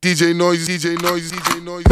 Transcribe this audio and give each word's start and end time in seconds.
DJ 0.00 0.32
Noise, 0.32 0.68
DJ 0.68 0.94
Noise, 1.02 1.32
DJ 1.32 1.64
Noise. 1.64 1.82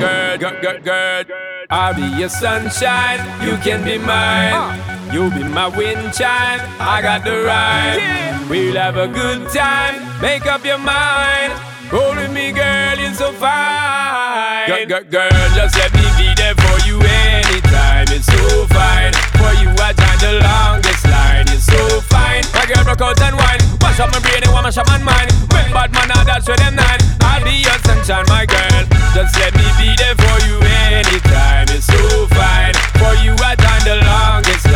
Girl, 0.00 0.38
girl, 0.38 0.60
girl, 0.60 0.80
girl. 0.80 1.24
I'll 1.70 1.94
be 1.94 2.02
your 2.18 2.28
sunshine, 2.28 3.20
you 3.46 3.56
can 3.58 3.84
be 3.84 3.96
mine. 3.96 4.54
Uh. 4.54 5.10
You'll 5.12 5.30
be 5.30 5.44
my 5.44 5.68
wind 5.68 6.12
chime, 6.12 6.58
I 6.80 7.00
got 7.00 7.22
the 7.22 7.44
rhyme. 7.46 8.48
We'll 8.48 8.74
have 8.74 8.96
a 8.96 9.06
good 9.06 9.48
time, 9.50 10.20
make 10.20 10.46
up 10.46 10.64
your 10.64 10.78
mind. 10.78 11.52
Roll 11.92 12.16
with 12.16 12.32
me, 12.32 12.50
girl, 12.50 12.98
you're 12.98 13.14
so 13.14 13.30
fine. 13.32 14.66
Girl, 14.66 14.84
girl, 14.86 15.04
girl, 15.04 15.30
just 15.54 15.78
let 15.78 15.94
me 15.94 16.10
be 16.18 16.34
there 16.34 16.56
for 16.56 16.88
you 16.90 16.98
anytime. 16.98 18.06
It's 18.10 18.26
so 18.26 18.66
fine. 18.66 19.14
For 19.38 19.54
you, 19.62 19.70
I 19.78 19.94
time 19.94 20.18
the 20.18 20.40
longest 20.42 20.42
line. 20.42 20.58
You're 20.58 20.67
so 21.78 22.00
fine. 22.10 22.44
My 22.54 22.66
girl, 22.66 22.82
broke 22.84 23.02
out 23.02 23.20
and 23.22 23.36
wine. 23.38 23.62
Wash 23.80 24.00
up 24.00 24.10
my 24.10 24.20
brain 24.20 24.42
and 24.42 24.52
wash 24.52 24.76
up 24.76 24.86
my 24.86 24.98
mind. 24.98 25.30
When 25.54 25.70
bad 25.70 25.90
man, 25.94 26.08
now 26.10 26.24
that's 26.24 26.46
where 26.48 26.58
them 26.58 26.74
nine. 26.74 27.00
I'll 27.22 27.44
be 27.44 27.62
your 27.62 27.78
sunshine, 27.86 28.26
my 28.26 28.44
girl. 28.46 28.82
Just 29.14 29.38
let 29.38 29.54
me 29.54 29.66
be 29.78 29.94
there 29.94 30.16
for 30.18 30.36
you 30.46 30.58
anytime. 30.90 31.70
It's 31.70 31.86
so 31.86 32.26
fine. 32.34 32.74
For 32.98 33.14
you, 33.22 33.34
I 33.38 33.54
time 33.54 33.82
the 33.86 33.96
longest 34.02 34.67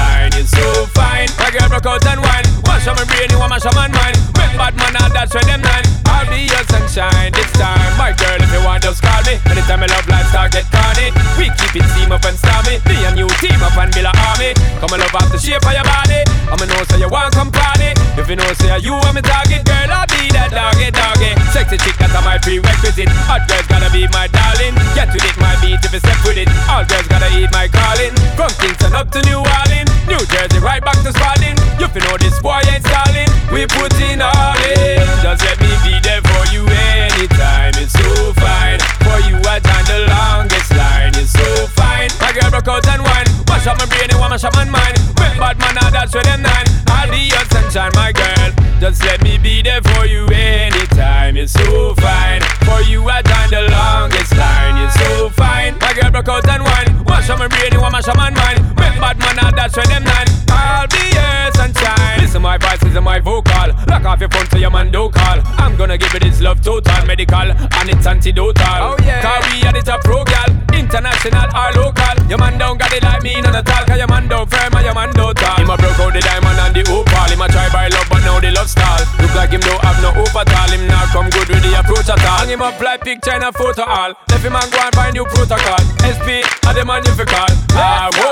so 0.55 0.87
fine. 0.92 1.29
My 1.38 1.51
girl, 1.51 1.69
broke 1.69 1.87
out 1.87 2.06
and 2.06 2.20
wine. 2.20 2.47
Wash 2.65 2.87
up 2.87 2.97
my 2.97 3.05
brain 3.05 3.33
wash 3.52 3.69
up 3.69 3.74
my 3.77 3.88
mind. 3.93 4.16
When 4.33 4.51
bad 4.56 4.74
man, 4.74 4.93
now 4.97 5.09
that's 5.12 5.34
where 5.34 5.45
them 5.45 5.60
nine. 5.60 5.84
I'll 6.09 6.27
be 6.27 6.48
your 6.48 6.65
sunshine 6.73 7.30
this 7.37 7.52
time. 7.55 7.79
My 8.01 8.16
girl, 8.16 8.41
if 8.41 8.48
you 8.48 8.65
want, 8.65 8.83
just 8.83 9.05
call 9.05 9.20
me. 9.29 9.37
Anytime 9.52 9.84
my 9.84 9.88
love 9.93 10.09
lifestyle 10.09 10.48
get 10.48 10.66
corny. 10.73 11.12
We 11.37 11.52
keep 11.60 11.77
it 11.79 11.87
steam 11.93 12.10
up 12.10 12.24
and 12.24 12.37
stormy. 12.41 12.80
Me 12.88 12.96
and 13.07 13.20
you 13.20 13.29
team 13.38 13.60
up 13.60 13.77
and 13.77 13.93
build 13.93 14.09
a 14.09 14.12
army. 14.33 14.57
Come 14.80 14.93
and 14.96 15.05
love 15.05 15.15
off 15.15 15.29
the 15.30 15.38
shape 15.38 15.62
of 15.62 15.73
your 15.77 15.84
body. 15.84 16.24
I'ma 16.48 16.65
know 16.65 16.82
say 16.88 16.98
you 16.98 17.12
want 17.12 17.37
come 17.37 17.52
party. 17.52 17.93
If 18.16 18.27
you 18.29 18.37
know 18.37 18.48
say 18.57 18.73
you 18.80 18.96
want 18.96 19.15
me 19.15 19.23
target, 19.23 19.62
girl, 19.69 19.93
I'll 19.93 20.09
be 20.09 20.32
that 20.32 20.51
doggy 20.51 20.91
doggy. 20.91 21.37
Sexy 21.52 21.77
chick, 21.79 21.96
that's 22.01 22.16
my 22.24 22.41
prerequisite. 22.41 23.12
Hot 23.29 23.45
girls 23.46 23.69
gotta 23.69 23.93
be 23.95 24.09
my 24.10 24.27
darling. 24.32 24.74
Get 24.96 25.12
with 25.15 25.29
it, 25.29 25.37
my 25.37 25.55
beat 25.60 25.84
if 25.84 25.93
you 25.93 26.01
step 26.01 26.19
with 26.24 26.41
it. 26.41 26.48
All 26.66 26.84
girls 26.88 27.07
gotta 27.07 27.29
eat 27.37 27.52
my 27.52 27.68
calling. 27.68 28.16
From 28.34 28.51
Kingston 28.59 28.96
up 28.96 29.12
to 29.12 29.21
New 29.29 29.45
Orleans, 29.45 29.93
New 30.09 30.21
Jersey 30.29 30.41
right 30.62 30.82
back 30.82 30.98
to 31.02 31.12
Spalding. 31.12 31.54
You 31.79 31.87
fi 31.87 32.01
know 32.02 32.16
this 32.18 32.40
boy 32.40 32.59
ain't 32.66 32.82
stalling. 32.82 33.30
We 33.52 33.66
put 33.66 33.95
in 34.02 34.21
all 34.23 34.59
in. 34.74 34.99
Just 35.23 35.45
let 35.45 35.60
me 35.60 35.71
be 35.87 36.01
there 36.02 36.23
for 36.23 36.43
you 36.51 36.66
anytime. 36.66 37.74
It's 37.79 37.93
so 37.93 38.32
fine. 38.34 38.80
For 39.07 39.18
you, 39.29 39.38
I 39.46 39.60
time 39.60 39.87
the 39.87 40.07
longest 40.10 40.71
line. 40.74 41.12
It's 41.15 41.30
so 41.30 41.66
fine. 41.79 42.10
My 42.21 42.32
girl 42.32 42.51
broke 42.51 42.68
out 42.68 42.87
and 42.88 43.02
wine. 43.02 43.26
Wash 43.46 43.66
up 43.66 43.79
my 43.79 43.87
brain 43.87 44.10
and 44.10 44.18
wash 44.18 44.43
up 44.43 44.54
my 44.54 44.65
mind. 44.65 44.99
When 45.18 45.38
bad 45.38 45.59
man, 45.59 45.74
that's 45.93 46.15
where 46.15 46.24
them 46.24 46.43
nine. 46.43 46.66
Be 47.10 47.29
your 47.29 47.45
sunshine, 47.51 47.93
my 47.95 48.10
girl. 48.12 48.62
Just 48.83 49.05
let 49.05 49.23
me 49.23 49.38
be 49.38 49.63
there 49.63 49.80
for 49.80 50.07
you 50.07 50.27
anytime. 50.27 51.37
It's 51.37 51.52
so 51.52 51.95
fine. 52.02 52.43
For 52.66 52.83
you, 52.83 53.09
I 53.09 53.23
time 53.23 53.49
the 53.49 53.71
longest 53.71 54.37
line. 54.37 54.77
It's 54.85 54.99
so 54.99 55.30
fine. 55.30 55.79
My 55.79 55.93
girl 55.95 56.11
broke 56.11 56.29
out 56.29 56.49
and 56.49 56.65
wine. 56.65 57.05
Wash 57.05 57.30
up 57.30 57.39
my 57.39 57.47
brain 57.47 57.80
wash 57.80 58.09
up 58.09 58.16
my 58.16 58.30
mind. 58.30 58.59
When 58.74 58.99
bad 58.99 59.19
man, 59.21 59.37
now 59.37 59.52
that's 59.52 59.77
where 59.77 59.87
them 59.87 60.02
nine. 60.02 60.27
I'll 60.49 60.89
be 60.89 60.99
your 61.15 61.52
sunshine. 61.83 62.21
Listen, 62.21 62.43
my 62.43 62.59
voice 62.59 62.79
this 62.80 62.95
is 62.95 63.01
my 63.01 63.19
vocal. 63.19 63.69
Lock 63.88 64.05
off 64.05 64.21
your 64.21 64.28
phone 64.31 64.47
so 64.49 64.59
your 64.59 64.71
man 64.71 64.91
don't 64.91 65.12
call. 65.12 65.38
I'm 65.59 65.77
gonna 65.77 65.99
give 65.99 66.15
it 66.15 66.22
this 66.22 66.41
love 66.41 66.61
total, 66.62 67.06
medical, 67.06 67.49
and 67.50 67.89
it's 67.91 68.06
antidotal. 68.06 68.78
Oh 68.81 68.97
yeah. 69.05 69.22
Cause 69.22 69.44
we 69.53 69.66
are 69.66 69.72
the 69.72 69.83
top 69.83 70.03
pro 70.03 70.25
gal, 70.25 70.49
international 70.72 71.49
or 71.50 71.71
local. 71.77 72.15
Your 72.28 72.39
man 72.39 72.59
don't 72.59 72.78
got 72.78 72.93
it 72.93 73.03
like 73.03 73.22
me, 73.22 73.41
none 73.41 73.56
at 73.56 73.69
all. 73.69 73.84
Cause 73.84 73.99
your 73.99 74.09
man 74.09 74.28
don't 74.28 74.49
firm 74.49 74.72
and 74.75 74.84
your 74.84 74.94
man 74.94 75.11
don't 75.12 75.37
tall. 75.37 75.56
Him 75.59 75.71
a 75.71 75.77
broke 75.77 75.99
out 75.99 76.12
the 76.12 76.21
diamond 76.21 76.59
and 76.59 76.75
the 76.75 76.83
opal. 76.91 77.28
Him 77.28 77.43
a 77.43 77.47
try 77.49 77.69
buy 77.72 77.89
love, 77.89 78.09
but 78.09 78.22
now 78.25 78.39
the 78.41 78.50
love 78.53 78.71
stall. 78.71 79.00
Look 79.21 79.34
like 79.34 79.50
him 79.50 79.61
don't 79.61 79.83
have 79.83 79.99
no 80.03 80.11
hope 80.12 80.34
at 80.37 80.50
all. 80.53 80.71
Him 80.71 80.87
not 80.87 81.09
come 81.11 81.28
good 81.31 81.49
with 81.49 81.62
the 81.62 81.72
approach 81.78 82.09
at 82.09 82.22
all. 82.22 82.39
Hang 82.43 82.50
him 82.50 82.62
up 82.62 82.78
like 82.81 83.03
picture 83.03 83.34
in 83.34 83.43
a 83.43 83.53
photo 83.53 83.84
all. 83.84 84.15
Left 84.31 84.44
him 84.44 84.55
and 84.56 84.71
go 84.71 84.78
and 84.78 84.94
find 84.94 85.15
new 85.15 85.27
protocol. 85.27 85.83
SP, 86.06 86.44
are 86.67 86.75
the 86.75 86.84
man 86.84 87.03
you 87.05 87.12
fi 87.12 87.25
call. 87.27 87.53
I 87.77 88.11
won't 88.17 88.31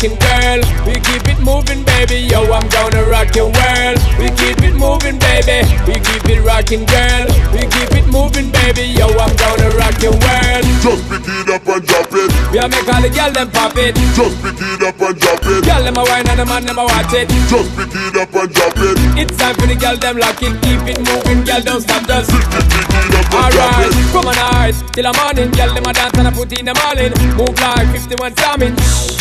rocking, 0.00 0.18
girl. 0.18 0.60
We 0.86 0.94
keep 0.94 1.28
it 1.28 1.40
moving, 1.40 1.84
baby. 1.84 2.20
Yo, 2.20 2.42
I'm 2.52 2.66
gonna 2.68 3.04
rock 3.04 3.34
your 3.34 3.46
world. 3.46 3.98
We 4.18 4.28
keep 4.30 4.62
it 4.62 4.74
moving, 4.74 5.18
baby. 5.18 5.66
We 5.86 5.94
keep 6.00 6.24
it 6.28 6.40
rocking, 6.42 6.86
girl. 6.86 7.26
We 7.52 7.60
keep 7.68 7.92
it 7.92 8.06
moving, 8.08 8.50
baby. 8.50 8.86
Yo, 8.96 9.06
I'm 9.08 9.34
gonna 9.36 9.68
rock 9.76 10.00
your 10.02 10.12
world. 10.12 10.64
Just 10.80 11.08
pick 11.10 11.28
it 11.28 11.48
up 11.50 11.66
and 11.68 11.84
drop 11.86 12.08
it. 12.12 12.39
We 12.50 12.58
are 12.58 12.66
make 12.66 12.82
all 12.90 12.98
the 12.98 13.10
girl 13.14 13.30
them 13.30 13.48
pop 13.54 13.78
it. 13.78 13.94
Just 14.18 14.34
pick 14.42 14.58
it 14.58 14.82
up 14.82 14.98
and 14.98 15.14
drop 15.22 15.38
it. 15.46 15.62
Girl 15.62 15.82
them 15.86 15.94
a 15.94 16.02
wine 16.02 16.26
and 16.26 16.38
the 16.42 16.46
man 16.46 16.66
them 16.66 16.82
a 16.82 16.84
watch 16.84 17.14
it. 17.14 17.30
Just 17.46 17.70
pick 17.78 17.94
it 17.94 18.16
up 18.18 18.34
and 18.34 18.50
drop 18.50 18.74
it. 18.74 18.96
It's 19.14 19.36
time 19.38 19.54
for 19.54 19.70
the 19.70 19.78
girl 19.78 19.94
them 19.94 20.18
lock 20.18 20.42
it. 20.42 20.54
Keep 20.58 20.82
it 20.90 20.98
moving, 20.98 21.46
girl 21.46 21.62
don't 21.62 21.78
stop 21.78 22.02
just. 22.10 22.26
Pick 22.34 22.42
it 22.90 23.14
up 23.14 23.30
and 23.30 23.54
Alright, 23.54 23.94
it. 23.94 24.10
come 24.10 24.26
on 24.26 24.38
eyes 24.58 24.82
till 24.90 25.06
the 25.06 25.12
morning, 25.14 25.50
girl 25.54 25.70
them 25.70 25.86
a 25.86 25.92
dance 25.94 26.18
and 26.18 26.26
a 26.26 26.32
put 26.34 26.50
in 26.58 26.66
them 26.66 26.78
all 26.82 26.98
in. 26.98 27.14
Move 27.38 27.54
like 27.62 27.86
51 28.18 28.34
slamming. 28.34 28.74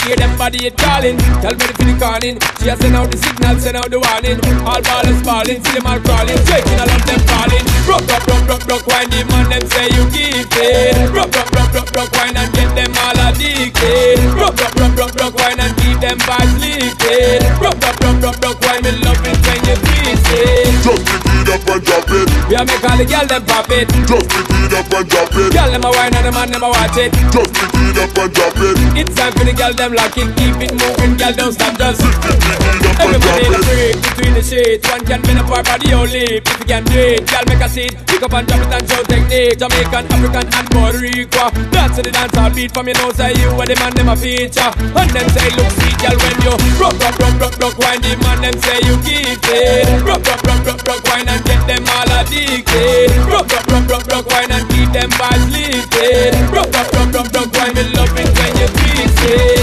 Hear 0.10 0.18
them 0.18 0.34
body 0.34 0.66
it 0.66 0.74
calling. 0.74 1.18
Tell 1.46 1.54
me 1.54 1.66
for 1.70 1.86
the 1.86 1.94
calling. 2.02 2.36
She 2.58 2.66
has 2.74 2.82
sent 2.82 2.98
out 2.98 3.14
the 3.14 3.18
signal, 3.22 3.56
send 3.62 3.78
out 3.78 3.94
the 3.94 4.02
warning. 4.02 4.42
All 4.66 4.82
ballers 4.82 5.22
falling, 5.22 5.62
see 5.62 5.78
them 5.78 5.86
all 5.86 6.02
crawling. 6.02 6.40
Shaking 6.50 6.82
all 6.82 6.90
of 6.90 7.02
them 7.06 7.22
falling. 7.30 7.66
Rock, 7.86 8.04
rock, 8.10 8.26
rock, 8.26 8.44
rock, 8.50 8.64
rock, 8.66 8.84
wine. 8.90 9.10
The 9.14 9.22
man 9.30 9.46
them 9.54 9.64
say 9.70 9.86
you 9.94 10.04
keep 10.10 10.50
it. 10.66 11.14
Rock, 11.14 11.30
rock, 11.30 11.50
rock, 11.54 11.70
rock, 11.78 11.90
rock, 11.94 12.10
wine 12.18 12.34
and 12.34 12.50
get 12.58 12.74
them 12.74 12.90
all 12.98 13.19
addicted. 13.20 14.20
Rock, 14.40 14.56
rock, 14.60 14.76
rock, 14.80 14.94
rock, 14.98 15.14
rock, 15.20 15.34
wine 15.36 15.60
and 15.60 15.74
keep 15.82 15.98
them 16.00 16.18
vibes 16.24 16.56
leaking. 16.62 17.44
Rock, 17.60 17.78
rock, 17.84 17.98
rock, 18.00 18.18
rock, 18.24 18.38
rock, 18.44 18.58
wine. 18.64 18.82
Me 18.84 18.92
love 19.04 19.20
it 19.28 19.38
when 19.44 19.60
you 19.68 19.76
twist 19.76 20.28
it. 20.32 20.72
Just 20.84 21.04
pick 21.06 21.26
it 21.28 21.50
up 21.52 21.68
and 21.68 21.82
drop 21.84 22.08
it. 22.10 22.28
We 22.48 22.56
a 22.56 22.62
make 22.66 22.84
all 22.88 22.98
the 22.98 23.06
girl 23.06 23.26
them 23.28 23.44
pop 23.46 23.70
it. 23.72 23.88
Just 24.08 24.28
pick 24.30 24.50
it 24.50 24.74
up 24.74 24.94
and 24.94 25.06
drop 25.10 25.34
it. 25.36 25.50
Girl 25.54 25.70
them 25.72 25.84
a 25.84 25.90
wine 25.92 26.16
and 26.16 26.26
the 26.26 26.32
man 26.32 26.50
them 26.52 26.64
a 26.64 26.70
watch 26.70 26.98
it. 26.98 27.12
Just 27.34 27.52
pick 27.54 27.74
it 27.76 27.98
up 28.00 28.18
and 28.18 28.32
drop 28.34 28.56
it. 28.58 28.76
It's 28.96 29.14
time 29.16 29.34
for 29.36 29.44
the 29.44 29.54
girl 29.54 29.74
them 29.74 29.92
lock 29.94 30.16
it, 30.18 30.30
keep 30.40 30.56
it 30.64 30.72
moving, 30.80 31.14
girl 31.20 31.34
don't 31.34 31.54
stop 31.54 31.76
just. 31.78 32.00
Pick 32.02 32.16
it 32.16 32.86
up 32.88 33.00
and 33.00 33.16
Everybody 33.20 33.46
in 33.46 33.54
a 33.54 33.60
it. 33.60 33.66
break 33.68 33.96
between 34.00 34.34
the 34.34 34.44
sheets. 34.44 34.84
One 34.90 35.04
can 35.06 35.22
bend 35.22 35.40
up 35.40 35.50
our 35.52 35.64
body 35.64 35.94
only. 35.94 36.40
If 36.40 36.44
you 36.48 36.66
can 36.66 36.84
do 36.88 36.98
it, 37.00 37.28
girl 37.28 37.44
make 37.48 37.64
a 37.64 37.70
seat. 37.70 37.94
Pick 38.08 38.24
up 38.24 38.34
and 38.34 38.48
drop 38.48 38.62
it 38.64 38.74
and 38.74 38.86
show 38.90 39.04
technique. 39.04 39.58
Jamaican, 39.60 40.06
African 40.10 40.46
and 40.48 40.68
Puerto 40.72 41.00
Rico. 41.00 41.44
Dance 41.72 41.96
to 41.98 42.02
the 42.04 42.12
dance 42.12 42.36
all 42.38 42.50
beat 42.52 42.72
from 42.72 42.88
your 42.88 42.96
nose. 43.10 43.18
Say 43.18 43.34
you 43.42 43.50
and 43.50 43.70
the 43.70 43.76
man 43.80 43.94
them 43.94 44.10
a 44.10 44.16
feature. 44.16 44.72
And 44.96 45.10
them 45.10 45.28
say 45.30 45.50
look 45.58 45.70
sweet, 45.78 45.98
girl 46.00 46.16
when 46.18 46.38
you 46.46 46.54
rock, 46.80 46.96
rock, 47.00 47.18
rock, 47.20 47.36
rock, 47.40 47.56
rock, 47.60 47.78
wine. 47.80 48.02
The 48.02 48.16
man 48.22 48.42
them 48.42 48.56
say 48.62 48.80
you 48.86 48.96
it. 49.04 50.06
Rock, 50.06 50.26
rock, 50.26 50.42
rock, 50.44 50.66
rock, 50.66 50.82
rock, 50.88 51.04
wine 51.06 51.28
and 51.28 51.44
get 51.46 51.62
them 51.68 51.84
all 51.90 52.12
addicted. 52.22 53.12
Rock, 53.28 53.50
rock, 53.52 53.68
rock, 53.68 53.90
rock, 53.90 54.06
rock, 54.08 54.26
wine 54.30 54.52
and 54.52 54.66
keep 54.70 54.90
them 54.92 55.10
vibes 55.12 55.48
lifted. 55.52 56.34
Rock, 56.54 56.70
rock, 56.74 56.92
rock, 56.94 57.14
rock, 57.14 57.30
rock, 57.34 57.54
wine. 57.54 57.74
Me 57.76 57.84
love 57.94 58.14
it 58.18 58.30
when 58.38 58.54
you 58.58 58.68
twist 58.68 59.20
it. 59.26 59.59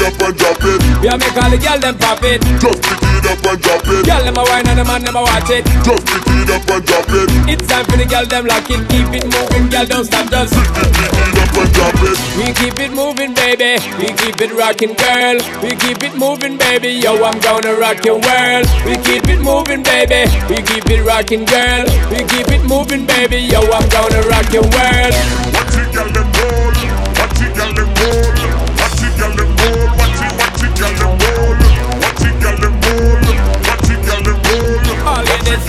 It 0.00 0.16
up 0.16 0.22
and 0.24 0.32
drop 0.32 0.56
it. 0.64 0.80
We 1.04 1.08
a 1.12 1.18
make 1.20 1.36
all 1.36 1.50
the 1.52 1.60
girl 1.60 1.76
them 1.76 1.92
pop 2.00 2.24
it. 2.24 2.40
Just 2.56 2.80
pick 2.80 3.04
it 3.04 3.26
up 3.28 3.44
and 3.44 3.60
drop 3.60 3.84
it. 3.84 4.00
Girl 4.08 4.24
them 4.24 4.40
a 4.40 4.44
wine 4.48 4.64
and 4.64 4.80
the 4.80 4.84
man 4.88 5.04
them 5.04 5.12
a 5.12 5.20
watch 5.20 5.52
it. 5.52 5.68
Just 5.84 6.08
pick 6.08 6.24
it 6.24 6.48
up 6.48 6.64
and 6.72 6.80
drop 6.88 7.04
it. 7.12 7.28
It's 7.44 7.68
time 7.68 7.84
for 7.84 8.00
the 8.00 8.08
girl 8.08 8.24
them 8.24 8.48
lock 8.48 8.64
it, 8.72 8.80
keep 8.88 9.12
it 9.12 9.28
moving, 9.28 9.68
girl 9.68 9.84
don't 9.84 10.08
stop 10.08 10.24
just. 10.32 10.56
Pick 10.56 10.72
it 10.72 11.36
up 11.36 11.52
and 11.52 11.68
drop 11.76 12.00
it. 12.00 12.16
We 12.32 12.48
keep 12.56 12.80
it 12.80 12.92
moving, 12.96 13.36
baby. 13.36 13.76
We 14.00 14.08
keep 14.16 14.40
it 14.40 14.56
rocking, 14.56 14.96
girl. 14.96 15.36
We 15.60 15.76
keep 15.76 16.00
it 16.00 16.16
moving, 16.16 16.56
baby. 16.56 16.96
Yo, 16.96 17.20
I'm 17.20 17.36
gonna 17.44 17.76
rock 17.76 18.00
your 18.00 18.24
world. 18.24 18.64
We 18.88 18.96
keep 19.04 19.28
it 19.28 19.44
moving, 19.44 19.84
baby. 19.84 20.32
We 20.48 20.64
keep 20.64 20.88
it 20.88 21.04
rocking, 21.04 21.44
girl. 21.44 21.84
We 22.08 22.24
keep 22.24 22.48
it 22.48 22.64
moving, 22.64 23.04
baby. 23.04 23.44
Yo, 23.52 23.60
I'm 23.68 23.84
gonna 23.92 24.24
rock 24.32 24.48
your 24.48 24.64
world. 24.64 25.12
Watch 25.52 25.76
it, 25.76 25.92
girl, 25.92 26.08
them 26.08 26.24
roll. 26.40 26.72
Watch 27.20 27.44
it, 27.44 27.52
girl, 27.52 27.68
them 27.76 27.92
roll. 28.00 28.49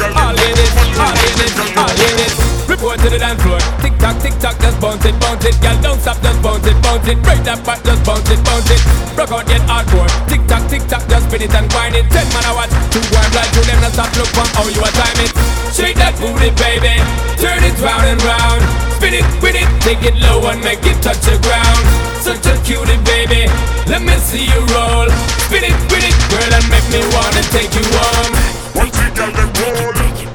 All 0.01 0.33
in 0.33 0.57
it, 0.57 0.71
all 0.98 1.13
in 1.13 1.38
it, 1.45 1.53
all 1.77 1.94
in 1.94 2.18
it. 2.25 2.33
Report 2.65 2.98
to 3.03 3.09
the 3.12 3.19
dance 3.19 3.42
floor. 3.44 3.59
Tick 3.83 3.94
tock, 4.00 4.18
tick 4.24 4.33
tock, 4.39 4.57
just 4.57 4.80
bounce 4.81 5.06
it, 5.06 5.13
bounce 5.19 5.45
it. 5.45 5.56
Girl, 5.62 5.77
don't 5.81 6.00
stop, 6.01 6.18
just 6.24 6.42
bounce 6.42 6.65
it, 6.65 6.77
bounce 6.81 7.07
it. 7.07 7.18
Break 7.21 7.42
that 7.44 7.59
back, 7.62 7.83
just 7.83 8.01
bounce 8.07 8.30
it, 8.31 8.39
bounce 8.42 8.71
it. 8.71 8.81
Rock 9.13 9.31
out, 9.31 9.45
get 9.45 9.62
hardcore. 9.69 10.09
Tick 10.25 10.42
tock, 10.48 10.63
tick 10.71 10.83
tock, 10.88 11.03
just 11.06 11.27
spin 11.30 11.45
it 11.45 11.53
and 11.53 11.68
grind 11.69 11.94
it. 11.94 12.09
Ten 12.09 12.25
man 12.33 12.48
a 12.48 12.51
watch, 12.56 12.74
two 12.89 13.03
one 13.13 13.30
blind, 13.30 13.51
two 13.53 13.62
them 13.68 13.80
not 13.83 13.94
have 13.94 14.13
look 14.18 14.31
from 14.33 14.50
how 14.57 14.65
you 14.65 14.81
a 14.81 14.89
time 14.95 15.19
it. 15.21 15.31
Shake 15.75 16.00
that 16.01 16.18
booty, 16.18 16.50
baby. 16.57 16.95
Turn 17.38 17.62
it 17.62 17.77
round 17.83 18.07
and 18.09 18.21
round. 18.24 18.62
Spin 18.98 19.19
it, 19.19 19.25
with 19.44 19.59
it, 19.59 19.69
take 19.86 20.01
it 20.01 20.15
low 20.18 20.42
and 20.50 20.63
make 20.63 20.81
it 20.81 20.98
touch 21.03 21.21
the 21.27 21.38
ground. 21.45 21.83
Such 22.24 22.45
a 22.50 22.56
cutie, 22.65 22.98
baby. 23.03 23.51
Let 23.86 24.01
me 24.01 24.15
see 24.18 24.48
you 24.48 24.62
roll. 24.74 25.09
Spin 25.45 25.68
it, 25.68 25.75
with 25.92 26.06
it, 26.06 26.15
girl, 26.31 26.51
and 26.56 26.65
make 26.71 26.88
me 26.89 27.01
wanna 27.13 27.44
take 27.51 27.74
you 27.75 27.86
home. 28.00 28.33
Watch 28.80 28.95
it, 28.95 29.12
girl, 29.13 29.31
them 29.31 29.51
roll. 29.59 29.90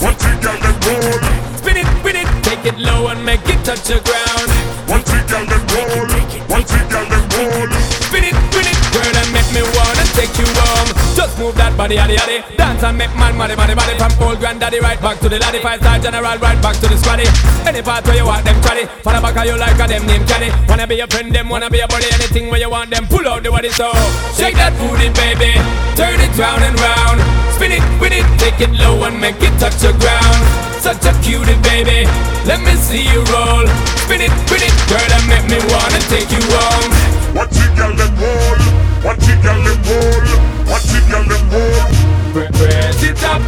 Watch 0.07 0.23
it, 0.23 0.41
girl, 0.41 0.55
them 0.63 0.77
roll. 0.87 1.19
Spin 1.59 1.79
it, 1.83 1.89
with 2.05 2.15
it, 2.15 2.29
take 2.45 2.65
it 2.65 2.79
low 2.79 3.09
and 3.09 3.25
make 3.27 3.43
it 3.49 3.59
touch 3.65 3.83
the 3.91 3.99
ground. 4.07 4.49
Watch 4.87 5.11
it, 5.11 5.27
girl, 5.27 5.45
them 5.51 5.67
roll. 5.75 6.07
Watch 6.47 6.71
it, 6.71 6.87
girl, 6.89 7.07
them 7.11 7.27
roll. 7.35 7.67
Spin 8.07 8.23
it, 8.23 8.37
spin 8.47 8.67
it, 8.71 8.79
girl, 8.95 9.17
and 9.19 9.33
make 9.35 9.51
me 9.51 9.63
wanna 9.75 10.05
take 10.15 10.39
you 10.39 10.47
home. 10.47 11.06
Just 11.27 11.43
move 11.43 11.59
that 11.59 11.75
body, 11.75 11.99
yaddy, 11.99 12.15
yaddy. 12.15 12.39
Dance 12.55 12.87
and 12.87 12.95
make 12.95 13.11
man, 13.19 13.35
money, 13.35 13.59
money, 13.59 13.75
money. 13.75 13.99
From 13.99 14.15
old 14.23 14.39
granddaddy 14.39 14.79
right 14.79 14.95
back 15.03 15.19
to 15.19 15.27
the 15.27 15.43
laddie. 15.43 15.59
Five 15.59 15.83
star 15.83 15.99
general 15.99 16.39
right 16.39 16.55
back 16.63 16.79
to 16.79 16.87
the 16.87 16.95
squaddy. 16.95 17.27
Any 17.67 17.83
part 17.83 18.07
where 18.07 18.15
you 18.15 18.23
want 18.31 18.47
them 18.47 18.55
chatty. 18.63 18.87
For 19.03 19.11
the 19.11 19.19
back 19.19 19.35
of 19.35 19.43
you 19.43 19.59
like 19.59 19.75
a 19.75 19.91
them 19.91 20.07
name 20.07 20.23
Johnny. 20.23 20.55
Wanna 20.71 20.87
be 20.87 21.03
a 21.03 21.07
friend, 21.11 21.35
them 21.35 21.51
wanna 21.51 21.67
be 21.67 21.83
a 21.83 21.89
buddy. 21.91 22.07
Anything 22.15 22.47
where 22.47 22.63
you 22.63 22.71
want 22.71 22.95
them, 22.95 23.11
pull 23.11 23.27
out 23.27 23.43
the 23.43 23.51
body 23.51 23.75
so. 23.75 23.91
Shake 24.39 24.55
that 24.55 24.71
booty, 24.79 25.11
baby. 25.19 25.51
Turn 25.99 26.15
it 26.15 26.31
round 26.39 26.63
and 26.63 26.79
round. 26.79 27.19
Spin 27.59 27.75
it, 27.75 27.83
spin 27.99 28.23
it, 28.23 28.27
take 28.39 28.63
it 28.63 28.71
low 28.79 29.03
and 29.03 29.19
make 29.19 29.43
it 29.43 29.51
touch 29.59 29.83
the 29.83 29.91
ground. 29.99 30.43
Such 30.79 31.11
a 31.11 31.13
cutie, 31.27 31.59
baby. 31.67 32.07
Let 32.47 32.63
me 32.63 32.79
see 32.79 33.03
you 33.03 33.27
roll. 33.35 33.67
Spin 34.07 34.23
it, 34.23 34.31
spin 34.47 34.63
it, 34.63 34.75
girl, 34.87 35.11
and 35.11 35.27
make 35.27 35.47
me 35.51 35.59
wanna 35.75 35.99
take 36.07 36.31
you 36.31 36.39
home. 36.55 36.95
Watch 37.35 37.59
it, 37.59 37.75
girl, 37.75 37.91
them 37.99 38.15
roll. 38.15 38.86
Watch 39.07 39.23
it, 39.31 39.39
girl, 39.41 39.63
them 39.63 39.79
roll. 39.87 40.27
Watch 40.67 40.91
it, 40.91 41.07
girl, 41.07 41.23
them 41.31 41.45
roll. 41.55 41.87
Pre- 42.35 42.51
Press 42.59 43.03
it 43.07 43.23
up. 43.23 43.39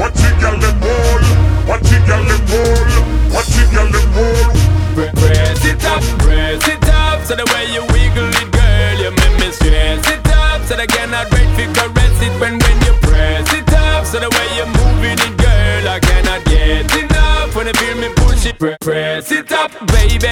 Watch 0.00 0.16
it, 0.24 0.34
girl, 0.40 0.56
them 0.56 0.80
roll. 0.80 1.20
Watch 1.68 1.92
it, 1.92 2.00
girl, 2.08 2.24
them 2.24 2.40
roll. 2.48 2.88
Watch 3.28 3.52
it, 3.60 3.68
girl, 3.68 3.84
them 3.92 4.08
roll. 4.16 4.48
Press 4.96 5.64
it 5.66 5.84
up, 5.84 6.00
press 6.24 6.66
it 6.68 6.88
up. 6.88 7.22
So 7.24 7.36
the 7.36 7.44
way 7.52 7.66
you 7.74 7.82
wiggle 7.92 8.32
it, 8.32 8.48
girl, 8.48 8.96
you 8.96 9.10
make 9.10 9.36
me 9.40 9.52
stress 9.52 10.06
it 10.08 10.26
up. 10.32 10.62
So 10.64 10.76
I 10.76 10.86
cannot 10.86 11.30
wait 11.32 11.52
to 11.58 11.64
caress 11.76 12.22
it 12.22 12.32
when 12.40 12.58
when 12.58 12.78
you 12.86 12.94
press 13.02 13.52
it 13.52 13.68
up. 13.74 14.06
So 14.06 14.20
the 14.20 14.30
way 14.30 14.48
you're 14.56 14.72
moving 14.72 15.18
it, 15.20 15.36
girl, 15.36 15.88
I 15.90 16.00
cannot 16.00 16.44
get 16.46 16.88
enough. 16.96 17.54
When 17.54 17.66
you 17.66 17.74
feel 17.74 17.96
me 17.98 18.08
push 18.16 18.46
it, 18.46 18.56
press 18.80 19.30
it 19.32 19.52
up, 19.52 19.70
baby. 19.88 20.30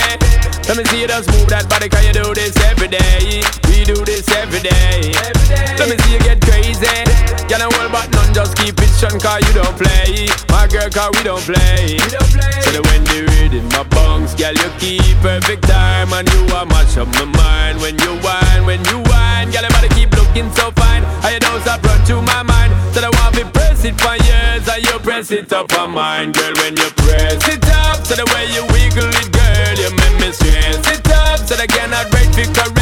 Let 0.69 0.77
me 0.79 0.85
see 0.85 1.03
you 1.03 1.09
just 1.09 1.29
move 1.29 1.49
that 1.49 1.69
body, 1.69 1.89
cause 1.89 2.07
you 2.07 2.13
do 2.13 2.33
this 2.33 2.57
every 2.71 2.82
keep 8.63 8.79
it 8.79 8.93
shun, 8.95 9.19
cause 9.19 9.43
you 9.47 9.55
don't 9.59 9.77
play. 9.77 10.31
My 10.49 10.67
girl, 10.71 10.89
cause 10.89 11.11
we 11.19 11.23
don't 11.27 11.43
play. 11.43 11.99
So 12.63 12.71
the 12.71 12.81
when 12.87 13.03
the 13.11 13.27
rhythm 13.35 13.67
my 13.75 13.83
bunks, 13.91 14.35
girl, 14.35 14.55
you 14.55 14.71
keep 14.79 15.17
perfect 15.19 15.67
time 15.67 16.13
and 16.13 16.27
you 16.33 16.43
are 16.55 16.67
mash 16.67 16.97
up 16.97 17.09
my 17.19 17.27
mind 17.27 17.81
when 17.83 17.99
you 17.99 18.13
whine, 18.23 18.63
when 18.65 18.81
you 18.87 19.03
whine, 19.11 19.51
girl, 19.51 19.67
your 19.67 19.75
body 19.75 19.91
keep 19.99 20.11
looking 20.15 20.49
so 20.55 20.71
fine. 20.79 21.03
I 21.27 21.39
know 21.43 21.59
that 21.67 21.83
brought 21.83 22.07
to 22.07 22.23
my 22.23 22.43
mind, 22.43 22.73
that 22.95 23.05
I 23.05 23.11
want 23.19 23.35
to 23.37 23.45
press 23.51 23.85
it 23.85 23.99
for 23.99 24.15
years, 24.31 24.65
and 24.71 24.83
you 24.87 24.99
press 25.01 25.31
it 25.31 25.53
up 25.53 25.73
on 25.79 25.91
mine, 25.91 26.33
girl, 26.33 26.55
when 26.63 26.77
you 26.77 26.89
press 27.03 27.43
it 27.49 27.67
up, 27.83 28.07
so 28.07 28.15
the 28.15 28.27
way 28.35 28.47
you 28.55 28.63
wiggle 28.71 29.11
it, 29.11 29.29
girl, 29.35 29.75
you 29.83 29.91
make 29.91 30.17
me 30.23 30.31
stress 30.31 30.87
it 30.87 31.07
up, 31.11 31.39
so 31.43 31.59
I 31.59 31.67
cannot 31.67 32.07
wait 32.15 32.31
to 32.39 32.45
caress 32.55 32.82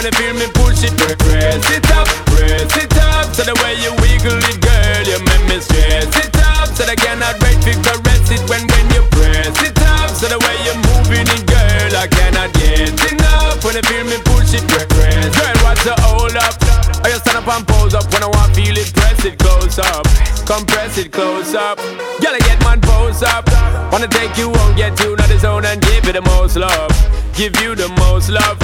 when 0.00 0.08
you 0.08 0.16
feel 0.16 0.32
me 0.32 0.48
push 0.56 0.80
it, 0.80 0.96
press 0.96 1.60
it 1.68 1.84
up, 1.92 2.08
press 2.32 2.72
it 2.72 2.96
up, 3.12 3.28
so 3.36 3.44
the 3.44 3.52
way 3.60 3.76
you 3.84 3.92
wiggle 4.00 4.40
it, 4.48 4.56
girl, 4.64 5.04
you 5.04 5.20
make 5.28 5.44
me 5.44 5.60
stress 5.60 6.08
it 6.16 6.32
up, 6.40 6.72
so 6.72 6.88
I 6.88 6.96
cannot 6.96 7.36
wait 7.44 7.60
to 7.68 7.76
caress 7.84 8.32
it 8.32 8.40
when 8.48 8.64
when 8.64 8.86
you 8.96 9.04
press 9.12 9.52
it 9.60 9.76
up, 9.84 10.08
so 10.08 10.32
the 10.32 10.40
way 10.40 10.56
you're 10.64 10.80
moving 10.88 11.28
it, 11.28 11.44
girl, 11.44 11.92
I 12.00 12.08
cannot 12.08 12.48
get 12.56 12.96
enough. 13.12 13.60
When 13.60 13.76
you 13.76 13.84
feel 13.84 14.08
me 14.08 14.16
push 14.24 14.56
it, 14.56 14.64
press, 14.72 14.88
girl, 14.88 15.56
what's 15.68 15.84
the 15.84 15.92
hold 16.00 16.32
up? 16.32 16.56
I 17.04 17.12
just 17.12 17.28
stand 17.28 17.44
up 17.44 17.48
and 17.52 17.68
pose 17.68 17.92
up. 17.92 18.08
When 18.08 18.24
I 18.24 18.32
want 18.32 18.56
feel 18.56 18.72
it, 18.72 18.88
press 18.96 19.20
it 19.28 19.36
close 19.36 19.76
up, 19.78 20.08
compress 20.48 20.96
it 20.96 21.12
close 21.12 21.52
up, 21.52 21.76
girl, 22.24 22.32
I 22.32 22.40
get 22.40 22.56
man 22.64 22.80
pose 22.80 23.20
up, 23.20 23.44
wanna 23.92 24.08
take 24.08 24.32
you 24.40 24.48
home, 24.48 24.76
get 24.80 24.96
you 25.04 25.12
out 25.12 25.28
the 25.28 25.36
zone 25.36 25.68
and 25.68 25.76
give 25.82 26.08
you 26.08 26.16
the 26.16 26.24
most 26.24 26.56
love, 26.56 26.88
give 27.36 27.52
you 27.60 27.76
the 27.76 27.92
most 28.00 28.32
love. 28.32 28.56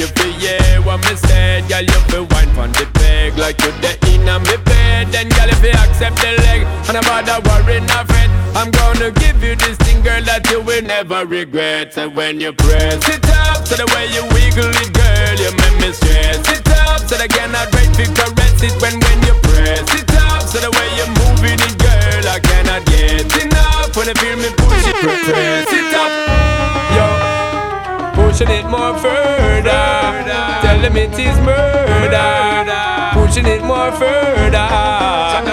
You 0.00 0.06
feel 0.16 0.32
yeah 0.40 0.78
what 0.80 1.04
me 1.04 1.14
said, 1.28 1.68
girl, 1.68 1.84
you 1.84 2.00
feel 2.08 2.24
wine 2.32 2.48
from 2.56 2.72
the 2.72 2.88
peg 2.96 3.36
like 3.36 3.60
you 3.60 3.68
the 3.84 3.92
in 4.08 4.26
on 4.32 4.40
me 4.48 4.56
bed, 4.64 5.12
then 5.12 5.28
girl, 5.28 5.52
if 5.52 5.60
you 5.60 5.76
accept 5.76 6.16
the 6.24 6.40
leg, 6.40 6.64
and 6.88 6.96
I'm 6.96 7.04
about 7.04 7.28
to 7.28 7.36
worry, 7.44 7.84
not 7.84 8.08
fret, 8.08 8.32
I'm 8.56 8.72
gonna 8.72 9.12
give 9.12 9.44
you 9.44 9.60
this 9.60 9.76
thing, 9.84 10.00
girl, 10.00 10.24
that 10.24 10.48
you 10.48 10.64
will 10.64 10.80
never 10.80 11.26
regret. 11.26 11.98
And 11.98 12.16
when 12.16 12.40
you 12.40 12.56
press 12.56 13.04
it 13.12 13.28
up, 13.44 13.68
so 13.68 13.76
the 13.76 13.84
way 13.92 14.08
you 14.08 14.24
wiggle 14.32 14.72
it, 14.72 14.88
girl, 14.88 15.36
you 15.36 15.52
make 15.52 15.76
me 15.84 15.92
stress 15.92 16.48
it 16.48 16.64
up, 16.88 17.04
so 17.04 17.20
I 17.20 17.28
cannot 17.28 17.68
wait 17.76 17.92
to 18.00 18.08
caress 18.08 18.56
it. 18.64 18.72
When 18.80 18.96
when 19.04 19.18
you 19.28 19.36
press 19.52 19.84
it 20.00 20.08
up, 20.16 20.48
so 20.48 20.64
the 20.64 20.72
way 20.72 20.88
you're 20.96 21.12
moving 21.28 21.60
it, 21.60 21.76
girl, 21.76 22.24
I 22.24 22.40
cannot 22.40 22.88
get 22.88 23.28
enough. 23.36 23.92
When 23.92 24.08
I 24.08 24.16
feel 24.16 24.40
me 24.40 24.48
push 24.48 24.80
it, 24.88 24.96
press 24.96 25.68
it 25.68 25.92
up, 25.92 26.12
yo, 26.96 27.04
pushing 28.16 28.48
it 28.48 28.64
more 28.64 28.96
further. 28.96 29.39
Tell 29.62 30.80
them 30.80 30.96
it 30.96 31.18
is 31.18 31.38
murder, 31.40 33.10
pushing 33.14 33.46
it 33.46 33.62
more 33.62 33.92
further. 33.92 35.49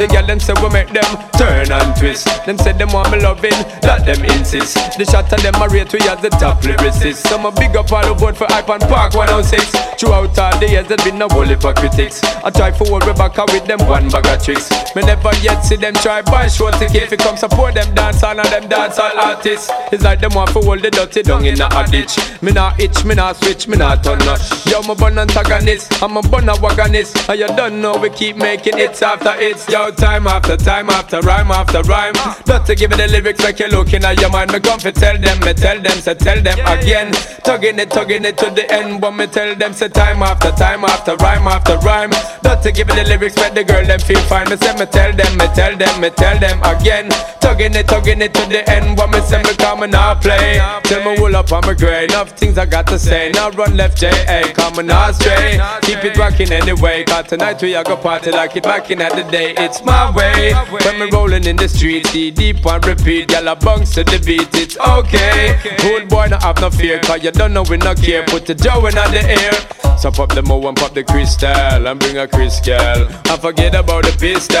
The 0.00 0.08
girl 0.08 0.24
them 0.24 0.40
say 0.40 0.54
we 0.64 0.70
make 0.72 0.88
them 0.96 1.04
turn 1.36 1.70
and 1.70 1.92
twist. 1.94 2.24
Them 2.46 2.56
say 2.56 2.72
them 2.72 2.88
want 2.88 3.12
me 3.12 3.20
loving, 3.20 3.52
that 3.84 4.08
them 4.08 4.24
insist. 4.32 4.96
The 4.96 5.04
shot 5.04 5.28
of 5.28 5.42
them 5.44 5.52
a 5.60 5.68
rate 5.68 5.92
we 5.92 6.00
as 6.08 6.16
the 6.24 6.32
top 6.40 6.64
lyricist. 6.64 7.28
Some 7.28 7.44
a 7.44 7.52
big 7.52 7.76
up 7.76 7.92
all 7.92 8.00
the 8.00 8.16
board 8.16 8.34
for 8.34 8.48
hype 8.48 8.70
and 8.70 8.80
park 8.88 9.12
106. 9.12 9.60
Throughout 10.00 10.32
all 10.38 10.56
the 10.56 10.72
years 10.72 10.88
there's 10.88 11.04
been 11.04 11.20
a 11.20 11.28
bully 11.28 11.52
for 11.60 11.74
critics. 11.76 12.24
I 12.40 12.48
try 12.48 12.72
forward 12.72 13.04
Rebecca 13.04 13.44
with 13.52 13.68
them 13.68 13.84
one 13.84 14.08
bag 14.08 14.24
of 14.24 14.40
tricks. 14.40 14.72
Me 14.96 15.04
never 15.04 15.36
yet 15.44 15.60
see 15.60 15.76
them 15.76 15.92
try 16.00 16.22
buy 16.22 16.48
short 16.48 16.80
ticket. 16.80 17.04
If 17.04 17.12
it 17.12 17.20
come 17.20 17.36
support 17.36 17.74
them 17.74 17.92
dance 17.94 18.24
all 18.24 18.40
and 18.40 18.48
them 18.48 18.72
dance 18.72 18.98
all 18.98 19.12
artists. 19.12 19.68
It's 19.92 20.02
like 20.02 20.24
them 20.24 20.32
want 20.32 20.48
for 20.48 20.64
hold 20.64 20.80
the 20.80 20.90
dirty 20.90 21.20
down 21.20 21.44
in 21.44 21.60
a 21.60 21.68
ditch. 21.92 22.16
Me 22.40 22.52
not 22.52 22.80
itch, 22.80 23.04
me 23.04 23.14
not 23.14 23.36
switch, 23.36 23.68
me 23.68 23.76
not 23.76 24.02
turn 24.02 24.22
up. 24.24 24.40
Yo, 24.64 24.80
my 24.88 24.94
bun 24.94 25.18
antagonist, 25.18 25.92
I'm 26.02 26.16
a 26.16 26.22
bun 26.22 26.48
wagonist. 26.48 27.28
And 27.28 27.38
you 27.38 27.48
don't 27.52 27.82
know 27.82 27.98
we 28.00 28.08
keep 28.08 28.36
making 28.36 28.78
hits 28.78 29.02
after 29.02 29.36
hits. 29.36 29.68
Yo, 29.68 29.89
time 29.92 30.26
after 30.26 30.56
time 30.56 30.90
after 30.90 31.20
rhyme 31.20 31.50
after 31.50 31.82
rhyme. 31.82 32.14
Not 32.46 32.66
to 32.66 32.74
give 32.74 32.92
it 32.92 32.96
the 32.96 33.08
lyrics 33.08 33.42
like 33.42 33.58
you're 33.58 33.68
looking 33.68 34.04
at 34.04 34.20
your 34.20 34.30
mind. 34.30 34.52
Me 34.52 34.60
come 34.60 34.78
fi 34.78 34.90
tell 34.90 35.18
them, 35.18 35.38
me 35.40 35.52
tell 35.54 35.80
them, 35.80 35.98
say 36.00 36.14
tell 36.14 36.40
them 36.42 36.58
again. 36.66 37.12
Tugging 37.44 37.78
it, 37.78 37.90
tugging 37.90 38.24
it 38.24 38.38
to 38.38 38.50
the 38.50 38.70
end. 38.72 39.00
But 39.00 39.12
me 39.12 39.26
tell 39.26 39.54
them, 39.54 39.72
say 39.72 39.88
time 39.88 40.22
after 40.22 40.50
time 40.52 40.84
after 40.84 41.16
rhyme 41.16 41.46
after 41.46 41.76
rhyme. 41.78 42.10
Not 42.42 42.62
to 42.62 42.72
give 42.72 42.88
it 42.90 42.94
the 42.96 43.04
lyrics, 43.04 43.36
make 43.36 43.54
the 43.54 43.64
girl 43.64 43.84
them 43.84 44.00
feel 44.00 44.20
fine. 44.22 44.48
Me 44.48 44.56
say 44.56 44.74
me 44.76 44.86
tell 44.86 45.12
them, 45.12 45.38
me 45.38 45.46
tell 45.54 45.76
them, 45.76 46.00
me 46.00 46.10
tell 46.10 46.38
them 46.38 46.60
again. 46.62 47.08
Tugging 47.40 47.74
it, 47.74 47.88
tugging 47.88 48.22
it 48.22 48.34
to 48.34 48.46
the 48.48 48.68
end. 48.68 48.96
But 48.96 49.10
me 49.10 49.20
say 49.22 49.42
me 49.42 49.54
come 49.56 49.82
and 49.82 49.92
not 49.92 50.22
play. 50.22 50.58
Tell 50.84 51.02
me 51.04 51.20
wool 51.20 51.36
up 51.36 51.52
on 51.52 51.62
my 51.66 51.74
grey. 51.74 52.04
Enough 52.04 52.30
things 52.38 52.58
I 52.58 52.66
got 52.66 52.86
to 52.88 52.98
say. 52.98 53.30
Now 53.32 53.50
run 53.50 53.76
left 53.76 53.98
J 53.98 54.10
A, 54.28 54.52
come 54.52 54.78
and 54.78 54.88
not 54.88 55.14
stray. 55.14 55.58
Keep 55.82 56.04
it 56.04 56.16
rocking 56.16 56.52
anyway. 56.52 57.04
Cause 57.04 57.28
tonight 57.28 57.60
we 57.62 57.74
are 57.74 57.84
go 57.84 57.96
party 57.96 58.30
like 58.30 58.56
it 58.56 58.62
back 58.62 58.90
in 58.90 59.00
at 59.00 59.14
the 59.14 59.24
day. 59.30 59.54
It's 59.56 59.79
my 59.84 60.10
way. 60.14 60.52
When 60.84 60.98
me 60.98 61.10
rolling 61.10 61.44
in 61.44 61.56
the 61.56 61.68
street, 61.68 62.06
see 62.08 62.30
deep 62.30 62.64
and 62.66 62.84
repeat. 62.86 63.28
Gyal 63.28 63.52
a 63.52 63.56
bounce 63.56 63.94
to 63.94 64.04
the 64.04 64.18
beat. 64.24 64.48
It's 64.54 64.78
okay. 64.78 65.58
Good 65.78 66.08
boy, 66.08 66.26
not 66.26 66.42
have 66.42 66.60
no 66.60 66.70
fear. 66.70 67.00
Cause 67.00 67.22
you 67.22 67.30
don't 67.30 67.52
know 67.52 67.62
we 67.62 67.76
not 67.76 67.96
care. 67.96 68.24
Put 68.24 68.46
the 68.46 68.54
jaw 68.54 68.84
in 68.86 68.94
the 68.94 69.22
air. 69.22 69.80
So 70.00 70.10
pop 70.10 70.32
the 70.32 70.42
mo 70.42 70.66
and 70.66 70.74
pop 70.74 70.94
the 70.94 71.04
crystal 71.04 71.50
and 71.50 72.00
bring 72.00 72.16
a 72.16 72.26
girl. 72.26 73.06
And 73.28 73.40
forget 73.40 73.74
about 73.74 74.04
the 74.04 74.16
pistol. 74.18 74.56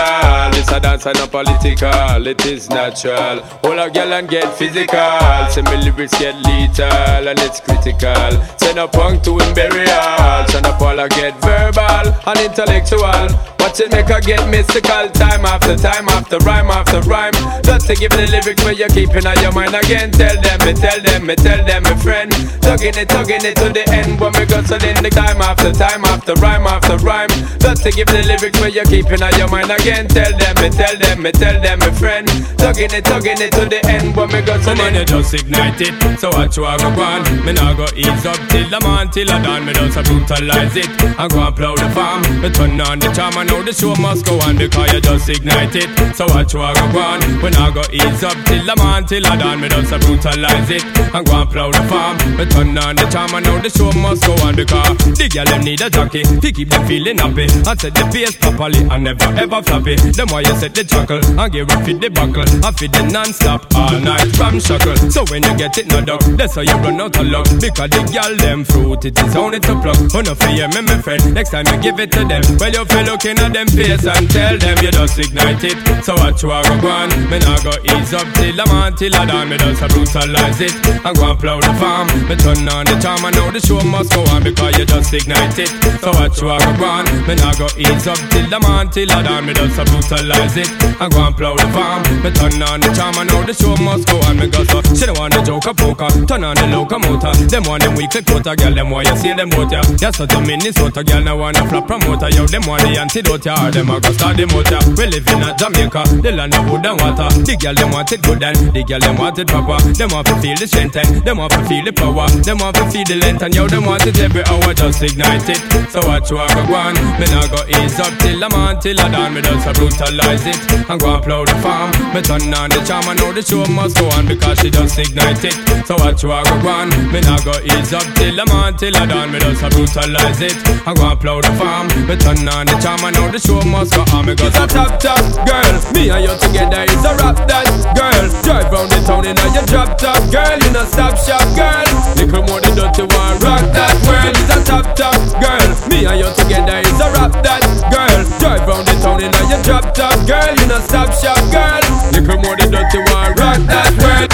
It's 0.52 0.70
a 0.70 0.78
dance 0.78 1.06
and 1.06 1.16
not 1.16 1.30
political. 1.30 2.26
It 2.26 2.44
is 2.44 2.68
natural. 2.68 3.40
Hold 3.64 3.78
a 3.78 3.88
girl 3.88 4.12
and 4.12 4.28
get 4.28 4.52
physical. 4.58 5.48
Say 5.48 5.62
me 5.62 5.76
lyrics 5.82 6.12
get 6.18 6.36
lethal 6.44 7.28
and 7.28 7.38
it's 7.40 7.58
critical. 7.60 8.32
Send 8.58 8.78
a 8.78 8.86
punk 8.86 9.22
to 9.24 9.38
him 9.38 9.54
burial. 9.54 10.46
Send 10.48 10.66
a 10.66 10.76
Paula 10.76 11.08
get 11.08 11.40
verbal 11.40 12.12
and 12.26 12.40
intellectual. 12.40 13.59
Watch 13.60 13.80
it 13.80 13.92
make 13.92 14.08
her 14.08 14.20
get 14.20 14.48
mystical 14.48 15.08
time 15.12 15.44
after 15.44 15.76
time 15.76 16.08
after 16.08 16.38
rhyme 16.48 16.70
after 16.72 17.00
rhyme. 17.04 17.36
Just 17.62 17.86
to 17.88 17.94
give 17.94 18.10
the 18.10 18.26
lyrics 18.32 18.64
where 18.64 18.72
you're 18.72 18.88
keeping 18.88 19.26
on 19.26 19.36
your 19.44 19.52
mind 19.52 19.76
again. 19.76 20.10
Tell 20.10 20.32
them, 20.40 20.58
me 20.64 20.72
tell 20.72 21.00
them, 21.00 21.26
me 21.26 21.36
tell 21.36 21.60
them, 21.64 21.82
my 21.84 21.94
friend. 22.00 22.32
Tugging 22.64 22.96
it, 22.96 23.08
tugging 23.08 23.44
it 23.44 23.56
to 23.60 23.68
the 23.68 23.84
end 23.92 24.18
when 24.18 24.32
we 24.32 24.48
in 24.48 25.02
the 25.04 25.10
time 25.12 25.44
after 25.44 25.72
time 25.72 26.04
after 26.08 26.32
rhyme 26.40 26.66
after 26.66 26.96
rhyme. 27.04 27.28
Just 27.60 27.84
to 27.84 27.90
give 27.92 28.08
the 28.08 28.24
lyrics 28.24 28.58
where 28.60 28.72
you're 28.72 28.88
keeping 28.88 29.22
on 29.22 29.32
your 29.36 29.48
mind 29.52 29.70
again. 29.70 30.08
Tell 30.08 30.32
them, 30.32 30.54
me 30.56 30.70
tell 30.72 30.96
them, 30.96 31.20
me 31.20 31.30
tell 31.30 31.60
them, 31.60 31.78
my 31.84 31.90
friend. 31.92 32.26
Tugging 32.56 32.92
it, 32.96 33.04
tugging 33.04 33.40
it 33.44 33.52
to 33.52 33.68
the 33.68 33.84
end 33.84 34.16
when 34.16 34.28
we 34.32 34.40
in. 34.40 34.94
you 34.96 35.04
just 35.04 35.34
ignite 35.34 35.80
it, 35.80 35.94
so 36.16 36.32
you 36.32 36.48
go 36.48 36.64
on. 36.64 37.20
Me 37.44 37.52
nah 37.52 37.76
go 37.76 37.84
ease 37.92 38.24
up 38.24 38.40
till 38.48 38.68
the 38.72 38.80
man 38.80 39.10
till 39.10 39.30
I 39.30 39.42
done. 39.42 39.66
Me 39.66 39.72
just 39.72 40.00
brutalize 40.08 40.76
it 40.76 40.88
and 40.88 41.30
go 41.30 41.44
and 41.44 41.56
plow 41.56 41.74
the 41.76 41.88
farm. 41.92 42.22
Me 42.40 42.48
turn 42.48 42.80
on 42.80 42.98
the 42.98 43.12
charm 43.12 43.36
and 43.36 43.49
now 43.50 43.62
the 43.66 43.72
show 43.74 43.94
must 44.00 44.24
go 44.24 44.38
on 44.46 44.56
because 44.56 44.92
you 44.92 45.00
just 45.00 45.28
ignite 45.28 45.74
it. 45.74 45.90
So 46.14 46.26
watch 46.30 46.54
you 46.54 46.62
go 46.62 47.00
on. 47.02 47.20
When 47.42 47.54
I 47.54 47.70
go 47.74 47.82
ease 47.90 48.22
up 48.22 48.38
till 48.46 48.62
the 48.64 48.74
man 48.78 49.04
till 49.06 49.26
I 49.26 49.36
done. 49.36 49.60
Me 49.60 49.68
just 49.68 49.90
brutalize 50.06 50.70
it 50.70 50.84
and 50.86 51.26
go 51.26 51.42
and 51.42 51.50
plow 51.50 51.70
the 51.74 51.82
farm. 51.90 52.16
Me 52.38 52.46
turn 52.46 52.78
on 52.78 52.94
the 52.96 53.06
charm 53.10 53.34
and 53.34 53.44
now 53.44 53.58
the 53.58 53.70
show 53.70 53.90
must 53.98 54.24
go 54.24 54.34
on 54.46 54.54
because 54.54 54.94
the 55.18 55.26
girl 55.28 55.44
them 55.44 55.62
need 55.66 55.82
a 55.82 55.90
jockey 55.90 56.22
to 56.22 56.48
keep 56.52 56.70
them 56.70 56.86
feeling 56.86 57.18
happy 57.18 57.50
I 57.66 57.74
set 57.74 57.94
the 57.94 58.06
pace 58.14 58.36
properly 58.38 58.86
and 58.86 59.04
never 59.04 59.28
ever 59.34 59.60
floppy. 59.62 59.96
Them 59.96 60.28
why 60.30 60.46
you 60.46 60.54
set 60.54 60.74
the 60.74 60.84
chuckle 60.86 61.18
and 61.18 61.52
give 61.52 61.68
it 61.68 61.80
fit 61.82 61.98
the 62.00 62.08
buckle 62.08 62.46
I 62.62 62.70
fit 62.70 62.92
the 62.94 63.02
non-stop 63.10 63.66
all 63.74 63.98
night 63.98 64.30
from 64.38 64.60
shackle. 64.62 64.96
So 65.10 65.26
when 65.26 65.42
you 65.42 65.54
get 65.58 65.76
it 65.78 65.90
no 65.90 66.00
duck, 66.00 66.22
that's 66.38 66.54
how 66.54 66.62
you 66.62 66.76
run 66.78 67.00
out 67.00 67.18
of 67.18 67.26
luck 67.26 67.46
because 67.58 67.90
the 67.90 68.02
girl 68.14 68.32
them 68.38 68.62
fruit 68.64 69.04
it 69.04 69.18
is 69.18 69.34
only 69.34 69.58
to 69.58 69.74
pluck. 69.82 69.98
Oh 70.14 70.22
no 70.22 70.34
fear 70.38 70.68
me, 70.70 70.80
my 70.86 71.02
friend. 71.02 71.34
Next 71.34 71.50
time 71.50 71.66
you 71.66 71.78
give 71.82 71.98
it 71.98 72.12
to 72.12 72.22
them, 72.24 72.42
well 72.62 72.70
you 72.70 72.84
feel 72.86 73.04
looking 73.04 73.39
at 73.40 73.52
them 73.52 73.68
face 73.68 74.04
and 74.04 74.28
tell 74.30 74.56
them 74.58 74.76
you 74.84 74.92
just 74.92 75.18
ignite 75.18 75.64
it. 75.64 75.78
So 76.04 76.14
watch 76.14 76.42
you 76.42 76.52
go 76.52 76.88
on, 76.88 77.08
me 77.30 77.38
nah 77.40 77.58
go 77.64 77.72
ease 77.82 78.12
up 78.12 78.28
till 78.36 78.60
I'm 78.60 78.70
on 78.70 78.94
till 78.96 79.14
I 79.14 79.24
done. 79.24 79.48
Me 79.48 79.56
just 79.56 79.82
a 79.82 79.88
brutalize 79.88 80.60
it 80.60 80.74
and 80.84 81.16
go 81.16 81.30
and 81.30 81.38
plow 81.40 81.60
the 81.60 81.72
farm. 81.80 82.06
Me 82.28 82.36
turn 82.36 82.68
on 82.68 82.84
the 82.84 82.96
charm 83.00 83.24
and 83.24 83.34
now 83.34 83.50
the 83.50 83.60
show 83.60 83.80
must 83.88 84.12
go 84.12 84.22
on 84.30 84.44
because 84.44 84.76
you 84.78 84.84
just 84.84 85.12
ignite 85.12 85.58
it. 85.58 85.72
So 86.04 86.12
watch 86.12 86.36
you 86.40 86.52
go 86.52 86.84
on, 86.84 87.04
me 87.26 87.34
nah 87.40 87.54
go 87.56 87.66
ease 87.80 88.06
up 88.06 88.20
till 88.30 88.52
I'm 88.52 88.64
on 88.68 88.90
till 88.90 89.10
I 89.10 89.22
done. 89.22 89.46
Me 89.46 89.52
just 89.56 89.80
a 89.80 89.84
brutalize 89.88 90.56
it 90.56 90.70
and 91.00 91.10
go 91.12 91.20
and 91.24 91.36
plow 91.36 91.56
the 91.56 91.66
farm. 91.72 92.04
Me 92.20 92.30
turn 92.30 92.60
on 92.62 92.80
the 92.84 92.92
charm 92.92 93.16
and 93.16 93.28
now 93.32 93.42
the 93.42 93.54
show 93.56 93.74
must 93.80 94.04
go 94.06 94.20
on. 94.28 94.36
Me 94.36 94.46
go 94.52 94.62
so 94.68 94.84
she 94.94 95.06
don't 95.06 95.18
want 95.18 95.32
the 95.32 95.42
joke 95.42 95.66
a 95.66 95.72
poker, 95.74 96.08
turn 96.26 96.44
on 96.44 96.54
the 96.56 96.66
locomotive. 96.68 97.48
Them 97.48 97.64
want 97.64 97.82
them 97.82 97.96
weekly 97.96 98.22
quota, 98.22 98.54
girl. 98.54 98.74
Them 98.74 98.90
want 98.90 99.08
you 99.08 99.16
see 99.16 99.32
them 99.32 99.48
boat 99.48 99.72
ya. 99.72 99.82
Yes, 99.98 100.16
so 100.16 100.26
to 100.26 100.40
Minnesota, 100.40 101.02
girl. 101.02 101.22
Now 101.22 101.38
wanna 101.38 101.66
flop 101.68 101.86
promoter, 101.86 102.28
yo. 102.30 102.46
Them 102.46 102.66
want 102.66 102.82
the 102.82 102.98
antidote 102.98 103.29
ya. 103.38 103.54
Or 103.66 103.70
them 103.70 103.90
a 103.90 104.00
go 104.00 104.10
start 104.12 104.36
the 104.36 104.46
motor. 104.46 104.80
We 104.98 105.06
live 105.06 105.26
in 105.28 105.42
a 105.42 105.54
Jamaica, 105.54 106.02
the 106.22 106.32
land 106.32 106.54
of 106.54 106.66
wood 106.70 106.86
and 106.86 106.98
water. 107.00 107.28
The 107.46 107.54
girl 107.60 107.74
them 107.74 107.90
want 107.92 108.12
it 108.12 108.22
good 108.22 108.42
and 108.42 108.58
the 108.74 108.82
girl 108.82 109.00
them 109.00 109.16
want 109.16 109.38
it 109.38 109.48
proper. 109.48 109.78
Them 109.94 110.10
want 110.10 110.26
to 110.26 110.34
feel 110.40 110.56
the 110.56 110.66
strength 110.66 110.96
and 110.96 111.22
them 111.22 111.38
want 111.38 111.52
to 111.52 111.62
feel 111.68 111.84
the 111.84 111.92
power. 111.92 112.26
Them 112.42 112.58
want 112.58 112.76
to 112.76 112.84
feel 112.90 113.04
the 113.06 113.16
length 113.22 113.42
and 113.42 113.54
yo. 113.54 113.68
Them 113.68 113.86
want 113.86 114.06
it 114.06 114.18
every 114.18 114.42
hour, 114.50 114.74
just 114.74 115.02
ignite 115.02 115.48
it. 115.48 115.60
So 115.92 116.00
watch 116.06 116.30
you 116.30 116.40
go 116.40 116.74
on. 116.74 116.94
Me 117.20 117.26
nah 117.30 117.46
go 117.46 117.60
ease 117.70 118.00
up 118.00 118.12
till 118.18 118.42
I'm 118.42 118.54
on 118.54 118.80
till 118.80 118.98
I 118.98 119.08
done. 119.08 119.34
Me 119.34 119.40
just 119.42 119.66
a 119.68 119.72
brutalize 119.76 120.46
it 120.46 120.58
and 120.90 120.98
go 120.98 121.14
and 121.14 121.22
plow 121.22 121.44
the 121.44 121.54
farm. 121.62 121.94
Me 122.14 122.20
turn 122.22 122.50
on 122.50 122.70
the 122.70 122.82
charm 122.82 123.06
and 123.06 123.18
know 123.20 123.30
the 123.32 123.42
show 123.42 123.62
must 123.70 123.96
go 123.96 124.08
on 124.16 124.26
because 124.26 124.58
she 124.58 124.70
just 124.70 124.98
ignite 124.98 125.44
it. 125.44 125.54
So 125.86 125.94
watch 126.00 126.22
you 126.22 126.34
go 126.34 126.68
on. 126.68 126.88
Me 127.12 127.20
nah 127.20 127.38
go 127.46 127.54
ease 127.62 127.92
up 127.92 128.06
till 128.16 128.40
I'm 128.40 128.50
on 128.50 128.76
till 128.76 128.96
I 128.96 129.06
done. 129.06 129.30
Me 129.30 129.38
just 129.38 129.62
a 129.62 129.68
brutalize 129.70 130.40
it 130.40 130.56
and 130.66 130.96
go 130.96 131.04
and 131.10 131.20
plow 131.20 131.38
the 131.40 131.52
farm. 131.60 131.86
Me 132.08 132.16
turn 132.16 132.48
on 132.48 132.66
the 132.66 132.74
charm 132.82 133.04
and 133.04 133.19
the 133.28 133.40
show 133.42 133.60
must 133.68 133.92
go 133.92 134.02
on. 134.16 134.24
Go 134.24 134.48
a 134.48 134.64
top 134.64 134.96
top 134.96 135.20
girl. 135.44 135.74
Me 135.92 136.08
and 136.08 136.24
you 136.24 136.32
together 136.40 136.88
is 136.88 137.04
a 137.04 137.12
rap 137.20 137.36
that 137.44 137.68
girl. 137.92 138.24
Drive 138.40 138.72
round 138.72 138.88
the 138.88 139.00
town 139.04 139.28
in 139.28 139.36
a 139.36 139.46
your 139.52 139.66
drop 139.68 139.98
top 140.00 140.22
girl. 140.32 140.56
In 140.64 140.72
a 140.72 140.84
stop 140.88 141.18
shop 141.20 141.44
girl. 141.52 141.84
Little 142.16 142.46
more 142.48 142.62
the 142.64 142.72
dirty 142.72 143.04
one 143.04 143.36
rock 143.44 143.64
that 143.76 143.92
world 144.08 144.32
is 144.32 144.50
a 144.54 144.58
top 144.64 144.96
top 144.96 145.18
girl. 145.42 145.68
Me 145.92 146.08
and 146.08 146.22
you 146.22 146.30
together 146.38 146.80
is 146.80 147.00
a 147.02 147.08
rap 147.12 147.34
that 147.44 147.60
girl. 147.92 148.20
Drive 148.40 148.64
round 148.64 148.86
the 148.88 148.94
town 149.04 149.20
in 149.20 149.34
a 149.34 149.42
your 149.50 149.60
drop 149.66 149.92
top 149.92 150.16
girl. 150.24 150.54
In 150.64 150.70
a 150.70 150.80
stop 150.80 151.12
shop 151.18 151.40
girl. 151.52 151.82
Little 152.14 152.38
more 152.40 152.56
the 152.56 152.70
dirty 152.70 153.02
one 153.12 153.34
rock 153.36 153.60
that 153.68 153.90
world. 154.00 154.30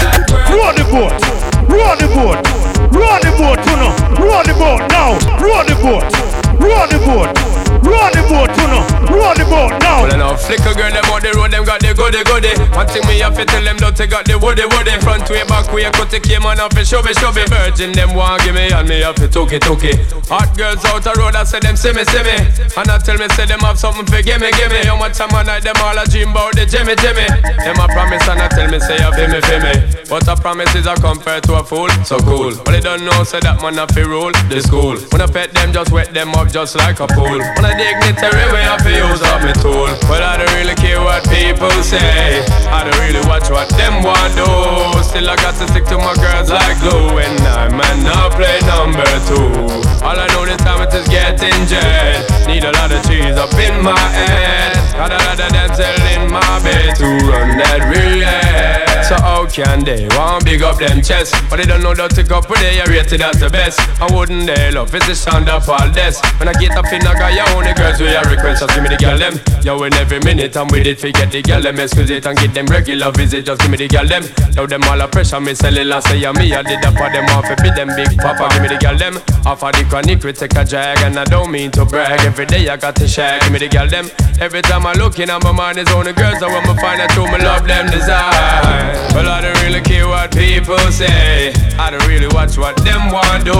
Roll 0.53 0.73
the 0.73 0.85
boat, 0.93 1.17
roll 1.69 1.97
the 1.99 2.09
boat, 2.15 2.39
roll 2.95 3.19
the 3.19 3.33
boat, 3.35 3.61
you 3.67 3.77
know, 3.77 3.93
roll 4.23 4.43
the 4.45 4.55
boat 4.55 4.83
now, 4.91 5.19
roll 5.43 5.65
the 5.65 5.75
boat, 5.83 6.07
roll 6.61 6.87
the 6.87 6.99
boat. 7.05 7.66
Roll 7.87 8.11
the 8.11 8.23
boat, 8.27 8.51
you 8.59 8.67
know. 8.67 8.83
Roll 9.07 9.35
the 9.39 9.47
boat 9.47 9.79
now. 9.79 10.03
Well, 10.03 10.13
enough 10.13 10.43
flicker 10.43 10.75
girl, 10.75 10.91
them 10.91 11.07
on 11.07 11.23
the 11.23 11.31
road, 11.39 11.55
them 11.55 11.63
got 11.63 11.79
the 11.79 11.95
goody 11.95 12.27
goody. 12.27 12.51
One 12.75 12.91
thing 12.91 13.07
me 13.07 13.23
have 13.23 13.39
to 13.39 13.47
tell 13.47 13.63
them, 13.63 13.79
don't 13.79 13.97
take 13.97 14.13
out 14.13 14.27
the 14.27 14.35
woody 14.37 14.67
woody. 14.67 14.99
Front 15.01 15.31
way, 15.31 15.47
back 15.47 15.71
way, 15.71 15.87
cut 15.95 16.11
the 16.11 16.19
came 16.19 16.43
on 16.43 16.59
off 16.59 16.75
it, 16.75 16.87
show 16.87 17.01
me, 17.07 17.15
show 17.15 17.31
me. 17.31 17.47
Virgin, 17.47 17.95
them 17.95 18.19
want 18.19 18.43
give 18.43 18.59
me, 18.59 18.69
and 18.75 18.89
me 18.91 19.07
have 19.07 19.15
to 19.23 19.31
took 19.31 19.55
it, 19.55 19.63
took 19.63 19.87
it. 19.87 20.03
Hot 20.27 20.51
girls 20.59 20.83
out 20.91 21.07
the 21.07 21.15
road, 21.15 21.39
I 21.39 21.47
say 21.47 21.63
them 21.63 21.79
see 21.79 21.95
me, 21.95 22.03
see 22.11 22.23
me. 22.27 22.37
And 22.75 22.91
I 22.91 22.99
tell 22.99 23.17
me, 23.17 23.31
say 23.39 23.47
them 23.47 23.63
have 23.63 23.79
something 23.79 24.05
for 24.05 24.19
give 24.19 24.43
me, 24.43 24.51
give 24.59 24.75
me. 24.75 24.83
How 24.83 24.99
much 24.99 25.15
time 25.15 25.31
I 25.31 25.47
night, 25.47 25.63
them 25.63 25.79
all 25.79 25.95
a 25.95 26.05
dream 26.11 26.35
about 26.35 26.59
the 26.59 26.67
Jimmy, 26.67 26.99
Jimmy. 26.99 27.31
Them 27.63 27.79
a 27.79 27.87
promise, 27.95 28.27
and 28.27 28.43
I 28.43 28.51
tell 28.51 28.67
me, 28.67 28.83
say 28.83 28.99
feel 29.15 29.31
me, 29.31 29.39
feel 29.47 29.63
me. 29.63 29.75
But 30.11 30.27
a 30.27 30.35
promise 30.35 30.75
is 30.75 30.87
a 30.87 30.95
compared 30.99 31.45
to 31.45 31.63
a 31.63 31.65
fool, 31.65 31.89
so 32.03 32.19
cool. 32.19 32.51
But 32.67 32.75
they 32.75 32.83
don't 32.83 33.05
know, 33.07 33.23
say 33.23 33.39
that 33.47 33.63
man 33.63 33.79
a 33.79 33.87
fi 33.87 34.03
rule 34.03 34.35
the 34.51 34.59
school. 34.59 34.99
When 35.15 35.23
I 35.23 35.31
pet 35.31 35.55
them, 35.55 35.73
just 35.73 35.93
wet 35.93 36.13
them 36.13 36.35
up, 36.35 36.51
just 36.51 36.75
like 36.75 36.99
a 37.01 37.07
pool. 37.07 37.39
When 37.39 37.65
I 37.65 37.76
dignitary 37.77 38.49
way, 38.53 38.65
I 38.65 38.81
fi 38.81 38.97
use 38.97 39.23
up 39.23 39.45
me 39.45 39.53
tool. 39.61 39.93
But 40.09 40.25
I 40.25 40.41
don't 40.41 40.53
really 40.57 40.75
care 40.75 41.01
what 41.01 41.23
people 41.29 41.71
say. 41.85 42.43
I 42.73 42.83
don't 42.85 42.99
really 43.05 43.23
watch 43.29 43.49
what 43.53 43.69
them 43.77 44.03
want 44.03 44.33
do. 44.35 44.49
Still 45.05 45.29
I 45.29 45.37
got 45.37 45.55
to 45.61 45.69
stick 45.69 45.85
to 45.93 45.99
my 46.01 46.17
girls 46.17 46.51
like 46.51 46.81
glue. 46.81 47.21
And 47.21 47.39
I 47.45 47.69
man 47.69 48.03
now 48.03 48.33
play 48.33 48.59
number 48.65 49.07
two. 49.29 49.53
All 50.03 50.17
I 50.17 50.27
know 50.33 50.45
this 50.45 50.59
time 50.65 50.83
it 50.83 50.93
is 50.95 51.07
getting 51.09 51.67
jet. 51.69 52.25
Need 52.49 52.65
a 52.65 52.73
lot 52.73 52.91
of 52.91 53.05
cheese 53.05 53.37
up 53.37 53.53
in 53.55 53.77
my 53.85 53.99
head. 53.99 54.73
Got 54.97 55.13
a 55.13 55.21
lot 55.21 55.39
of 55.39 55.53
damsel 55.53 56.01
in 56.17 56.33
my 56.33 56.41
bed 56.65 56.97
to 56.97 57.09
run 57.29 57.59
that 57.61 57.85
relay. 57.93 58.87
So 59.07 59.15
how 59.23 59.47
can 59.47 59.85
they 59.85 60.09
want 60.17 60.45
big 60.45 60.63
up 60.63 60.79
them 60.79 61.01
chest? 61.03 61.35
But 61.49 61.59
they 61.59 61.67
don't 61.67 61.83
know 61.83 61.95
that 61.95 62.11
to 62.17 62.23
go 62.23 62.41
put 62.41 62.59
they 62.59 62.83
rated 62.89 63.21
as 63.21 63.39
the 63.39 63.51
best. 63.51 63.79
I 64.01 64.11
wouldn't 64.11 64.47
they 64.47 64.73
love 64.73 64.95
it's 64.95 65.07
the 65.07 65.15
sound 65.15 65.49
of 65.49 65.69
all 65.69 65.89
this. 65.91 66.21
When 66.39 66.49
I 66.49 66.55
get 66.55 66.73
up 66.73 66.91
in 66.93 67.03
got 67.03 67.33
your 67.33 67.47
only 67.57 67.73
girls 67.73 67.99
with 67.99 68.13
your 68.13 68.23
request, 68.29 68.61
just 68.61 68.75
give 68.75 68.83
me 68.83 68.89
the 68.91 69.01
girl 69.01 69.17
them. 69.17 69.35
Yo, 69.65 69.83
in 69.83 69.95
every 69.95 70.21
minute 70.21 70.57
I'm 70.57 70.69
with 70.69 70.87
it, 70.87 71.01
forget 71.01 71.33
the 71.33 71.41
girl 71.43 71.63
them, 71.63 71.81
excuse 71.81 72.11
it 72.11 72.27
and 72.27 72.37
get 72.39 72.53
them 72.53 72.67
regular 72.67 73.11
visit, 73.13 73.47
just 73.47 73.61
give 73.61 73.71
me 73.71 73.79
the 73.79 73.89
girl 73.89 74.07
them. 74.07 74.23
Yo, 74.55 74.67
them 74.67 74.85
all 74.85 75.01
a 75.01 75.09
pressure, 75.09 75.41
me 75.41 75.55
sell 75.55 75.77
it 75.77 75.87
last 75.87 76.09
say 76.09 76.21
me, 76.21 76.53
I 76.53 76.63
did 76.63 76.83
that 76.85 76.93
for 76.93 77.09
them 77.09 77.25
off, 77.33 77.49
be 77.63 77.71
them 77.73 77.89
big 77.97 78.13
papa, 78.19 78.53
give 78.53 78.63
me 78.63 78.69
the 78.69 78.79
girl 78.79 78.97
them. 78.97 79.17
Off 79.47 79.63
of 79.63 79.73
the 79.73 79.85
chronic, 79.89 80.23
we 80.23 80.33
take 80.33 80.55
a 80.57 80.65
drag, 80.65 80.99
and 81.01 81.19
I 81.19 81.25
don't 81.25 81.51
mean 81.51 81.71
to 81.73 81.85
brag. 81.85 82.21
Every 82.21 82.47
day 82.47 82.69
I 82.69 82.77
got 82.77 82.97
to 82.97 83.09
share, 83.09 83.41
give 83.41 83.53
me 83.53 83.59
the 83.59 83.69
girl 83.69 83.89
them. 83.89 84.11
Every 84.39 84.61
time 84.61 84.85
I 84.87 84.93
look 84.93 85.19
in, 85.19 85.29
my 85.29 85.53
mind 85.53 85.79
is 85.79 85.89
on 85.93 86.05
the 86.05 86.13
girls, 86.13 86.43
I 86.43 86.49
want 86.53 86.67
to 86.67 86.75
find 86.77 87.01
out 87.01 87.11
who 87.13 87.25
me 87.25 87.39
love 87.43 87.67
them 87.67 87.87
design. 87.91 88.93
Well, 89.17 89.29
I 89.29 89.41
don't 89.41 89.57
really 89.65 89.81
care 89.81 90.07
what 90.07 90.35
people 90.37 90.77
say. 90.93 91.55
I 91.79 91.91
don't 91.91 92.07
really 92.07 92.29
watch 92.35 92.59
what 92.59 92.77
them 92.85 93.11
want 93.11 93.45
do. 93.45 93.57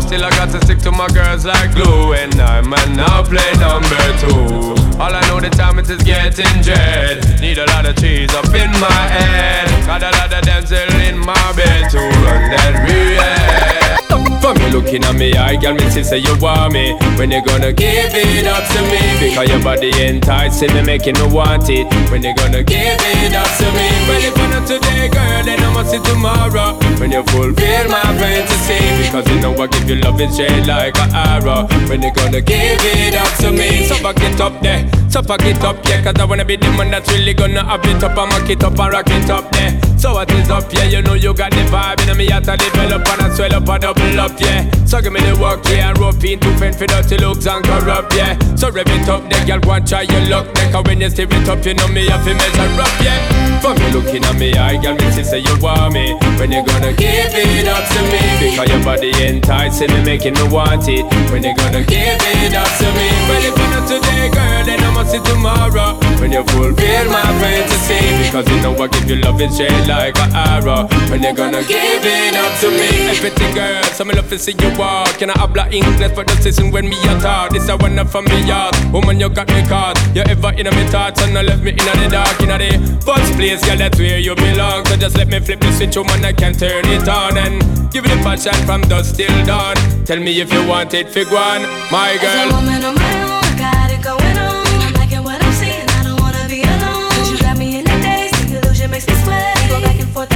Still, 0.00 0.24
I 0.24 0.30
got 0.30 0.50
to 0.52 0.60
stick 0.64 0.78
to 0.86 0.92
my 0.92 1.08
girls 1.08 1.44
like 1.44 1.74
glue. 1.74 2.12
And 2.12 2.34
I 2.40 2.60
man 2.60 2.94
now 2.94 3.22
play 3.32 3.52
number 3.56 4.04
two. 4.20 4.76
All 5.00 5.14
I 5.14 5.22
know 5.28 5.40
the 5.40 5.48
time 5.48 5.78
it 5.78 5.88
is 5.88 6.02
getting 6.02 6.60
dread. 6.60 7.40
Need 7.40 7.58
a 7.58 7.66
lot 7.72 7.86
of 7.86 7.96
cheese 7.96 8.32
up 8.34 8.52
in 8.52 8.70
my 8.76 9.02
head. 9.16 9.86
Got 9.86 10.02
a 10.02 10.10
lot 10.18 10.32
of 10.32 10.44
damsel 10.44 11.00
in 11.00 11.18
my 11.18 11.52
bed 11.56 11.90
to 11.90 11.98
run 11.98 12.42
that 12.52 12.74
real. 12.84 14.21
For 14.52 14.58
me. 14.58 14.70
Looking 14.72 15.04
at 15.04 15.14
me 15.14 15.32
eye, 15.34 15.56
girl, 15.56 15.74
me 15.74 15.88
see 15.90 16.02
say 16.02 16.18
you 16.18 16.36
want 16.38 16.72
me. 16.72 16.92
When 17.16 17.30
you 17.30 17.44
gonna 17.44 17.72
give 17.72 18.12
it 18.12 18.46
up 18.46 18.64
to 18.72 18.80
me? 18.90 19.00
Because 19.20 19.48
your 19.48 19.62
body 19.62 19.90
enticing 20.02 20.72
me, 20.74 20.82
making 20.82 21.14
me 21.14 21.26
want 21.32 21.68
it. 21.68 21.86
When 22.10 22.22
you 22.22 22.34
gonna 22.34 22.62
give 22.62 23.00
it 23.00 23.34
up 23.34 23.48
to 23.58 23.66
me? 23.72 23.88
Well, 24.08 24.24
if 24.24 24.36
not 24.36 24.66
today, 24.66 25.08
girl, 25.08 25.42
then 25.44 25.60
I 25.60 25.72
must 25.72 25.90
see 25.90 26.00
tomorrow. 26.00 26.76
When 26.98 27.12
you 27.12 27.22
fulfill 27.24 27.88
my 27.88 28.02
fantasy. 28.20 28.80
Because 29.02 29.28
you 29.28 29.40
know 29.40 29.54
I 29.56 29.66
give 29.66 29.88
you 29.88 29.96
love 29.96 30.20
is 30.20 30.34
straight 30.34 30.66
like 30.66 30.98
an 30.98 31.14
arrow. 31.14 31.66
When 31.88 32.02
you 32.02 32.12
gonna 32.12 32.40
give 32.40 32.80
it 32.80 33.14
up 33.14 33.32
to 33.40 33.52
me? 33.52 33.86
So 33.86 34.02
back 34.02 34.20
it 34.20 34.40
up 34.40 34.60
there, 34.62 34.88
so 35.08 35.22
back 35.22 35.44
it 35.44 35.62
up, 35.62 35.76
yeah 35.84 36.02
Cause 36.02 36.14
I 36.18 36.24
wanna 36.24 36.44
be 36.44 36.56
the 36.56 36.68
man 36.72 36.90
that's 36.90 37.10
really 37.12 37.34
gonna 37.34 37.64
have 37.64 37.84
it 37.84 38.02
up. 38.02 38.16
And 38.16 38.28
mock 38.30 38.48
it 38.48 38.62
up 38.64 38.78
and 38.78 38.92
rock 38.92 39.08
it 39.08 39.30
up 39.30 39.50
there. 39.52 39.80
So 39.98 40.14
what 40.14 40.30
is 40.32 40.50
up, 40.50 40.72
yeah, 40.72 40.84
you 40.84 41.02
know 41.02 41.14
you 41.14 41.32
got 41.34 41.52
the 41.52 41.62
vibe. 41.70 42.08
And 42.08 42.18
me 42.18 42.30
out 42.30 42.44
to 42.44 42.56
develop 42.56 43.06
and 43.06 43.22
I 43.22 43.34
swell 43.34 43.54
up 43.54 43.68
and 43.68 43.82
double 43.82 44.20
up, 44.20 44.40
yeah. 44.42 44.68
So 44.84 45.00
give 45.00 45.12
me 45.12 45.20
the 45.20 45.38
work, 45.40 45.64
yeah. 45.66 45.90
And 45.90 45.98
rope 45.98 46.22
in 46.24 46.38
to 46.40 46.50
fend 46.58 46.76
for 46.76 46.86
dirty 46.86 47.16
looks 47.18 47.46
and 47.46 47.64
corrupt, 47.64 48.14
yeah. 48.14 48.38
So 48.56 48.70
rev 48.70 48.86
it 48.86 49.08
up, 49.08 49.22
the 49.30 49.38
girl 49.46 49.60
want 49.64 49.88
try 49.88 50.02
your 50.02 50.28
luck 50.28 50.46
cause 50.72 50.84
when 50.86 51.00
you 51.00 51.10
steer 51.10 51.28
it 51.30 51.48
up, 51.48 51.64
you 51.64 51.74
know 51.74 51.88
me 51.88 52.08
have 52.08 52.24
to 52.24 52.34
measure 52.34 52.80
up, 52.80 52.92
yeah. 53.04 53.20
Me 53.62 53.81
looking 53.92 54.24
at 54.24 54.36
me 54.36 54.52
eye, 54.54 54.80
girl, 54.80 54.94
me 54.96 55.10
see 55.12 55.22
say 55.22 55.38
you 55.38 55.56
want 55.60 55.92
me 55.92 56.14
When 56.40 56.50
you 56.50 56.64
gonna 56.64 56.92
give 56.92 57.32
it 57.32 57.68
up 57.68 57.84
to 57.92 58.00
me 58.10 58.50
Because 58.50 58.68
your 58.68 58.82
body 58.82 59.12
enticing 59.22 59.92
me, 59.92 60.02
making 60.02 60.34
me 60.34 60.44
want 60.48 60.88
it 60.88 61.04
When 61.30 61.44
you 61.44 61.54
gonna 61.54 61.84
give 61.84 62.18
it 62.18 62.54
up 62.54 62.70
to 62.80 62.88
me 62.96 63.08
Well, 63.28 63.44
if 63.44 63.56
not 63.56 63.86
today, 63.86 64.28
girl, 64.32 64.64
then 64.64 64.80
I 64.80 64.90
must 64.94 65.12
see 65.12 65.20
tomorrow 65.20 66.02
when 66.22 66.30
you 66.30 66.44
fulfill 66.44 67.06
my 67.10 67.26
fantasy. 67.42 67.98
Because 68.22 68.48
you 68.48 68.62
know 68.62 68.78
I 68.78 68.86
give 68.86 69.10
you 69.10 69.16
love 69.16 69.40
and 69.40 69.52
shade 69.52 69.88
like 69.88 70.16
an 70.22 70.30
arrow. 70.32 70.86
When 71.10 71.20
you're 71.20 71.34
gonna 71.34 71.66
give 71.66 72.06
it 72.06 72.36
up 72.38 72.52
to 72.60 72.70
me, 72.70 73.10
everything 73.10 73.52
girl. 73.54 73.82
So 73.90 74.04
me 74.04 74.14
love 74.14 74.28
to 74.30 74.38
see 74.38 74.54
you 74.54 74.70
walk. 74.78 75.18
Can 75.18 75.30
I 75.30 75.38
habla 75.38 75.68
English 75.70 76.14
for 76.14 76.22
the 76.22 76.36
season 76.40 76.70
when 76.70 76.88
me 76.88 76.96
a 77.10 77.18
talk? 77.20 77.50
This 77.50 77.68
a 77.68 77.76
one 77.76 77.98
up 77.98 78.08
from 78.08 78.24
me 78.26 78.46
yard. 78.46 78.72
Woman, 78.92 79.18
you 79.18 79.28
got 79.30 79.48
me 79.48 79.66
caught. 79.66 79.98
You 80.14 80.22
ever 80.22 80.52
in 80.54 80.66
my 80.66 80.86
thoughts 80.94 81.20
and 81.22 81.36
I 81.36 81.42
left 81.42 81.62
me 81.62 81.70
in 81.70 81.76
the 81.78 82.08
dark 82.08 82.40
in 82.40 82.54
the 82.54 83.02
first 83.02 83.34
place, 83.34 83.60
girl. 83.66 83.81
That's 83.82 83.98
where 83.98 84.20
you 84.20 84.36
belong. 84.36 84.86
So 84.86 84.96
just 84.96 85.16
let 85.16 85.26
me 85.26 85.40
flip 85.40 85.58
the 85.58 85.72
switch, 85.72 85.96
oh 85.96 86.02
woman. 86.02 86.24
I 86.24 86.32
can 86.32 86.54
turn 86.54 86.86
it 86.86 87.08
on 87.08 87.36
and 87.36 87.90
give 87.90 88.04
it 88.06 88.12
a 88.12 88.16
passion 88.22 88.54
from 88.64 88.82
dusk 88.82 89.16
till 89.16 89.34
dawn. 89.44 89.74
Tell 90.04 90.20
me 90.20 90.40
if 90.40 90.52
you 90.52 90.64
want 90.68 90.94
it, 90.94 91.08
fig 91.08 91.26
one, 91.26 91.62
my 91.90 92.16
girl. 92.22 92.30
As 92.30 92.52
a 92.52 92.54
woman 92.54 92.84
on 92.84 92.94
my 92.94 93.22
own, 93.26 93.42
I 93.42 93.58
got 93.58 93.90
it 93.90 94.00
going 94.00 94.38
on. 94.38 94.66
I'm 94.86 94.94
liking 94.94 95.24
what 95.24 95.42
I'm 95.42 95.52
seeing, 95.54 95.82
I 95.98 96.04
don't 96.04 96.20
wanna 96.20 96.46
be 96.48 96.62
alone. 96.62 97.10
You 97.26 97.38
got 97.40 97.58
me 97.58 97.78
in 97.80 97.84
the 97.84 97.98
daze, 98.06 98.30
the 98.46 98.60
illusion 98.62 98.88
makes 98.88 99.08
me 99.08 99.14
sweat. 99.14 99.58
We 99.62 99.68
go 99.74 99.80
back 99.80 99.98
and 99.98 100.10
forth 100.10 100.30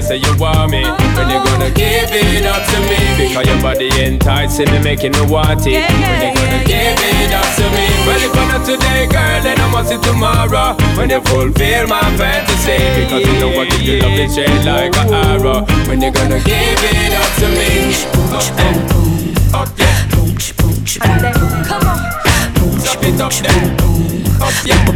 she 0.00 0.06
say 0.06 0.16
you 0.16 0.36
want 0.38 0.70
me 0.70 0.82
When 0.82 1.28
you 1.28 1.38
gonna 1.44 1.70
give 1.70 2.10
it 2.10 2.46
up 2.46 2.64
to 2.64 2.78
me? 2.88 3.28
Because 3.28 3.46
your 3.46 3.60
body 3.60 3.90
enticing 4.00 4.70
me, 4.70 4.78
making 4.82 5.12
me 5.12 5.22
want 5.26 5.66
it 5.66 5.84
When 5.90 6.20
you 6.24 6.32
gonna 6.34 6.64
give 6.64 7.00
it 7.00 7.32
up 7.32 7.48
to 7.56 7.64
me? 7.76 7.86
Well, 8.06 8.20
if 8.20 8.34
not 8.34 8.64
today, 8.64 9.06
girl, 9.06 9.42
then 9.42 9.60
I 9.60 9.70
must 9.70 9.90
see 9.90 9.98
tomorrow. 9.98 10.76
When 10.96 11.10
you 11.10 11.20
fulfill 11.20 11.86
my 11.86 12.00
fantasy. 12.16 12.80
Because 12.96 13.26
you 13.26 13.40
know 13.40 13.60
I 13.60 13.68
give 13.68 13.82
you 13.82 14.00
love 14.00 14.18
and 14.18 14.32
shade 14.32 14.64
like 14.64 14.96
an 14.96 15.12
arrow. 15.12 15.64
When 15.86 16.00
you 16.00 16.10
gonna 16.10 16.40
give 16.40 16.80
it 16.80 17.12
up 17.12 17.30
to 17.40 17.48
me? 17.54 17.92
Up 18.32 18.46
there, 18.56 19.16
up 19.52 19.68
there. 19.76 20.00
Come 21.64 21.86
on. 21.86 21.98
Stop 22.80 23.04
it 23.04 23.20
up 23.20 23.32
there. 23.32 23.90
Up 24.40 24.54
yeah 24.64 24.90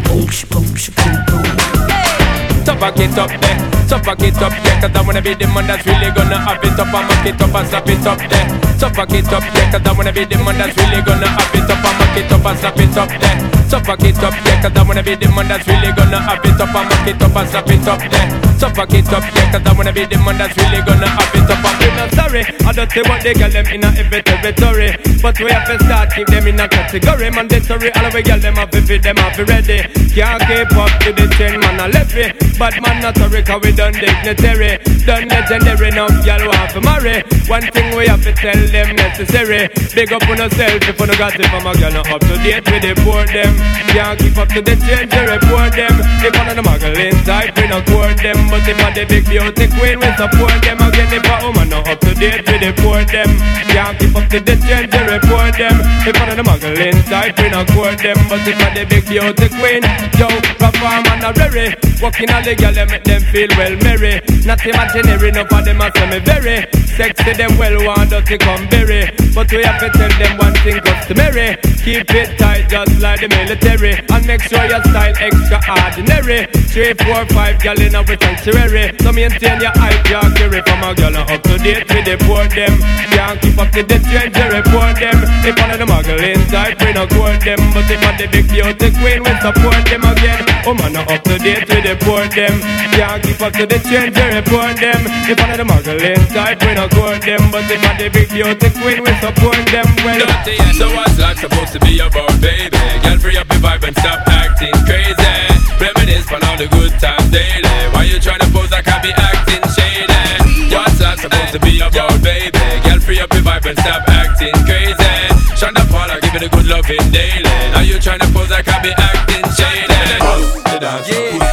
Suffocate 2.74 3.16
up 3.16 3.30
there, 3.40 3.86
suffocate 3.86 4.42
up 4.42 4.52
there 4.64 4.80
Cause 4.80 4.96
I 4.96 5.02
wanna 5.06 5.22
be 5.22 5.32
the 5.34 5.46
man 5.46 5.68
that's 5.68 5.86
really 5.86 6.10
gonna 6.10 6.36
have 6.36 6.58
it 6.58 6.76
up. 6.76 6.92
And 6.92 7.06
make 7.06 7.34
it 7.34 7.40
up 7.40 7.54
and 7.54 7.68
slap 7.68 7.88
it 7.88 8.04
up 8.04 8.18
there. 8.18 8.78
Suffocate 8.78 9.32
up 9.32 9.42
there 9.54 9.70
Cause 9.70 9.86
I 9.86 9.92
wanna 9.92 10.12
be 10.12 10.24
the 10.24 10.36
man 10.38 10.58
that's 10.58 10.76
really 10.76 11.00
gonna 11.02 11.28
have 11.28 11.54
it 11.54 11.70
up. 11.70 11.84
And 11.84 11.98
make 12.02 12.24
it 12.24 12.32
up 12.32 12.44
and 12.44 12.58
slap 12.58 12.76
it 12.76 12.96
up 12.98 13.08
there 13.08 13.63
Suffocate 13.74 14.14
it 14.14 14.22
up 14.22 14.30
there 14.46 14.62
Cause 14.62 14.76
I 14.78 14.82
wanna 14.86 15.02
be 15.02 15.18
the 15.18 15.26
man 15.34 15.50
that's 15.50 15.66
really 15.66 15.90
gonna 15.98 16.22
have 16.22 16.38
it 16.46 16.62
up. 16.62 16.70
And 16.70 16.86
make 16.94 17.10
it 17.10 17.22
up 17.26 17.34
and 17.34 17.48
slap 17.50 17.66
it 17.66 17.82
up 17.90 17.98
there 18.06 18.28
Suffocate 18.54 19.02
it 19.02 19.10
up 19.10 19.26
there 19.34 19.50
Cause 19.50 19.66
I 19.66 19.72
wanna 19.74 19.90
be 19.90 20.06
the 20.06 20.14
man 20.22 20.38
that's 20.38 20.54
really 20.54 20.78
gonna 20.86 21.10
have 21.10 21.34
it 21.34 21.50
up. 21.50 21.58
And 21.58 21.76
we're 21.82 21.96
not 21.98 22.10
sorry. 22.14 22.42
I 22.62 22.70
don't 22.70 22.86
say 22.86 23.02
what 23.02 23.18
they 23.26 23.34
girl 23.34 23.50
them 23.50 23.66
in 23.74 23.82
a 23.82 23.90
every 23.98 24.22
territory. 24.22 24.94
But 25.18 25.34
we 25.42 25.50
have 25.50 25.66
to 25.66 25.74
start 25.82 26.14
keep 26.14 26.30
them 26.30 26.46
in 26.46 26.62
a 26.62 26.70
category. 26.70 27.34
Mandatory 27.34 27.90
all 27.98 28.06
we 28.14 28.22
girl 28.22 28.38
them 28.38 28.54
have 28.62 28.70
to 28.70 28.78
fit 28.78 29.02
them 29.02 29.18
have 29.18 29.34
to 29.34 29.42
ready. 29.42 29.82
Can't 30.14 30.38
keep 30.46 30.70
up 30.78 30.94
to 31.02 31.10
the 31.10 31.26
chain 31.34 31.58
man 31.58 31.82
I 31.82 31.90
left 31.90 32.14
me 32.14 32.30
Bad 32.54 32.78
man 32.78 33.02
not 33.02 33.18
sorry 33.18 33.42
cause 33.42 33.58
we 33.58 33.74
done 33.74 33.98
dignitary. 33.98 34.78
Done 35.02 35.26
legendary 35.26 35.90
now 35.90 36.06
y'all 36.22 36.46
want 36.46 36.70
to 36.78 36.80
marry. 36.80 37.26
One 37.50 37.66
thing 37.74 37.90
we 37.98 38.06
have 38.06 38.22
to 38.22 38.30
tell 38.38 38.54
them 38.54 38.94
necessary. 38.94 39.66
Big 39.98 40.14
up 40.14 40.22
on 40.30 40.38
yourself 40.38 40.78
if 40.78 40.94
you 40.94 41.06
no 41.10 41.14
got 41.18 41.34
it 41.34 41.50
from 41.50 41.66
a 41.66 41.74
girl 41.74 41.90
not 41.90 42.06
up 42.06 42.22
to 42.22 42.38
date 42.38 42.62
with 42.70 42.86
the 42.86 42.94
poor 43.02 43.26
them 43.26 43.63
Can't 43.94 44.18
keep 44.18 44.36
up 44.38 44.48
to 44.50 44.60
the 44.60 44.74
change 44.74 45.14
you 45.14 45.24
report 45.24 45.72
them. 45.72 45.94
If 46.18 46.34
one 46.34 46.48
of 46.50 46.56
the 46.58 46.64
muggle 46.66 46.98
inside 46.98 47.54
we 47.56 47.68
not 47.68 47.86
court 47.86 48.18
them. 48.18 48.38
But 48.50 48.66
if 48.66 48.78
I 48.82 48.90
the 48.90 49.04
big 49.06 49.24
beauty 49.24 49.66
queen 49.70 49.98
we 50.02 50.10
support 50.18 50.58
them. 50.66 50.78
Again 50.82 51.10
if 51.14 51.24
a 51.24 51.34
woman 51.46 51.68
not 51.70 51.88
up 51.88 52.00
to 52.00 52.12
date 52.14 52.42
the 52.42 52.70
poor 52.82 53.04
them. 53.06 53.30
Can't 53.70 53.94
keep 53.98 54.14
up 54.16 54.26
to 54.34 54.38
the 54.40 54.54
change 54.66 54.90
you 54.90 55.04
report 55.06 55.54
them. 55.54 55.76
If 56.02 56.14
one 56.18 56.28
of 56.28 56.36
the 56.36 56.44
muggle 56.44 56.74
inside 56.74 57.38
we 57.38 57.48
not 57.50 57.66
court 57.70 57.98
them. 58.02 58.18
But 58.28 58.42
if 58.42 58.58
I 58.58 58.68
the 58.74 58.82
big 58.84 59.06
beauty 59.06 59.48
queen 59.54 59.82
Yo, 60.18 60.28
perform 60.58 61.06
and 61.06 61.24
a 61.24 61.30
rary 61.38 61.93
Walking 62.02 62.30
all 62.30 62.42
the 62.42 62.54
girl 62.54 62.74
make 62.86 63.04
them 63.04 63.22
feel 63.32 63.48
well 63.56 63.76
merry. 63.82 64.20
Not 64.44 64.64
imaginary 64.64 65.28
enough 65.28 65.52
of 65.52 65.64
them 65.64 65.80
a 65.80 65.90
say 65.94 66.06
me 66.10 66.18
very 66.20 66.66
Sexy 66.94 67.32
them 67.32 67.58
well 67.58 67.76
want 67.84 68.12
us 68.12 68.26
to 68.28 68.38
come 68.38 68.68
berry. 68.68 69.10
But 69.34 69.50
we 69.50 69.62
have 69.62 69.80
to 69.80 69.90
tell 69.90 70.12
them 70.18 70.38
one 70.38 70.54
thing 70.62 70.80
customary 70.80 71.58
Keep 71.84 72.16
it 72.16 72.38
tight 72.38 72.64
just 72.70 72.96
like 72.96 73.20
the 73.20 73.28
military. 73.28 73.92
And 74.08 74.24
make 74.26 74.40
sure 74.48 74.64
your 74.64 74.80
style 74.88 75.12
extraordinary. 75.20 76.48
Three, 76.72 76.96
four, 76.96 77.28
five 77.28 77.60
gal 77.60 77.76
in 77.76 77.94
our 77.94 78.08
sanctuary. 78.08 78.96
So 79.04 79.12
maintain 79.12 79.60
your 79.60 79.74
eye 79.76 80.00
carry 80.08 80.64
From 80.64 80.80
a 80.80 80.94
gal 80.96 81.12
uh, 81.12 81.28
up 81.28 81.42
to 81.44 81.58
date 81.60 81.84
with 81.84 82.08
the 82.08 82.16
poor 82.24 82.48
them. 82.48 82.72
Can't 83.12 83.36
keep 83.36 83.58
up 83.60 83.68
to 83.76 83.82
the 83.84 83.98
trend 84.00 84.32
you 84.32 84.48
report 84.48 84.96
them. 84.96 85.18
If 85.44 85.54
one 85.60 85.70
of 85.70 85.78
the 85.78 85.84
muggle 85.84 86.24
inside 86.24 86.80
we 86.80 86.92
not 86.96 87.12
court 87.12 87.40
them. 87.44 87.60
But 87.76 87.84
if 87.84 88.00
one 88.00 88.16
the 88.16 88.26
big 88.32 88.48
beauty 88.48 88.88
queen 88.96 89.20
we 89.20 89.32
support 89.44 89.84
them 89.84 90.04
again. 90.08 90.40
Oh 90.64 90.72
man 90.72 90.92
not 90.96 91.10
up 91.12 91.20
to 91.28 91.36
date 91.36 91.68
with 91.68 91.84
the 91.84 91.93
poor 92.02 92.26
them 92.28 92.60
Can't 92.94 93.22
keep 93.22 93.40
up 93.40 93.52
to 93.54 93.66
the 93.66 93.78
trend 93.78 94.16
you 94.16 94.28
report 94.34 94.76
them 94.80 95.00
If 95.28 95.38
one 95.38 95.50
of 95.50 95.58
the 95.58 95.66
muggle 95.66 96.00
inside 96.00 96.62
we 96.62 96.74
not 96.74 96.90
court 96.90 97.22
them 97.22 97.50
But 97.50 97.70
if 97.70 97.80
one 97.82 97.98
the 97.98 98.08
big 98.10 98.28
beauty 98.30 98.70
queen 98.80 99.02
we 99.02 99.12
support 99.22 99.62
them 99.70 99.86
well 100.02 100.18
Dirty, 100.18 100.56
so 100.74 100.88
what's 100.94 101.18
life 101.18 101.38
supposed 101.38 101.72
to 101.72 101.80
be 101.80 101.98
about, 102.00 102.34
baby? 102.40 102.76
Girl, 103.02 103.18
free 103.18 103.36
up 103.36 103.46
your 103.50 103.60
vibe 103.60 103.84
and 103.86 103.96
stop 103.96 104.26
acting 104.28 104.74
crazy. 104.86 105.36
Reminisce 105.80 106.30
on 106.32 106.42
all 106.44 106.56
the 106.56 106.68
good 106.68 106.92
times 106.98 107.30
daily. 107.30 107.74
Why 107.92 108.04
you 108.04 108.18
tryna 108.18 108.50
pose 108.52 108.70
like 108.70 108.86
I 108.88 109.00
be 109.02 109.12
acting 109.12 109.64
shady? 109.74 110.74
What's 110.74 111.00
life 111.00 111.20
supposed 111.20 111.52
to 111.52 111.60
be 111.60 111.80
about, 111.80 112.22
baby? 112.22 112.58
Girl, 112.84 113.00
free 113.00 113.20
up 113.20 113.32
your 113.32 113.42
vibe 113.42 113.66
and 113.66 113.78
stop 113.78 114.08
acting 114.08 114.54
crazy. 114.66 115.14
Shonda 115.58 115.84
Paula, 115.90 116.20
give 116.20 116.34
it 116.34 116.42
a 116.42 116.48
good 116.48 116.66
loving 116.66 117.10
daily. 117.10 117.42
Now 117.72 117.80
you 117.80 117.96
tryna 117.96 118.32
pose 118.34 118.50
like 118.50 118.68
I 118.68 118.82
be 118.82 118.92
acting 118.96 119.44
shady. 119.56 120.18
Bust 120.20 120.64
the 120.64 120.78
dance, 120.80 121.08
push, 121.08 121.16
push 121.16 121.38
dance. 121.38 121.43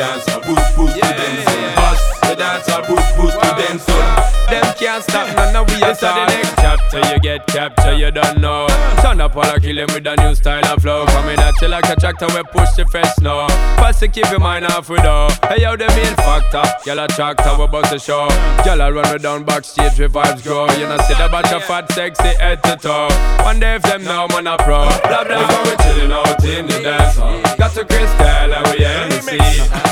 Bust 0.00 0.24
the 0.24 0.32
dance, 0.32 0.46
push, 0.46 0.74
push 0.74 0.94
the 0.94 1.00
dance. 1.00 1.76
Bust 1.76 2.20
the 2.22 2.34
dance, 2.34 2.86
push, 2.86 3.12
push 3.16 3.34
the 3.34 3.54
dance. 3.58 3.84
Them 3.84 4.09
can't 4.80 5.04
stop 5.04 5.28
none 5.36 5.54
of 5.54 5.68
we 5.68 5.82
all. 5.82 5.92
next 5.92 6.54
chapter 6.56 7.00
you 7.12 7.20
get 7.20 7.46
capture, 7.46 7.92
you 7.92 8.10
don't 8.10 8.40
know. 8.40 8.66
Turn 9.02 9.20
up 9.20 9.36
all 9.36 9.44
I 9.44 9.58
kill 9.58 9.78
him 9.78 9.88
with 9.92 10.06
a 10.06 10.16
new 10.16 10.34
style 10.34 10.64
of 10.72 10.80
flow. 10.80 11.04
Coming 11.06 11.38
at 11.38 11.60
you 11.60 11.68
like 11.68 11.88
a 11.88 11.96
tractor, 11.96 12.26
we 12.28 12.42
push 12.44 12.72
the 12.76 12.86
fresh 12.86 13.14
snow. 13.16 13.46
First 13.78 14.00
to 14.00 14.08
keep 14.08 14.30
your 14.30 14.40
mind 14.40 14.64
off 14.64 14.88
with 14.88 15.02
though. 15.02 15.28
Hey 15.48 15.62
yo, 15.62 15.76
the 15.76 15.86
main 15.88 16.16
factor. 16.24 16.64
Y'all 16.86 16.98
a 16.98 17.08
tractor, 17.08 17.52
we 17.58 17.66
bust 17.66 17.90
the 17.90 17.98
show. 17.98 18.26
Y'all 18.64 18.80
a 18.80 18.90
run 18.90 19.12
me 19.12 19.18
down 19.18 19.44
backstage, 19.44 19.98
with 19.98 20.12
vibes 20.12 20.42
grow. 20.42 20.64
You 20.72 20.88
know 20.88 20.96
see 21.04 21.14
the 21.14 21.28
batch 21.30 21.52
of 21.52 21.62
fat, 21.64 21.92
sexy 21.92 22.32
head 22.40 22.62
to 22.62 22.76
toe. 22.76 23.08
One 23.44 23.60
day 23.60 23.74
if 23.74 23.82
them 23.82 24.02
know 24.04 24.28
man 24.28 24.46
a 24.46 24.56
pro. 24.56 24.88
Blah 25.04 25.24
blah. 25.24 25.48
So 25.48 25.62
we 25.62 25.76
chillin' 25.84 26.12
out 26.12 26.44
in 26.44 26.66
the 26.66 26.80
dance 26.82 27.16
hall. 27.16 27.40
Got 27.58 27.74
to 27.74 27.84
crystal 27.84 28.26
and 28.26 28.66
we 28.72 28.84
MC. 28.84 29.36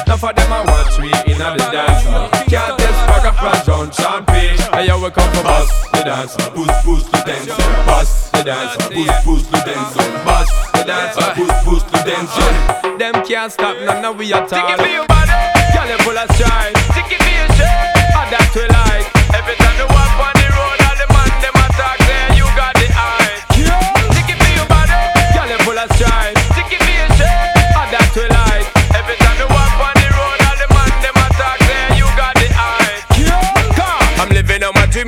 Enough 0.06 0.24
of 0.24 0.34
them 0.34 0.52
a 0.52 0.64
watch 0.64 0.98
we 0.98 1.12
in 1.30 1.38
the 1.38 1.68
dance 1.72 2.04
hall. 2.04 2.30
Can't 2.48 2.78
test 2.78 3.00
bag 3.06 3.26
of 3.26 3.36
plans 3.36 3.66
John 3.66 3.90
Champagne. 3.92 4.57
Hey 4.78 4.86
yo, 4.86 5.02
we 5.02 5.10
come 5.10 5.28
for 5.34 5.42
bust 5.42 5.90
the 5.90 6.02
dance. 6.04 6.36
Push, 6.36 6.70
push 6.84 7.02
the 7.02 7.22
dance. 7.26 7.48
Bust 7.84 8.30
the 8.30 8.44
dance, 8.44 8.76
push, 8.86 9.24
push 9.24 9.42
the 9.42 9.58
dance. 9.66 9.96
Bust 10.24 10.72
the 10.72 10.84
dance, 10.84 11.16
push, 11.34 11.64
push 11.64 11.82
the 11.90 11.98
dance. 12.06 12.96
Them 12.96 13.26
can't 13.26 13.50
stop 13.50 13.76
none 13.80 14.04
of 14.04 14.16
we 14.16 14.32
at 14.32 14.42
all. 14.42 14.48
Take 14.48 14.70
it 14.70 14.80
for 14.80 14.86
your 14.86 15.06
body. 15.08 15.32
Girl, 15.74 15.88
you 15.88 15.98
full 16.04 16.16
of 16.16 16.30
strife. 16.36 16.77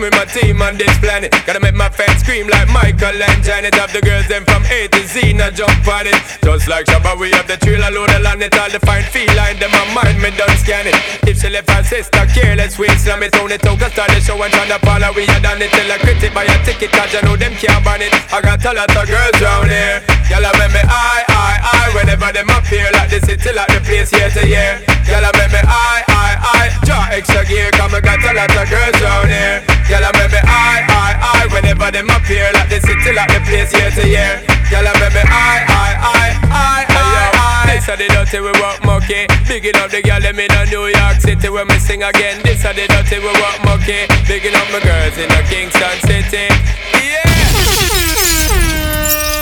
Living 0.01 0.20
on 0.31 0.43
team 0.43 0.63
on 0.63 0.77
this 0.77 0.99
planet. 0.99 1.31
Gotta 1.47 1.61
make 1.61 1.75
my 1.75 1.89
fans 1.89 2.21
scream 2.21 2.47
like 2.49 2.69
Michael 2.69 3.23
and 3.23 3.43
Janet. 3.43 3.75
Have 3.75 3.93
the 3.93 4.01
girls 4.01 4.27
them 4.29 4.45
from 4.45 4.65
A 4.67 4.89
to 4.89 5.03
Z, 5.07 5.33
now 5.35 5.51
jump 5.51 5.87
on 5.89 6.07
it. 6.07 6.17
Just 6.43 6.69
like 6.69 6.87
Shabba, 6.87 7.19
we 7.19 7.31
have 7.33 7.47
the 7.47 7.57
trailer 7.57 7.91
load 7.91 8.11
land 8.23 8.43
it. 8.43 8.57
All 8.59 8.71
the 8.71 8.81
fine 8.81 9.05
feline, 9.05 9.59
them 9.59 9.71
my 9.71 9.85
mind, 9.95 10.23
me 10.23 10.31
done 10.37 10.55
scan 10.59 10.87
it. 10.87 10.95
If 11.27 11.41
she 11.41 11.49
left 11.51 11.71
her 11.71 11.83
sister 11.83 12.27
careless, 12.35 12.79
we 12.79 12.89
slam 12.99 13.23
it 13.23 13.35
on 13.39 13.51
it. 13.53 13.65
Out 13.67 13.81
start 13.91 14.11
the 14.11 14.21
show 14.21 14.41
and 14.43 14.53
try 14.53 14.67
to 14.67 14.79
follow, 14.87 15.11
we 15.15 15.27
had 15.27 15.43
done 15.43 15.63
it. 15.63 15.71
Till 15.71 15.91
I 15.91 15.99
critic 15.99 16.33
buy 16.35 16.45
a 16.45 16.57
ticket, 16.65 16.91
cause 16.93 17.13
you 17.13 17.23
know 17.23 17.37
them 17.37 17.55
can't 17.55 17.83
ban 17.85 18.03
it. 18.03 18.13
I 18.33 18.41
got 18.41 18.65
a 18.65 18.73
lot 18.73 18.91
of 18.91 19.07
girls 19.09 19.39
round 19.41 19.71
here. 19.71 20.03
Y'all 20.31 20.47
make 20.63 20.73
me 20.73 20.83
I, 20.87 21.27
I, 21.27 21.53
I. 21.59 21.85
Whenever 21.95 22.31
them 22.31 22.51
appear 22.55 22.87
like 22.93 23.11
the 23.11 23.19
city, 23.27 23.51
like 23.51 23.67
the 23.75 23.83
place 23.83 24.13
year 24.15 24.31
to 24.31 24.47
year. 24.47 24.79
Y'all 25.11 25.27
make 25.35 25.51
me 25.51 25.63
I, 25.65 26.07
I, 26.07 26.29
I. 26.39 26.87
Draw 26.87 27.19
extra 27.19 27.43
gear, 27.51 27.71
cause 27.75 27.93
I 27.93 28.01
got 28.01 28.23
a 28.23 28.31
lot 28.31 28.55
of 28.55 28.67
girls 28.71 28.99
round 29.03 29.29
here. 29.29 29.59
Y'all 29.91 30.07
make 30.21 30.33
me 30.37 30.41
I, 30.45 30.85
I, 30.85 31.11
I. 31.17 31.41
Whenever 31.49 31.89
them 31.89 32.09
appear 32.13 32.53
like 32.53 32.69
the 32.69 32.81
city, 32.85 33.13
like 33.17 33.33
the 33.33 33.41
place 33.49 33.73
year 33.73 33.91
to 33.97 34.05
year. 34.05 34.33
Y'all 34.69 34.85
make 34.85 35.15
me 35.17 35.25
I, 35.25 35.65
I, 35.65 35.89
I, 35.97 36.27
I, 36.53 36.79
I, 36.85 37.65
I. 37.65 37.73
This 37.73 37.89
are 37.89 37.97
the 37.97 38.09
dirty 38.13 38.41
we 38.45 38.53
walk 38.61 38.85
mucky. 38.85 39.25
Bigging 39.49 39.77
up 39.81 39.89
the 39.91 40.03
girl 40.03 40.21
them 40.21 40.39
in 40.39 40.53
a 40.53 40.67
New 40.69 40.87
York 40.93 41.17
City 41.21 41.49
when 41.49 41.67
me 41.69 41.79
sing 41.81 42.03
again. 42.03 42.43
This 42.45 42.65
are 42.65 42.75
the 42.75 42.87
dirty 42.87 43.19
we 43.19 43.33
walk 43.41 43.59
mucky. 43.65 44.05
Bigging 44.29 44.55
up 44.55 44.69
my 44.69 44.81
girls 44.85 45.17
in 45.17 45.31
a 45.33 45.41
Kingston 45.49 45.97
City. 46.05 46.53
Yeah. 47.01 47.25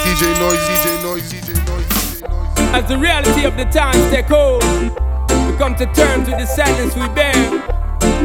DJ 0.07 0.23
noise, 0.39 0.63
DJ 0.71 0.87
noise, 1.03 1.27
DJ 1.27 1.49
noise, 1.67 1.89
DJ 1.91 2.23
noise. 2.31 2.75
As 2.75 2.85
the 2.89 2.97
reality 2.99 3.45
of 3.45 3.57
the 3.57 3.67
times 3.67 3.99
take 4.11 4.27
hold, 4.27 4.63
we 4.63 5.57
come 5.59 5.75
to 5.77 5.87
terms 5.93 6.29
with 6.29 6.39
the 6.39 6.47
sadness 6.47 6.95
we 6.95 7.09
bear. 7.15 7.35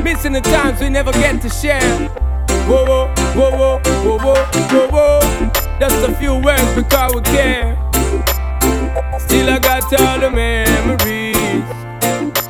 Missing 0.04 0.34
the 0.34 0.42
times 0.42 0.80
we 0.82 0.90
never 0.90 1.12
get 1.14 1.42
to 1.42 1.50
share. 1.50 1.82
Whoa, 2.66 2.86
whoa, 2.86 3.08
whoa, 3.36 3.52
whoa, 3.58 3.80
whoa, 3.80 4.36
whoa, 4.72 4.88
whoa. 4.88 5.52
Just 5.82 6.08
a 6.08 6.16
few 6.16 6.36
words 6.36 6.74
because 6.76 7.14
we 7.14 7.22
care. 7.24 7.78
Still, 9.20 9.50
I 9.50 9.60
got 9.60 9.84
all 10.00 10.20
the 10.20 10.32
memories. 10.32 11.36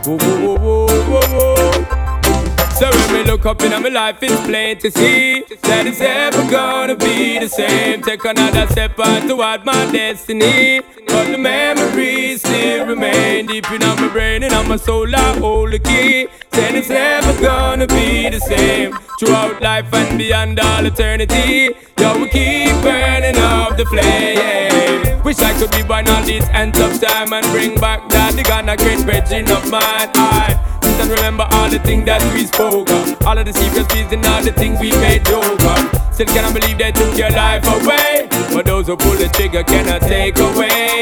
Whoa, 0.06 0.18
whoa, 0.18 0.38
whoa, 0.40 0.86
whoa, 0.86 1.02
whoa, 1.10 1.56
whoa. 1.56 2.70
So 2.76 2.92
when 2.92 3.14
me 3.14 3.24
look 3.24 3.48
up 3.48 3.64
in 3.64 3.72
my 3.82 3.90
life, 3.90 4.18
it's 4.22 4.40
plain 4.46 4.78
to 4.80 4.92
see 4.92 5.46
that 5.64 5.88
it's 5.88 6.00
ever 6.00 6.48
gonna 6.52 6.96
be 6.96 7.40
the 7.40 7.48
same. 7.50 8.04
Take 8.04 8.24
another 8.24 8.68
step 8.68 9.00
on 9.00 9.28
toward 9.28 9.66
my 9.66 9.92
destiny, 9.92 10.82
but 11.08 11.32
the 11.32 11.40
memories 11.40 12.42
still 12.42 12.86
remain 12.86 13.48
deep 13.48 13.72
in 13.72 13.80
my 13.80 14.10
brain 14.10 14.44
and 14.44 14.54
on 14.54 14.70
my 14.70 14.78
soul. 14.78 15.08
I 15.16 15.40
hold 15.40 15.72
the 15.72 15.80
key. 15.80 16.28
Said 16.52 16.76
it's 16.76 16.90
never 16.90 17.34
gonna 17.42 17.88
be 17.88 18.30
the 18.30 18.40
same 18.40 18.96
throughout 19.24 19.62
life 19.62 19.94
and 19.94 20.18
beyond 20.18 20.60
all 20.60 20.86
eternity. 20.86 21.76
Yo, 22.00 22.18
we 22.20 22.30
keep 22.30 22.74
burning 22.82 23.38
up 23.38 23.78
the 23.78 23.86
flame. 23.86 25.24
Wish 25.24 25.40
I 25.40 25.58
could 25.58 25.72
be 25.72 25.84
born 25.84 26.08
all 26.10 26.24
these 26.24 26.48
ends 26.50 26.80
of 26.80 27.00
time 27.02 27.32
and 27.34 27.46
bring 27.48 27.76
back 27.76 28.10
that 28.10 28.36
the 28.36 28.44
Ghana 28.44 28.78
great 28.78 29.00
virgin 29.00 29.50
of 29.52 29.70
mine. 29.70 30.73
I 30.94 31.02
and 31.02 31.12
remember 31.12 31.48
all 31.52 31.70
the 31.70 31.80
things 31.80 32.06
that 32.06 32.22
we 32.34 32.46
spoke 32.46 32.90
of, 32.90 33.26
all 33.26 33.38
of 33.38 33.46
the 33.46 33.54
secrets, 33.54 33.94
and 33.94 34.26
all 34.26 34.44
the 34.44 34.52
things 34.52 34.80
we 34.80 34.92
made 34.92 35.26
joke 35.26 35.62
of. 35.64 36.14
Still 36.14 36.28
cannot 36.28 36.54
believe 36.54 36.78
they 36.78 36.92
took 36.92 37.18
your 37.18 37.32
life 37.32 37.66
away, 37.66 38.28
but 38.54 38.66
those 38.66 38.86
who 38.88 38.96
pull 38.96 39.18
the 39.18 39.28
trigger 39.34 39.64
cannot 39.64 40.02
take 40.02 40.38
away. 40.38 41.02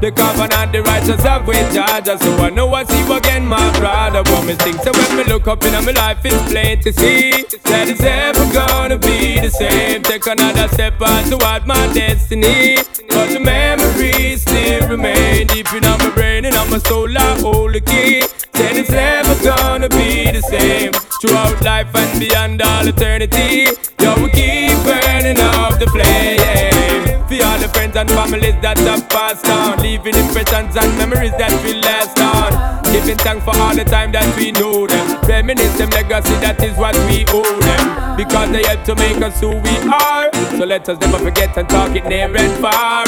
The 0.00 0.10
covenant, 0.10 0.72
the 0.72 0.82
righteous 0.82 1.22
have 1.22 1.46
with 1.46 1.62
Georgia, 1.72 2.18
so 2.18 2.36
I 2.38 2.50
know 2.50 2.72
I 2.74 2.84
see 2.84 3.02
again 3.12 3.46
my 3.46 3.62
brother. 3.78 4.22
What 4.30 4.46
me 4.46 4.54
think, 4.54 4.82
so 4.82 4.90
when 4.92 5.16
me 5.16 5.24
look 5.24 5.46
up 5.46 5.64
in 5.64 5.72
my 5.72 5.92
life, 5.92 6.18
it's 6.24 6.42
plain 6.50 6.80
to 6.82 6.92
see 6.92 7.30
that 7.62 7.88
it's 7.88 8.02
ever 8.02 8.44
gonna 8.52 8.98
be 8.98 9.38
the 9.38 9.50
same. 9.50 10.02
Take 10.02 10.26
another 10.26 10.66
step 10.68 11.00
on 11.00 11.24
toward 11.30 11.66
my 11.66 11.92
destiny, 11.94 12.76
but 13.08 13.30
the 13.30 13.40
memories 13.40 14.42
still 14.42 14.88
remain 14.88 15.46
deep 15.46 15.72
in 15.72 15.82
my 15.82 16.10
brain 16.10 16.44
and 16.44 16.56
on 16.56 16.70
my 16.70 16.78
soul. 16.78 17.08
I 17.16 17.38
hold 17.40 17.74
the 17.74 17.80
key. 17.80 18.22
Said 18.58 18.76
it's 18.76 18.90
never 18.90 19.36
gonna 19.44 19.88
be 19.88 20.32
the 20.32 20.42
same 20.42 20.90
throughout 21.22 21.62
life 21.62 21.94
and 21.94 22.18
beyond 22.18 22.60
all 22.60 22.88
eternity. 22.88 23.68
Yo, 24.02 24.16
we 24.20 24.30
keep 24.32 24.74
burning 24.82 25.38
up 25.38 25.78
the 25.78 25.86
flame. 25.94 27.22
For 27.28 27.38
all 27.46 27.58
the 27.58 27.68
friends 27.68 27.96
and 27.96 28.10
families 28.10 28.56
that 28.62 28.78
have 28.78 29.08
passed 29.08 29.46
on, 29.48 29.78
leaving 29.78 30.16
impressions 30.16 30.74
and 30.74 30.98
memories 30.98 31.30
that 31.38 31.54
will 31.62 31.80
last 31.82 32.18
on. 32.18 32.87
Giving 32.92 33.18
thanks 33.18 33.44
for 33.44 33.56
all 33.56 33.74
the 33.74 33.84
time 33.84 34.12
that 34.12 34.26
we 34.36 34.52
know 34.52 34.86
them. 34.86 35.20
Reminisce 35.22 35.78
them 35.78 35.90
legacy, 35.90 36.34
that 36.40 36.62
is 36.62 36.76
what 36.76 36.94
we 37.06 37.24
owe 37.28 37.60
them. 37.60 38.16
Because 38.16 38.50
they 38.50 38.64
help 38.64 38.84
to 38.84 38.94
make 38.96 39.20
us 39.22 39.40
who 39.40 39.50
we 39.50 39.76
are. 39.92 40.32
So 40.58 40.64
let 40.64 40.88
us 40.88 40.98
never 41.00 41.18
forget 41.18 41.56
and 41.56 41.68
talk 41.68 41.94
it 41.94 42.06
near 42.06 42.34
and 42.34 42.60
far. 42.60 43.04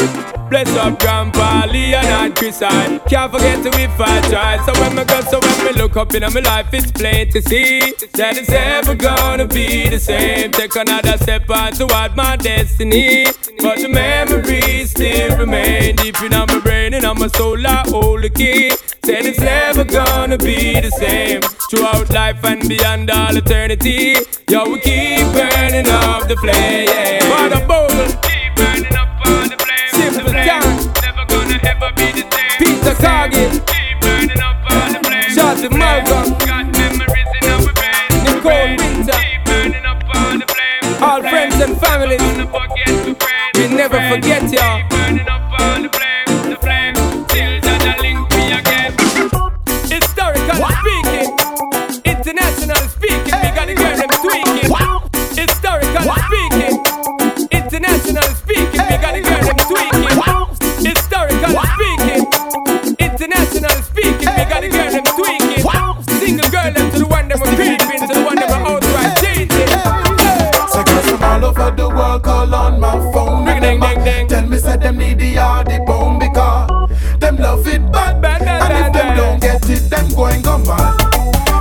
Bless 0.51 0.69
up 0.77 0.99
Grandpa 0.99 1.67
Leon 1.71 2.05
and 2.05 2.35
Chris 2.35 2.61
I 2.61 2.99
Can't 3.09 3.31
forget 3.31 3.63
to 3.63 3.69
if 3.81 4.01
I 4.01 4.21
try 4.29 4.59
So 4.67 4.73
when 4.81 4.97
me 4.97 5.05
go, 5.05 5.21
so 5.21 5.39
when 5.39 5.65
me 5.65 5.81
look 5.81 5.97
up 5.97 6.13
in 6.13 6.23
my 6.23 6.41
life 6.41 6.67
It's 6.73 6.91
plain 6.91 7.31
to 7.31 7.41
see 7.41 7.79
That 8.15 8.37
it's 8.37 8.51
ever 8.51 8.97
gonna 8.97 9.47
be 9.47 9.89
the 9.89 10.01
same 10.01 10.51
Take 10.51 10.75
another 10.75 11.17
step 11.19 11.49
on 11.49 11.75
toward 11.75 12.17
my 12.17 12.35
destiny 12.35 13.27
But 13.59 13.79
the 13.79 13.89
memories 13.89 14.91
still 14.91 15.39
remain 15.39 15.95
Deep 15.95 16.21
in 16.21 16.33
my 16.33 16.47
brain 16.59 16.95
and 16.95 17.05
on 17.05 17.21
my 17.21 17.29
soul 17.29 17.65
I 17.65 17.85
hold 17.87 18.23
the 18.25 18.31
key 18.31 18.71
Said 19.05 19.27
it's 19.27 19.39
never 19.39 19.70
gonna 19.85 20.37
be 20.39 20.81
the 20.81 20.91
same. 20.91 21.41
Throughout 21.71 22.11
life 22.11 22.45
and 22.45 22.69
beyond 22.69 23.11
all 23.11 23.37
eternity 23.37 24.15
Yo, 24.51 24.65
we 24.69 24.81
keep 24.81 25.23
burning 25.33 25.87
up 25.87 26.27
the 26.27 26.35
flame. 26.43 26.87
The 26.87 27.65
bowl 27.69 27.87
Keep 28.27 28.57
burning 28.57 28.97
up 28.97 29.15
on 29.25 29.47
the 29.47 29.57
flame 29.57 30.11
Simple 30.11 30.33
time. 30.33 30.75
Never 30.99 31.25
gonna 31.31 31.59
ever 31.63 31.93
be 31.95 32.11
the 32.11 32.27
same. 32.27 32.59
Peter 32.59 32.95
Cargill 32.99 33.51
Keep 33.71 34.01
burning 34.03 34.41
up 34.41 34.59
on 34.73 34.93
the 34.95 35.01
flame 35.07 35.31
Shorty 35.31 35.69
Malcolm. 35.77 36.35
Got 36.43 36.67
memories 36.75 37.31
in 37.39 37.47
our 37.55 37.71
brain 37.71 38.11
Nicole 38.27 38.75
Winter. 38.75 39.15
Keep 39.15 39.45
burning 39.47 39.87
up 39.87 40.03
on 40.17 40.39
the 40.41 40.47
flame 40.51 41.03
All 41.03 41.23
friends 41.23 41.55
and 41.63 41.79
family 41.79 42.19
We 43.55 43.69
never 43.77 44.01
forget 44.11 44.43
y'all 44.51 44.83
Keep 44.83 44.91
burning 44.91 45.29
up 45.29 45.61
on 45.61 45.83
The 45.83 45.89
flame 45.91 46.10
ding. 74.71 74.81
Tell 74.81 74.93
me 74.93 75.15
say 75.15 75.17
them 75.17 75.19
need 75.19 75.19
the 75.19 75.41
hardy 75.41 75.79
bone 75.85 76.19
because 76.19 76.69
them 77.19 77.37
love 77.37 77.67
it 77.67 77.81
bad. 77.93 78.21
Bad, 78.21 78.45
bad, 78.45 78.63
and 78.63 78.87
if 78.87 78.93
bad, 78.93 79.17
them 79.17 79.17
don't 79.17 79.41
get 79.41 79.69
it, 79.69 79.91
them 79.91 80.09
going 80.15 80.43
go 80.43 80.59
mad. 80.59 80.97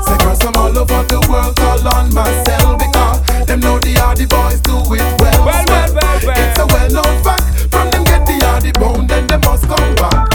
So 0.05 0.17
girls 0.17 0.41
from 0.41 0.55
all 0.55 0.77
over 0.77 1.03
the 1.07 1.19
world 1.29 1.55
call 1.55 1.87
on 1.95 2.13
my 2.13 2.27
cell 2.45 2.77
because 2.77 3.21
them 3.45 3.59
know 3.59 3.79
the 3.79 3.93
hardy 3.93 4.25
boys 4.25 4.61
do 4.61 4.77
it 4.93 5.21
well. 5.21 5.45
Well, 5.45 5.65
well, 5.67 5.93
well, 5.93 6.19
well. 6.25 6.37
It's 6.37 6.59
a 6.59 6.65
well-known 6.65 7.23
fact. 7.23 7.71
From 7.71 7.89
them 7.91 8.03
get 8.03 8.25
the 8.25 8.37
hardy 8.45 8.71
bone, 8.73 9.07
then 9.07 9.27
they 9.27 9.37
must 9.37 9.65
come 9.67 9.95
back. 9.95 10.29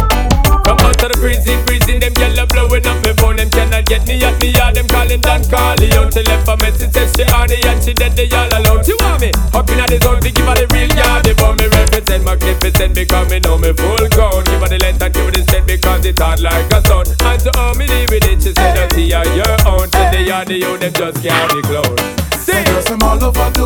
From 0.64 0.78
out 0.80 1.02
of 1.02 1.08
the 1.12 1.18
prison, 1.20 1.62
prison, 1.66 2.00
them 2.00 2.12
yellow 2.16 2.46
blowing 2.46 2.86
up 2.86 2.98
my 3.04 3.12
phone. 3.14 3.36
Them 3.36 3.50
cannot 3.50 3.84
get 3.86 4.06
me 4.06 4.22
at 4.24 4.40
me 4.40 4.50
yard. 4.50 4.74
Them 4.74 4.86
calling 4.88 5.20
Don 5.20 5.42
Carleone. 5.42 6.12
She 6.12 6.22
left 6.24 6.48
a 6.48 6.56
message, 6.58 6.92
says 6.92 7.12
she 7.14 7.24
honey 7.24 7.60
and 7.64 7.82
she 7.82 7.92
dead. 7.94 8.16
They 8.16 8.30
all 8.30 8.48
alone. 8.48 8.84
She 8.84 8.94
want 9.00 9.20
me 9.20 9.33
because 13.04 13.30
me 13.30 13.38
know 13.40 13.58
me 13.58 13.72
full 13.72 14.08
grown. 14.10 14.44
Give 14.44 14.60
her 14.60 14.68
the 14.68 14.78
length 14.80 15.02
and 15.02 15.12
give 15.12 15.24
her 15.26 15.30
the 15.30 15.42
strength 15.42 15.66
because 15.66 16.06
it's 16.06 16.20
hard 16.20 16.40
like 16.40 16.72
a 16.72 16.80
sun. 16.86 17.06
And 17.20 17.40
to 17.44 17.50
how 17.54 17.74
me 17.74 17.86
deal 17.86 18.06
with 18.08 18.24
it, 18.24 18.42
she 18.42 18.52
said, 18.52 18.78
"I 18.78 18.88
see 18.94 19.10
her 19.12 19.24
your 19.36 19.56
own." 19.68 19.90
Said 19.92 20.12
they 20.12 20.30
are 20.30 20.44
the 20.44 20.54
you, 20.54 20.78
them 20.78 20.92
just 20.92 21.22
can't 21.22 21.52
be 21.52 21.60
close. 21.62 22.00
See. 22.44 22.64
from 22.86 23.02
all 23.02 23.22
over 23.22 23.50
the 23.50 23.63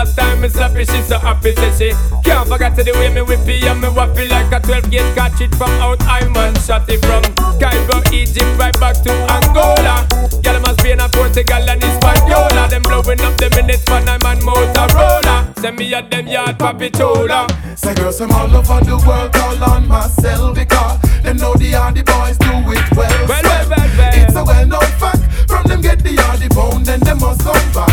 last 0.00 0.16
time 0.16 0.40
me 0.40 0.48
slap 0.48 0.72
her, 0.72 0.84
she 0.84 1.02
so 1.02 1.18
happy. 1.18 1.54
Say 1.54 1.72
she 1.78 1.88
can't 2.24 2.48
forget 2.48 2.74
to 2.76 2.82
the 2.82 2.92
way 2.94 3.12
me 3.12 3.20
whippy 3.20 3.60
and 3.68 3.80
me 3.80 3.88
wappy 3.88 4.28
like 4.30 4.50
a 4.52 4.58
12 4.64 4.90
gauge 4.90 5.14
catch 5.14 5.40
it 5.42 5.54
from 5.54 5.70
out 5.84 6.00
Iman. 6.08 6.54
Shot 6.64 6.88
it 6.88 7.04
from 7.04 7.22
Cairo, 7.60 8.00
Egypt, 8.12 8.48
right 8.56 8.72
back 8.80 8.96
to 9.04 9.12
Angola. 9.36 10.08
Girl, 10.40 10.56
I'm 10.56 10.64
a 10.64 10.72
Spain 10.80 11.00
and 11.00 11.12
Portugal 11.12 11.68
and 11.68 11.82
Hispaniola. 11.82 12.68
Them 12.72 12.82
blowing 12.82 13.20
up 13.20 13.36
the 13.36 13.52
minutes 13.52 13.84
for 13.84 14.00
I'm 14.00 14.24
on 14.24 14.40
Motorola. 14.40 15.58
Send 15.60 15.76
me 15.76 15.92
at 15.92 16.10
them 16.10 16.26
yard 16.26 16.56
papitola. 16.56 17.44
So 17.76 17.92
girls 17.94 18.18
from 18.18 18.32
all 18.32 18.56
over 18.56 18.80
the 18.80 18.96
world 19.04 19.32
call 19.34 19.64
on 19.64 19.86
my 19.86 20.08
cell 20.08 20.54
because 20.54 20.96
them 21.22 21.36
know 21.36 21.52
the 21.54 21.72
hardy 21.72 22.02
boys 22.02 22.38
do 22.38 22.48
it 22.72 22.88
well. 22.96 23.28
Well, 23.28 23.42
well, 23.44 23.68
well, 23.68 23.90
well. 24.00 24.12
It's 24.16 24.34
a 24.36 24.44
well-known 24.44 24.90
fact. 24.96 25.20
From 25.46 25.66
them 25.68 25.82
get 25.82 25.98
the 26.02 26.16
hardy 26.16 26.48
bone, 26.48 26.84
then 26.84 27.00
they 27.00 27.14
must 27.14 27.44
come 27.44 27.72
back. 27.76 27.89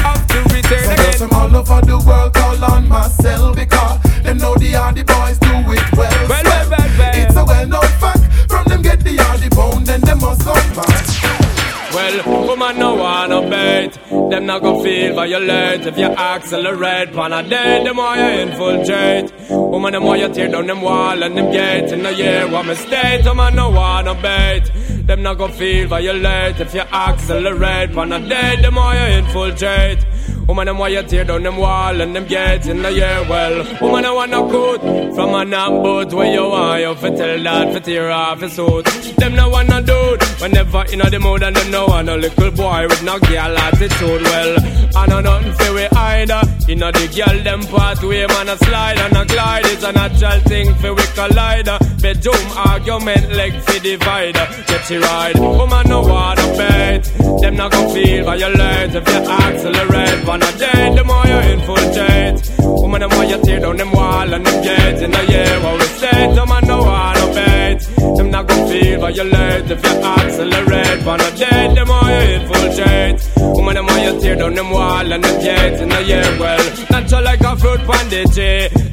Woman 12.67 12.79
no 12.79 12.95
wanna 12.95 13.49
bait 13.49 13.93
Them 14.29 14.45
not 14.45 14.61
gonna 14.61 14.83
feel 14.83 15.15
violate 15.15 15.85
if 15.85 15.97
you 15.97 16.05
accelerate. 16.05 17.13
Pan 17.13 17.31
a 17.31 17.41
day, 17.43 17.83
the 17.83 17.93
more 17.93 18.15
you 18.15 18.41
infiltrate. 18.45 19.31
Woman, 19.49 19.93
the 19.93 19.99
more 20.01 20.17
you 20.17 20.27
tear 20.33 20.49
down 20.49 20.67
them 20.67 20.81
wall 20.81 21.23
and 21.23 21.37
them 21.37 21.51
gates. 21.51 21.93
In 21.93 22.03
the 22.03 22.13
year, 22.13 22.47
what 22.49 22.65
mistake, 22.65 23.23
the 23.23 23.33
man 23.33 23.55
no 23.55 23.69
wanna 23.69 24.15
bait. 24.15 24.65
Them 25.07 25.23
not 25.23 25.37
gonna 25.37 25.53
feel 25.53 25.87
violate 25.87 26.59
if 26.59 26.73
you 26.73 26.81
accelerate. 26.81 27.93
Pan 27.93 28.11
a 28.11 28.19
day, 28.19 28.57
the 28.61 28.71
more 28.71 28.93
you 28.93 29.07
infiltrate. 29.19 30.05
Woman, 30.47 30.65
them 30.65 30.77
why 30.77 30.87
you 30.87 31.03
tear 31.03 31.25
down 31.25 31.43
them 31.43 31.57
wall 31.57 31.99
and 31.99 32.15
them 32.15 32.25
gates 32.25 32.67
in 32.67 32.81
the 32.81 32.91
year. 32.91 33.25
Well, 33.29 33.65
woman, 33.81 34.05
I 34.05 34.11
want 34.11 34.31
no 34.31 34.49
coat 34.49 34.79
from 35.13 35.35
a 35.35 35.43
knock 35.43 35.71
boat 35.83 36.13
where 36.13 36.31
you 36.31 36.43
want 36.43 36.81
you 36.81 36.95
for 36.95 37.09
tell 37.09 37.43
that 37.43 37.73
for 37.73 37.79
tear 37.81 38.09
off 38.09 38.39
his 38.39 38.53
suit. 38.53 38.85
Them 39.17 39.35
no 39.35 39.49
want 39.49 39.67
no 39.67 39.81
dude 39.81 40.23
whenever 40.39 40.83
in 40.85 40.91
you 40.91 40.97
know, 40.97 41.09
the 41.09 41.19
mood 41.19 41.43
and 41.43 41.53
them 41.53 41.69
no 41.69 41.85
want 41.87 42.07
a 42.07 42.15
little 42.15 42.51
boy 42.51 42.87
with 42.87 43.03
no 43.03 43.19
girl 43.19 43.57
attitude. 43.57 44.21
Well, 44.23 44.86
I 44.97 45.05
know 45.05 45.21
nothing 45.21 45.53
for 45.53 45.73
we 45.75 45.85
either. 45.85 46.41
You 46.67 46.75
know 46.75 46.91
the 46.91 47.05
girl 47.15 47.37
them 47.43 47.61
pathway 47.61 48.25
man 48.25 48.49
a 48.49 48.57
slide 48.57 48.97
and 48.97 49.15
a 49.15 49.25
glide 49.25 49.65
is 49.67 49.83
a 49.83 49.91
natural 49.91 50.39
thing 50.49 50.73
for 50.75 50.93
we 50.95 51.05
collider. 51.17 51.77
Bedroom 52.01 52.45
argument 52.55 53.31
leg 53.33 53.53
for 53.61 53.79
divider. 53.79 54.45
Get 54.67 54.89
you 54.89 54.99
ride, 54.99 55.37
woman 55.37 55.85
no 55.87 56.01
want 56.01 56.39
a 56.39 56.47
bet. 56.57 57.03
Them 57.41 57.55
not 57.55 57.71
gonna 57.73 57.93
feel 57.93 58.25
violent 58.25 58.95
if 58.95 59.07
you 59.07 59.21
accelerate 59.43 60.27
on 60.27 60.41
a 60.41 60.51
day, 60.57 60.95
the 60.95 61.03
more 61.03 61.25
you 61.31 61.39
infiltrate. 61.53 62.56
Woman, 62.81 63.01
the 63.01 63.07
more 63.09 63.25
you 63.25 63.41
tear 63.43 63.59
down 63.59 63.77
them 63.77 63.91
wall 63.91 64.33
and 64.33 64.45
them 64.45 64.63
gates 64.63 65.01
in 65.01 65.11
the 65.11 65.23
year. 65.31 65.59
What 65.63 65.79
we 65.79 65.87
say, 66.01 66.35
them 66.35 66.49
man 66.49 66.63
no 66.67 66.77
want 66.83 67.17
to 67.17 67.25
bait. 67.35 67.79
Them 68.17 68.31
not 68.31 68.47
gonna 68.47 68.67
feel 68.67 68.99
violate 68.99 69.71
if 69.71 69.83
you 69.83 69.95
accelerate. 70.13 71.07
On 71.07 71.21
a 71.21 71.31
day, 71.31 71.73
the 71.75 71.85
more 71.85 72.09
you 72.15 72.23
infiltrate. 72.37 73.17
Woman, 73.55 73.75
the 73.75 73.83
more 73.83 73.99
you 74.05 74.19
tear 74.21 74.35
down 74.35 74.53
them 74.55 74.69
wall 74.69 75.11
and 75.13 75.23
them 75.23 75.41
gates 75.41 75.81
in 75.81 75.89
the 75.89 76.03
year. 76.03 76.27
Well, 76.39 76.65
natural 76.91 77.23
like 77.23 77.41
a 77.41 77.55
fruit 77.57 77.81
pandit. 77.87 78.37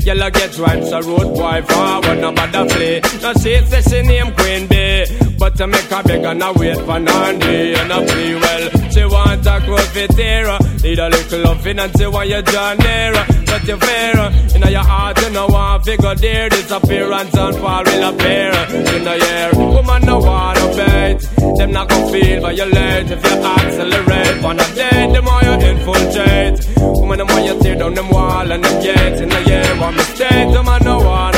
Yellow 0.04 0.30
get 0.30 0.58
right, 0.58 0.84
so 0.84 1.00
road 1.00 1.34
boy 1.34 1.62
forward, 1.62 2.20
no 2.20 2.30
bother 2.32 2.66
play. 2.68 3.00
No 3.22 3.32
shit, 3.34 3.66
say 3.68 3.80
she 3.80 4.02
name 4.02 4.32
Queen 4.34 4.66
Bee. 4.66 5.06
But 5.38 5.56
to 5.56 5.66
make 5.66 5.88
her 5.88 6.02
beg 6.02 6.24
and 6.24 6.42
I 6.42 6.52
wait 6.52 6.76
for 6.76 7.00
Nandi 7.00 7.74
and 7.74 7.92
I 7.92 8.04
play 8.06 8.34
well. 8.34 8.70
She 9.04 9.10
want 9.10 9.46
a 9.46 9.60
confiteer, 9.60 10.82
need 10.82 10.98
a 10.98 11.10
little 11.10 11.42
loving 11.42 11.78
until 11.78 12.10
when 12.10 12.26
you 12.26 12.40
draw 12.40 12.72
nearer. 12.72 13.26
But 13.44 13.68
you 13.68 13.76
fear, 13.76 14.16
in 14.54 14.72
your 14.72 14.82
heart 14.82 15.20
you 15.20 15.28
know 15.28 15.46
want 15.46 15.84
figure 15.84 16.14
there. 16.14 16.48
Disappearance 16.48 17.36
and 17.36 17.56
fall 17.56 17.84
will 17.84 18.08
appear 18.08 18.52
in 18.96 19.04
the 19.04 19.16
air. 19.30 19.50
Woman 19.54 20.06
no 20.06 20.20
want 20.20 20.56
to 20.56 20.68
bait, 20.78 21.18
them 21.58 21.72
not 21.72 21.90
gonna 21.90 22.12
feel 22.12 22.40
violate 22.40 23.10
if 23.10 23.22
you 23.22 23.36
accelerate. 23.44 24.42
On 24.42 24.58
a 24.58 24.74
day, 24.74 25.12
the 25.12 25.20
more 25.20 25.42
you 25.42 25.54
infiltrate. 25.68 26.56
Woman 26.98 27.18
the 27.18 27.24
more 27.26 27.40
you 27.40 27.60
tear 27.60 27.76
down 27.76 27.92
them 27.92 28.08
wall 28.08 28.50
and 28.50 28.64
them 28.64 28.82
gates 28.82 29.20
in 29.20 29.28
the 29.28 29.52
air. 29.52 29.80
One 29.82 29.96
mistake, 29.96 30.48
them 30.54 30.64
man 30.64 30.82
no 30.82 30.96
want. 30.96 31.33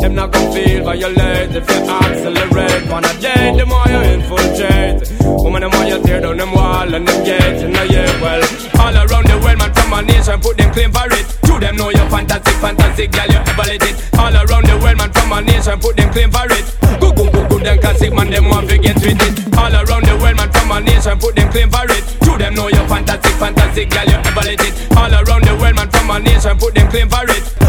Them 0.00 0.14
not 0.14 0.32
gonna 0.32 0.52
feel 0.52 0.84
violate 0.84 1.54
if 1.54 1.68
you 1.68 1.80
accelerate. 1.84 2.88
On 2.88 3.04
a 3.04 3.12
day, 3.20 3.52
the 3.56 3.66
more 3.66 3.84
you 3.86 4.00
infiltrate. 4.16 5.04
Woman 5.44 5.60
the 5.60 5.68
more 5.68 5.84
you 5.84 6.02
tear 6.02 6.20
down 6.20 6.38
them 6.38 6.52
wall 6.52 6.88
and 6.94 7.06
them 7.06 7.24
gates 7.24 7.62
in 7.62 7.72
the 7.72 7.84
air. 7.84 8.08
Well, 8.20 8.40
all 8.80 8.96
around 8.96 9.28
the 9.28 9.36
world, 9.44 9.58
man, 9.58 9.72
from 9.74 9.92
a 9.92 10.00
nation, 10.00 10.40
put 10.40 10.56
them 10.56 10.72
claim 10.72 10.90
for 10.90 11.04
it. 11.12 11.26
To 11.44 11.60
them 11.60 11.76
know 11.76 11.90
you're 11.90 12.08
fantastic, 12.08 12.56
fantastic, 12.64 13.12
girl, 13.12 13.28
you 13.28 13.40
ever 13.44 13.66
let 13.68 13.82
it. 13.84 13.94
All 14.16 14.32
around 14.32 14.64
the 14.64 14.76
world, 14.80 14.96
man, 14.96 15.12
from 15.12 15.32
a 15.32 15.42
nation, 15.42 15.78
put 15.78 15.96
them 15.96 16.08
claim 16.12 16.30
for 16.32 16.48
it. 16.48 16.64
Good, 16.96 17.14
good, 17.16 17.32
good, 17.32 17.48
good, 17.50 17.62
them 17.64 17.78
classic, 17.78 18.12
man, 18.12 18.30
them 18.30 18.48
want 18.48 18.70
to 18.70 18.78
get 18.78 18.96
with 19.04 19.20
it. 19.20 19.34
All 19.52 19.68
around 19.68 20.08
the 20.08 20.16
world, 20.16 20.36
man, 20.40 20.48
from 20.48 20.70
a 20.72 20.80
nation, 20.80 21.18
put 21.20 21.36
them 21.36 21.52
claim 21.52 21.68
for 21.68 21.84
it. 21.84 22.02
To 22.24 22.32
them 22.40 22.54
know 22.56 22.72
you're 22.72 22.88
fantastic, 22.88 23.36
fantastic, 23.36 23.90
girl, 23.92 24.08
you 24.08 24.16
ever 24.16 24.44
let 24.48 24.64
it. 24.64 24.72
All 24.96 25.12
around 25.12 25.44
the 25.44 25.52
world, 25.60 25.76
man, 25.76 25.92
from 25.92 26.08
a 26.08 26.16
nation, 26.18 26.56
put 26.56 26.72
them 26.72 26.88
claim 26.88 27.08
for 27.12 27.28
it. 27.28 27.59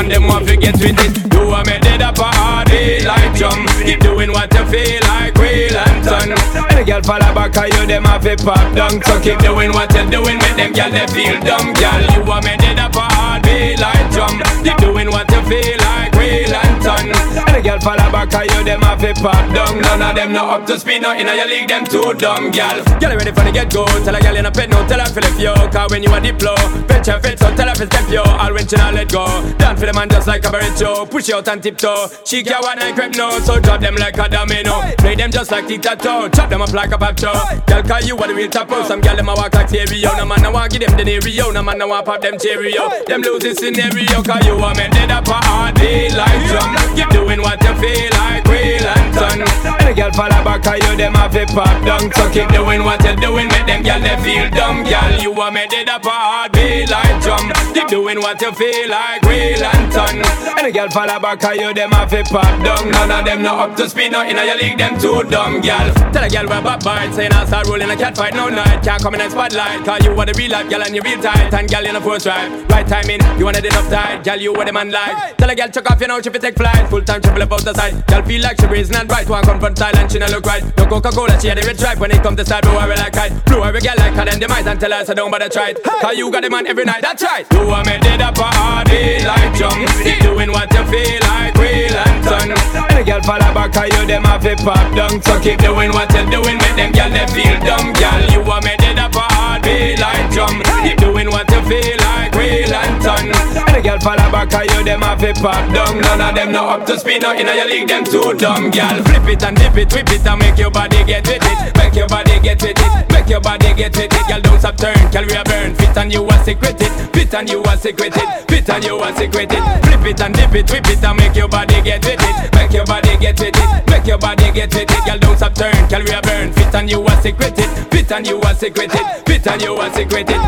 Man, 0.00 0.08
them 0.08 0.26
want 0.26 0.46
to 0.48 0.56
get 0.56 0.74
with 0.74 0.98
it. 0.98 1.32
You 1.32 1.50
are 1.50 1.64
made 1.64 1.84
it 1.84 2.02
up 2.02 2.18
a 2.18 2.30
party 2.32 3.04
like 3.04 3.34
jump. 3.34 3.68
Keep 3.84 4.00
doing 4.00 4.32
what 4.32 4.52
you 4.54 4.64
feel 4.66 5.00
like, 5.08 5.34
real 5.36 5.76
and 5.76 6.04
done. 6.04 6.32
Any 6.70 6.84
girl 6.84 7.02
follow 7.02 7.34
back, 7.34 7.52
cause 7.52 7.70
you 7.74 7.86
them 7.86 8.04
have 8.04 8.24
a 8.26 8.36
pop 8.36 8.74
down. 8.74 9.02
So 9.02 9.20
keep 9.20 9.38
doing 9.40 9.72
what 9.72 9.92
you're 9.94 10.10
doing, 10.10 10.38
make 10.38 10.56
them 10.56 10.72
girl 10.72 10.90
they 10.90 11.06
feel 11.08 11.40
dumb, 11.40 11.72
girl. 11.74 12.02
You 12.14 12.32
are 12.32 12.42
made 12.42 12.62
it 12.62 12.78
up 12.78 12.94
a 12.94 13.06
heartbeat 13.14 13.80
like 13.80 14.10
drum. 14.12 14.40
Keep 14.64 14.76
doing 14.78 15.10
what 15.10 15.30
you 15.30 15.42
feel 15.48 15.78
like, 15.78 16.12
real 16.14 16.54
and 16.54 16.82
done. 16.82 17.39
Any 17.50 17.62
girl 17.62 17.80
follow 17.80 18.10
back, 18.14 18.30
cause 18.30 18.46
you 18.54 18.62
them 18.62 18.80
have 18.82 19.02
a 19.02 19.12
pop 19.14 19.34
down. 19.52 19.80
None 19.82 20.02
of 20.02 20.14
them 20.14 20.32
not 20.32 20.60
up 20.60 20.66
to 20.68 20.78
speed, 20.78 21.02
no 21.02 21.12
inna 21.12 21.34
your 21.34 21.48
league, 21.48 21.68
them 21.68 21.84
too 21.84 22.14
dumb, 22.14 22.50
girl. 22.52 22.78
Girl 23.02 23.16
ready 23.18 23.32
for 23.32 23.42
the 23.42 23.50
get 23.52 23.72
go, 23.74 23.84
tell 24.06 24.14
a 24.14 24.20
girl 24.20 24.36
in 24.36 24.46
a 24.46 24.50
pet 24.50 24.70
no, 24.70 24.86
tell 24.86 25.00
her 25.00 25.10
feel 25.10 25.26
if 25.26 25.38
yo. 25.38 25.54
Cause 25.68 25.90
when 25.90 26.02
you 26.02 26.10
are 26.10 26.20
diplo, 26.20 26.54
fetch 26.86 27.08
her 27.08 27.18
fit, 27.18 27.38
so 27.38 27.50
tell 27.56 27.66
her 27.66 27.74
to 27.74 27.86
step 27.86 28.08
yo. 28.08 28.22
All 28.22 28.54
when 28.54 28.68
she 28.68 28.76
not 28.76 28.94
let 28.94 29.10
go, 29.10 29.26
down 29.58 29.76
for 29.76 29.86
the 29.86 29.92
man 29.92 30.08
just 30.08 30.28
like 30.28 30.44
a 30.46 30.48
burrito. 30.48 31.10
Push 31.10 31.30
out 31.30 31.48
and 31.48 31.60
tiptoe. 31.60 32.06
She 32.24 32.44
can't 32.44 32.62
want 32.62 32.78
like 32.78 32.94
crep 32.94 33.16
no, 33.16 33.40
so 33.40 33.58
drop 33.58 33.80
them 33.80 33.96
like 33.96 34.16
a 34.16 34.28
domino. 34.28 34.80
Play 34.98 35.16
them 35.16 35.32
just 35.32 35.50
like 35.50 35.66
tic-tac-toe, 35.66 36.28
chop 36.30 36.50
them 36.50 36.62
up 36.62 36.72
like 36.72 36.92
a 36.92 36.98
pop 36.98 37.18
show. 37.18 37.34
Girl, 37.66 37.82
call 37.82 38.00
you 38.02 38.16
are 38.16 38.28
the 38.28 38.34
real 38.34 38.48
top 38.48 38.68
pro. 38.68 38.84
Some 38.84 39.00
girl 39.00 39.16
them 39.16 39.28
a 39.28 39.34
walk 39.34 39.54
like 39.54 39.68
stereo. 39.68 40.14
No 40.16 40.24
man 40.24 40.40
no 40.42 40.52
want 40.52 40.70
give 40.70 40.86
them 40.86 40.96
the 40.96 41.02
nereo. 41.02 41.52
No 41.52 41.62
man 41.62 41.78
no 41.78 41.88
want 41.88 42.06
pop 42.06 42.20
them 42.20 42.38
chereo. 42.38 43.04
Them 43.06 43.22
this 43.40 43.58
scenario, 43.58 44.22
cause 44.22 44.46
you 44.46 44.54
are 44.54 44.74
made 44.74 44.94
it 44.94 45.10
up 45.10 45.26
a 45.26 45.34
hard 45.42 45.74
day 45.74 46.08
like 46.14 46.46
drum. 46.46 46.70
Keep 46.94 47.10
doing 47.10 47.40
what 47.42 47.49
you 47.58 47.74
feel 47.82 48.10
like, 48.14 48.46
real 48.46 48.86
and 48.86 49.10
done. 49.14 49.42
Any 49.82 49.94
girl 49.94 50.12
follow 50.14 50.40
back, 50.46 50.62
cause 50.62 50.78
you 50.86 50.94
them 50.94 51.14
have 51.14 51.34
a 51.34 51.44
pop 51.46 51.74
down. 51.82 52.06
So 52.14 52.30
keep 52.30 52.48
doing 52.54 52.84
what 52.84 53.02
you're 53.02 53.16
doing, 53.16 53.48
make 53.48 53.66
them 53.66 53.82
girl 53.82 53.98
they 53.98 54.16
feel 54.22 54.46
dumb, 54.54 54.86
girl. 54.86 55.12
You 55.18 55.34
are 55.34 55.50
made 55.50 55.72
it 55.72 55.88
up 55.88 56.04
a 56.04 56.10
heartbeat 56.10 56.90
like 56.90 57.18
drum. 57.22 57.50
Keep 57.74 57.88
doing 57.88 58.18
what 58.20 58.40
you 58.40 58.52
feel 58.52 58.88
like, 58.88 59.22
real 59.26 59.62
and 59.64 59.92
done. 59.92 60.22
Any 60.58 60.70
girl 60.70 60.88
follow 60.90 61.18
back, 61.18 61.40
cause 61.40 61.56
you 61.56 61.74
them 61.74 61.90
have 61.90 62.12
a 62.12 62.22
pop 62.24 62.52
down. 62.62 62.90
None 62.90 63.10
of 63.10 63.24
them 63.24 63.42
no 63.42 63.56
up 63.56 63.76
to 63.76 63.88
speed, 63.88 64.12
no 64.12 64.22
inna 64.22 64.44
your 64.44 64.56
league, 64.56 64.78
them 64.78 64.98
too 65.00 65.24
dumb, 65.28 65.60
girl. 65.60 65.88
Tell 66.12 66.24
a 66.24 66.28
girl 66.28 66.46
we're 66.46 66.62
bad 66.62 66.84
bites, 66.84 67.16
saying 67.16 67.32
I 67.32 67.44
start 67.46 67.66
rolling 67.66 67.90
I 67.90 67.96
can't 67.96 68.16
fight 68.16 68.34
no 68.34 68.48
night. 68.48 68.84
Can't 68.84 69.02
come 69.02 69.14
in 69.14 69.20
a 69.22 69.30
spotlight, 69.30 69.84
cause 69.84 70.04
you 70.04 70.12
are 70.12 70.26
the 70.26 70.34
real 70.36 70.50
life, 70.52 70.68
girl, 70.68 70.82
and 70.82 70.94
you 70.94 71.02
real 71.02 71.20
tight. 71.20 71.52
And 71.54 71.68
girl, 71.70 71.82
you 71.82 71.92
know 71.92 72.00
force 72.00 72.26
right. 72.26 72.50
Right 72.70 72.86
timing, 72.86 73.20
you 73.38 73.44
wanted 73.44 73.64
enough 73.64 73.88
tight, 73.88 74.24
girl, 74.24 74.36
you 74.36 74.52
what 74.52 74.66
the 74.66 74.72
man 74.72 74.90
like. 74.90 75.36
Tell 75.36 75.50
a 75.50 75.54
girl 75.54 75.68
chuck 75.68 75.90
off, 75.90 76.00
you 76.00 76.06
know, 76.06 76.20
she 76.20 76.30
take 76.30 76.56
flight. 76.56 76.88
Full 76.88 77.02
time 77.02 77.20
triple 77.30 77.42
about 77.42 77.64
the 77.64 77.74
side. 77.74 77.94
Girl 78.06 78.22
feel 78.22 78.42
like 78.42 78.60
she 78.60 78.66
breathing 78.66 78.96
and 78.96 79.08
bright. 79.08 79.28
One 79.28 79.44
confront 79.44 79.76
style 79.78 79.96
and 79.96 80.10
she 80.10 80.18
no 80.18 80.26
look 80.26 80.44
right. 80.46 80.62
No 80.76 80.86
Coca 80.86 81.10
Cola, 81.10 81.40
she 81.40 81.48
had 81.48 81.58
the 81.58 81.66
rich 81.66 81.80
right 81.82 81.98
when 81.98 82.10
it 82.10 82.22
come 82.22 82.36
to 82.36 82.44
style, 82.44 82.60
but 82.62 82.74
worry 82.74 82.96
like 82.96 83.12
kite. 83.12 83.32
Blue 83.46 83.62
every 83.62 83.80
girl 83.80 83.94
like 83.98 84.14
her, 84.14 84.24
then 84.24 84.40
demise 84.40 84.66
and 84.66 84.80
tell 84.80 84.90
her 84.90 85.04
so 85.04 85.14
don't 85.14 85.30
bother 85.30 85.48
try 85.48 85.70
it. 85.70 85.82
Cause 85.82 86.16
you 86.16 86.30
got 86.30 86.42
the 86.42 86.50
man 86.50 86.66
every 86.66 86.84
night, 86.84 87.02
that's 87.02 87.22
right. 87.22 87.46
You 87.52 87.70
are 87.70 87.84
made 87.84 88.04
it 88.04 88.20
up 88.20 88.38
a 88.38 88.48
heartbeat 88.50 89.24
like 89.24 89.54
jump. 89.54 89.78
Keep 90.02 90.20
doing 90.22 90.50
what 90.50 90.72
you 90.74 90.84
feel 90.90 91.20
like, 91.22 91.54
real 91.54 91.94
and 91.94 92.18
done. 92.24 92.50
Any 92.90 93.04
girl 93.04 93.22
follow 93.22 93.50
back, 93.54 93.72
cause 93.72 93.90
you 93.94 94.06
them 94.06 94.24
have 94.24 94.44
a 94.44 94.54
pop 94.56 94.86
down. 94.94 95.22
So 95.22 95.38
keep 95.40 95.58
doing 95.60 95.90
what 95.94 96.10
you're 96.12 96.26
doing, 96.30 96.58
make 96.58 96.76
them 96.76 96.90
girl 96.92 97.10
they 97.10 97.26
feel 97.30 97.56
dumb, 97.62 97.92
girl. 97.94 98.22
You 98.34 98.42
are 98.42 98.62
made 98.62 98.82
it 98.82 98.98
up 98.98 99.14
a 99.14 99.24
heartbeat 99.34 100.00
like 100.00 100.26
drum. 100.34 100.62
Keep 100.82 100.98
doing 100.98 101.28
what 101.30 101.46
you 101.50 101.62
feel 101.68 101.96
like, 102.10 102.34
real 102.34 102.74
and 102.74 102.96
done. 103.02 103.28
Any 103.70 103.82
girl 103.82 104.00
follow 104.00 104.28
back, 104.34 104.50
cause 104.50 104.66
you 104.74 104.82
them 104.82 105.02
have 105.02 105.22
a 105.22 105.32
pop 105.34 105.62
down. 105.70 106.00
None 106.00 106.20
of 106.20 106.34
them 106.34 106.52
no 106.52 106.66
up 106.66 106.86
to 106.86 106.98
speed, 106.98 107.19
no 107.20 107.34
inna 107.34 107.54
your 107.54 107.66
league, 107.68 107.88
them 107.88 108.04
too 108.04 108.34
dumb, 108.38 108.70
girl. 108.70 108.96
Flip 109.04 109.28
it 109.28 109.42
and 109.44 109.56
dip 109.56 109.76
it, 109.76 109.92
whip 109.92 110.08
it 110.10 110.26
and 110.26 110.38
make 110.40 110.58
your 110.58 110.70
body 110.70 111.04
get 111.04 111.26
with 111.26 111.42
it. 111.42 111.76
Make 111.76 111.94
your 111.94 112.08
body 112.08 112.40
get 112.40 112.60
with 112.62 112.78
it, 112.78 113.10
make 113.12 113.28
your 113.28 113.40
body 113.40 113.74
get 113.74 113.94
with 113.96 114.12
it. 114.12 114.26
Girl, 114.28 114.40
don't 114.40 114.58
stop 114.58 114.76
turn, 114.76 114.96
girl, 115.10 115.24
we 115.26 115.34
a 115.36 115.44
burn. 115.44 115.74
Fit 115.74 115.96
and 115.96 116.12
you 116.12 116.26
a 116.26 116.44
secret 116.44 116.80
it, 116.80 116.92
fit 117.14 117.34
and 117.34 117.48
you 117.48 117.62
a 117.62 117.76
secret 117.76 118.16
it, 118.16 118.50
fit 118.50 118.68
and 118.70 118.84
you 118.84 119.02
a 119.02 119.08
secret 119.16 119.52
it. 119.52 119.62
Flip 119.84 120.04
it 120.06 120.20
and 120.20 120.34
dip 120.34 120.54
it, 120.54 120.70
whip 120.70 120.86
it 120.88 121.04
and 121.04 121.16
make 121.18 121.36
your 121.36 121.48
body 121.48 121.80
get 121.82 122.04
with 122.04 122.20
it. 122.20 122.54
Make 122.54 122.72
your 122.72 122.86
body 122.86 123.16
get 123.18 123.38
with 123.38 123.56
it, 123.56 123.90
make 123.90 124.06
your 124.06 124.18
body 124.18 124.50
get 124.52 124.72
with 124.74 124.90
it. 124.90 125.04
Girl, 125.04 125.18
don't 125.18 125.36
stop 125.36 125.54
turn, 125.54 125.76
girl, 125.88 126.02
we 126.02 126.12
a 126.12 126.20
burn. 126.22 126.52
Fit 126.52 126.74
and 126.74 126.90
you 126.90 127.04
a 127.04 127.22
secret 127.22 127.58
it, 127.58 127.70
fit 127.92 128.10
and 128.12 128.26
you 128.26 128.40
a 128.40 128.54
secret 128.54 128.94
it, 128.94 129.28
fit 129.28 129.46
and 129.46 129.62
you 129.62 129.80
a 129.80 129.92
secret 129.92 130.28
it. 130.30 130.40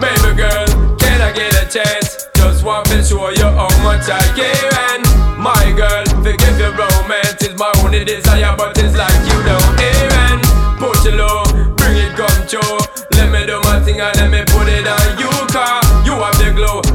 Baby 0.00 0.36
girl, 0.36 0.66
can 0.98 1.20
I 1.20 1.32
get 1.32 1.54
a 1.54 1.68
chance? 1.68 2.26
Just 2.34 2.64
want 2.64 2.86
to 2.86 3.02
show 3.02 3.30
you 3.30 3.44
how 3.44 3.68
much 3.82 4.08
I 4.08 4.20
care 4.36 4.94
and 4.94 5.03
romance. 6.72 7.42
Is 7.42 7.54
my 7.58 7.72
only 7.84 8.04
desire, 8.04 8.54
but 8.56 8.74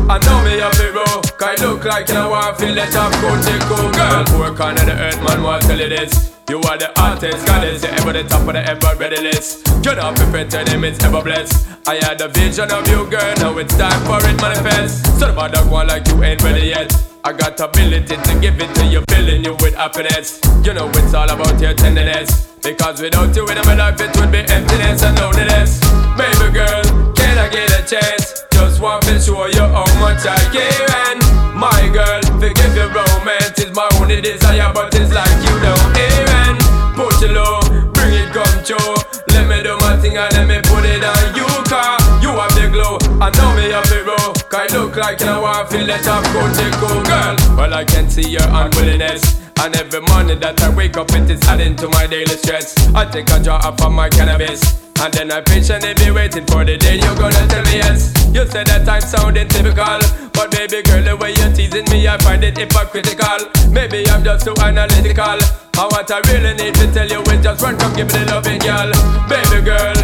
I 0.09 0.17
know 0.25 0.41
me 0.43 0.57
have 0.57 0.73
the 0.73 0.89
row. 0.89 1.21
Cause 1.37 1.61
look 1.61 1.85
like 1.85 2.07
you 2.09 2.15
know 2.15 2.31
want 2.31 2.57
feel 2.57 2.73
the 2.73 2.81
top 2.89 3.13
coat, 3.21 3.45
take 3.45 3.61
cool 3.69 3.93
girl. 3.93 4.25
Poor 4.33 4.49
corner 4.57 4.83
the 4.83 4.97
earth, 4.97 5.21
man, 5.21 5.43
want 5.43 5.61
tell 5.61 5.77
you 5.77 5.87
this. 5.87 6.33
You 6.49 6.57
are 6.65 6.79
the 6.81 6.89
artist, 6.99 7.45
goddess, 7.45 7.83
you're 7.83 7.93
ever 7.93 8.13
the 8.13 8.23
top 8.23 8.41
of 8.41 8.53
the 8.57 8.65
ever 8.65 8.97
ready 8.97 9.21
list. 9.21 9.69
You 9.85 9.93
be 9.93 10.25
pretend 10.33 10.69
him, 10.69 10.83
it's 10.83 10.97
ever 11.03 11.21
blessed. 11.21 11.53
I 11.87 12.01
had 12.01 12.17
the 12.17 12.27
vision 12.27 12.71
of 12.73 12.87
you, 12.89 13.05
girl, 13.05 13.33
now 13.37 13.55
it's 13.59 13.77
time 13.77 14.01
for 14.09 14.17
it 14.25 14.41
manifest. 14.41 15.05
So 15.19 15.29
about 15.29 15.53
that 15.53 15.69
one 15.69 15.85
like 15.85 16.07
you 16.07 16.23
ain't 16.23 16.41
ready 16.41 16.73
yet. 16.73 16.89
I 17.23 17.31
got 17.31 17.57
the 17.57 17.69
ability 17.69 18.17
to 18.17 18.39
give 18.41 18.59
it 18.59 18.73
to 18.81 18.85
you, 18.87 19.03
filling 19.09 19.45
you 19.45 19.53
with 19.61 19.75
happiness. 19.75 20.41
You 20.65 20.73
know 20.73 20.89
it's 20.89 21.13
all 21.13 21.29
about 21.29 21.61
your 21.61 21.75
tenderness. 21.75 22.49
Because 22.63 22.99
without 22.99 23.35
you 23.35 23.45
in 23.45 23.61
my 23.61 23.75
life, 23.75 24.01
it 24.01 24.09
would 24.17 24.31
be 24.31 24.39
emptiness 24.39 25.03
and 25.03 25.19
loneliness. 25.19 25.79
Baby 26.17 26.49
girl, 26.49 27.13
I 27.39 27.47
get 27.47 27.71
a 27.71 27.81
chance? 27.87 28.43
Just 28.51 28.81
want 28.81 29.03
to 29.03 29.19
show 29.19 29.45
you 29.45 29.63
how 29.71 29.87
much 29.99 30.27
I 30.27 30.35
care. 30.51 30.87
And 31.07 31.23
my 31.55 31.87
girl, 31.93 32.21
forgive 32.35 32.75
your 32.75 32.91
romance 32.91 33.57
is 33.59 33.73
my 33.73 33.87
only 33.95 34.19
desire, 34.19 34.71
but 34.73 34.93
it's 34.93 35.13
like 35.13 35.39
you 35.47 35.55
don't 35.63 35.95
hear. 35.95 36.27
And 36.43 36.59
push 36.99 37.23
it 37.23 37.31
low, 37.31 37.61
bring 37.95 38.13
it 38.13 38.29
come 38.35 38.59
true. 38.67 38.95
Let 39.31 39.47
me 39.47 39.63
do 39.63 39.77
my 39.79 39.95
thing 39.97 40.17
and 40.17 40.33
let 40.33 40.47
me 40.47 40.59
put 40.67 40.83
it 40.83 41.03
on 41.03 41.35
you, 41.35 41.47
car. 41.69 41.98
Have 42.39 42.55
the 42.55 42.69
glow, 42.71 42.95
I 43.19 43.29
know 43.35 43.51
me 43.53 43.67
have 43.75 43.83
the 43.91 43.99
row. 44.07 44.31
Cause 44.47 44.71
look 44.71 44.95
like 44.95 45.19
you 45.19 45.25
know 45.25 45.43
I 45.43 45.65
feel 45.67 45.85
the 45.85 45.99
top 45.99 46.23
coat, 46.31 46.55
take 46.55 46.71
cool, 46.79 47.03
girl. 47.03 47.35
Well, 47.57 47.73
I 47.73 47.83
can 47.83 48.09
see 48.09 48.29
your 48.29 48.47
unwillingness. 48.47 49.43
And 49.59 49.75
every 49.75 49.99
morning 50.07 50.39
that 50.39 50.61
I 50.63 50.69
wake 50.69 50.95
up, 50.95 51.11
it 51.11 51.29
is 51.29 51.43
adding 51.43 51.75
to 51.75 51.89
my 51.89 52.07
daily 52.07 52.39
stress. 52.39 52.79
I 52.95 53.03
take 53.03 53.29
a 53.29 53.43
draw 53.43 53.57
off 53.57 53.81
of 53.81 53.91
my 53.91 54.07
cannabis. 54.07 54.63
And 55.03 55.13
then 55.13 55.31
I 55.31 55.41
patiently 55.41 55.93
be 55.95 56.11
waiting 56.11 56.45
for 56.47 56.63
the 56.63 56.77
day 56.77 56.95
you're 56.95 57.15
gonna 57.19 57.43
tell 57.47 57.63
me 57.63 57.83
yes. 57.83 58.15
You 58.31 58.47
said 58.47 58.67
that 58.67 58.87
I'm 58.87 59.01
sounding 59.01 59.49
typical. 59.49 59.99
But 60.31 60.51
baby 60.51 60.79
girl, 60.83 61.03
the 61.03 61.17
way 61.19 61.35
you're 61.35 61.51
teasing 61.51 61.91
me, 61.91 62.07
I 62.07 62.17
find 62.19 62.43
it 62.43 62.55
hypocritical. 62.55 63.51
Maybe 63.67 64.07
I'm 64.07 64.23
just 64.23 64.45
too 64.47 64.55
analytical. 64.63 65.43
And 65.75 65.87
what 65.91 66.07
I 66.07 66.23
really 66.31 66.55
need 66.55 66.75
to 66.75 66.87
tell 66.95 67.07
you 67.07 67.19
is 67.19 67.43
just 67.43 67.61
run, 67.61 67.75
come 67.75 67.91
give 67.99 68.07
me 68.07 68.23
the 68.23 68.31
loving, 68.31 68.59
girl. 68.63 68.91
Baby 69.27 69.59
girl, 69.63 69.95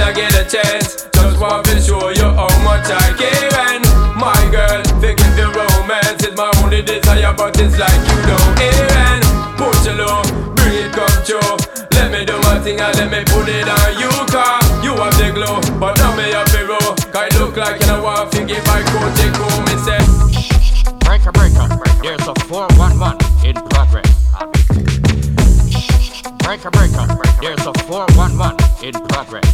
can 0.00 0.08
I 0.08 0.12
get 0.16 0.32
a 0.32 0.44
chance? 0.48 1.08
Just 1.12 1.40
want 1.40 1.66
to 1.66 1.80
show 1.80 2.08
you 2.08 2.28
how 2.32 2.48
much 2.64 2.88
I 2.88 3.12
care. 3.20 3.52
And 3.68 3.84
my 4.16 4.40
girl, 4.48 4.80
forgive 4.96 5.34
the 5.36 5.46
romance, 5.52 6.24
it's 6.24 6.36
my 6.36 6.50
only 6.62 6.80
desire, 6.80 7.34
but 7.36 7.58
it's 7.60 7.76
like 7.76 8.00
you 8.08 8.16
don't 8.24 8.56
hear. 8.56 8.88
And 9.04 9.22
push 9.60 9.84
low, 9.92 10.24
bring 10.56 10.88
it 10.88 10.92
come 10.96 11.20
true. 11.28 11.52
Let 11.92 12.12
me 12.12 12.24
do 12.24 12.36
my 12.48 12.58
thing 12.64 12.80
and 12.80 12.96
let 12.96 13.10
me 13.12 13.20
put 13.28 13.48
it 13.48 13.68
on 13.68 13.90
you, 14.00 14.12
car. 14.32 14.56
You 14.80 14.96
have 14.96 15.16
the 15.20 15.32
glow, 15.36 15.60
but 15.78 15.96
now 15.98 16.16
me 16.16 16.32
have 16.32 16.48
the 16.48 16.64
row. 16.64 16.96
Cause 17.12 17.32
look 17.38 17.56
like 17.56 17.80
you 17.80 17.86
know 17.88 18.02
what, 18.02 18.32
think 18.32 18.50
if 18.50 18.66
I 18.68 18.80
could 18.80 19.12
take 19.20 19.36
home, 19.36 19.64
me 19.68 19.76
say. 19.84 20.00
Breaker, 21.04 21.32
breaker, 21.32 21.68
there's 22.00 22.26
a 22.26 22.34
411 22.48 23.20
in 23.44 23.54
progress. 23.68 24.09
Breaker, 26.50 26.70
breaker, 26.72 27.06
there's 27.40 27.62
a 27.64 27.72
411 27.86 28.58
in 28.82 28.90
progress. 29.06 29.46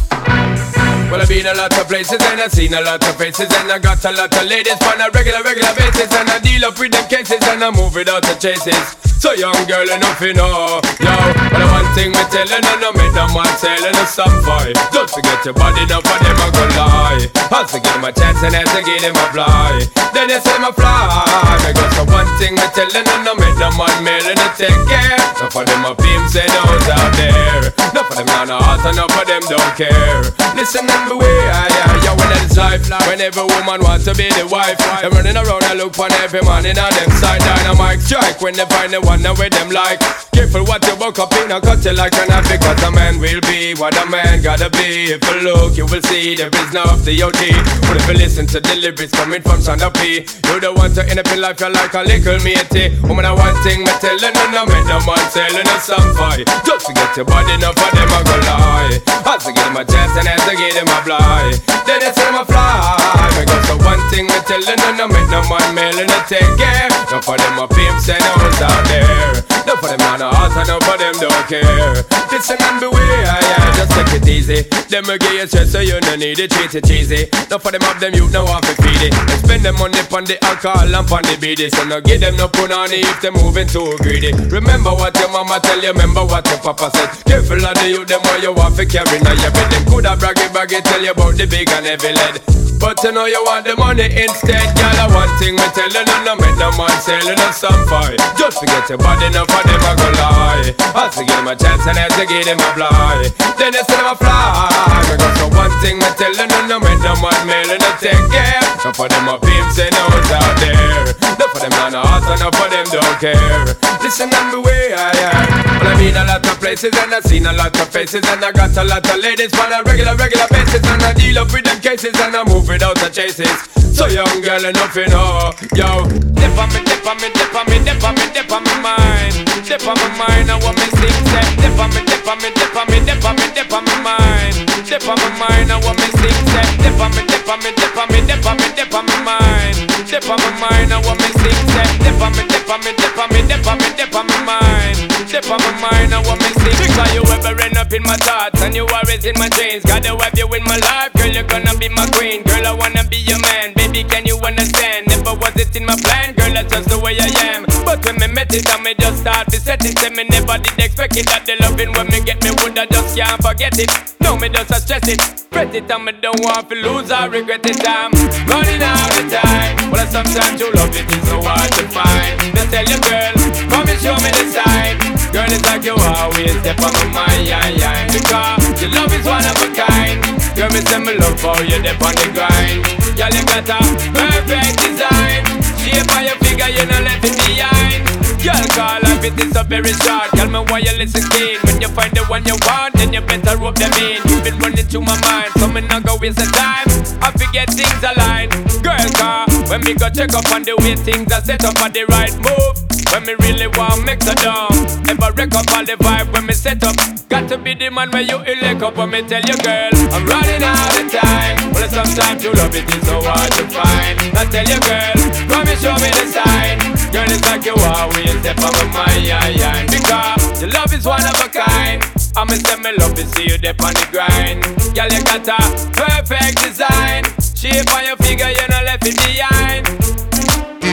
Well, 1.13 1.21
I've 1.21 1.29
been 1.29 1.45
a 1.45 1.53
lot 1.53 1.69
of 1.77 1.85
places 1.87 2.17
and 2.17 2.41
I've 2.41 2.51
seen 2.51 2.73
a 2.73 2.81
lot 2.81 3.05
of 3.05 3.15
faces 3.15 3.53
and 3.53 3.71
I 3.71 3.77
got 3.77 4.03
a 4.03 4.11
lot 4.17 4.33
of 4.33 4.43
ladies 4.49 4.81
on 4.81 4.97
a 4.97 5.05
regular, 5.13 5.45
regular 5.45 5.77
basis 5.77 6.09
and 6.09 6.27
I 6.27 6.39
deal 6.39 6.65
up 6.65 6.79
with 6.79 6.91
them 6.91 7.05
cases 7.05 7.37
and 7.53 7.63
I 7.63 7.69
move 7.69 7.93
without 7.93 8.23
the 8.23 8.33
chases. 8.41 8.97
So 9.21 9.33
young 9.33 9.57
girl, 9.69 9.85
enough 9.85 10.21
you 10.21 10.33
know, 10.33 10.81
yo. 10.97 11.13
But 11.53 11.61
the 11.61 11.69
one 11.69 11.89
thing 11.93 12.13
me 12.13 12.23
telling 12.33 12.65
you, 12.65 12.77
no 12.81 12.89
make 12.93 13.13
them 13.13 13.29
want 13.33 13.49
selling 13.61 13.97
a 13.97 14.05
some 14.05 14.33
fight. 14.45 14.77
Don't 14.89 15.09
forget 15.09 15.41
your 15.45 15.53
body, 15.53 15.85
no 15.89 16.01
for 16.01 16.17
them 16.21 16.37
I 16.37 16.49
go 16.49 16.65
lie. 16.77 17.25
As 17.49 17.73
I 17.73 17.81
give 17.81 17.93
them 17.97 18.05
a 18.05 18.11
chance 18.13 18.41
and 18.41 18.53
as 18.53 18.69
I 18.73 18.81
give 18.85 19.01
them 19.01 19.17
a 19.17 19.25
fly, 19.33 19.85
then 20.13 20.29
they 20.29 20.37
say 20.37 20.57
my 20.61 20.69
fly. 20.69 21.61
Because 21.65 21.93
the 21.97 22.05
one 22.09 22.29
thing 22.37 22.57
me 22.57 22.67
telling 22.77 23.05
you, 23.05 23.19
no 23.25 23.33
make 23.37 23.57
them 23.57 23.73
want 23.77 23.97
mailing 24.05 24.37
to 24.37 24.49
take 24.53 24.81
care. 24.85 25.17
No 25.41 25.49
for 25.49 25.65
them 25.65 25.85
a 25.85 25.97
pimps 25.97 26.37
and 26.37 26.53
those 26.53 26.86
out 26.89 27.11
there. 27.15 27.73
No 27.93 28.03
for 28.03 28.15
them 28.15 28.27
not 28.27 28.49
a 28.49 28.57
heart 28.57 28.85
and 28.85 28.97
no 28.97 29.05
for 29.11 29.25
them 29.25 29.43
don't 29.47 29.73
care. 29.75 30.23
Listen 30.55 30.89
and 30.89 31.03
beware, 31.09 31.29
yeah, 31.29 32.03
yeah, 32.03 32.15
when 32.17 32.31
it's 32.39 32.57
life. 32.57 32.81
When 33.07 33.21
every 33.21 33.43
woman 33.43 33.81
wants 33.83 34.05
to 34.05 34.13
be 34.15 34.27
the 34.33 34.47
wife, 34.47 34.77
they're 35.01 35.11
running 35.11 35.37
around 35.37 35.63
and 35.69 35.77
look 35.79 35.95
for 35.95 36.09
every 36.23 36.41
man 36.41 36.65
in 36.65 36.77
on 36.77 36.91
them 36.93 37.11
side. 37.19 37.41
Dynamite 37.41 38.01
strike 38.01 38.41
when 38.41 38.55
they 38.55 38.65
find 38.65 38.91
the 38.93 39.01
one 39.01 39.21
that 39.21 39.37
with 39.37 39.53
them 39.53 39.69
like. 39.69 39.99
Careful 40.33 40.65
what 40.65 40.85
you 40.85 40.95
buck 40.95 41.17
up 41.19 41.33
in, 41.41 41.51
I 41.51 41.59
cut 41.59 41.83
you 41.83 41.93
like 41.93 42.13
an 42.13 42.29
because 42.45 42.77
a 42.83 42.91
man 42.91 43.17
will 43.19 43.41
be 43.49 43.73
what 43.75 43.97
a 43.97 44.05
man 44.05 44.41
gotta 44.41 44.69
be. 44.69 45.17
If 45.17 45.21
you 45.25 45.41
look, 45.41 45.77
you 45.77 45.85
will 45.85 46.01
see 46.05 46.35
there 46.35 46.53
is 46.53 46.73
no 46.73 46.83
of 46.85 47.03
the 47.05 47.17
OT. 47.23 47.53
But 47.89 47.97
if 47.97 48.05
you 48.07 48.15
listen 48.21 48.45
to 48.53 48.59
the 48.59 48.75
lyrics 48.77 49.13
coming 49.13 49.41
from 49.41 49.61
Sanda 49.61 49.89
P, 49.93 50.25
you 50.25 50.59
don't 50.61 50.77
want 50.77 50.93
to 50.95 51.03
end 51.09 51.19
up 51.19 51.27
in 51.33 51.41
life, 51.41 51.59
you're 51.59 51.73
like 51.73 51.93
a 51.93 52.03
little 52.05 52.37
matey. 52.45 52.93
Woman, 53.05 53.25
I 53.25 53.33
one 53.33 53.57
thing, 53.65 53.81
me 53.81 53.93
telling 53.97 54.33
you, 54.33 54.47
no, 54.53 54.65
make 54.69 54.85
no 54.85 55.01
man 55.05 55.25
selling 55.33 55.65
a 55.65 55.77
some 55.81 56.13
fight. 56.13 56.45
Just 56.77 56.89
to 56.89 56.93
get 56.93 57.17
your 57.17 57.25
body, 57.25 57.53
enough 57.53 57.73
for 57.73 57.89
them, 57.89 58.05
I 58.05 58.21
go 58.21 58.37
lie. 58.45 59.01
As 59.33 59.47
I 59.47 59.51
give 59.51 59.65
them 59.65 59.77
a 59.77 59.83
chance 59.83 60.13
and 60.13 60.27
as 60.27 60.45
I 60.45 60.53
give 60.53 60.75
them 60.75 60.85
a 60.85 61.01
fly, 61.01 61.57
then 61.89 61.99
they 61.99 62.11
say 62.13 62.21
them 62.21 62.35
a 62.35 62.45
fly. 62.45 63.33
Because 63.33 63.65
the 63.65 63.77
one 63.83 63.97
thing, 64.13 64.27
me 64.27 64.37
telling 64.45 64.77
you, 64.77 64.93
no, 64.93 65.07
make 65.07 65.25
no 65.33 65.41
man 65.49 65.73
mailing 65.73 66.05
to 66.05 66.21
take 66.29 66.45
care. 66.53 66.87
No 67.09 67.19
for 67.19 67.35
them 67.35 67.57
a 67.57 67.67
pimps 67.67 68.09
and 68.09 68.21
hoes 68.21 68.61
out 68.61 68.85
there. 68.93 69.56
No 69.67 69.75
for 69.75 69.91
them 69.91 69.99
on 70.07 70.21
a 70.23 70.31
heart 70.31 70.55
and 70.55 70.67
no 70.71 70.79
for 70.79 70.95
them 70.95 71.11
don't 71.19 71.43
care. 71.51 71.91
Listen 72.31 72.55
and 72.55 72.79
beware, 72.79 73.03
yeah, 73.03 73.75
just 73.75 73.91
take 73.91 74.15
it 74.15 74.27
easy. 74.27 74.63
Them 74.87 75.03
will 75.07 75.17
give 75.19 75.33
you 75.35 75.47
stress 75.47 75.71
so 75.71 75.79
you 75.83 75.99
no 76.07 76.15
need 76.15 76.39
it, 76.39 76.51
treat 76.51 76.73
it 76.73 76.87
cheesy. 76.87 77.27
No 77.51 77.59
for 77.59 77.71
them 77.75 77.83
have 77.83 77.99
them 77.99 78.15
you 78.15 78.31
no 78.31 78.45
want 78.47 78.63
to 78.63 78.73
feed 78.79 79.11
it. 79.11 79.13
And 79.13 79.39
spend 79.43 79.63
them 79.67 79.75
money 79.75 79.99
on 80.07 80.23
the 80.23 80.39
alcohol 80.43 80.87
and 80.87 80.95
on 80.95 81.23
the 81.27 81.35
beady. 81.35 81.67
So 81.69 81.83
no 81.83 81.99
give 81.99 82.21
them 82.21 82.37
no 82.37 82.47
punani 82.47 83.03
if 83.03 83.19
they 83.19 83.31
moving 83.31 83.67
too 83.67 83.91
greedy. 83.99 84.31
Remember 84.47 84.95
what 84.95 85.19
your 85.19 85.27
mama 85.35 85.59
tell 85.59 85.83
you, 85.83 85.91
remember 85.91 86.23
what 86.23 86.47
your 86.47 86.59
papa 86.63 86.87
said. 86.95 87.11
Careful 87.27 87.59
of 87.59 87.75
the 87.75 87.91
youth, 87.91 88.07
them 88.07 88.23
what 88.23 88.39
you 88.41 88.53
want 88.53 88.79
to 88.79 88.85
carry 88.87 89.19
now 89.19 89.35
your 89.35 89.51
bed. 89.51 89.67
Them 89.67 89.83
coulda 89.91 90.15
braggy 90.15 90.47
braggy 90.55 90.79
tell 90.79 91.03
you 91.03 91.11
about 91.11 91.35
the 91.35 91.45
big 91.45 91.67
and 91.75 91.85
heavy 91.85 92.15
lead. 92.15 92.39
But 92.77 93.01
you 93.03 93.11
know 93.11 93.25
you 93.25 93.41
want 93.43 93.65
the 93.65 93.75
money 93.75 94.05
instead, 94.05 94.69
girl. 94.77 95.09
One 95.09 95.33
thing 95.41 95.57
me 95.57 95.65
tell 95.73 95.89
you, 95.89 96.05
no 96.23 96.37
make 96.37 96.57
no 96.61 96.69
man 96.77 96.93
selling 97.01 97.39
us 97.41 97.57
some 97.57 97.81
fight. 97.89 98.21
Just 98.37 98.61
forget 98.61 98.85
your 98.87 99.01
body, 99.01 99.33
no 99.33 99.49
for 99.63 99.87
I 99.87 99.93
go 99.95 100.07
lie. 100.19 100.69
I 100.97 101.09
give 101.13 101.27
them 101.27 101.47
a 101.47 101.55
chance 101.55 101.85
and 101.87 101.97
as 101.97 102.13
I 102.13 102.25
give 102.25 102.45
them 102.45 102.59
a 102.59 102.69
fly, 102.75 103.29
then 103.57 103.71
they 103.73 103.83
say 103.85 103.97
them 103.97 104.11
a 104.11 104.15
fly. 104.17 104.69
Because 105.09 105.35
so 105.39 105.47
one 105.53 105.73
thing 105.81 105.97
me 105.97 106.09
tell 106.17 106.33
you, 106.33 106.47
no 106.67 106.77
make 106.79 107.01
no 107.01 107.13
man 107.21 107.41
mailing 107.47 107.81
a 107.81 107.91
take 107.97 108.25
care. 108.29 108.61
No 108.83 108.89
for 108.93 109.07
them 109.07 109.27
a 109.29 109.39
pimps 109.39 109.79
and 109.79 109.95
out 109.95 110.31
out 110.31 110.55
there. 110.61 111.15
No 111.37 111.45
for 111.49 111.59
them 111.61 111.73
on 111.81 111.95
a 111.95 112.01
heart 112.01 112.25
and 112.29 112.39
no 112.41 112.49
for 112.53 112.69
them 112.69 112.85
don't 112.91 113.17
care. 113.17 113.87
Listen 114.01 114.29
and 114.29 114.53
yeah. 114.53 114.61
Well 114.61 114.93
I 114.97 115.11
am 115.27 115.79
But 115.79 115.87
I've 115.87 115.99
been 115.99 116.17
a 116.17 116.23
lot 116.25 116.45
of 116.45 116.59
places 116.59 116.93
and 116.93 117.13
I 117.13 117.19
seen 117.21 117.45
a 117.45 117.53
lot 117.53 117.73
of 117.73 117.89
faces 117.89 118.23
and 118.25 118.43
I 118.43 118.51
got 118.51 118.75
a 118.77 118.83
lot 118.83 119.05
of 119.05 119.17
ladies 119.21 119.53
on 119.57 119.73
a 119.73 119.83
regular, 119.83 120.15
regular 120.15 120.47
basis 120.49 120.83
and 120.85 121.03
I 121.03 121.13
deal 121.13 121.39
up 121.39 121.51
with 121.51 121.65
them 121.65 121.79
cases 121.81 122.15
and 122.15 122.35
I 122.35 122.43
move 122.43 122.67
without 122.67 122.95
the 122.95 123.09
chases. 123.09 123.86
So 123.97 124.05
young 124.05 124.29
girl 124.45 124.61
enough 124.61 124.93
you 124.93 125.09
know, 125.09 125.49
yo. 125.73 126.05
Dip 126.37 126.53
on 126.53 126.69
me, 126.69 126.85
dip 126.85 127.01
on 127.01 127.17
me, 127.17 127.33
dip 127.33 127.49
on 127.49 127.65
me, 127.65 127.81
dip 127.81 127.97
on 128.05 128.13
me, 128.13 128.29
dip 128.29 128.45
on 128.53 128.61
me 128.61 128.75
mind. 128.85 129.33
Dip 129.65 129.81
on 129.89 129.97
my 129.97 130.05
mind, 130.21 130.53
I 130.53 130.61
want 130.61 130.77
me 130.77 130.85
sing 131.01 131.17
set. 131.33 131.49
Dip 131.57 131.73
on 131.81 131.89
me, 131.89 132.05
dip 132.05 132.21
on 132.29 132.37
me, 132.37 132.53
dip 132.53 132.77
on 132.77 132.85
me, 132.93 133.01
dip 133.01 133.25
on 133.25 133.33
me, 133.33 133.49
dip 133.57 133.73
on 133.73 133.81
me 133.89 133.97
mind. 134.05 134.53
Dip 134.85 135.01
on 135.01 135.17
my 135.17 135.29
mind, 135.41 135.73
I 135.73 135.81
want 135.81 135.97
me 135.97 136.13
sing 136.13 136.41
set. 136.53 136.69
Dip 136.77 136.93
on 137.01 137.09
me, 137.17 137.25
dip 137.25 137.49
on 137.49 137.57
me, 137.57 137.73
dip 137.73 137.97
on 137.97 138.05
me, 138.13 138.21
dip 138.21 138.45
on 138.45 138.53
me, 138.61 138.69
dip 138.77 138.93
on 138.93 139.01
me 139.01 139.17
mind. 139.25 139.77
Dip 140.05 140.29
on 140.29 140.37
my 140.45 140.51
mind, 140.61 140.93
I 140.93 141.01
want 141.01 141.17
me 141.17 141.29
sing 141.41 141.61
set. 141.73 141.89
Dip 141.97 142.21
on 142.21 142.31
me, 142.37 142.45
dip 142.45 142.69
on 142.69 142.77
me, 142.85 142.93
dip 142.93 143.17
on 143.17 143.27
me, 143.33 143.41
dip 143.49 143.65
on 143.65 143.77
me, 143.81 143.89
dip 143.97 144.13
on 144.13 144.25
me 144.29 144.37
mind. 144.45 144.99
Dip 145.25 145.49
on 145.49 145.57
my 145.57 145.73
mind, 145.81 146.13
I 146.13 146.21
want 146.21 146.37
me 146.45 146.53
sing. 146.53 146.77
Because 146.85 147.11
you 147.17 147.25
ever 147.33 147.57
end 147.65 147.81
up 147.81 147.89
in 147.89 148.05
my 148.05 148.17
thoughts 148.21 148.61
and 148.61 148.77
you 148.77 148.85
always 148.93 149.25
in 149.25 149.33
my 149.41 149.49
dreams. 149.57 149.81
Gotta 149.89 150.13
have 150.13 150.37
you 150.37 150.45
in 150.53 150.63
my 150.69 150.77
life, 150.85 151.17
girl. 151.17 151.33
You're 151.33 151.49
gonna 151.49 151.73
be 151.81 151.89
my 151.89 152.05
queen, 152.13 152.45
girl. 152.45 152.61
I 152.61 152.77
wanna 152.77 153.01
be 153.09 153.25
your 153.25 153.41
man, 153.41 153.73
baby. 153.73 153.86
Can 154.03 154.25
you 154.25 154.37
understand? 154.45 155.07
Never 155.07 155.33
was 155.33 155.55
it 155.55 155.75
in 155.75 155.85
my 155.85 155.95
plan, 155.95 156.35
girl. 156.35 156.53
That's 156.53 156.73
just 156.73 156.89
the 156.89 156.99
way 156.99 157.17
I 157.17 157.29
am. 157.55 157.65
But 157.85 158.05
when 158.05 158.19
me 158.19 158.27
met 158.27 158.53
it, 158.53 158.67
I 158.69 158.81
me 158.81 158.93
just 158.93 159.21
start 159.21 159.49
to 159.49 159.59
set 159.59 159.83
it. 159.85 159.97
Say 159.97 160.09
me 160.09 160.25
never 160.29 160.57
did 160.57 160.77
expect 160.77 161.17
it. 161.17 161.25
That 161.25 161.45
the 161.45 161.55
loving 161.61 161.93
when 161.93 162.07
me 162.07 162.21
get 162.21 162.43
me 162.43 162.51
would 162.61 162.77
I 162.77 162.85
just 162.85 163.17
can't 163.17 163.41
forget 163.41 163.77
it. 163.79 163.89
No, 164.21 164.37
me 164.37 164.49
just 164.49 164.69
a 164.71 164.79
stress 164.83 165.07
it, 165.07 165.21
fret 165.49 165.73
it, 165.73 165.89
and 165.89 166.03
me 166.05 166.11
don't 166.21 166.37
want 166.43 166.69
to 166.69 166.75
lose 166.75 167.09
or 167.09 167.29
regret 167.29 167.65
it. 167.65 167.79
I'm 167.87 168.11
running 168.45 168.83
out 168.83 169.15
of 169.17 169.25
time. 169.31 169.89
But 169.89 170.05
sometimes 170.11 170.59
you 170.59 170.69
love 170.73 170.91
it, 170.91 171.07
is 171.07 171.23
so 171.25 171.41
hard 171.41 171.71
to 171.79 171.83
find. 171.89 172.35
Just 172.53 172.69
tell 172.69 172.85
your 172.85 173.01
girl, 173.07 173.33
come 173.71 173.87
and 173.87 173.99
show 174.03 174.19
me 174.19 174.29
the 174.35 174.45
sign. 174.51 174.99
Girl, 175.31 175.47
it's 175.47 175.63
like 175.63 175.87
you 175.87 175.95
always 175.95 176.53
step 176.59 176.77
on 176.83 176.91
my 176.91 177.23
mind, 177.23 177.47
yeah, 177.47 177.67
yeah. 177.71 177.97
Because 178.11 178.83
your 178.83 178.91
love 178.91 179.13
is 179.15 179.25
one 179.25 179.47
of 179.47 179.57
a 179.63 179.69
kind. 179.73 180.19
Girl, 180.59 180.69
me 180.75 180.83
say 180.85 180.99
me 180.99 181.15
love 181.15 181.39
for 181.39 181.55
you, 181.63 181.79
dip 181.81 182.01
on 182.03 182.13
the 182.19 182.27
grind. 182.35 183.06
Girl, 183.17 183.33
you 183.33 183.43
got 183.49 183.65
a 183.65 183.79
perfect 184.13 184.77
design. 184.77 185.41
Shape 185.81 186.05
on 186.13 186.23
your 186.29 186.37
figure, 186.37 186.69
you 186.69 186.85
know 186.85 187.01
left 187.01 187.25
it 187.25 187.33
behind. 187.33 188.05
Girl, 188.45 188.61
call 188.77 189.01
life 189.01 189.25
it 189.25 189.39
is 189.41 189.55
a 189.57 189.63
very 189.63 189.91
short. 190.05 190.29
Tell 190.37 190.47
me 190.47 190.59
why 190.69 190.79
you 190.85 190.93
listen 190.97 191.25
keen. 191.31 191.57
When 191.65 191.81
you 191.81 191.89
find 191.89 192.13
the 192.13 192.23
one 192.25 192.45
you 192.45 192.55
want, 192.69 192.93
then 192.93 193.13
you 193.13 193.21
better 193.21 193.57
rope 193.57 193.75
them 193.75 193.91
in. 193.93 194.21
You've 194.29 194.43
been 194.43 194.59
running 194.59 194.85
through 194.85 195.01
my 195.01 195.19
mind, 195.21 195.49
so 195.57 195.67
me 195.67 195.81
not 195.81 196.05
go 196.05 196.17
waste 196.21 196.37
the 196.37 196.45
time. 196.45 196.85
I 197.25 197.31
forget 197.33 197.73
things 197.73 198.03
align. 198.05 198.49
Girl, 198.85 199.09
car, 199.17 199.46
when 199.69 199.81
me 199.81 199.93
go 199.93 200.09
check 200.09 200.33
up 200.33 200.49
on 200.51 200.63
the 200.63 200.75
way 200.83 200.95
things 200.95 201.31
are 201.31 201.41
set 201.41 201.63
up 201.63 201.79
on 201.81 201.91
the 201.91 202.05
right 202.09 202.33
move. 202.39 202.87
When 203.11 203.23
me 203.25 203.35
really 203.39 203.67
want 203.67 204.03
make 204.03 204.19
the 204.19 204.35
down 204.35 204.67
Ever 205.07 205.31
wreck 205.31 205.55
up 205.55 205.65
all 205.71 205.85
the 205.85 205.95
vibe 205.95 206.31
when 206.33 206.45
me 206.45 206.53
set 206.53 206.83
up. 206.83 206.95
Got 207.29 207.47
to 207.49 207.57
be 207.57 207.73
the 207.73 207.89
man 207.89 208.11
where 208.11 208.21
you 208.21 208.35
elect 208.43 208.83
up 208.83 208.97
When 208.97 209.11
me 209.11 209.21
tell 209.23 209.41
you 209.41 209.55
girl 209.63 209.91
I'm 210.11 210.27
running 210.27 210.63
out 210.63 210.91
of 210.91 211.07
time. 211.07 211.71
Well 211.71 211.87
sometimes 211.87 212.43
to 212.43 212.51
love 212.51 212.75
it, 212.75 212.83
is 212.83 213.07
so 213.07 213.23
hard 213.23 213.51
to 213.57 213.63
find. 213.71 214.15
I 214.35 214.43
tell 214.51 214.67
you 214.67 214.79
girl 214.83 215.15
Come 215.47 215.67
and 215.71 215.79
show 215.79 215.95
me 216.03 216.09
the 216.11 216.25
sign. 216.35 216.77
Girl 217.15 217.31
it's 217.31 217.43
like 217.47 217.63
you 217.63 217.75
always 217.79 218.35
step 218.43 218.59
on 218.59 218.75
my 218.91 219.07
mind 219.07 219.87
Because 219.87 220.61
your 220.61 220.71
love 220.71 220.91
is 220.91 221.05
one 221.07 221.23
of 221.23 221.37
a 221.39 221.47
kind. 221.47 222.03
I'ma 222.35 222.59
send 222.59 222.83
me 222.83 222.91
love 222.99 223.15
to 223.15 223.25
see 223.33 223.47
you 223.47 223.57
dip 223.57 223.81
on 223.81 223.93
the 223.95 224.05
grind. 224.11 224.61
Girl 224.91 225.07
you 225.07 225.23
got 225.23 225.47
a 225.47 225.59
perfect 225.95 226.59
design 226.59 227.23
Shape 227.57 227.91
on 227.95 228.05
your 228.05 228.15
figure 228.17 228.49
you 228.49 228.67
know 228.67 228.83
left 228.83 229.07
it 229.07 229.15
behind 229.15 230.06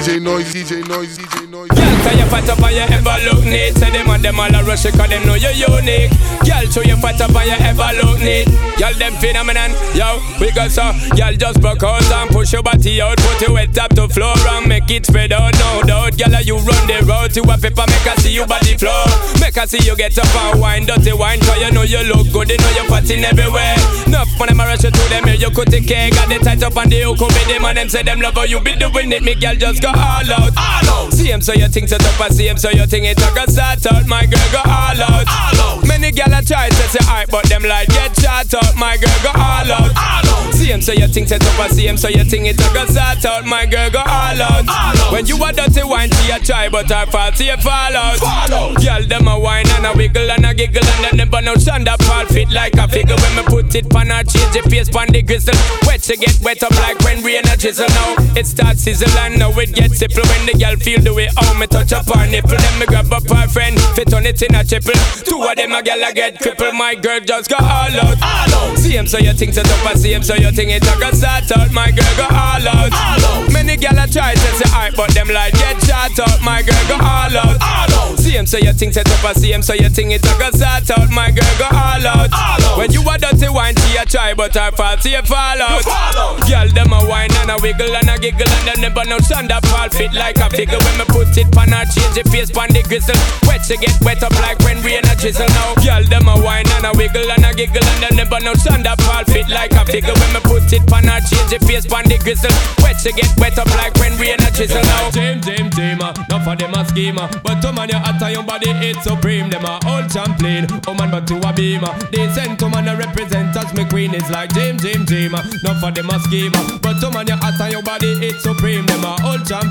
DJ 0.05 0.21
noise, 0.21 0.53
DJ 0.53 0.87
noise, 0.87 1.17
DJ 1.17 1.49
noise. 1.49 1.71
Girl, 1.71 1.97
can 2.05 2.19
you 2.19 2.27
fat 2.29 2.45
up 2.51 2.61
and 2.61 2.77
you 2.77 2.85
ever 2.93 3.17
look 3.25 3.45
neat? 3.49 3.73
Say 3.73 3.89
them 3.89 4.11
and 4.11 4.23
them 4.23 4.39
all 4.39 4.53
a 4.53 4.61
rush 4.63 4.85
cause 4.85 5.09
them 5.09 5.25
know 5.25 5.33
you're 5.33 5.57
unique. 5.57 6.13
Girl, 6.45 6.61
show 6.69 6.85
you 6.85 7.01
fat 7.01 7.17
up 7.25 7.33
and 7.33 7.49
you 7.49 7.57
ever 7.57 7.89
look 8.05 8.21
neat. 8.21 8.45
Girl, 8.77 8.93
them 9.01 9.17
phenomenon, 9.17 9.73
yo, 9.97 10.21
we 10.37 10.53
got 10.53 10.69
so. 10.69 10.93
Girl, 11.17 11.33
just 11.33 11.57
broke 11.65 11.83
out 11.83 12.05
and 12.05 12.29
push 12.29 12.53
your 12.53 12.63
body 12.63 13.01
out, 13.01 13.17
put 13.17 13.49
your 13.49 13.57
head 13.57 13.73
top 13.73 13.97
to 13.97 14.07
floor 14.13 14.37
and 14.37 14.69
make 14.69 14.91
it 14.91 15.07
spread 15.07 15.33
out, 15.33 15.57
no 15.57 15.81
doubt. 15.89 16.21
Girl, 16.21 16.37
you 16.45 16.61
run 16.61 16.85
the 16.85 17.01
road 17.09 17.33
to 17.33 17.41
a 17.49 17.57
paper, 17.57 17.89
make 17.89 18.05
her 18.05 18.17
see 18.21 18.37
you 18.37 18.45
body 18.45 18.77
flow. 18.77 19.09
Make 19.41 19.57
her 19.57 19.65
see 19.65 19.81
you 19.89 19.97
get 19.97 20.13
up 20.21 20.29
and 20.53 20.61
wine, 20.61 20.85
dirty 20.85 21.17
wine, 21.17 21.41
cause 21.41 21.57
you 21.57 21.73
know 21.73 21.81
you 21.81 22.05
look 22.13 22.29
good, 22.29 22.53
you 22.53 22.61
know 22.61 22.73
you're 22.77 22.93
fatting 22.93 23.25
everywhere. 23.25 23.81
Enough 24.05 24.29
when 24.37 24.53
them 24.53 24.61
a 24.61 24.69
rush 24.69 24.85
you 24.85 24.93
to 24.93 25.05
them, 25.09 25.33
you 25.33 25.49
could 25.49 25.73
take 25.73 25.89
care, 25.89 26.11
got 26.11 26.29
the 26.29 26.37
tight 26.45 26.63
up 26.63 26.77
and 26.77 26.93
the 26.93 27.01
hook, 27.09 27.25
be 27.25 27.43
them 27.49 27.65
and 27.65 27.79
them 27.79 27.89
say 27.89 28.03
them 28.03 28.21
love 28.21 28.35
how 28.35 28.45
you 28.45 28.61
be 28.61 28.77
doing 28.77 29.09
it, 29.09 29.23
me 29.23 29.35
girl, 29.35 29.57
just 29.57 29.81
go 29.81 29.94
all 29.95 30.29
out. 30.29 30.53
All 30.57 30.89
out. 30.91 31.13
See 31.13 31.31
him 31.31 31.41
so 31.41 31.53
you 31.53 31.69
think 31.69 31.89
set 31.89 32.05
up, 32.05 32.33
see 32.33 32.49
him 32.49 32.59
so 32.59 32.71
you 32.71 32.87
think 32.87 33.07
it 33.07 33.19
a 33.19 33.29
go 33.35 33.47
start 33.47 33.85
out. 33.87 34.07
My 34.07 34.27
girl 34.27 34.49
go 34.53 34.63
all 34.67 35.01
out. 35.01 35.27
All 35.27 35.61
out. 35.63 35.87
Many 35.87 36.11
gal 36.11 36.33
a 36.33 36.43
try 36.43 36.69
to 36.69 36.85
say 36.91 37.01
alright, 37.09 37.31
but 37.31 37.49
them 37.49 37.63
like 37.63 37.89
get 37.89 38.15
shot 38.21 38.53
out. 38.55 38.77
My 38.77 38.97
girl 38.97 39.19
go 39.23 39.31
all 39.35 39.71
out. 39.71 39.93
All 39.97 40.27
out. 40.29 40.55
See 40.55 40.71
him 40.71 40.81
so 40.81 40.93
you 40.93 41.09
think 41.09 41.29
set 41.29 41.45
up, 41.45 41.71
see 41.71 41.87
him 41.87 41.97
so 41.97 42.09
you 42.09 42.25
think 42.25 42.47
it 42.47 42.61
a 42.61 42.69
go 42.75 42.87
start 42.87 43.25
out. 43.25 43.45
My 43.45 43.67
girl 43.67 43.91
go 43.91 44.01
all 44.01 44.41
out. 44.41 44.69
All 44.69 45.01
out. 45.01 45.13
When 45.13 45.27
you 45.27 45.37
a 45.43 45.53
dirty 45.53 45.83
wine, 45.83 46.11
she 46.11 46.31
a 46.31 46.39
try, 46.39 46.69
but 46.69 46.91
her 46.91 47.07
fault, 47.07 47.37
see 47.37 47.47
you 47.47 47.57
fall 47.59 47.95
out. 47.97 48.19
Fall 48.19 48.55
out. 48.55 48.83
Girl 48.83 49.03
them 49.07 49.29
a 49.29 49.39
wine 49.39 49.69
and 49.77 49.87
a 49.87 49.93
wiggle 49.97 50.31
and 50.31 50.47
a 50.47 50.55
giggle 50.55 50.85
and 50.85 51.19
then 51.19 51.29
them 51.29 51.49
out 51.49 51.61
stand 51.61 51.89
up, 51.89 52.03
fall 52.03 52.27
fit 52.27 52.51
like 52.51 52.75
a 52.75 52.89
figure. 52.89 53.17
When 53.17 53.37
me 53.37 53.43
put 53.43 53.75
it 53.75 53.89
pan 53.91 54.09
her, 54.09 54.23
change 54.25 54.53
the 54.53 54.63
face 54.69 54.89
pan 54.89 55.09
the 55.13 55.23
crystal. 55.23 55.55
Wet 55.87 56.03
she 56.03 56.17
get 56.17 56.39
wet 56.43 56.63
up 56.63 56.73
like 56.83 56.99
when 57.01 57.23
rain 57.23 57.47
a 57.51 57.57
drizzle. 57.57 57.89
Now 57.89 58.17
it 58.37 58.47
starts 58.47 58.83
sizzle 58.83 59.11
and 59.19 59.39
now 59.39 59.51
it 59.59 59.77
gets 59.89 59.99
simple 59.99 60.25
when 60.25 60.47
the 60.47 60.55
girl 60.57 60.77
feel 60.77 61.01
the 61.01 61.13
way 61.13 61.29
how 61.37 61.53
me 61.59 61.67
touch 61.67 61.93
up 61.93 62.07
her 62.09 62.27
nipple. 62.29 62.57
Then 62.57 62.79
me 62.81 62.87
grab 62.87 63.13
up 63.13 63.29
her 63.29 63.49
friend, 63.49 63.77
fit 63.93 64.13
on 64.15 64.25
it 64.25 64.41
in 64.41 64.55
a 64.55 64.65
triple. 64.65 64.97
Two 65.25 65.43
of 65.43 65.57
them 65.57 65.73
a 65.73 65.83
girl 65.83 66.01
a 66.01 66.13
get 66.13 66.41
crippled. 66.41 66.75
My 66.75 66.95
girl 66.95 67.21
just 67.21 67.51
go 67.51 67.57
all 67.61 67.93
out. 67.93 68.17
All 68.23 68.53
out. 68.55 68.79
See 68.79 68.97
him 68.97 69.07
so 69.07 69.19
you 69.19 69.33
think 69.33 69.53
set 69.53 69.69
up, 69.69 69.85
I 69.85 69.95
see 69.95 70.13
him 70.13 70.23
so 70.23 70.35
you 70.35 70.51
think 70.53 70.71
it 70.71 70.85
a 70.85 70.95
go 70.99 71.11
start 71.13 71.51
out. 71.53 71.71
My 71.73 71.91
girl 71.91 72.15
go 72.17 72.25
all 72.25 72.65
out. 72.65 72.93
All 72.93 73.25
out. 73.29 73.53
Many 73.53 73.77
girl 73.77 73.99
a 73.99 74.07
try 74.09 74.35
to 74.35 74.51
say 74.57 74.69
alright, 74.73 74.97
but 74.97 75.13
them 75.13 75.29
like 75.29 75.53
get 75.55 75.77
shot 75.85 76.17
out. 76.17 76.41
My 76.41 76.63
girl 76.63 76.85
go 76.89 76.97
all 76.97 77.37
out. 77.37 77.59
All 77.61 77.93
out. 77.93 78.19
See 78.19 78.33
him 78.33 78.47
so 78.47 78.57
you 78.57 78.73
think 78.73 78.95
set 78.95 79.09
up, 79.11 79.25
I 79.25 79.33
see 79.35 79.53
him 79.53 79.63
so 79.63 79.75
you 79.75 79.89
think 79.89 80.13
it 80.13 80.25
a 80.25 80.33
go 80.39 80.51
start 80.51 80.89
out. 80.97 81.11
My 81.11 81.31
girl 81.31 81.55
go 81.59 81.69
all 81.69 82.05
out. 82.07 82.33
All 82.33 82.63
out. 82.73 82.79
When 82.79 82.91
you 82.93 83.03
a 83.05 83.19
dirty 83.19 83.49
wine, 83.49 83.77
she 83.77 83.97
a 84.01 84.05
try, 84.07 84.33
but 84.33 84.55
her 84.55 84.73
fault, 84.73 85.03
see 85.03 85.13
you 85.13 85.23
fall 85.23 85.61
out. 85.61 85.83
Fall 85.83 86.17
out. 86.17 86.49
Girl 86.49 86.69
them 86.73 86.93
a 86.93 87.05
wine 87.09 87.33
and 87.45 87.51
a 87.51 87.57
wiggle 87.61 87.95
and 87.95 88.09
a 88.09 88.17
giggle 88.19 88.49
and 88.49 88.67
them 88.67 88.81
never 88.81 89.05
no 89.05 89.19
stand 89.19 89.53
up, 89.53 89.65
fall 89.75 89.91
fit 89.91 90.13
like 90.15 90.39
a 90.39 90.47
figure 90.51 90.79
when 90.79 90.95
me 90.99 91.05
put 91.11 91.35
it 91.35 91.51
pan 91.51 91.75
her, 91.75 91.83
change 91.91 92.15
the 92.15 92.23
face 92.31 92.51
pan 92.55 92.71
the 92.71 92.83
gristle. 92.87 93.19
Wet 93.51 93.67
she 93.67 93.77
get 93.77 93.99
wet 94.07 94.23
up 94.23 94.35
like 94.39 94.59
when 94.63 94.79
rain 94.87 95.03
a 95.03 95.15
drizzle. 95.19 95.51
Now 95.51 95.75
girl 95.83 96.03
them 96.07 96.31
a 96.31 96.35
wine 96.39 96.69
and 96.79 96.87
a 96.87 96.93
wiggle 96.95 97.27
and 97.27 97.43
a 97.43 97.51
giggle 97.51 97.83
and 97.83 98.01
them 98.03 98.15
never 98.15 98.39
no 98.39 98.55
stand 98.55 98.87
up, 98.87 99.01
fall 99.03 99.25
fit 99.27 99.49
like 99.51 99.75
a 99.75 99.83
figure 99.85 100.15
when 100.15 100.31
me 100.31 100.41
put 100.47 100.71
it 100.71 100.87
pan 100.87 101.11
her, 101.11 101.19
change 101.27 101.51
the 101.51 101.59
face 101.67 101.87
pan 101.87 102.07
the 102.07 102.19
gristle. 102.23 102.55
Wet 102.79 102.97
she 103.03 103.11
get 103.13 103.31
wet 103.37 103.59
up 103.59 103.71
like 103.75 103.95
when 103.99 104.15
rain 104.19 104.39
a 104.39 104.51
drizzle. 104.55 104.83
Now 104.83 105.11
Team, 105.11 105.41
team, 105.41 105.71
team, 105.71 106.01
uh, 106.01 106.15
not 106.31 106.45
for 106.45 106.55
them 106.55 106.75
a 106.75 106.85
schemer. 106.87 107.27
But 107.43 107.61
to 107.63 107.73
man, 107.73 107.89
you 107.91 107.99
on 107.99 108.33
your 108.33 108.43
body, 108.43 108.71
it's 108.83 109.03
supreme. 109.03 109.51
Them 109.51 109.65
a 109.65 109.81
old 109.87 110.11
champlain, 110.11 110.67
oh 110.87 110.95
man, 110.95 111.11
but 111.11 111.27
to 111.29 111.37
a 111.43 111.53
beamer. 111.53 111.93
They 112.11 112.29
send 112.33 112.59
to 112.61 112.69
man, 112.69 112.89
a 112.89 112.97
represent 112.97 113.57
as 113.57 113.73
me 113.75 113.85
queen 113.87 114.15
is 114.15 114.29
like 114.31 114.53
Jim, 114.55 114.79
Jim, 114.79 115.07
Jim. 115.07 115.33
Not 115.33 115.81
for 115.81 115.91
them 115.91 116.11
a 116.11 116.19
schemer. 116.21 116.79
But 116.83 117.01
to 117.01 117.11
man, 117.11 117.27
you 117.27 117.35
on 117.35 117.71
your 117.71 117.83
body, 117.83 118.13
it's 118.21 118.43
supreme. 118.43 118.87
Them 118.87 119.05
a 119.05 119.17
old 119.25 119.47
champlain, 119.47 119.64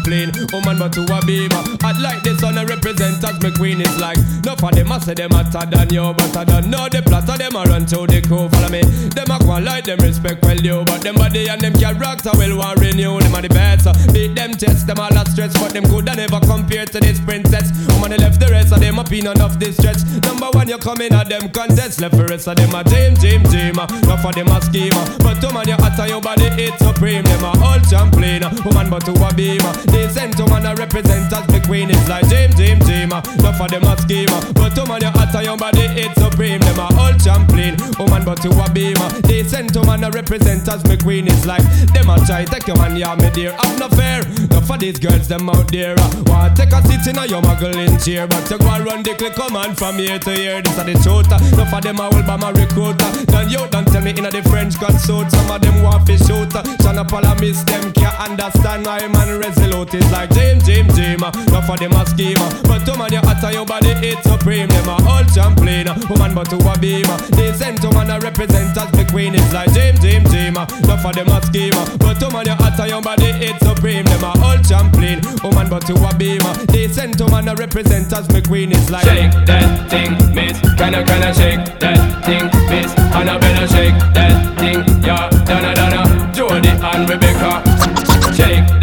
oh 0.54 0.62
man, 0.66 0.78
but 0.78 0.94
to 0.94 1.02
a 1.04 1.20
beamer. 1.26 1.64
I'd 1.84 2.00
like 2.02 2.24
this 2.24 2.42
one, 2.42 2.58
a 2.58 2.66
represent 2.66 3.24
as 3.24 3.42
me 3.42 3.52
queen 3.52 3.82
is 3.82 4.00
like. 4.00 4.18
Not 4.44 4.60
for 4.60 4.72
them, 4.72 4.92
I 4.92 5.00
say 5.00 5.14
them 5.14 5.32
hotter 5.32 5.66
than 5.70 5.94
you, 5.94 6.14
but 6.14 6.36
I 6.36 6.44
don't 6.44 6.70
know 6.70 6.90
the 6.90 7.00
of 7.04 7.38
them 7.38 7.56
a 7.56 7.64
run 7.64 7.86
to 7.88 8.08
the 8.08 8.22
crew. 8.22 8.50
Follow 8.50 8.70
me, 8.70 8.82
them 9.14 9.28
go 9.28 9.54
and 9.54 9.66
like 9.66 9.86
them 9.86 10.00
respect 10.00 10.44
well 10.44 10.60
you, 10.60 10.84
but 10.86 11.02
them 11.02 11.16
body 11.16 11.48
and 11.48 11.62
them 11.62 11.74
character 11.74 12.32
well 12.34 12.58
want 12.58 12.80
renew. 12.80 13.20
Them 13.20 13.36
are 13.36 13.42
the 13.42 13.50
best, 13.50 13.88
beat 14.14 14.36
them 14.36 14.54
chest, 14.56 14.88
them 14.88 15.00
all 15.00 15.14
a 15.14 15.24
stress, 15.30 15.54
but 15.60 15.74
them 15.74 15.86
could 15.86 16.06
never 16.06 16.40
compare 16.42 16.86
to 16.86 17.00
this 17.00 17.20
princess. 17.20 17.72
Woman, 17.94 18.12
they 18.12 18.18
left 18.18 18.40
the 18.40 18.48
rest 18.48 18.74
of 18.74 18.80
them 18.80 19.00
up 19.00 19.12
in 19.12 19.28
enough 19.28 19.58
distress. 19.60 20.04
Number 20.24 20.50
one, 20.52 20.68
you 20.68 20.78
come 20.78 21.02
in 21.02 21.14
at 21.14 21.30
them 21.30 21.50
contest, 21.50 22.02
left 22.02 22.18
the 22.18 22.26
rest 22.26 22.48
of 22.48 22.56
them 22.56 22.74
a 22.74 22.84
team, 22.84 23.16
team, 23.18 23.44
team. 23.50 23.76
Not 23.76 24.22
for 24.22 24.34
them 24.34 24.48
a 24.48 24.62
schemer, 24.62 25.06
but 25.20 25.40
to 25.42 25.52
man 25.54 25.68
you 25.68 25.78
hot 25.78 26.00
on 26.00 26.10
your 26.10 26.22
body, 26.22 26.50
it's 26.58 26.80
supreme. 26.80 27.24
Them 27.24 27.44
a 27.44 27.52
all 27.64 27.82
champlain, 27.86 28.44
woman, 28.66 28.90
but 28.90 29.06
to 29.06 29.14
a 29.14 29.34
beamer. 29.34 29.73
Send 30.14 30.38
to 30.38 30.46
man 30.48 30.66
a 30.66 30.76
represent 30.76 31.34
as 31.34 31.46
the 31.48 31.60
queen. 31.66 31.90
It's 31.90 32.08
like 32.08 32.28
Jim, 32.30 32.80
Jim. 32.86 33.12
uh, 33.12 33.22
Not 33.42 33.58
for 33.58 33.68
them 33.68 33.84
a 33.84 33.98
schemer, 33.98 34.40
but 34.54 34.76
man 34.86 35.02
you 35.02 35.10
hot 35.10 35.34
on 35.36 35.44
your 35.44 35.58
body, 35.58 35.86
it's 35.98 36.14
supreme. 36.22 36.60
Them 36.62 36.80
a 36.80 36.86
all 37.02 37.14
champlain, 37.18 37.76
woman, 37.98 38.24
but 38.24 38.42
to 38.44 38.50
a 38.54 38.70
beamer. 38.72 39.10
Send 39.50 39.74
to 39.74 39.84
man 39.86 40.04
a 40.04 40.12
represent 40.12 40.68
as 40.70 40.84
me 40.86 40.98
queen. 40.98 41.28
It's 41.28 41.46
like 41.46 41.64
them 41.94 42.10
a 42.10 42.18
try 42.26 42.46
take 42.46 42.68
your 42.68 42.78
man, 42.78 42.96
yeah, 42.96 43.16
me 43.16 43.30
dear. 43.32 43.56
I'm 43.58 43.78
not 43.80 43.92
fair. 43.98 44.22
Not 44.54 44.66
for 44.66 44.78
these 44.78 45.00
girls, 45.00 45.28
them 45.28 45.50
out 45.50 45.72
there. 45.72 45.96
Uh, 45.98 46.10
want 46.30 46.56
take 46.56 46.72
a 46.72 46.80
seat 46.86 47.06
in 47.10 47.18
a 47.18 47.26
your 47.26 47.42
muggling 47.42 47.98
chair, 47.98 48.28
but 48.28 48.46
you 48.50 48.58
go 48.60 48.70
and 48.70 48.86
run 48.86 49.02
the 49.04 49.14
click 49.16 49.34
command 49.34 49.78
from 49.78 49.98
here 49.98 50.20
to 50.20 50.32
here. 50.32 50.62
This 50.62 50.78
are 50.78 50.86
the 50.86 50.94
truth. 51.02 51.32
uh, 51.34 51.40
Not 51.58 51.70
for 51.74 51.82
them, 51.82 52.00
I 52.00 52.08
will 52.10 52.24
by 52.24 52.38
my 52.38 52.52
recruiter. 52.52 53.10
Then 53.34 53.50
you 53.50 53.66
don't 53.74 53.88
tell 53.88 54.02
me 54.02 54.12
in 54.12 54.26
a 54.26 54.32
the 54.32 54.44
French 54.50 54.78
consult. 54.78 55.32
Some 55.32 55.50
of 55.50 55.62
them 55.62 55.82
want 55.82 56.06
fish 56.06 56.22
shoot. 56.22 56.50
Shana 56.86 57.08
Paula 57.08 57.36
miss 57.42 57.64
them 57.64 57.92
can't 57.94 58.14
understand 58.20 58.86
why 58.86 59.08
man 59.08 59.40
resolute 59.64 59.94
is 59.94 60.12
like 60.12 60.30
James, 60.34 60.64
James. 60.66 60.94
uh, 61.24 61.32
Not 61.52 61.66
for 61.66 61.78
them 61.78 61.92
a 61.94 62.06
schemer, 62.06 62.50
but 62.68 62.86
to 62.86 62.98
man 62.98 63.12
you 63.12 63.20
on 63.20 63.54
your 63.54 63.66
body, 63.66 63.90
it's 64.02 64.24
supreme. 64.24 64.68
Them 64.68 64.90
a 64.90 64.96
all 65.08 65.24
champlain, 65.26 65.88
uh, 65.88 65.96
woman 66.10 66.34
but 66.34 66.50
to 66.50 66.58
a 66.58 66.78
beamer. 66.80 67.18
They 67.36 67.54
send 67.54 67.82
to 67.82 67.92
man 67.92 68.10
a 68.10 68.20
represent 68.20 68.78
as 68.78 68.92
the 68.92 69.06
queen. 69.10 69.36
It's 69.36 69.54
like 69.54 69.72
James, 69.74 70.00
James. 70.00 70.30
uh, 70.58 70.66
Not 70.88 71.02
for 71.02 71.14
them 71.14 71.28
a 71.30 71.42
schemer, 71.44 71.86
but 71.98 72.20
to 72.20 72.30
man 72.32 72.46
you 72.46 72.54
on 72.54 72.90
your 72.90 73.02
body, 73.02 73.30
it's 73.40 73.60
supreme. 73.66 74.06
Them 74.06 74.24
a 74.24 74.32
all 74.44 74.58
champlain, 74.64 75.22
woman 75.44 75.70
but 75.70 75.86
to 75.88 75.94
a 75.96 76.12
beamer. 76.16 76.54
They 76.72 76.88
send 76.88 77.18
to 77.20 77.28
man 77.30 77.48
a 77.48 77.56
represent 77.56 78.12
as 78.14 78.28
me 78.30 78.42
queen. 78.42 78.72
It's 78.72 78.90
like 78.90 79.06
Shake 79.06 79.32
that 79.46 79.90
thing, 79.90 80.12
miss. 80.34 80.60
Can 80.78 80.96
I, 80.96 81.04
can 81.04 81.24
I 81.24 81.32
shake 81.32 81.80
that 81.80 82.26
thing, 82.26 82.46
miss? 82.70 82.92
And 83.16 83.30
I 83.30 83.38
better 83.38 83.68
shake 83.68 83.98
that 84.14 84.60
thing, 84.60 84.80
yeah. 85.04 85.30
Donna, 85.46 85.74
Donna, 85.76 86.32
Jody 86.34 86.70
and 86.70 87.10
Rebecca. 87.10 88.13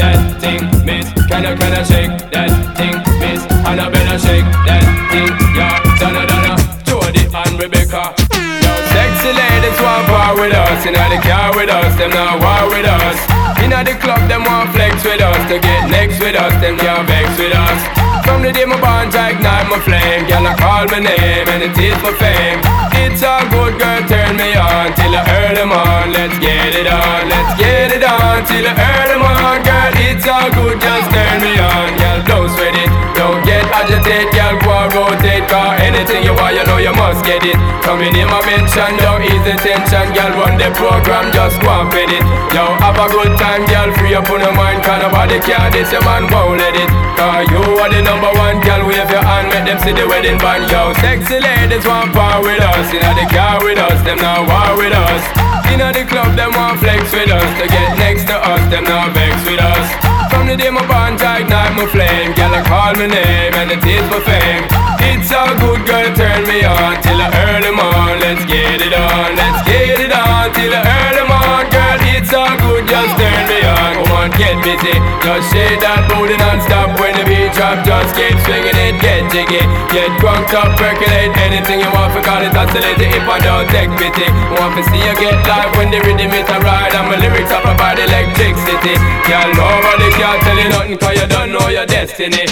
That 0.01 0.41
thing, 0.41 0.65
miss. 0.81 1.13
Can 1.29 1.45
I, 1.45 1.53
can 1.61 1.73
I 1.77 1.85
shake 1.85 2.17
that 2.33 2.49
thing, 2.73 2.97
miss? 3.21 3.45
And 3.69 3.77
I 3.77 3.87
better 3.93 4.17
shake 4.17 4.49
that 4.65 4.81
thing, 5.13 5.29
yeah. 5.53 5.77
Donna, 6.01 6.25
Donna, 6.25 6.57
Jody 6.89 7.29
and 7.29 7.55
Rebecca. 7.61 8.17
Yo, 8.65 8.73
sexy 8.97 9.31
ladies 9.37 9.77
want 9.85 10.09
war 10.09 10.41
with 10.41 10.57
us. 10.57 10.81
Inna 10.89 11.05
the 11.13 11.21
car 11.21 11.53
with 11.53 11.69
us, 11.69 11.93
them 12.01 12.17
not 12.17 12.41
war 12.41 12.73
with 12.73 12.89
us. 12.89 13.19
Inna 13.61 13.85
the 13.85 13.93
club, 14.01 14.25
them 14.25 14.49
want 14.49 14.73
flex 14.73 15.05
with 15.05 15.21
us. 15.21 15.37
To 15.53 15.61
get 15.61 15.91
next 15.93 16.17
with 16.19 16.35
us, 16.35 16.57
them 16.65 16.81
can't 16.81 17.05
vex 17.05 17.29
with 17.37 17.53
us. 17.53 18.10
From 18.25 18.43
the 18.43 18.53
day 18.53 18.65
my 18.65 18.79
bond, 18.81 19.15
I 19.17 19.33
ignite 19.33 19.69
my 19.73 19.81
flame. 19.81 20.29
Girl, 20.29 20.47
I 20.47 20.55
call 20.55 20.85
my 20.93 21.01
name 21.01 21.47
and 21.49 21.63
it 21.65 21.77
is 21.77 21.97
my 22.05 22.13
fame. 22.21 22.61
It's 23.01 23.23
a 23.25 23.41
good 23.49 23.81
girl, 23.81 24.03
turn 24.05 24.37
me 24.37 24.53
on 24.55 24.93
till 24.95 25.17
I 25.17 25.23
earn 25.41 25.55
them 25.57 25.73
on. 25.73 26.13
Let's 26.13 26.37
get 26.39 26.77
it 26.77 26.87
on, 26.87 27.29
let's 27.33 27.53
get 27.57 27.91
it 27.97 28.05
on 28.05 28.45
till 28.45 28.67
I 28.69 28.73
earn 28.77 29.09
them 29.09 29.25
on. 29.25 29.57
Girl, 29.65 29.93
it's 30.05 30.27
all 30.29 30.53
good, 30.53 30.77
just 30.77 31.09
turn 31.09 31.37
me 31.41 31.57
on. 31.57 31.97
Girl, 31.97 32.21
don't 32.29 32.49
sweat 32.53 32.77
it, 32.77 32.91
don't 33.17 33.41
get 33.49 33.65
agitated. 33.73 34.29
Girl, 34.37 34.60
rotate, 34.93 35.47
car 35.49 35.79
anything 35.79 36.23
you 36.23 36.35
want, 36.35 36.55
you 36.55 36.65
know 36.67 36.79
you 36.79 36.93
must 36.95 37.25
get 37.25 37.43
it. 37.43 37.57
Coming 37.83 38.15
in 38.15 38.27
my 38.27 38.43
mention, 38.47 38.93
yo, 38.99 39.19
easy 39.23 39.55
tension, 39.59 40.07
girl, 40.15 40.33
run 40.39 40.59
the 40.59 40.71
program, 40.77 41.31
just 41.33 41.59
go 41.63 41.71
and 41.71 41.89
fit 41.91 42.11
it. 42.11 42.25
Yo, 42.55 42.65
have 42.83 42.99
a 42.99 43.07
good 43.11 43.33
time, 43.39 43.65
girl, 43.67 43.91
free 43.97 44.15
up 44.15 44.29
on 44.31 44.41
your 44.43 44.55
mind, 44.55 44.83
cause 44.83 45.01
nobody 45.03 45.39
care 45.41 45.71
this, 45.71 45.91
your 45.91 46.05
man 46.05 46.27
won't 46.29 46.59
let 46.59 46.75
it. 46.75 46.91
Cause 47.17 47.47
you 47.51 47.63
are 47.79 47.91
the 47.91 48.03
number 48.03 48.31
one, 48.35 48.59
girl, 48.61 48.83
wave 48.87 49.11
your 49.11 49.25
hand, 49.25 49.49
make 49.55 49.67
them 49.67 49.79
see 49.81 49.95
the 49.95 50.07
wedding 50.07 50.39
band, 50.39 50.71
yo. 50.71 50.93
Sexy 50.99 51.39
ladies 51.39 51.87
want 51.87 52.13
power 52.13 52.43
with 52.43 52.63
us, 52.63 52.91
inna 52.91 53.15
the 53.15 53.27
car 53.31 53.63
with 53.63 53.79
us, 53.79 53.99
them 54.03 54.19
now 54.19 54.43
war 54.43 54.77
with 54.77 54.95
us. 54.95 55.23
Inna 55.71 55.95
the 55.95 56.05
club, 56.05 56.35
them 56.35 56.51
want 56.59 56.81
flex 56.81 57.07
with 57.15 57.31
us, 57.31 57.51
to 57.63 57.67
get 57.69 57.99
next 57.99 58.27
to 58.27 58.35
us, 58.35 58.63
them 58.71 58.85
now 58.85 59.07
vex 59.15 59.35
with 59.47 59.61
us. 59.61 60.10
The 60.51 60.57
day 60.59 60.67
my 60.75 60.83
bond, 60.91 61.23
I 61.23 61.47
ignite 61.47 61.79
my 61.79 61.87
flame, 61.87 62.35
girl, 62.35 62.51
I 62.51 62.67
call 62.67 62.91
my 62.99 63.07
name, 63.07 63.55
and 63.55 63.71
it 63.71 63.87
is 63.87 64.03
my 64.11 64.19
fame. 64.19 64.67
It's 64.99 65.31
a 65.31 65.47
good 65.63 65.87
girl, 65.87 66.11
turn 66.19 66.43
me 66.43 66.67
on 66.67 66.99
till 67.07 67.23
the 67.23 67.31
early 67.47 67.71
morn. 67.71 68.19
Let's 68.19 68.43
get 68.51 68.83
it 68.83 68.91
on, 68.91 69.39
let's 69.39 69.63
get 69.63 70.03
it 70.03 70.11
on 70.11 70.51
till 70.51 70.75
the 70.75 70.83
early 70.83 71.23
morn, 71.31 71.71
girl. 71.71 71.99
It's 72.03 72.35
a 72.35 72.51
good, 72.67 72.83
just 72.83 73.15
turn 73.15 73.43
me 73.47 73.63
on. 73.63 74.03
Come 74.03 74.11
on, 74.11 74.29
get 74.35 74.59
busy, 74.67 74.99
just 75.23 75.55
shake 75.55 75.79
that 75.87 76.11
booty 76.11 76.35
non-stop 76.35 76.99
when 76.99 77.15
the 77.15 77.23
beat 77.31 77.55
drop. 77.55 77.87
Just 77.87 78.19
keep 78.19 78.35
swinging 78.43 78.75
it, 78.75 78.99
get 78.99 79.31
jiggy, 79.31 79.63
get 79.95 80.11
drunk 80.19 80.51
up, 80.51 80.75
percolate 80.75 81.31
anything 81.47 81.79
you 81.79 81.91
want. 81.95 82.11
For 82.11 82.27
call 82.27 82.43
it 82.43 82.51
oscillate 82.51 82.99
if 82.99 83.23
I 83.23 83.39
don't 83.39 83.71
take 83.71 83.95
pity. 83.95 84.27
Want 84.59 84.75
to 84.75 84.83
see 84.91 84.99
you 84.99 85.15
get 85.15 85.39
live 85.47 85.71
when 85.79 85.95
the 85.95 86.03
rhythm 86.03 86.35
is 86.35 86.51
a 86.51 86.59
ride 86.59 86.91
and 86.91 87.07
my 87.07 87.23
lyrics 87.23 87.55
up 87.55 87.63
about 87.71 88.03
electricity. 88.03 88.99
Girl, 89.31 89.47
nobody 89.55 90.11
can 90.41 90.57
tell 90.57 90.59
you 90.59 90.69
nothing 90.71 90.99
'cause 90.99 91.21
you 91.21 91.27
don't 91.27 91.53
know 91.53 91.69
your 91.69 91.87
destiny. 91.87 92.47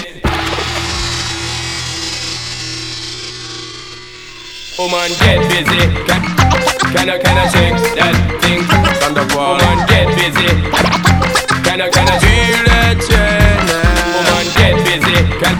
Woman, 4.78 5.10
get 5.20 5.40
busy. 5.50 5.80
Can, 6.06 6.22
can 6.94 7.10
I, 7.10 7.18
can 7.18 7.36
I 7.36 7.46
shake 7.50 7.78
that 7.98 8.14
thing 8.42 8.62
from 9.00 9.14
the 9.14 9.24
wall? 9.34 9.58
Woman, 9.58 9.86
get 9.88 10.06
busy. 10.14 10.48
Can 11.66 11.80
I, 11.82 11.88
can 11.90 12.06
I 12.08 12.16
feel 12.22 12.58
that 12.70 12.96
chain? 13.08 13.66
Woman, 14.14 14.46
get 14.54 14.74
busy. 14.86 15.16
Can, 15.42 15.56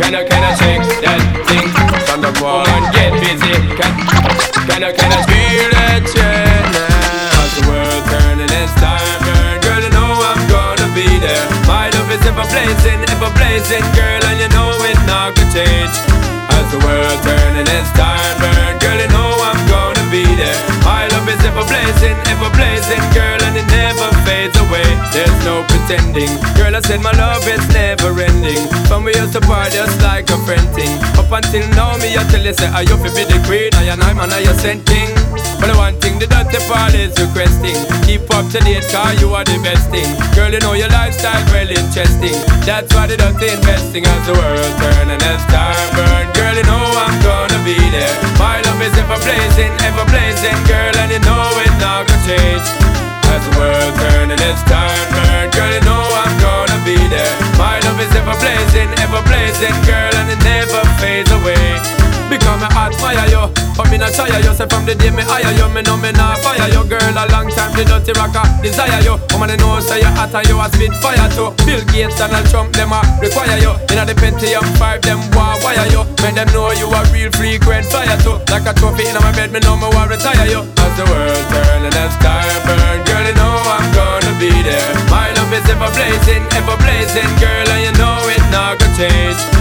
can 0.00 0.14
I, 0.14 0.24
can 0.24 0.42
I 0.44 0.54
shake 0.56 0.86
that 1.04 1.20
thing 1.46 1.68
from 2.06 2.20
the 2.22 2.32
wall? 2.40 2.64
Woman, 2.64 2.84
get 2.92 3.12
busy. 3.20 3.52
Can, 3.76 3.92
can 4.66 4.82
I, 4.84 4.92
can 4.92 5.12
I 5.12 5.20
feel 5.28 5.70
that 5.72 5.77
blazing, 12.50 13.00
ever 13.12 13.30
blazing, 13.36 13.84
girl, 13.92 14.20
and 14.24 14.36
you 14.40 14.48
know 14.56 14.72
it 14.84 14.98
not 15.06 15.36
gonna 15.36 15.52
change. 15.52 15.94
As 16.48 16.66
the 16.72 16.80
world 16.80 17.20
turning, 17.22 17.68
it's 17.68 17.90
time 17.92 18.36
burn. 18.40 18.78
Girl, 18.80 18.98
you 18.98 19.08
know 19.12 19.30
I'm 19.40 19.60
gonna 19.68 20.04
be 20.10 20.24
there. 20.36 20.56
My 20.82 21.06
love 21.12 21.28
is 21.28 21.40
ever 21.44 21.64
blazing, 21.64 22.16
ever 22.32 22.50
blazing, 22.56 23.02
girl, 23.12 23.38
and 23.44 23.54
it 23.56 23.68
never 23.68 24.08
fades 24.24 24.56
away. 24.64 24.88
There's 25.12 25.38
no 25.44 25.64
pretending, 25.68 26.32
girl. 26.56 26.74
I 26.74 26.80
said 26.80 27.00
my 27.00 27.12
love 27.12 27.46
is 27.46 27.64
never 27.72 28.10
ending. 28.16 28.64
From 28.88 29.04
we 29.04 29.14
used 29.14 29.34
to 29.34 29.40
part 29.40 29.72
just 29.72 30.00
like 30.02 30.30
a 30.30 30.38
friend 30.48 30.66
thing. 30.74 30.96
Up 31.20 31.30
until 31.30 31.66
now, 31.76 31.96
me 31.98 32.16
I 32.16 32.24
tell 32.32 32.42
you 32.42 32.54
say 32.54 32.68
I 32.68 32.82
you 32.82 32.96
fi 32.96 33.12
be 33.12 33.24
the 33.28 33.38
queen, 33.46 33.72
I 33.74 33.92
and 33.92 34.02
I'm 34.02 34.18
an 34.18 34.32
I 34.32 34.44
sent 34.56 34.86
king. 34.86 35.17
But 35.58 35.74
the 35.74 35.76
one 35.76 35.98
thing 35.98 36.22
the 36.22 36.30
dirty 36.30 36.62
part 36.70 36.94
is 36.94 37.10
requesting. 37.18 37.74
Keep 38.06 38.30
up 38.30 38.46
to 38.54 38.62
date, 38.62 38.86
car 38.94 39.10
you 39.18 39.34
are 39.34 39.42
the 39.42 39.58
best 39.58 39.90
thing. 39.90 40.06
Girl, 40.38 40.50
you 40.54 40.62
know 40.62 40.78
your 40.78 40.88
lifestyle 40.94 41.42
well 41.50 41.66
interesting. 41.66 42.34
That's 42.62 42.94
why 42.94 43.10
the 43.10 43.18
dirty 43.18 43.50
investing 43.50 44.06
as 44.06 44.22
the 44.26 44.38
world 44.38 44.72
turn 44.78 45.10
and 45.10 45.22
as 45.22 45.42
time 45.50 45.88
burn. 45.98 46.30
Girl, 46.38 46.54
you 46.54 46.62
know 46.62 46.78
I'm 46.78 47.16
gonna 47.26 47.58
be 47.66 47.74
there. 47.90 48.14
My 48.38 48.62
love 48.62 48.78
is 48.78 48.94
ever 48.94 49.18
blazing, 49.18 49.74
ever 49.82 50.06
blazing, 50.06 50.58
girl, 50.70 50.94
and 51.02 51.10
you 51.10 51.22
know 51.26 51.50
it 51.58 51.74
not 51.82 52.06
gonna 52.06 52.22
change. 52.22 52.66
As 53.34 53.42
the 53.42 53.52
world 53.58 53.92
turn 53.98 54.30
and 54.30 54.40
as 54.40 54.62
time 54.70 55.06
burn, 55.10 55.50
girl, 55.58 55.70
you 55.74 55.82
know 55.82 56.06
I'm 56.06 56.34
gonna 56.38 56.78
be 56.86 56.96
there. 57.10 57.34
My 57.58 57.82
love 57.82 57.98
is 57.98 58.14
ever 58.14 58.38
blazing, 58.38 58.94
ever 59.02 59.22
blazing, 59.26 59.74
girl, 59.90 60.12
and 60.22 60.30
it 60.30 60.40
never 60.46 60.86
fades 61.02 61.30
away. 61.34 61.82
Because 62.30 62.62
me 62.62 62.68
heart 62.70 62.94
fire 62.94 63.26
you 63.26 63.57
But 63.78 63.94
me 63.94 63.96
not 63.96 64.10
shy 64.10 64.26
you 64.26 64.50
Say 64.58 64.66
from 64.66 64.82
the 64.90 64.98
day 64.98 65.14
me 65.14 65.22
hire 65.22 65.54
you 65.54 65.70
Me 65.70 65.86
know 65.86 65.94
me 65.94 66.10
not 66.10 66.42
fire 66.42 66.66
you. 66.66 66.82
Girl 66.90 67.14
a 67.14 67.22
long 67.30 67.46
time 67.46 67.70
the 67.78 67.86
dirty 67.86 68.10
rocker 68.18 68.42
Desire 68.58 68.98
you. 69.06 69.14
Woman 69.30 69.54
they 69.54 69.58
know 69.62 69.78
say 69.78 70.02
you 70.02 70.10
hot 70.18 70.34
and 70.34 70.42
you 70.50 70.58
a 70.58 70.66
spit 70.66 70.90
fire 70.98 71.30
too 71.30 71.54
Bill 71.62 71.78
Gates 71.94 72.18
Donald 72.18 72.42
Trump 72.50 72.74
them 72.74 72.90
a 72.90 72.98
require 73.22 73.54
you. 73.62 73.70
Inna 73.94 74.02
the 74.02 74.18
Pentium 74.18 74.66
5 74.82 75.06
them 75.06 75.22
war 75.30 75.54
wire 75.62 75.86
you. 75.94 76.02
Make 76.26 76.34
them 76.34 76.50
know 76.50 76.74
you 76.74 76.90
a 76.90 77.00
real 77.14 77.30
frequent 77.30 77.86
flyer 77.86 78.18
too 78.18 78.42
Like 78.50 78.66
a 78.66 78.74
trophy 78.74 79.06
inna 79.06 79.22
my 79.22 79.30
bed 79.30 79.54
me 79.54 79.62
know 79.62 79.78
me 79.78 79.86
want 79.94 80.10
retire 80.10 80.50
you. 80.50 80.66
As 80.66 80.92
the 80.98 81.06
world 81.06 81.44
turn 81.54 81.86
and 81.86 81.94
as 81.94 82.18
time 82.18 82.50
burn. 82.66 82.98
Girl 83.06 83.22
you 83.22 83.36
know 83.38 83.62
I'm 83.62 83.86
gonna 83.94 84.34
be 84.42 84.50
there. 84.66 84.90
My 85.06 85.30
love 85.38 85.54
is 85.54 85.62
ever 85.70 85.86
blazing 85.94 86.42
Ever 86.50 86.74
blazing. 86.82 87.30
Girl 87.38 87.70
and 87.70 87.86
you 87.86 87.94
know 87.94 88.26
it 88.26 88.42
not 88.50 88.82
gonna 88.82 88.98
change 88.98 89.57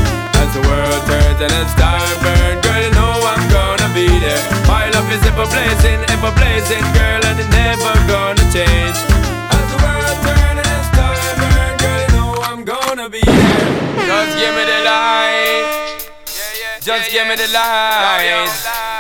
the 0.58 0.68
world 0.68 1.01
turns 1.05 1.39
and 1.41 1.53
as 1.53 1.74
time 1.78 2.18
burn 2.26 2.58
Girl, 2.66 2.82
you 2.82 2.91
know 2.97 3.14
I'm 3.22 3.45
gonna 3.53 3.89
be 3.93 4.08
there. 4.20 4.41
My 4.66 4.89
love 4.89 5.10
is 5.14 5.22
ever 5.30 5.45
blazing, 5.45 6.01
ever 6.10 6.32
blazing 6.34 6.82
Girl, 6.97 7.22
and 7.30 7.38
it 7.38 7.49
never 7.53 7.93
gonna 8.10 8.45
change. 8.49 8.97
As 9.53 9.66
the 9.70 9.78
world 9.86 10.18
turns 10.26 10.66
and 10.66 10.86
burn 11.38 11.74
Girl, 11.82 11.99
you 12.01 12.10
know 12.18 12.30
I'm 12.49 12.62
gonna 12.66 13.10
be 13.10 13.22
there. 13.22 13.70
Just 14.08 14.32
give 14.39 14.53
me 14.55 14.64
the 14.66 14.80
light 14.88 15.99
Just 16.82 17.12
give 17.12 17.28
me 17.28 17.36
the 17.36 17.47
light 17.51 18.49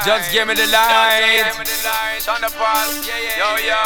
Just 0.05 0.31
give 0.31 0.47
me 0.47 0.53
the 0.53 0.67
light 0.67 1.47
Yo, 3.39 3.49
yo. 3.69 3.83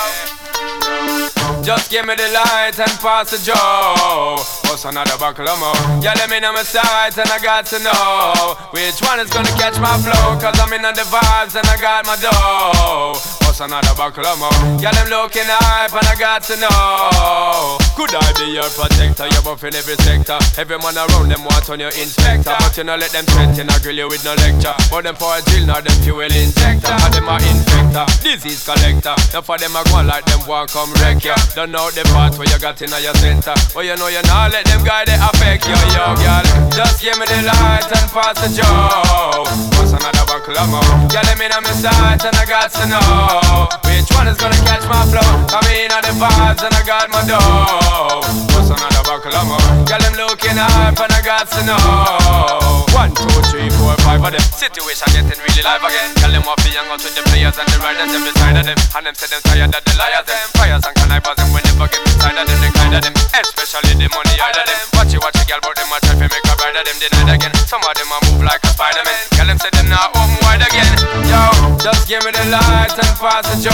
Just 1.63 1.91
give 1.91 2.05
me 2.05 2.15
the 2.15 2.27
light 2.33 2.79
and 2.79 2.99
pass 2.99 3.29
the 3.31 3.37
joe. 3.37 4.60
What's 4.71 4.85
another 4.85 5.17
buckle 5.17 5.49
of 5.49 5.59
more? 5.59 5.75
Yeah, 6.01 6.13
let 6.15 6.29
me 6.29 6.39
know 6.39 6.53
my 6.53 6.63
sights 6.63 7.17
and 7.17 7.29
I 7.29 7.39
got 7.39 7.65
to 7.75 7.79
know 7.83 8.55
which 8.71 9.01
one 9.01 9.19
is 9.19 9.29
gonna 9.29 9.51
catch 9.59 9.77
my 9.81 9.97
flow. 9.99 10.39
Cause 10.39 10.57
I'm 10.61 10.71
in 10.71 10.85
on 10.85 10.93
the 10.93 11.01
vibes 11.01 11.59
and 11.59 11.67
I 11.67 11.75
got 11.75 12.05
my 12.05 12.15
dough. 12.15 13.19
What's 13.45 13.59
another 13.59 13.93
buckle 13.97 14.25
of 14.25 14.39
more? 14.39 14.79
Yeah, 14.79 14.91
them 14.91 15.09
looking 15.09 15.43
hype 15.43 15.91
and 15.91 16.07
I 16.07 16.15
got 16.15 16.43
to 16.43 16.55
know. 16.55 17.80
Could 17.95 18.15
I 18.15 18.33
be 18.39 18.55
your 18.55 18.67
protector? 18.71 19.27
You're 19.27 19.43
buff 19.43 19.63
in 19.63 19.75
every 19.75 19.95
sector. 20.01 20.39
Every 20.57 20.77
man 20.79 20.97
around 20.97 21.29
them 21.29 21.43
want 21.43 21.69
on 21.69 21.79
your 21.79 21.93
inspector. 21.93 22.55
But 22.57 22.75
you 22.77 22.83
know, 22.83 22.95
let 22.95 23.11
them 23.11 23.25
threaten, 23.25 23.69
I 23.69 23.77
grill 23.79 23.97
you 23.97 24.07
with 24.07 24.23
no 24.23 24.33
lecture. 24.35 24.73
But 24.89 25.03
them 25.03 25.15
for 25.15 25.31
a 25.35 25.41
drill, 25.43 25.67
not 25.67 25.83
them 25.83 25.95
fuel 26.01 26.25
injector. 26.25 26.91
And 26.91 27.13
them 27.13 27.27
are 27.29 27.39
infector, 27.39 28.05
disease 28.23 28.63
collector. 28.63 29.15
Now 29.33 29.41
for 29.41 29.57
them, 29.57 29.75
I 29.75 29.83
go 29.91 30.01
like 30.01 30.25
them 30.25 30.41
want 30.47 30.71
come 30.71 30.91
wreck 31.03 31.23
ya. 31.23 31.35
Don't 31.53 31.71
know 31.71 31.91
the 31.91 32.07
part 32.15 32.37
where 32.39 32.47
you 32.47 32.59
got 32.59 32.81
in 32.81 32.89
your 32.89 33.15
center. 33.19 33.53
But 33.75 33.85
you 33.85 33.95
know 33.99 34.07
you 34.07 34.23
not 34.25 34.51
let 34.51 34.65
them 34.65 34.83
guide 34.83 35.11
it 35.11 35.19
affect 35.19 35.67
you, 35.67 35.77
yo, 35.93 36.15
girl. 36.15 36.45
Just 36.71 37.03
give 37.03 37.17
me 37.19 37.25
the 37.27 37.43
light 37.43 37.91
and 37.91 38.07
pass 38.09 38.39
the 38.39 38.49
joe. 38.55 39.43
What's 39.77 39.91
another 39.91 40.25
buckle 40.25 40.57
of 40.57 40.67
more? 40.71 40.83
Yeah, 41.11 41.27
let 41.27 41.37
me 41.37 41.47
know 41.51 41.61
my 41.61 41.75
sight 41.75 42.23
and 42.23 42.35
I 42.35 42.45
got 42.47 42.71
to 42.71 42.83
know 42.87 43.90
one 44.15 44.27
is 44.27 44.37
gonna 44.37 44.57
catch 44.67 44.85
my 44.87 45.01
flow. 45.09 45.29
I'm 45.51 45.65
in 45.71 45.91
on 45.91 46.01
the 46.03 46.13
vibes 46.15 46.61
and 46.63 46.73
I 46.73 46.81
got 46.83 47.07
my 47.11 47.21
dough. 47.27 48.21
What's 48.55 48.69
another 48.69 49.03
buckle 49.03 49.35
of 49.35 49.45
more? 49.47 49.59
Girl, 49.85 49.99
them 49.99 50.15
looking 50.15 50.57
hype 50.57 50.99
and 50.99 51.11
I 51.11 51.21
got 51.21 51.47
to 51.51 51.61
know. 51.65 52.85
One, 52.95 53.11
two, 53.15 53.27
three, 53.51 53.69
four, 53.79 53.95
five 54.03 54.23
of 54.23 54.31
them. 54.31 54.43
Situation 54.53 55.07
getting 55.11 55.39
really 55.41 55.63
live 55.63 55.83
again. 55.83 56.09
Girl, 56.19 56.31
them 56.31 56.43
want 56.45 56.59
to 56.63 56.69
hang 56.71 56.87
out 56.91 57.01
with 57.01 57.15
the 57.15 57.23
players 57.31 57.55
and 57.57 57.67
the 57.71 57.77
riders 57.83 58.11
every 58.11 58.33
side 58.37 58.57
of 58.57 58.65
them. 58.67 58.79
And 58.95 59.03
them 59.07 59.15
say 59.15 59.27
them 59.31 59.41
tired 59.43 59.73
of 59.75 59.83
the 59.83 59.93
liars, 59.97 60.25
them 60.27 60.49
fires 60.55 60.83
and 60.85 60.95
connivers, 60.95 61.37
and 61.39 61.49
we 61.51 61.59
never 61.65 61.87
get 61.87 62.01
inside 62.05 62.37
of 62.37 62.45
them, 62.47 62.59
they 62.61 62.71
kind 62.71 62.93
of 62.95 63.01
them. 63.01 63.15
Especially 63.31 63.93
the 63.97 64.07
money 64.11 64.35
out 64.39 64.55
of 64.55 64.65
them. 64.67 64.79
Watch 64.95 65.13
it, 65.15 65.21
watch 65.23 65.39
it, 65.39 65.47
girl, 65.47 65.61
but 65.63 65.75
them 65.75 65.91
a 65.91 65.97
try 66.03 66.13
to 66.15 66.25
make 66.27 66.45
a 66.45 66.53
bride 66.55 66.77
of 66.77 66.83
them 66.85 66.97
denied 66.99 67.31
again. 67.35 67.53
Some 67.65 67.83
of 67.83 67.93
them 67.95 68.11
a 68.11 68.17
move 68.27 68.43
like 68.43 68.63
a 68.63 68.71
Spider-Man. 68.75 69.19
Girl, 69.35 69.47
them 69.47 69.59
say 69.59 69.71
them 69.71 69.87
not 69.89 70.11
home 70.15 70.35
wide 70.43 70.63
again. 70.63 71.10
Just 71.81 72.07
give 72.07 72.21
me 72.21 72.29
the 72.29 72.45
light 72.53 72.93
and 72.93 73.13
pass 73.17 73.41
the 73.49 73.57
joe. 73.57 73.73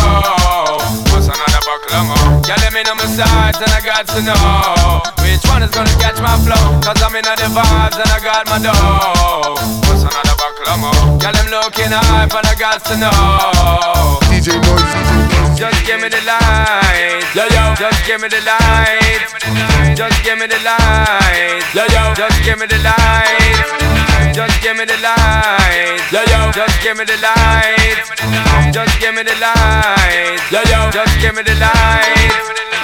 What's 1.12 1.28
another 1.28 1.62
buckle 1.68 2.08
more? 2.08 2.40
Girl, 2.40 2.56
let 2.64 2.72
me 2.72 2.80
know 2.88 2.96
my 2.96 3.04
sides 3.04 3.60
and 3.60 3.68
I 3.68 3.84
got 3.84 4.08
to 4.16 4.24
know 4.24 5.04
which 5.20 5.44
one 5.52 5.60
is 5.60 5.72
gonna 5.76 5.92
catch 6.00 6.16
my 6.24 6.40
flow. 6.40 6.80
Cause 6.80 6.96
I'm 7.04 7.12
in 7.20 7.28
on 7.28 7.36
the 7.36 7.52
vibes 7.52 8.00
and 8.00 8.08
I 8.08 8.20
got 8.24 8.48
my 8.48 8.64
dough. 8.64 9.60
What's 9.92 10.08
another 10.08 10.36
buckle 10.40 10.88
more? 10.88 11.20
Girl, 11.20 11.36
them 11.36 11.52
looking 11.52 11.92
hype 11.92 12.32
and 12.32 12.48
I 12.48 12.56
got 12.56 12.80
to 12.88 12.96
know. 12.96 13.12
DJ 14.32 14.56
Noise. 14.56 15.60
Just 15.60 15.84
give 15.84 16.00
me 16.00 16.08
the 16.08 16.24
light. 16.24 17.28
Yo, 17.36 17.44
yo. 17.52 17.76
Just 17.76 18.08
give 18.08 18.22
me 18.24 18.32
the 18.32 18.40
light. 18.48 19.20
Just 20.00 20.24
give 20.24 20.40
me 20.40 20.48
the 20.48 20.60
light. 20.64 21.60
Yo, 21.76 21.84
yo. 21.92 22.16
Just 22.16 22.40
give 22.48 22.56
me 22.56 22.68
the 22.68 22.80
light. 22.88 23.97
Just 24.38 24.62
give 24.62 24.78
me 24.78 24.86
the 24.86 24.94
light. 25.02 25.98
Yo, 26.12 26.22
yo. 26.30 26.52
Just 26.52 26.84
give 26.84 26.96
me 26.96 27.04
the 27.06 27.18
light. 27.18 27.98
Just 28.72 29.00
give 29.00 29.16
me 29.16 29.24
the 29.24 29.34
light. 29.42 30.38
Yo, 30.52 30.62
yo. 30.70 30.92
Just 30.92 31.20
give 31.20 31.34
me 31.34 31.42
the 31.42 31.56
light. 31.56 32.30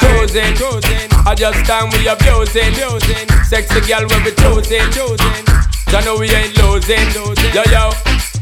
Cruising, 0.02 0.56
cruising. 0.56 1.14
I 1.28 1.36
just 1.38 1.64
time 1.68 1.92
we 1.94 2.08
abusing, 2.08 2.74
abusing. 2.74 3.30
Sexy 3.46 3.82
girl 3.86 4.02
we 4.02 4.34
choosing, 4.34 4.90
choosing. 4.90 5.46
You 5.94 6.02
know 6.02 6.18
we 6.18 6.32
ain't 6.32 6.58
losing, 6.58 7.06
losing. 7.14 7.54
Yo, 7.54 7.62
yo. 7.70 8.33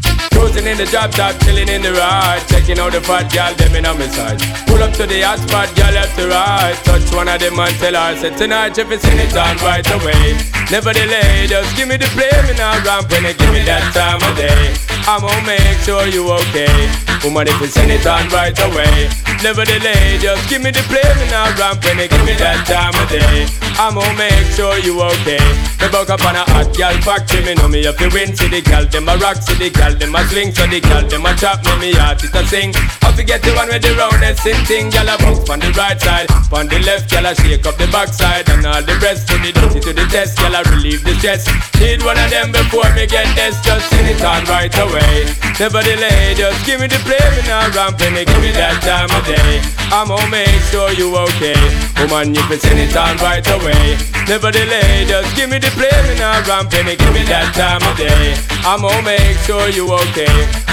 Cruising 0.42 0.66
in 0.66 0.76
the 0.76 0.90
drop 0.90 1.12
top, 1.12 1.38
chilling 1.46 1.70
in 1.70 1.84
the 1.84 1.94
ride. 1.94 2.42
Checking 2.50 2.80
out 2.80 2.98
the 2.98 3.02
fat 3.02 3.30
gal, 3.30 3.54
them 3.54 3.78
in 3.78 3.86
on 3.86 4.00
my 4.00 4.10
side. 4.10 4.42
Pull 4.66 4.82
up 4.82 4.90
to 4.98 5.06
the 5.06 5.22
hot 5.22 5.38
spot, 5.38 5.70
gal 5.78 5.94
left 5.94 6.18
to 6.18 6.26
right. 6.26 6.74
Touch 6.82 7.06
one 7.14 7.30
of 7.30 7.38
them 7.38 7.62
and 7.62 7.76
tell 7.78 7.94
her, 7.94 8.18
say 8.18 8.34
tonight 8.34 8.74
if 8.74 8.90
it's 8.90 9.06
in 9.06 9.22
it 9.22 9.38
on 9.38 9.54
right 9.62 9.86
away. 9.94 10.34
Never 10.74 10.98
delay, 10.98 11.46
just 11.46 11.78
give 11.78 11.86
me 11.86 12.02
the 12.02 12.10
play, 12.18 12.34
me 12.50 12.58
now 12.58 12.74
ramp 12.82 13.06
when 13.14 13.22
they 13.22 13.38
give 13.38 13.54
me 13.54 13.62
that 13.70 13.86
time 13.94 14.18
of 14.18 14.34
day. 14.34 14.74
I'm 15.06 15.22
gonna 15.22 15.46
make 15.46 15.78
sure 15.86 16.10
you 16.10 16.26
okay. 16.26 16.74
Woman, 17.22 17.46
if 17.46 17.62
it's 17.62 17.78
in 17.78 17.94
it 17.94 18.06
on 18.10 18.26
right 18.34 18.58
away. 18.66 19.14
Never 19.46 19.62
delay, 19.62 20.18
just 20.18 20.50
give 20.50 20.66
me 20.66 20.74
the 20.74 20.82
play, 20.90 21.06
me 21.22 21.30
now 21.30 21.54
ramp 21.54 21.86
when 21.86 22.02
they 22.02 22.10
give 22.10 22.26
me 22.26 22.34
that 22.42 22.66
time 22.66 22.98
of 22.98 23.06
day. 23.14 23.46
I'm 23.78 23.94
gonna 23.94 24.14
make 24.18 24.50
sure 24.58 24.74
you 24.82 25.02
okay. 25.02 25.42
Me 25.82 25.86
buck 25.90 26.10
up 26.10 26.26
on 26.26 26.34
a 26.34 26.46
hot 26.50 26.74
gal 26.74 26.94
factory, 27.02 27.46
me 27.46 27.54
know 27.58 27.70
me 27.70 27.86
up 27.86 27.98
to 27.98 28.10
win. 28.10 28.34
See 28.34 28.50
the 28.50 28.62
gal, 28.62 28.86
them 28.86 29.10
a 29.10 29.18
rock, 29.18 29.38
see 29.38 29.58
the 29.58 29.70
gal, 29.70 29.94
them 29.94 30.14
a 30.14 30.22
swing. 30.32 30.56
So 30.56 30.66
the 30.66 30.80
gal, 30.80 31.04
them 31.04 31.28
a 31.28 31.36
trap, 31.36 31.60
me 31.68 31.76
me 31.84 31.92
heart 32.00 32.24
it 32.24 32.34
a 32.34 32.42
sing. 32.48 32.72
How 33.04 33.12
to 33.12 33.24
get 33.24 33.44
the 33.44 33.52
one 33.54 33.68
with 33.68 33.84
the 33.84 33.92
roundest 34.00 34.44
sing 34.44 34.58
thing. 34.66 34.90
Gal 34.90 35.12
a 35.12 35.20
bounce 35.20 35.50
on 35.52 35.60
the 35.60 35.70
right 35.76 36.00
side, 36.00 36.32
on 36.56 36.72
the 36.72 36.80
left, 36.88 37.12
gal 37.12 37.28
a 37.28 37.36
shake 37.36 37.68
up 37.68 37.76
the 37.76 37.88
backside. 37.92 38.48
And 38.48 38.66
all 38.66 38.82
the 38.82 38.96
rest 39.04 39.28
put 39.28 39.44
it 39.44 39.56
dirty 39.56 39.84
to 39.84 39.92
the 39.92 40.08
test, 40.08 40.40
gal 40.40 40.56
a 40.56 40.64
relieve 40.72 41.04
the 41.04 41.14
stress. 41.20 41.44
Need 41.78 42.02
one 42.08 42.18
of 42.18 42.32
them 42.32 42.56
before 42.56 42.88
me 42.96 43.06
get 43.06 43.28
this, 43.36 43.60
just 43.62 43.92
sing 43.92 44.08
it 44.08 44.24
on 44.24 44.48
right 44.48 44.72
away. 44.80 45.28
Never 45.60 45.84
delay, 45.84 46.34
just 46.34 46.64
give 46.66 46.80
me 46.80 46.88
the 46.88 47.00
play, 47.04 47.22
me 47.36 47.44
now 47.46 47.68
ramp 47.76 48.00
and 48.02 48.16
give 48.16 48.42
me 48.42 48.56
that 48.56 48.80
time 48.82 49.12
of 49.12 49.28
day. 49.28 49.60
I'm 49.92 50.08
gonna 50.08 50.32
make 50.32 50.62
sure 50.72 50.90
you 50.96 51.12
okay. 51.12 51.60
Woman, 52.00 52.34
you 52.34 52.42
can 52.48 52.58
sing 52.58 52.80
it 52.80 52.96
on 52.96 53.18
right 53.20 53.46
away. 53.46 54.00
Never 54.26 54.50
delay, 54.50 55.06
just 55.06 55.36
give 55.36 55.50
me 55.52 55.60
the 55.60 55.70
play, 55.76 55.92
me 56.08 56.16
now 56.18 56.40
ramp 56.48 56.72
and 56.74 56.88
give 56.88 57.14
me 57.14 57.24
that 57.28 57.52
time 57.54 57.84
of 57.84 57.98
day. 57.98 58.34
I'm 58.64 58.82
gonna 58.82 59.02
make 59.02 59.38
sure 59.44 59.68
you 59.70 59.92
okay. 59.92 60.21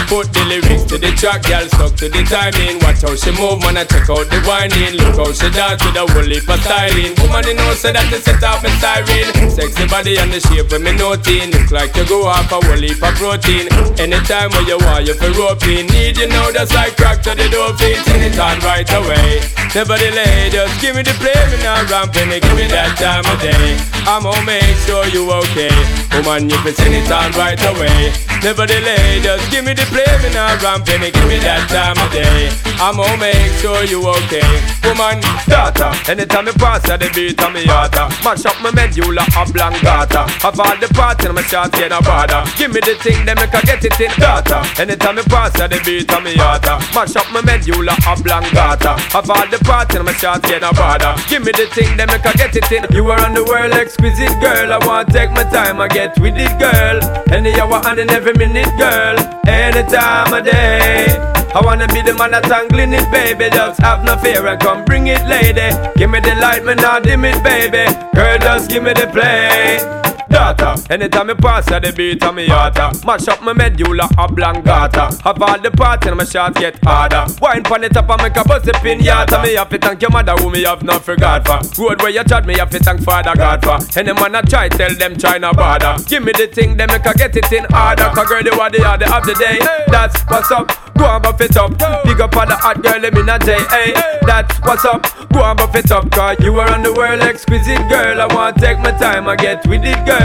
Put 0.09 0.33
the 0.33 0.41
lyrics 0.49 0.89
to 0.89 0.97
the 0.97 1.13
track, 1.13 1.45
girl, 1.45 1.69
stuck 1.69 1.93
to 2.01 2.09
the 2.09 2.25
timing. 2.25 2.81
Watch 2.81 3.05
how 3.05 3.13
she 3.13 3.29
move, 3.37 3.61
man, 3.61 3.77
I 3.77 3.85
check 3.85 4.09
out 4.09 4.25
the 4.33 4.41
whining. 4.49 4.97
Look 4.97 5.21
how 5.21 5.29
she 5.37 5.49
dance 5.53 5.85
with 5.85 6.01
a 6.01 6.05
heap 6.25 6.49
of 6.49 6.61
styling. 6.65 7.13
Woman, 7.21 7.45
you 7.45 7.55
know, 7.55 7.77
say 7.77 7.93
that 7.93 8.09
to 8.09 8.19
set 8.19 8.41
off 8.41 8.65
me 8.65 8.73
siren. 8.81 9.29
Sexy 9.53 9.85
body 9.87 10.17
and 10.17 10.33
the 10.33 10.41
shape 10.41 10.73
when 10.73 10.83
me 10.83 10.97
noting. 10.97 11.53
Look 11.53 11.71
like 11.71 11.93
you 11.93 12.09
go 12.09 12.25
off 12.25 12.49
a 12.49 12.57
whole 12.57 12.81
heap 12.81 13.05
of 13.05 13.15
protein. 13.21 13.69
Anytime 14.01 14.49
when 14.57 14.65
you 14.65 14.81
want, 14.81 15.05
you 15.05 15.13
feel 15.13 15.37
roping. 15.37 15.87
Need 15.93 16.17
you 16.17 16.29
know 16.33 16.49
that's 16.57 16.73
like 16.73 16.97
crack 16.97 17.21
to 17.29 17.37
the 17.37 17.45
dope 17.53 17.77
feet. 17.77 18.01
Send 18.09 18.25
it 18.25 18.39
on 18.41 18.57
right 18.65 18.89
away. 18.89 19.45
Never 19.75 19.97
delay, 19.99 20.49
just 20.51 20.81
give 20.81 20.97
me 20.97 21.03
the 21.03 21.13
play, 21.21 21.37
me 21.53 21.63
now 21.63 21.85
ramping 21.93 22.31
give 22.31 22.57
me 22.57 22.67
that 22.73 22.97
time 22.97 23.23
of 23.29 23.39
day. 23.39 23.77
I'm 24.09 24.25
gonna 24.25 24.41
make 24.49 24.65
sure 24.89 25.05
you 25.13 25.29
okay. 25.29 25.69
Oh 26.17 26.25
Woman, 26.25 26.49
you 26.49 26.57
can 26.65 26.75
send 26.75 26.97
it 26.97 27.13
on 27.13 27.31
right 27.37 27.61
away. 27.61 28.11
Never 28.43 28.65
delay, 28.65 29.21
just 29.21 29.45
give 29.53 29.69
me 29.69 29.77
the 29.77 29.85
play, 29.93 30.09
me 30.25 30.33
now 30.33 30.57
ramping 30.65 31.05
give 31.13 31.29
me 31.29 31.37
that 31.45 31.69
time 31.69 32.01
of 32.01 32.09
day. 32.11 32.49
I'm 32.81 32.97
gonna 32.97 33.21
make 33.21 33.53
sure 33.61 33.85
you 33.85 34.01
okay. 34.09 34.49
Oh 34.89 34.97
Woman, 34.97 35.21
daughter, 35.45 35.93
anytime 36.09 36.49
me 36.49 36.53
pass 36.57 36.89
at 36.89 37.05
the 37.05 37.13
beat 37.13 37.37
of 37.37 37.53
me 37.53 37.69
yata, 37.69 38.09
uh. 38.09 38.25
mash 38.25 38.49
up 38.49 38.57
my 38.65 38.73
medulla 38.73 39.29
oblongata. 39.37 40.25
Have 40.41 40.59
all 40.59 40.77
the 40.81 40.89
party 40.97 41.29
in 41.29 41.37
my 41.37 41.45
shot 41.45 41.71
get 41.77 41.93
a 41.93 42.01
bother. 42.01 42.41
Give 42.57 42.73
me 42.73 42.81
the 42.81 42.97
thing, 42.97 43.29
then 43.29 43.37
make 43.37 43.53
I 43.53 43.61
get 43.63 43.85
it 43.85 44.01
in 44.01 44.11
daughter. 44.17 44.65
Anytime 44.81 45.21
me 45.21 45.23
pass 45.29 45.53
at 45.61 45.69
the 45.71 45.79
beat 45.85 46.09
of 46.09 46.25
me 46.25 46.35
yata, 46.35 46.81
uh. 46.81 46.97
mash 46.97 47.15
up 47.15 47.29
my 47.31 47.45
medulla 47.45 47.93
oblongata. 48.09 48.97
Have 49.13 49.29
all 49.29 49.47
the 49.47 49.58
party 49.65 49.99
in 49.99 50.05
my 50.05 50.13
shot 50.13 50.43
get 50.43 50.63
a 50.63 50.73
bother. 50.75 51.15
Give 51.29 51.45
me 51.45 51.53
the 51.53 51.67
thing, 51.75 51.97
then 51.97 52.09
make 52.09 52.27
I 52.27 52.33
get 52.33 52.55
it 52.55 52.71
in. 52.73 52.85
You 52.95 53.11
are 53.11 53.21
on 53.25 53.35
the 53.35 53.45
world 53.45 53.73
exquisite 53.73 54.41
girl. 54.41 54.73
I 54.73 54.79
want 54.87 55.09
take 55.11 55.31
my 55.33 55.45
time, 55.45 55.81
I 55.81 55.89
get 55.89 56.19
with 56.19 56.37
it, 56.37 56.53
girl. 56.59 56.99
Any 57.33 57.55
hour 57.61 57.81
and 57.87 57.99
in 57.99 58.11
every 58.11 58.35
minute, 58.35 58.71
girl. 58.77 59.17
Any 59.47 59.83
time 59.89 60.33
of 60.33 60.45
day. 60.45 61.07
I 61.55 61.61
wanna 61.65 61.89
be 61.89 62.03
the 62.03 62.15
man 62.15 62.33
that's 62.33 62.51
angling 62.51 62.93
it, 62.93 63.11
baby. 63.11 63.49
Just 63.51 63.81
have 63.81 64.05
no 64.05 64.17
fear 64.19 64.47
and 64.47 64.61
come 64.61 64.85
bring 64.85 65.07
it, 65.07 65.25
lady. 65.27 65.71
Give 65.97 66.11
me 66.11 66.21
the 66.21 66.35
light, 66.37 66.65
me 66.65 66.75
not 66.75 67.03
dim 67.03 67.25
it, 67.25 67.43
baby. 67.43 67.87
Girl, 68.15 68.39
just 68.39 68.69
give 68.69 68.83
me 68.83 68.93
the 68.93 69.07
play. 69.07 70.08
Daughter, 70.29 70.75
anytime 70.93 71.31
I 71.31 71.35
pass 71.35 71.71
at 71.73 71.83
the 71.85 71.93
beat 71.93 72.23
of 72.23 72.35
me 72.35 72.49
yata 72.49 72.93
uh. 72.93 73.07
Mash 73.07 73.29
up 73.29 73.41
my 73.43 73.55
medulla 73.55 74.09
oblongata. 74.19 75.17
Have 75.25 75.41
all 75.41 75.59
the 75.59 75.71
party 75.71 76.09
and 76.09 76.19
my 76.19 76.25
shots 76.25 76.61
get 76.61 76.77
harder. 76.85 77.25
Wine 77.41 77.63
pon 77.63 77.81
the 77.81 77.89
top 77.89 78.11
and 78.11 78.23
make 78.23 78.37
a 78.37 78.45
bust 78.45 78.69
a 78.69 78.73
pinata 78.73 79.43
Me 79.43 79.55
have 79.55 79.71
to 79.71 79.79
thank 79.79 80.03
your 80.03 80.11
mother 80.11 80.35
who 80.37 80.51
me 80.51 80.65
have 80.65 80.83
not 80.83 81.03
forgot 81.03 81.47
for. 81.49 81.83
Road 81.83 82.03
where 82.03 82.11
you 82.11 82.23
chat 82.25 82.45
me 82.45 82.59
have 82.59 82.69
to 82.71 82.79
thank 82.79 83.01
father 83.03 83.35
God 83.35 83.65
for. 83.65 83.99
Any 83.99 84.13
man 84.13 84.35
I 84.35 84.43
try 84.43 84.69
tell 84.69 84.95
them 84.95 85.17
try 85.17 85.39
no 85.39 85.53
bother. 85.55 85.97
Give 86.05 86.23
me 86.23 86.33
the 86.33 86.47
thing, 86.47 86.77
them 86.77 86.89
make 86.93 87.07
I 87.07 87.15
get 87.15 87.35
it 87.35 87.51
in 87.51 87.65
order. 87.73 88.13
Cause 88.13 88.29
girl, 88.29 88.43
you 88.43 88.53
are 88.61 88.71
the 88.71 88.85
order 88.85 89.09
of 89.09 89.25
the 89.25 89.33
day. 89.33 89.59
That's 89.89 90.21
what's 90.29 90.51
up, 90.53 90.69
go 90.99 91.07
on 91.07 91.23
buff 91.23 91.41
it 91.41 91.57
up. 91.57 91.71
Big 92.05 92.21
up 92.21 92.37
on 92.37 92.49
the 92.49 92.57
hot 92.57 92.83
girl, 92.83 93.01
let 93.01 93.15
me 93.15 93.23
not 93.23 93.43
say 93.45 93.59
Hey, 93.73 93.93
that's 94.27 94.55
what's 94.61 94.85
up, 94.85 95.09
go 95.33 95.41
on 95.41 95.57
buff 95.57 95.75
it 95.75 95.91
up. 95.91 96.11
Cause 96.11 96.37
you 96.41 96.61
are 96.61 96.71
on 96.71 96.83
the 96.83 96.93
world 96.93 97.23
exquisite 97.23 97.89
girl. 97.89 98.21
I 98.21 98.27
want 98.35 98.59
take 98.59 98.79
my 98.81 98.93
time, 98.93 99.27
I 99.27 99.37
get 99.37 99.67
with 99.67 99.85
it 99.85 100.05
girl 100.05 100.18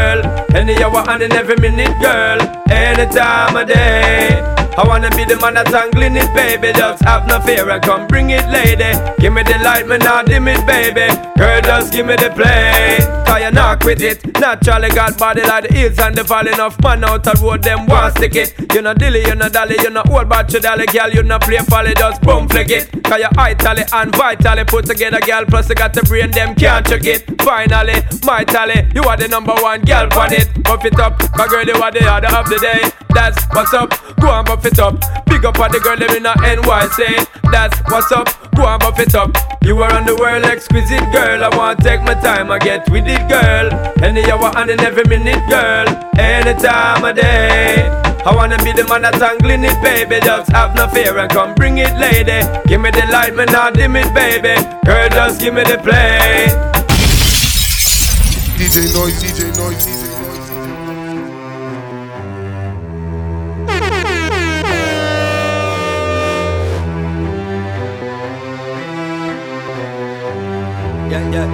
Any 0.56 0.82
hour 0.84 1.04
and 1.10 1.24
in 1.24 1.32
every 1.34 1.58
minute 1.58 2.00
girl. 2.02 2.40
Any 2.70 3.06
time 3.14 3.56
of 3.56 3.68
day 3.68 4.63
I 4.76 4.88
wanna 4.88 5.10
be 5.12 5.24
the 5.24 5.38
man 5.40 5.54
that's 5.54 5.74
angling 5.74 6.16
it, 6.16 6.34
baby. 6.34 6.74
Just 6.74 7.04
have 7.04 7.28
no 7.28 7.40
fear 7.42 7.70
and 7.70 7.84
come 7.84 8.08
bring 8.08 8.32
it, 8.32 8.48
lady. 8.50 8.98
Give 9.22 9.32
me 9.32 9.44
the 9.44 9.60
light, 9.64 9.88
me 9.88 9.98
not 9.98 10.26
dim 10.26 10.48
it, 10.48 10.66
baby. 10.66 11.08
Girl, 11.38 11.62
just 11.62 11.94
give 11.94 12.08
me 12.08 12.16
the 12.16 12.32
play. 12.32 12.98
Cause 13.26 13.42
you 13.42 13.52
not 13.52 13.82
quit 13.82 14.02
it. 14.02 14.40
Naturally 14.40 14.90
got 14.90 15.18
body 15.18 15.42
like 15.42 15.68
the 15.68 15.74
hills 15.74 16.00
and 16.00 16.16
the 16.16 16.24
valley. 16.24 16.52
Enough 16.54 16.82
man 16.82 17.04
out 17.04 17.24
the 17.24 17.34
road, 17.42 17.64
them 17.64 17.86
want 17.86 18.18
stick 18.18 18.36
it. 18.36 18.54
You 18.74 18.82
know 18.82 18.94
dilly, 18.94 19.22
you 19.22 19.36
know 19.36 19.50
dolly, 19.50 19.76
you 19.82 19.90
know 19.92 20.04
old 20.10 20.30
batch 20.30 20.54
dolly, 20.54 20.86
girl. 20.88 21.10
You 21.12 21.22
know 21.22 21.38
play 21.40 21.58
folly, 21.70 21.94
just 21.94 22.22
boom 22.22 22.48
flick 22.48 22.70
it. 22.70 22.90
Cause 23.04 23.22
you 23.22 23.30
itally 23.38 23.84
and 23.94 24.16
vitally 24.16 24.64
put 24.66 24.86
together, 24.86 25.20
girl. 25.20 25.46
Plus 25.46 25.70
you 25.70 25.76
got 25.76 25.94
the 25.94 26.02
brain, 26.04 26.32
them 26.32 26.56
can't 26.56 26.86
check 26.86 27.06
it. 27.06 27.42
Finally, 27.42 28.02
my 28.26 28.44
tally, 28.44 28.90
you 28.96 29.04
are 29.04 29.18
the 29.18 29.28
number 29.28 29.54
one 29.62 29.82
girl 29.82 30.10
on 30.18 30.34
it. 30.34 30.50
Buff 30.64 30.84
it 30.86 31.00
up, 31.00 31.20
cause 31.20 31.50
girl, 31.50 31.66
you 31.66 31.76
are 31.76 31.92
the 31.92 32.02
order 32.12 32.34
of 32.36 32.50
the 32.50 32.58
day. 32.58 32.90
That's 33.14 33.46
what's 33.54 33.74
up. 33.74 33.94
Go 34.20 34.30
and 34.32 34.46
buff 34.48 34.63
it 34.66 34.80
up. 34.80 35.00
Big 35.26 35.46
up 35.46 35.60
on 35.60 35.72
the 35.72 35.80
girl 35.80 35.98
living 35.98 36.26
in 36.26 36.38
NYC. 36.44 37.28
That's 37.52 37.78
what's 37.92 38.12
up. 38.12 38.28
Go 38.56 38.68
and 38.68 38.80
buff 38.80 39.00
it 39.00 39.16
up. 39.16 39.36
You 39.64 39.82
are 39.82 39.94
on 39.94 40.06
the 40.06 40.16
world 40.16 40.46
exquisite 40.46 41.12
girl. 41.12 41.44
I 41.44 41.56
want 41.56 41.80
to 41.80 41.84
take 41.84 42.02
my 42.02 42.14
time. 42.14 42.52
I 42.52 42.60
get 42.60 42.90
with 42.90 43.06
it, 43.08 43.28
girl. 43.30 43.72
Any 44.04 44.24
hour 44.32 44.52
and 44.58 44.70
in 44.70 44.80
every 44.82 45.06
minute, 45.06 45.44
girl. 45.50 45.88
Any 46.18 46.54
time 46.62 47.04
of 47.04 47.16
day. 47.16 47.90
I 48.26 48.34
wanna 48.34 48.58
be 48.64 48.72
the 48.72 48.88
man 48.88 49.02
that's 49.02 49.22
angling 49.22 49.66
it, 49.66 49.76
baby. 49.84 50.20
Just 50.24 50.52
have 50.52 50.76
no 50.76 50.88
fear 50.88 51.18
and 51.18 51.30
come 51.30 51.54
bring 51.56 51.78
it, 51.80 51.92
lady. 52.00 52.40
Give 52.68 52.80
me 52.80 52.90
the 52.92 53.06
light, 53.12 53.36
me 53.36 53.46
not 53.46 53.74
dim 53.74 53.96
it, 53.98 54.14
baby. 54.14 54.56
Girl, 54.86 55.10
just 55.10 55.42
give 55.42 55.54
me 55.54 55.64
the 55.64 55.78
play. 55.78 56.48
DJ 58.56 58.94
Noise, 58.96 59.20
DJ 59.20 59.52
Noise, 59.58 59.86
DJ 59.86 60.03
Noise. 71.34 71.50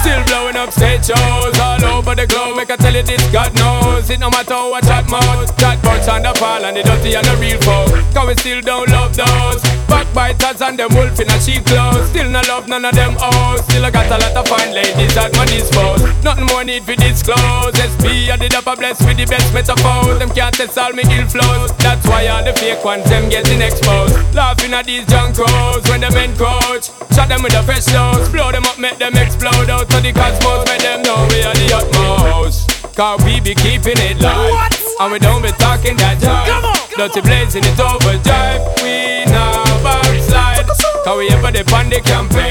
Still 0.00 0.22
blowing 0.24 0.56
up 0.56 0.70
stage 0.72 1.06
shows 1.06 1.58
all 1.58 1.77
over 1.84 2.14
the 2.14 2.26
globe. 2.26 2.56
Make 2.56 2.70
I 2.70 2.76
tell 2.76 2.94
you 2.94 3.02
this, 3.02 3.24
God 3.30 3.54
knows. 3.54 4.10
It 4.10 4.20
no 4.20 4.30
matter 4.30 4.58
chat 4.88 5.04
mode. 5.10 5.48
Chat 5.58 5.80
bots 5.82 6.08
and 6.08 6.24
the 6.24 6.32
fall 6.34 6.64
and 6.64 6.76
the 6.76 6.82
dirty 6.82 7.14
and 7.14 7.26
the 7.26 7.36
real 7.36 7.60
folk. 7.62 7.92
Cause 8.14 8.26
we 8.26 8.34
still 8.36 8.60
don't 8.60 8.88
love 8.90 9.14
those. 9.14 9.60
Backbiters 9.86 10.60
and 10.62 10.78
them 10.78 10.90
wolf 10.94 11.18
in 11.20 11.28
a 11.28 11.38
sheep 11.40 11.64
clothes. 11.64 12.08
Still 12.08 12.30
no 12.30 12.40
love 12.48 12.68
none 12.68 12.84
of 12.84 12.94
them 12.94 13.14
hoes. 13.18 13.60
Still 13.68 13.84
I 13.84 13.90
got 13.90 14.08
a 14.08 14.16
lot 14.18 14.36
of 14.36 14.48
fine 14.48 14.72
ladies 14.72 15.16
at 15.16 15.32
my 15.36 15.44
disposal. 15.46 16.08
Nothing 16.24 16.46
more 16.46 16.64
need 16.64 16.84
for 16.84 16.96
disclose. 16.96 17.76
SP 17.76 18.32
I 18.32 18.36
did 18.36 18.54
up 18.54 18.66
a 18.66 18.74
bless 18.76 18.98
with 19.04 19.16
the 19.16 19.26
best 19.26 19.52
metaphors. 19.52 20.18
Them 20.18 20.30
can't 20.30 20.54
test 20.54 20.78
all 20.78 20.92
me 20.92 21.04
ill 21.12 21.28
flows. 21.28 21.70
That's 21.78 22.04
why 22.08 22.26
all 22.28 22.44
the 22.44 22.52
fake 22.54 22.84
ones 22.84 23.08
them 23.08 23.28
getting 23.28 23.60
exposed. 23.60 24.16
Laughing 24.34 24.72
at 24.72 24.86
these 24.86 25.06
junk 25.06 25.36
crows 25.36 25.84
when 25.88 26.00
the 26.00 26.10
men 26.10 26.34
coach. 26.36 26.90
Shot 27.14 27.28
them 27.28 27.42
with 27.42 27.54
a 27.54 27.62
fresh 27.62 27.86
nose. 27.92 28.28
Blow 28.28 28.52
them 28.52 28.64
up, 28.64 28.78
make 28.78 28.98
them 28.98 29.16
explode 29.16 29.70
out 29.70 29.88
to 29.90 30.00
the 30.00 30.12
cosmos. 30.12 30.66
Make 30.66 30.82
them 30.82 31.02
know 31.02 31.26
we 31.30 31.42
are 31.42 31.54
the 31.54 31.67
utmost. 31.72 32.70
Cause 32.94 33.22
we 33.24 33.40
be 33.40 33.54
keeping 33.54 33.98
it 33.98 34.20
live. 34.20 34.74
And 35.00 35.12
we 35.12 35.18
don't 35.18 35.42
be 35.42 35.50
talking 35.52 35.96
that 35.96 36.18
jive. 36.18 36.96
Dirty 36.96 37.20
blazing 37.20 37.64
it 37.64 37.78
overdrive. 37.78 38.60
We 38.82 39.24
now 39.30 39.62
backslide. 39.84 40.66
Cause 41.04 41.16
we 41.16 41.30
ever 41.30 41.52
the 41.52 41.62
on 41.74 41.88
the 41.90 42.00
campaign. 42.00 42.50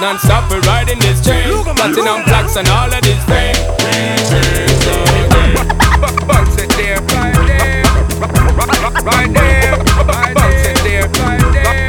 Non-stop 0.00 0.50
we 0.52 0.58
riding 0.60 0.98
this 1.00 1.20
train. 1.24 1.64
Platinum 1.74 2.22
plaques 2.24 2.56
and 2.56 2.68
all 2.68 2.92
of 2.92 3.02
this 3.02 3.18
it 6.60 6.70
there, 6.76 7.00
right 7.10 7.34
there. 7.46 7.82
Right 9.02 9.32
there. 9.34 9.76
Bounce 10.34 10.66
it 10.66 10.78
there, 10.84 11.08
right 11.18 11.40
there. 11.52 11.88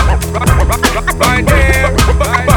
Right 1.20 1.46
there. 1.46 2.51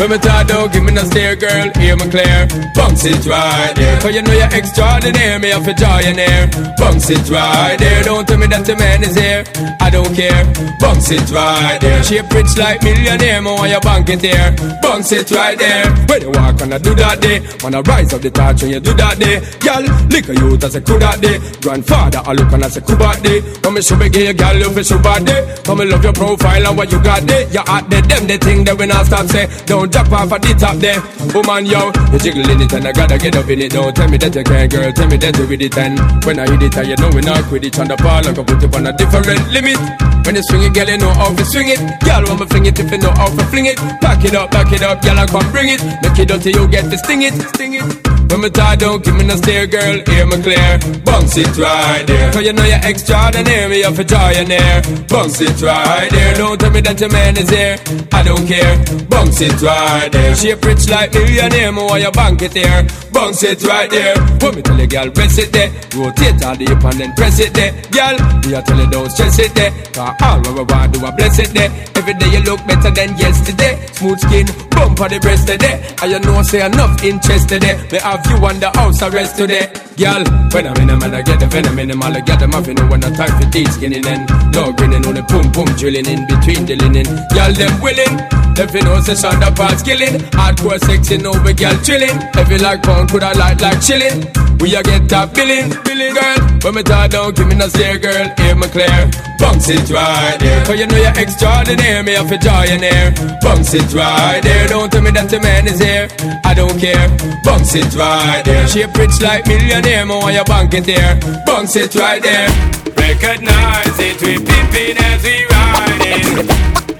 When 0.00 0.08
me 0.12 0.16
talk 0.16 0.46
down, 0.46 0.70
give 0.72 0.82
me 0.82 0.92
no 0.92 1.04
stare, 1.04 1.36
girl, 1.36 1.68
hear 1.76 1.94
me 1.94 2.08
clear. 2.08 2.48
Bounce 2.74 3.04
it 3.04 3.20
right 3.26 3.76
there. 3.76 4.00
Cause 4.00 4.14
you 4.14 4.22
know 4.22 4.32
you're 4.32 4.48
extraordinary, 4.48 5.38
me 5.38 5.50
have 5.50 5.66
to 5.66 5.74
joy 5.74 6.00
in 6.08 6.16
there. 6.16 6.48
Bounce 6.78 7.10
it 7.10 7.28
right 7.28 7.76
there. 7.78 8.02
Don't 8.04 8.26
tell 8.26 8.38
me 8.38 8.46
that 8.46 8.64
the 8.64 8.76
man 8.76 9.04
is 9.04 9.14
here. 9.14 9.44
I 9.78 9.90
don't 9.90 10.08
care. 10.16 10.40
Bounce 10.80 11.10
it 11.10 11.28
right 11.30 11.76
there. 11.82 12.02
Shape 12.02 12.32
rich 12.32 12.56
like 12.56 12.82
millionaire, 12.82 13.42
me 13.42 13.50
want 13.52 13.68
your 13.68 13.80
bank 13.82 14.08
it 14.08 14.24
there. 14.24 14.56
Bounce 14.80 15.12
it 15.12 15.30
right 15.32 15.58
there. 15.58 15.84
When 16.08 16.22
you 16.22 16.30
walk 16.32 16.62
and 16.62 16.72
I 16.72 16.78
do 16.78 16.94
that 16.94 17.20
day, 17.20 17.44
when 17.60 17.74
I 17.74 17.80
rise 17.80 18.14
up 18.14 18.22
the 18.22 18.30
touch 18.30 18.62
when 18.62 18.72
you 18.72 18.80
do 18.80 18.94
that 18.94 19.20
day. 19.20 19.36
Girl, 19.60 19.84
lick 20.08 20.32
a 20.32 20.34
youth 20.34 20.64
as 20.64 20.76
a 20.76 20.80
cool 20.80 20.98
that 20.98 21.20
day. 21.20 21.36
Grandfather, 21.60 22.22
I 22.24 22.32
look 22.32 22.50
and 22.56 22.64
I 22.64 22.68
say 22.72 22.80
that 22.80 23.20
day. 23.22 23.44
Come 23.60 23.74
me 23.74 23.82
show 23.82 23.96
me 23.96 24.08
gay, 24.08 24.32
girl, 24.32 24.56
you 24.56 24.70
fi 24.72 24.80
show 24.80 24.96
bad 24.96 25.26
day. 25.28 25.44
Come 25.62 25.80
me 25.80 25.84
love 25.84 26.02
your 26.02 26.16
profile 26.16 26.66
and 26.68 26.76
what 26.78 26.90
you 26.90 27.04
got 27.04 27.20
there. 27.28 27.44
You 27.52 27.60
hot 27.60 27.84
there, 27.90 28.00
them 28.00 28.24
the 28.26 28.38
thing 28.38 28.64
that 28.64 28.78
we 28.80 28.86
not 28.86 29.04
stop 29.04 29.26
say. 29.28 29.44
Don't 29.66 29.89
drop 29.90 30.12
off 30.12 30.32
at 30.32 30.42
the 30.42 30.54
top 30.54 30.76
there. 30.78 31.02
Woman, 31.34 31.66
yo, 31.66 31.90
you 32.14 32.18
jiggling 32.18 32.60
it 32.62 32.72
and 32.72 32.86
I 32.86 32.92
gotta 32.92 33.18
get 33.18 33.36
up 33.36 33.48
in 33.50 33.60
it. 33.60 33.72
Don't 33.72 33.94
tell 33.94 34.08
me 34.08 34.16
that 34.18 34.34
you 34.34 34.44
can't, 34.44 34.70
girl. 34.70 34.92
Tell 34.92 35.08
me 35.08 35.16
that 35.18 35.36
you 35.36 35.46
with 35.46 35.62
it 35.62 35.76
and 35.76 35.98
when 36.24 36.38
I 36.38 36.46
hit 36.48 36.62
it, 36.62 36.76
I 36.78 36.82
you 36.82 36.96
know 36.96 37.10
we 37.10 37.20
not 37.20 37.44
quit 37.50 37.64
it 37.64 37.78
on 37.78 37.88
the 37.88 37.96
ball. 37.96 38.22
I 38.22 38.32
can 38.32 38.44
put 38.44 38.62
it 38.62 38.74
on 38.74 38.86
a 38.86 38.92
different 38.94 39.26
limit. 39.50 39.78
When 40.24 40.36
you 40.36 40.42
swing 40.46 40.62
it, 40.62 40.72
girl, 40.74 40.88
you 40.88 40.98
know 40.98 41.12
how 41.12 41.34
to 41.34 41.44
swing 41.44 41.68
it. 41.68 41.80
Girl, 42.06 42.22
when 42.24 42.38
me 42.40 42.46
fling 42.46 42.66
it, 42.66 42.78
if 42.78 42.90
you 42.90 42.98
know 42.98 43.12
how 43.12 43.28
to 43.28 43.44
fling 43.50 43.66
it. 43.66 43.76
Back 44.00 44.24
it 44.24 44.34
up, 44.34 44.50
back 44.50 44.72
it 44.72 44.82
up, 44.82 45.02
girl, 45.02 45.18
I 45.18 45.26
come 45.26 45.50
bring 45.50 45.68
it. 45.68 45.82
Make 46.02 46.18
it 46.18 46.28
dirty, 46.28 46.50
you 46.54 46.68
get 46.68 46.90
to 46.90 46.98
sting 46.98 47.22
it, 47.22 47.34
sting 47.54 47.74
it. 47.74 48.19
When 48.30 48.42
me 48.42 48.48
don't 48.50 49.02
give 49.02 49.16
me 49.16 49.24
no 49.24 49.34
stare, 49.34 49.66
girl, 49.66 49.98
hear 50.06 50.24
me 50.24 50.40
clear. 50.40 50.78
Bounce 51.04 51.36
it 51.36 51.50
right 51.58 52.06
there. 52.06 52.32
Cause 52.32 52.46
you 52.46 52.52
know 52.52 52.62
you're 52.62 52.78
extraordinary, 52.84 53.68
me 53.68 53.82
have 53.82 53.98
a 53.98 54.04
there. 54.04 54.82
Bounce 55.08 55.40
it 55.40 55.60
right 55.60 56.08
there. 56.08 56.34
Don't 56.36 56.60
tell 56.60 56.70
me 56.70 56.80
that 56.80 57.00
your 57.00 57.10
man 57.10 57.36
is 57.36 57.50
here. 57.50 57.76
I 58.12 58.22
don't 58.22 58.46
care. 58.46 58.78
Bounce 59.10 59.40
it 59.40 59.60
right 59.60 60.08
there. 60.12 60.36
Shape 60.36 60.64
rich 60.64 60.88
like 60.88 61.12
millionaire, 61.12 61.72
me 61.72 61.82
want 61.82 62.02
your 62.02 62.12
bank 62.12 62.42
it 62.42 62.52
there. 62.52 62.86
Bounce 63.12 63.42
it 63.42 63.64
right 63.64 63.90
there. 63.90 64.14
When 64.38 64.54
me 64.54 64.62
tell 64.62 64.78
you, 64.78 64.86
girl, 64.86 65.10
press 65.10 65.36
it 65.36 65.52
there. 65.52 65.68
Rotate 65.98 66.44
all 66.44 66.54
the 66.54 66.66
hip 66.70 66.84
and 66.84 67.00
then 67.02 67.12
press 67.14 67.40
it 67.40 67.52
there. 67.52 67.72
Girl, 67.90 68.14
me 68.46 68.54
I 68.54 68.62
tell 68.62 68.78
you, 68.78 68.90
don't 68.90 69.10
stress 69.10 69.40
it 69.40 69.54
there. 69.56 69.72
Cause 69.90 70.14
all 70.22 70.38
what 70.54 70.70
we 70.70 70.98
do, 70.98 71.04
I 71.04 71.10
bless 71.10 71.38
it 71.40 71.50
there. 71.50 71.70
Every 71.98 72.14
day 72.14 72.30
you 72.30 72.46
look 72.46 72.62
better 72.66 72.94
than 72.94 73.18
yesterday. 73.18 73.74
Smooth 73.90 74.20
skin, 74.22 74.46
bump 74.80 75.00
on 75.00 75.10
the 75.10 75.20
breast 75.20 75.46
today. 75.46 75.76
You 76.08 76.18
know, 76.20 76.42
say 76.42 76.64
enough 76.64 77.02
interest 77.04 77.48
today. 77.48 77.76
Me 77.92 77.98
have 77.98 78.24
you 78.26 78.36
on 78.40 78.58
the 78.58 78.70
house 78.74 79.02
arrest 79.02 79.36
today. 79.36 79.68
Girl, 80.00 80.24
when 80.52 80.66
I'm 80.66 80.80
in 80.80 80.90
a 80.90 80.96
man, 80.96 81.14
I 81.14 81.22
get 81.22 81.40
the 81.40 81.46
venom 81.46 81.78
in 81.78 81.88
them. 81.88 82.02
All 82.02 82.16
I 82.16 82.20
get 82.20 82.40
them 82.40 82.54
off, 82.54 82.66
you 82.66 82.74
know, 82.74 82.86
when 82.88 83.04
I 83.04 83.10
time 83.12 83.34
for 83.38 83.48
deep 83.50 83.68
skinning 83.68 84.06
and 84.06 84.24
no 84.52 84.72
grinning 84.72 85.04
on 85.06 85.14
the 85.14 85.24
pum 85.28 85.68
drilling 85.76 86.06
in 86.06 86.26
between 86.26 86.64
the 86.64 86.76
linen. 86.76 87.06
Girl, 87.36 87.52
them 87.52 87.74
willing. 87.84 88.49
If 88.60 88.74
you 88.74 88.82
know, 88.82 89.00
say 89.00 89.14
Shonda 89.14 89.56
parts 89.56 89.82
killing. 89.82 90.20
Hardcore 90.36 90.78
sexy, 90.84 91.16
no 91.16 91.32
big 91.42 91.56
girl 91.56 91.76
chilling. 91.82 92.12
Heavy 92.36 92.58
like 92.58 92.82
pound, 92.82 93.08
could 93.10 93.22
I 93.22 93.32
light 93.32 93.60
like 93.60 93.80
chilling. 93.80 94.28
We 94.60 94.76
a 94.76 94.82
get 94.82 95.08
that 95.08 95.32
billing, 95.32 95.72
billing, 95.88 96.12
girl. 96.12 96.36
When 96.60 96.74
me 96.76 96.82
talk 96.84 97.08
down, 97.08 97.32
give 97.32 97.48
me 97.48 97.56
no 97.56 97.68
stare, 97.72 97.96
girl. 97.96 98.28
Hear 98.36 98.54
me 98.54 98.68
clear. 98.68 99.08
Bounce 99.40 99.72
it 99.72 99.88
right 99.88 100.36
there. 100.36 100.60
Cause 100.68 100.76
you 100.76 100.86
know 100.86 101.00
you're 101.00 101.16
extraordinary, 101.16 102.04
me 102.04 102.12
have 102.12 102.28
a 102.28 102.36
joy 102.36 102.68
in 102.68 102.84
there. 102.84 103.16
Bounce 103.40 103.72
it 103.72 103.88
right 103.96 104.44
there. 104.44 104.68
Don't 104.68 104.92
tell 104.92 105.00
me 105.00 105.10
that 105.16 105.32
the 105.32 105.40
man 105.40 105.64
is 105.64 105.80
here. 105.80 106.12
I 106.44 106.52
don't 106.52 106.76
care. 106.76 107.08
Bounce 107.40 107.72
it 107.74 107.88
right 107.96 108.44
there. 108.44 108.68
Shape 108.68 108.92
rich 109.00 109.16
like 109.24 109.48
millionaire, 109.48 110.04
me 110.04 110.12
want 110.20 110.36
your 110.36 110.44
bank 110.44 110.76
it 110.76 110.84
there. 110.84 111.16
Bounce 111.48 111.76
it 111.76 111.96
right 111.96 112.20
there. 112.20 112.52
Recognize 112.92 113.96
it, 113.96 114.20
we 114.20 114.36
pimpin' 114.36 115.00
as 115.00 115.24
we 115.24 115.48
riding. 115.48 116.44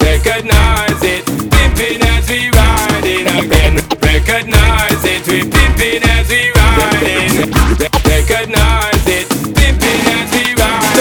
Recognize 0.01 1.03
it, 1.05 1.29
pimpin' 1.81 2.03
as 2.05 2.29
we 2.29 2.51
riding 2.51 3.27
again. 3.27 3.75
Recognize 4.03 5.05
it, 5.05 5.27
we 5.29 5.41
pimpin' 5.43 6.05
as 6.05 6.29
we 6.29 6.51
riding. 6.53 7.53
Recognize 8.05 8.90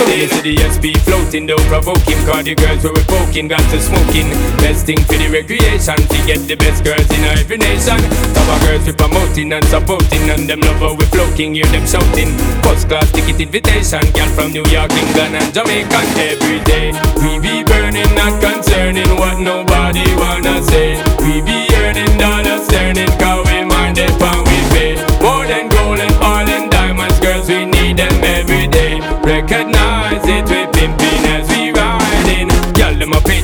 To 0.09 0.41
the 0.41 0.57
SP 0.57 0.97
floating, 1.05 1.45
don't 1.45 1.61
provoke 1.69 2.01
him. 2.01 2.17
Cause 2.25 2.41
the 2.41 2.57
girls 2.57 2.81
we 2.81 2.97
poking 3.05 3.47
got 3.47 3.61
to 3.69 3.77
smoking. 3.77 4.33
Best 4.57 4.89
thing 4.89 4.97
for 5.05 5.13
the 5.13 5.29
recreation 5.29 6.01
to 6.01 6.17
get 6.25 6.41
the 6.49 6.57
best 6.57 6.83
girls 6.83 7.05
in 7.13 7.21
every 7.37 7.61
nation. 7.61 8.01
Our 8.49 8.57
girls 8.65 8.89
we 8.89 8.93
promoting 8.97 9.53
and 9.53 9.63
supporting, 9.69 10.25
and 10.33 10.49
them 10.49 10.65
love 10.65 10.97
we 10.97 11.05
floating, 11.13 11.53
hear 11.53 11.69
them 11.69 11.85
shouting. 11.85 12.33
First 12.65 12.89
class 12.89 13.05
ticket 13.13 13.37
invitation, 13.37 14.01
girl 14.17 14.27
from 14.33 14.49
New 14.49 14.65
York, 14.73 14.89
England, 14.97 15.37
and 15.37 15.53
Jamaica 15.53 16.01
every 16.17 16.57
day. 16.65 16.89
We 17.21 17.37
be 17.37 17.61
burning, 17.61 18.09
not 18.17 18.41
concerning 18.41 19.13
what 19.13 19.37
nobody 19.37 20.09
wanna 20.17 20.57
say. 20.65 20.97
We 21.21 21.45
be 21.45 21.69
earning 21.85 22.17
dollars, 22.17 22.65
turning, 22.65 23.13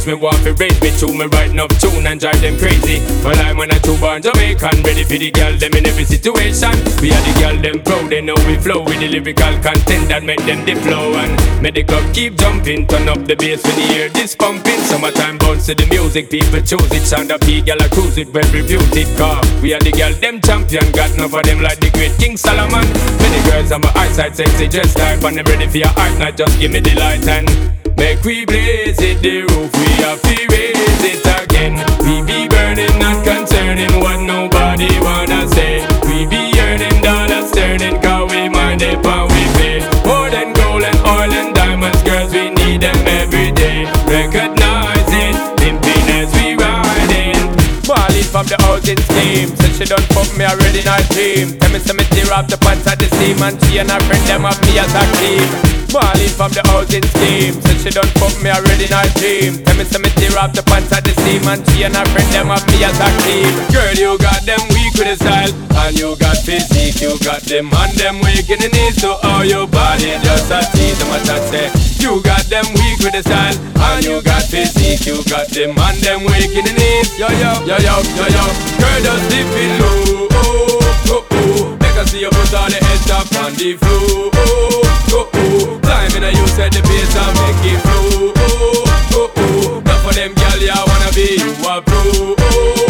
me 0.06 0.14
want 0.14 0.38
to 0.44 0.54
raise 0.54 0.80
me 0.82 0.92
to 1.02 1.08
me 1.08 1.26
right 1.34 1.50
enough 1.50 1.74
tune 1.80 2.06
and 2.06 2.20
drive 2.20 2.40
them 2.42 2.58
crazy. 2.58 3.02
Well, 3.24 3.38
I'm 3.42 3.58
when 3.58 3.72
I 3.72 3.80
two 3.80 3.98
born 3.98 4.22
Jamaican, 4.22 4.84
ready 4.84 5.04
for 5.04 5.18
the 5.18 5.32
girl 5.32 5.58
them 5.58 5.74
in 5.74 5.86
every 5.86 6.06
situation. 6.06 6.74
We 7.02 7.10
are 7.10 7.24
the 7.26 7.34
girl 7.42 7.58
them 7.58 7.82
proud, 7.82 8.10
they 8.10 8.22
know 8.22 8.38
we 8.46 8.58
flow 8.58 8.84
with 8.84 9.00
the 9.00 9.08
lyrical 9.08 9.54
content 9.66 10.10
that 10.10 10.24
make 10.24 10.42
them 10.46 10.66
the 10.66 10.76
flow 10.86 11.14
and 11.18 11.34
make 11.62 11.76
the 11.76 11.84
club 11.84 12.06
keep 12.14 12.38
jumping. 12.38 12.86
Turn 12.88 13.10
up 13.10 13.26
the 13.26 13.36
bass 13.36 13.64
when 13.66 13.78
you 13.82 13.88
hear 13.88 14.10
this 14.10 14.36
pumping. 14.36 14.80
Summertime 14.86 15.38
bounce 15.38 15.66
to 15.68 15.76
the 15.76 15.88
music, 15.88 16.30
people 16.30 16.62
choose 16.62 16.92
it. 16.94 17.04
Sound 17.06 17.32
up, 17.32 17.42
girl 17.42 17.82
I 17.82 17.90
cruise 17.90 18.18
it, 18.18 18.30
well 18.34 18.48
reviewed 18.54 18.94
it. 18.94 19.10
Car, 19.18 19.42
we 19.62 19.74
are 19.74 19.82
the 19.82 19.92
girl 19.92 20.14
them 20.14 20.42
champion, 20.42 20.86
got 20.92 21.10
enough 21.18 21.34
of 21.34 21.44
them 21.44 21.62
like 21.62 21.80
the 21.80 21.90
great 21.92 22.14
King 22.18 22.38
Solomon. 22.38 22.86
Many 23.18 23.40
girls 23.50 23.72
on 23.72 23.82
my 23.82 23.92
eyesight, 23.96 24.36
sexy 24.36 24.68
dress 24.68 24.94
type, 24.94 25.24
and 25.24 25.38
them 25.38 25.46
ready 25.46 25.68
for 25.68 25.78
your 25.78 25.94
art 25.98 26.14
night. 26.20 26.38
Just 26.38 26.60
give 26.60 26.72
me 26.72 26.80
the 26.80 26.94
light 26.96 27.26
and 27.28 27.75
Make 27.98 28.24
we 28.24 28.46
blaze 28.46 29.00
it, 29.00 29.22
the 29.22 29.42
roof, 29.42 29.72
we 29.74 29.90
have 30.04 30.22
to 30.22 30.36
raise 30.52 31.04
it 31.04 31.26
again. 31.44 31.76
We 32.04 32.22
be 32.26 32.48
burning, 32.48 32.98
not 33.00 33.24
concerning 33.26 33.92
what 34.00 34.20
nobody 34.20 34.90
wanna 35.00 35.48
say. 35.50 35.86
We 36.08 36.26
be 36.28 36.54
earning 36.60 37.02
dollars, 37.02 37.52
turning, 37.52 38.02
cause 38.02 38.32
we 38.32 38.50
mind 38.50 38.82
it, 38.82 39.06
and 39.06 39.32
we 39.32 39.44
pay. 39.58 39.80
More 40.06 40.30
than 40.30 40.54
gold 40.54 40.84
and 40.84 41.00
oil 41.08 41.32
and 41.34 41.56
diamonds, 41.56 42.02
girls, 42.04 42.32
we 42.34 42.50
need 42.50 42.82
them 42.82 42.98
every 43.08 43.52
day. 43.52 43.86
Recognize 44.06 45.10
it, 45.24 45.36
pimping 45.58 46.08
as 46.20 46.30
we 46.36 46.56
riding. 46.56 47.40
Marley 47.88 48.24
from 48.24 48.46
the 48.48 48.58
housing 48.62 48.98
scheme 48.98 49.56
Said 49.56 49.65
she 49.76 49.84
done 49.84 50.02
fuck 50.16 50.30
me 50.38 50.46
already 50.46 50.80
in 50.80 50.88
her 50.88 51.04
dream. 51.12 51.60
Tell 51.60 51.72
me 51.72 51.80
some 51.80 51.98
tear 51.98 52.32
off 52.32 52.48
the 52.48 52.58
pants 52.58 52.88
at 52.88 52.98
the 52.98 53.08
seam 53.20 53.42
And 53.44 53.60
she 53.66 53.80
and 53.80 53.92
her 53.92 54.00
friend 54.08 54.24
them 54.24 54.48
have 54.48 54.60
me 54.64 54.80
as 54.80 54.94
a 54.96 55.04
team. 55.20 55.76
Marley 55.96 56.28
from 56.28 56.52
the 56.52 56.60
housing 56.68 57.08
scheme 57.16 57.56
Said 57.64 57.80
she 57.80 57.90
done 57.96 58.12
fuck 58.20 58.36
me 58.44 58.52
already 58.52 58.84
in 58.84 58.92
her 58.92 59.08
dream. 59.16 59.64
Tell 59.64 59.80
me 59.80 59.88
some 59.88 60.04
tear 60.20 60.36
off 60.36 60.52
the 60.52 60.60
pants 60.68 60.92
at 60.92 61.08
the 61.08 61.16
seam 61.24 61.48
And 61.48 61.64
she 61.72 61.88
and 61.88 61.96
her 61.96 62.04
friend 62.12 62.28
them 62.36 62.52
have 62.52 62.68
me 62.68 62.84
as 62.84 63.00
a 63.00 63.08
team. 63.24 63.48
Girl 63.72 63.96
you 63.96 64.12
got 64.20 64.44
them 64.44 64.60
weak 64.76 64.92
with 65.00 65.08
the 65.08 65.16
style 65.16 65.52
And 65.88 65.96
you 65.96 66.20
got 66.20 66.36
physique. 66.44 67.00
You 67.00 67.16
got 67.24 67.48
them 67.48 67.72
and 67.72 67.96
them 67.96 68.20
weak 68.28 68.52
in 68.52 68.60
the 68.60 68.68
knees. 68.76 69.00
So 69.00 69.16
all 69.24 69.48
your 69.48 69.72
body 69.72 70.20
just 70.20 70.52
a 70.52 70.60
tease 70.76 71.00
them 71.00 71.16
a 71.16 71.20
say 71.48 71.72
You 72.04 72.20
got 72.28 72.44
them 72.52 72.68
weak 72.76 73.00
with 73.00 73.16
the 73.16 73.24
style 73.24 73.56
And 73.56 74.04
you 74.04 74.20
got 74.20 74.44
physique. 74.44 75.08
You 75.08 75.24
got 75.32 75.48
them 75.48 75.80
and 75.80 75.98
them 76.04 76.28
weak 76.28 76.52
in 76.52 76.68
the 76.68 76.76
knees. 76.76 77.16
Yo 77.16 77.32
yo 77.40 77.64
yo 77.64 77.80
yo 77.80 77.96
yo 78.20 78.26
yo. 78.36 78.44
Girl 78.84 79.00
just 79.00 79.32
dip 79.32 79.48
low 79.80 80.28
oh 80.32 80.80
oh 81.14 81.26
oh. 81.32 81.78
Make 81.82 81.96
her 82.00 82.06
see 82.06 82.22
you 82.22 82.30
put 82.30 82.54
all 82.54 82.70
the 82.70 82.80
head 82.80 83.02
top 83.10 83.28
on 83.44 83.54
the 83.56 83.74
floor 83.78 84.32
oh 84.34 84.84
oh 85.12 85.30
oh. 85.34 85.80
Climbing 85.84 86.24
and 86.24 86.36
you 86.38 86.48
the 86.74 86.82
pace 86.82 87.16
and 87.16 87.34
make 87.40 87.66
it 87.74 87.80
flow 87.86 88.34
oh 88.36 88.84
oh 89.14 89.32
oh. 89.38 89.82
For 90.06 90.14
them 90.14 90.34
gal 90.36 90.60
ya 90.62 90.78
wanna 90.86 91.10
be 91.18 91.28
you 91.42 91.52
a 91.66 91.82
oh 91.82 92.36
oh 92.36 92.36
oh 92.38 92.85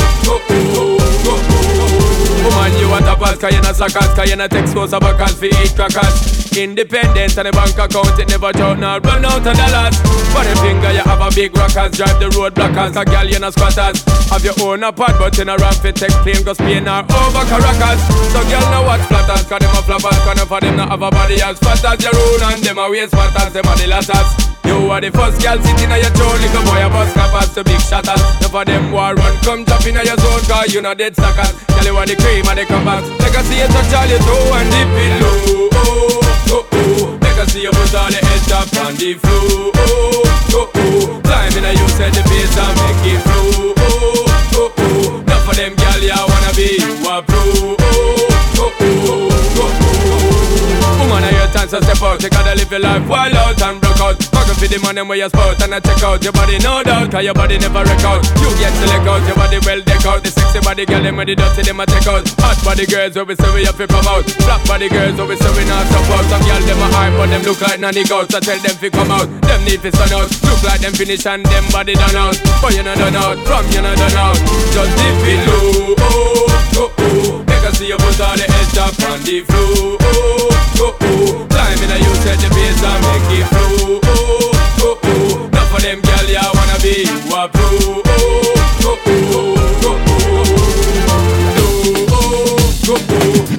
Woman 2.46 2.78
you 2.78 2.94
a 2.94 3.02
tapas 3.02 3.42
cause 3.42 3.54
you 3.54 3.62
not 3.62 3.76
suckers 3.76 4.14
Cause 4.14 4.30
you 4.30 4.38
not 4.38 4.54
expose 4.54 4.94
a 4.94 5.00
backers 5.00 5.34
for 5.34 5.50
eat 5.50 5.74
crackers 5.74 6.46
Independent 6.54 7.36
and 7.36 7.48
the 7.48 7.52
bank 7.52 7.74
account 7.74 8.16
it 8.22 8.30
never 8.30 8.54
drown 8.54 8.80
nor 8.80 9.02
run 9.02 9.26
out 9.26 9.42
of 9.42 9.56
dollars 9.58 9.98
For 10.30 10.46
the 10.46 10.54
finger 10.62 10.94
you 10.94 11.02
have 11.02 11.26
a 11.26 11.34
big 11.34 11.58
rockers 11.58 11.98
Drive 11.98 12.22
the 12.22 12.30
road 12.38 12.54
blockers 12.54 12.94
Cause 12.94 13.10
gal 13.10 13.26
you 13.26 13.42
not 13.42 13.58
squatters 13.58 14.06
Have 14.30 14.46
your 14.46 14.54
own 14.62 14.86
a 14.86 14.94
pad 14.94 15.18
but 15.18 15.34
you 15.42 15.44
not 15.44 15.60
ramp 15.60 15.82
fit 15.82 15.98
Take 15.98 16.14
plane 16.22 16.46
go 16.46 16.54
Spain 16.54 16.86
or 16.86 17.02
over 17.02 17.44
Caracas. 17.50 18.00
So 18.30 18.40
gal 18.46 18.66
know 18.70 18.86
what 18.86 19.02
splatters 19.02 19.50
Cause 19.50 19.60
them 19.66 19.74
a 19.74 19.82
flappers 19.82 20.20
Cause 20.22 20.38
none 20.38 20.46
of 20.46 20.62
them 20.62 20.76
not 20.78 20.90
have 20.94 21.02
a 21.02 21.10
body 21.10 21.42
as 21.42 21.58
fat 21.60 21.82
as 21.82 21.98
your 21.98 22.14
own 22.14 22.42
And 22.54 22.62
them 22.62 22.78
a 22.78 22.86
waist 22.94 23.12
fatters 23.12 23.58
Them 23.58 23.66
a 23.66 23.74
the 23.76 23.90
latters 23.90 24.56
you 24.66 24.90
are 24.90 25.00
the 25.00 25.12
first 25.14 25.38
girl 25.46 25.62
sitting 25.62 25.94
on 25.94 26.02
your 26.02 26.10
throne 26.18 26.42
Little 26.42 26.66
boy 26.66 26.82
a 26.82 26.90
bus 26.90 27.14
cappers 27.14 27.54
to 27.54 27.64
big 27.64 27.80
shatters 27.80 28.18
None 28.42 28.50
of 28.50 28.66
them 28.66 28.92
war 28.92 29.14
run 29.14 29.38
Come 29.46 29.62
jump 29.64 29.86
in 29.86 29.94
your 29.94 30.18
zone 30.18 30.42
Cause 30.50 30.74
you 30.74 30.82
not 30.82 30.98
dead 30.98 31.16
suckers 31.16 31.54
Girl 31.70 31.86
you 31.86 31.96
are 31.96 32.06
the 32.10 32.18
cream 32.36 32.48
and 32.52 32.58
they 32.60 32.66
come 32.66 32.84
back. 32.84 33.04
Make 33.24 33.36
I 33.36 33.42
see 33.48 33.60
you 33.60 33.68
touch 33.72 33.94
all 33.96 34.08
your 34.12 34.20
toe 34.20 34.58
and 34.60 34.68
dip 34.72 34.92
it 34.92 35.14
low. 35.24 35.70
Oh, 35.72 36.20
oh, 36.52 36.68
oh. 36.72 37.18
They 37.24 37.32
can 37.36 37.48
see 37.48 37.64
you 37.64 37.72
put 37.72 37.96
all 37.96 38.12
your 38.12 38.24
head 38.24 38.52
up 38.52 38.68
on 38.84 38.94
the 39.00 39.14
floor. 39.16 39.72
Oh, 39.76 40.24
oh, 40.52 40.72
oh. 40.76 41.22
Climbing 41.24 41.64
and 41.64 41.80
you 41.80 41.88
set 41.96 42.12
the 42.12 42.24
pace 42.28 42.58
and 42.60 42.76
make 42.76 43.08
it 43.16 43.20
flow. 43.24 43.72
Oh, 43.80 44.28
oh, 44.60 44.74
oh. 44.78 45.24
Now 45.28 45.40
for 45.48 45.56
them 45.56 45.76
girl, 45.80 46.02
you 46.04 46.12
wanna 46.12 46.52
be 46.60 46.76
you 46.76 47.08
a 47.08 47.24
pro. 47.24 47.40
Oh, 47.40 47.80
oh, 48.60 48.72
oh, 48.80 48.84
oh, 48.84 49.32
oh. 49.56 49.72
oh. 49.72 51.00
Woman, 51.00 51.24
I 51.24 51.45
man, 51.66 51.82
so 51.82 51.82
step 51.82 52.02
out. 52.02 52.22
You 52.22 52.30
gotta 52.30 52.56
live 52.56 52.72
your 52.72 52.80
life 52.80 53.08
wild 53.08 53.34
out 53.34 53.62
and 53.62 53.82
broke 53.82 54.02
out. 54.02 54.16
Fuckin' 54.18 54.58
for 54.58 54.68
the 54.70 54.80
money 54.82 55.02
where 55.02 55.18
you 55.18 55.30
sport 55.30 55.62
and 55.62 55.74
I 55.74 55.80
check 55.80 56.04
out. 56.04 56.24
Your 56.24 56.34
body 56.34 56.58
no 56.60 56.84
doubt, 56.84 57.12
cause 57.12 57.24
your 57.24 57.34
body 57.34 57.58
never 57.58 57.84
wreck 57.84 58.04
out. 58.06 58.22
You 58.42 58.50
get 58.58 58.74
select 58.78 59.08
out, 59.08 59.22
your 59.26 59.36
body 59.36 59.60
well 59.66 59.82
deck 59.82 60.06
out. 60.06 60.24
The 60.24 60.30
sexy 60.30 60.60
body 60.62 60.86
girl, 60.86 61.02
them 61.02 61.18
with 61.18 61.28
the 61.28 61.36
dirty, 61.36 61.62
them 61.64 61.80
a 61.80 61.86
check 61.86 62.08
out. 62.08 62.24
Hot 62.42 62.58
body 62.64 62.86
girls, 62.86 63.16
where 63.16 63.26
we 63.26 63.36
say 63.36 63.50
we 63.54 63.66
have 63.66 63.78
to 63.78 63.88
come 63.88 64.06
out. 64.06 64.26
Black 64.46 64.62
body 64.66 64.90
girls, 64.90 65.18
where 65.18 65.28
we 65.28 65.36
say 65.38 65.52
we 65.58 65.64
not 65.66 65.86
support. 65.90 66.26
Some 66.30 66.44
girl, 66.46 66.62
them 66.62 66.82
a 66.82 66.88
hype, 66.94 67.14
but 67.18 67.28
them 67.34 67.42
look 67.44 67.62
like 67.62 67.80
nanny 67.80 68.04
goats. 68.06 68.34
I 68.36 68.40
tell 68.40 68.60
them 68.60 68.76
to 68.78 68.88
come 68.90 69.12
out. 69.12 69.28
Them 69.46 69.62
need 69.66 69.82
to 69.82 69.90
stand 69.92 70.14
out. 70.14 70.30
Look 70.46 70.62
like 70.64 70.82
them 70.82 70.94
finish 70.94 71.26
and 71.26 71.46
them 71.46 71.66
body 71.72 71.96
done 71.96 72.16
out. 72.16 72.38
But 72.62 72.76
you 72.76 72.84
know 72.84 72.96
done 72.96 73.18
out, 73.18 73.38
from 73.46 73.66
you 73.74 73.82
know 73.82 73.96
done 73.96 74.18
out. 74.18 74.38
Just 74.74 74.92
dip 74.98 75.18
it 75.26 75.40
low, 75.50 75.96
oh, 75.98 76.94
oh, 76.94 76.94
oh. 77.00 77.55
See 77.76 77.88
you 77.92 77.98
put 77.98 78.20
all 78.22 78.36
the 78.40 78.48
edge 78.48 78.78
up 78.80 78.96
on 79.12 79.20
the 79.28 79.42
floor, 79.44 79.98
oh, 80.00 80.48
oh, 80.80 80.96
oh. 80.96 81.44
In 81.84 81.92
a 81.92 81.98
you 82.00 82.14
set 82.24 82.40
the 82.40 82.48
bass 82.56 82.80
and 82.80 83.04
make 83.04 83.36
it 83.36 83.48
flow, 83.52 84.00
oh, 84.00 84.56
oh, 84.80 84.96
oh. 85.04 85.50
Not 85.52 85.68
for 85.68 85.82
them 85.84 86.00
girl, 86.00 86.28
ya 86.32 86.40
wanna 86.56 86.80
be 86.80 87.04
a 87.04 87.52
pro, 87.52 87.68
oh, 87.68 88.00
oh, 88.00 88.96
oh, 88.96 89.20
oh, 89.84 90.00
oh. 92.88 93.06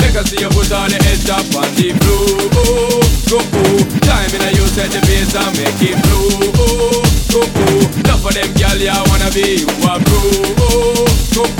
Make 0.01 0.17
us 0.17 0.31
see 0.31 0.41
you 0.41 0.49
put 0.49 0.73
all 0.73 0.89
the 0.89 0.97
edge 1.13 1.29
up 1.29 1.45
on 1.53 1.69
the 1.77 1.93
floor, 2.01 2.25
oh, 2.57 3.05
oh, 3.37 3.45
oh. 3.53 3.85
Climb 4.01 4.33
in 4.33 4.41
a 4.41 4.51
you 4.57 4.65
set 4.73 4.89
the 4.97 5.01
bass 5.05 5.37
and 5.37 5.53
make 5.61 5.93
it 5.93 6.01
flow, 6.09 6.57
oh, 6.57 7.05
oh, 7.37 7.45
oh. 7.45 7.85
Not 8.09 8.19
for 8.25 8.33
them 8.33 8.49
girl, 8.57 8.81
ya 8.81 8.97
wanna 9.13 9.29
be 9.37 9.61
a 9.61 10.01
pro, 10.01 10.25
oh, 10.57 11.05
oh, 11.37 11.53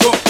oh. 0.00 0.23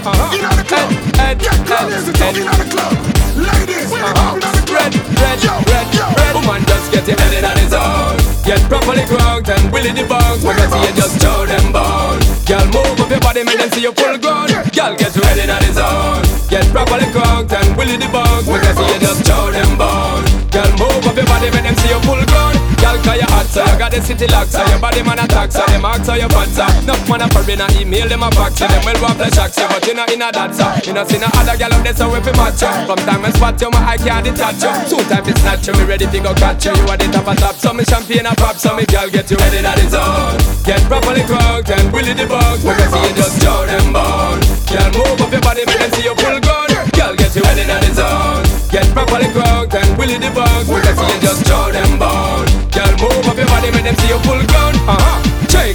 Uh-huh. 0.00 0.32
in 0.36 0.42
the 0.56 0.64
club. 0.64 0.88
Ed, 1.20 1.38
Get 1.38 1.52
Ed, 1.54 1.66
girls 1.68 2.08
Ed, 2.08 2.14
talking 2.16 2.46
Ed. 2.46 2.52
in 2.52 2.58
the 2.60 2.68
club. 2.72 2.92
Ladies, 3.36 3.90
Uh-huh. 3.92 4.34
in 4.34 4.40
the 4.40 4.62
club. 4.64 4.70
Red, 4.70 4.92
red, 5.20 5.38
Yo, 5.44 5.52
red, 5.70 5.86
yo. 5.94 6.04
red. 6.16 6.32
Woman, 6.34 6.60
just 6.66 6.86
get 6.92 7.04
your 7.08 7.18
head 7.20 7.32
in 7.38 7.44
on 7.44 7.56
his 7.58 7.72
own. 7.74 8.16
Get 8.44 8.60
properly 8.68 9.04
cranked 9.06 9.48
and 9.50 9.64
willy 9.72 9.92
the 9.92 10.04
bounce. 10.08 10.42
When 10.42 10.56
I 10.58 10.66
see 10.72 10.80
you 10.88 10.92
just 10.96 11.20
show 11.20 11.44
them 11.46 11.72
bones. 11.72 12.24
Girl, 12.48 12.64
move 12.74 12.98
up 13.00 13.10
your 13.10 13.20
body, 13.20 13.44
make 13.44 13.58
them 13.58 13.70
see 13.70 13.82
you 13.82 13.92
full 13.92 14.16
grown. 14.18 14.48
Girl, 14.48 14.94
get 14.96 15.14
your 15.14 15.24
head 15.26 15.38
in 15.38 15.50
on 15.50 15.62
his 15.62 15.78
own. 15.78 16.22
Get 16.48 16.64
properly 16.72 17.06
cranked 17.12 17.52
and 17.52 17.76
willy 17.76 17.96
the 17.96 18.08
bounce. 18.08 18.46
When 18.46 18.60
I 18.64 18.72
see 18.74 18.88
you 18.94 18.98
just 19.00 19.26
show 19.26 19.50
them 19.52 19.76
bones. 19.78 20.30
Girl, 20.50 20.70
move 20.80 21.06
up 21.06 21.14
your 21.16 21.26
body, 21.26 21.50
make 21.52 21.62
them 21.62 21.76
see 21.76 21.90
you 21.94 22.00
full 22.08 22.24
grown. 22.26 22.59
Girl, 22.90 22.98
cause 23.06 23.22
you 23.22 23.30
hot, 23.30 23.46
so 23.46 23.62
you 23.62 23.78
got 23.78 23.94
the 23.94 24.02
city 24.02 24.26
locked, 24.26 24.50
so 24.50 24.66
your 24.66 24.82
body 24.82 24.98
man 25.06 25.22
attack, 25.22 25.54
so 25.54 25.62
them 25.70 25.86
ask 25.86 26.02
so 26.02 26.18
you 26.18 26.26
fat, 26.26 26.50
so 26.50 26.66
Enough 26.82 27.06
man 27.06 27.22
a 27.22 27.26
foreign 27.30 27.62
and 27.62 27.74
email 27.78 28.10
them 28.10 28.26
a 28.26 28.30
box, 28.34 28.58
so 28.58 28.66
them 28.66 28.82
well 28.82 28.98
want 28.98 29.14
flesh 29.14 29.38
action, 29.38 29.70
but 29.70 29.86
you 29.86 29.94
know 29.94 30.02
in 30.10 30.18
a 30.18 30.34
that, 30.34 30.50
so 30.50 30.66
You 30.82 30.98
know 30.98 31.06
see 31.06 31.22
no 31.22 31.30
other 31.38 31.54
girl 31.54 31.70
up 31.70 31.86
there, 31.86 31.94
so 31.94 32.10
if 32.18 32.26
you 32.26 32.34
match 32.34 32.58
you 32.58 32.72
From 32.90 32.98
time 33.06 33.22
and 33.22 33.30
spot 33.30 33.62
you, 33.62 33.70
my 33.70 33.94
eye 33.94 34.00
can't 34.02 34.26
detach 34.26 34.58
you 34.58 34.74
Soon 34.90 35.06
time 35.06 35.22
it's 35.22 35.38
snatch 35.38 35.70
you, 35.70 35.74
me 35.78 35.86
ready 35.86 36.10
to 36.10 36.18
go 36.18 36.34
catch 36.34 36.66
you 36.66 36.74
You 36.74 36.90
are 36.90 36.98
the 36.98 37.06
top 37.14 37.30
of 37.30 37.38
top, 37.38 37.54
so 37.62 37.70
me 37.70 37.86
champagne 37.86 38.26
a 38.26 38.34
pop, 38.34 38.58
so 38.58 38.74
me 38.74 38.82
girl 38.90 39.06
get 39.06 39.30
you 39.30 39.38
ready 39.38 39.62
that 39.62 39.78
is 39.78 39.94
on 39.94 40.34
Get 40.66 40.82
properly 40.90 41.22
cranked 41.30 41.70
and 41.70 41.94
the 41.94 42.26
bugs, 42.26 42.66
we 42.66 42.74
can 42.74 42.90
see 42.90 43.06
you 43.06 43.14
just 43.14 43.38
show 43.38 43.70
them 43.70 43.94
bone. 43.94 44.42
Girl, 44.66 44.90
move 44.98 45.22
up 45.22 45.30
your 45.30 45.42
body, 45.46 45.62
make 45.62 45.78
them 45.78 45.90
see 45.94 46.10
you 46.10 46.14
full 46.18 46.42
gun 46.42 46.66
Girl, 46.98 47.14
get 47.14 47.38
you 47.38 47.42
ready 47.46 47.70
that 47.70 47.86
is 47.86 48.02
on 48.02 48.42
Get 48.66 48.90
properly 48.90 49.30
cranked 49.30 49.78
and 49.78 49.94
the 49.94 50.30
bugs, 50.34 50.66
we 50.66 50.82
can 50.82 50.94
see 50.98 51.06
you 51.06 51.20
just 51.22 51.46
show 51.46 51.70
them 51.70 51.94
bone 51.94 52.29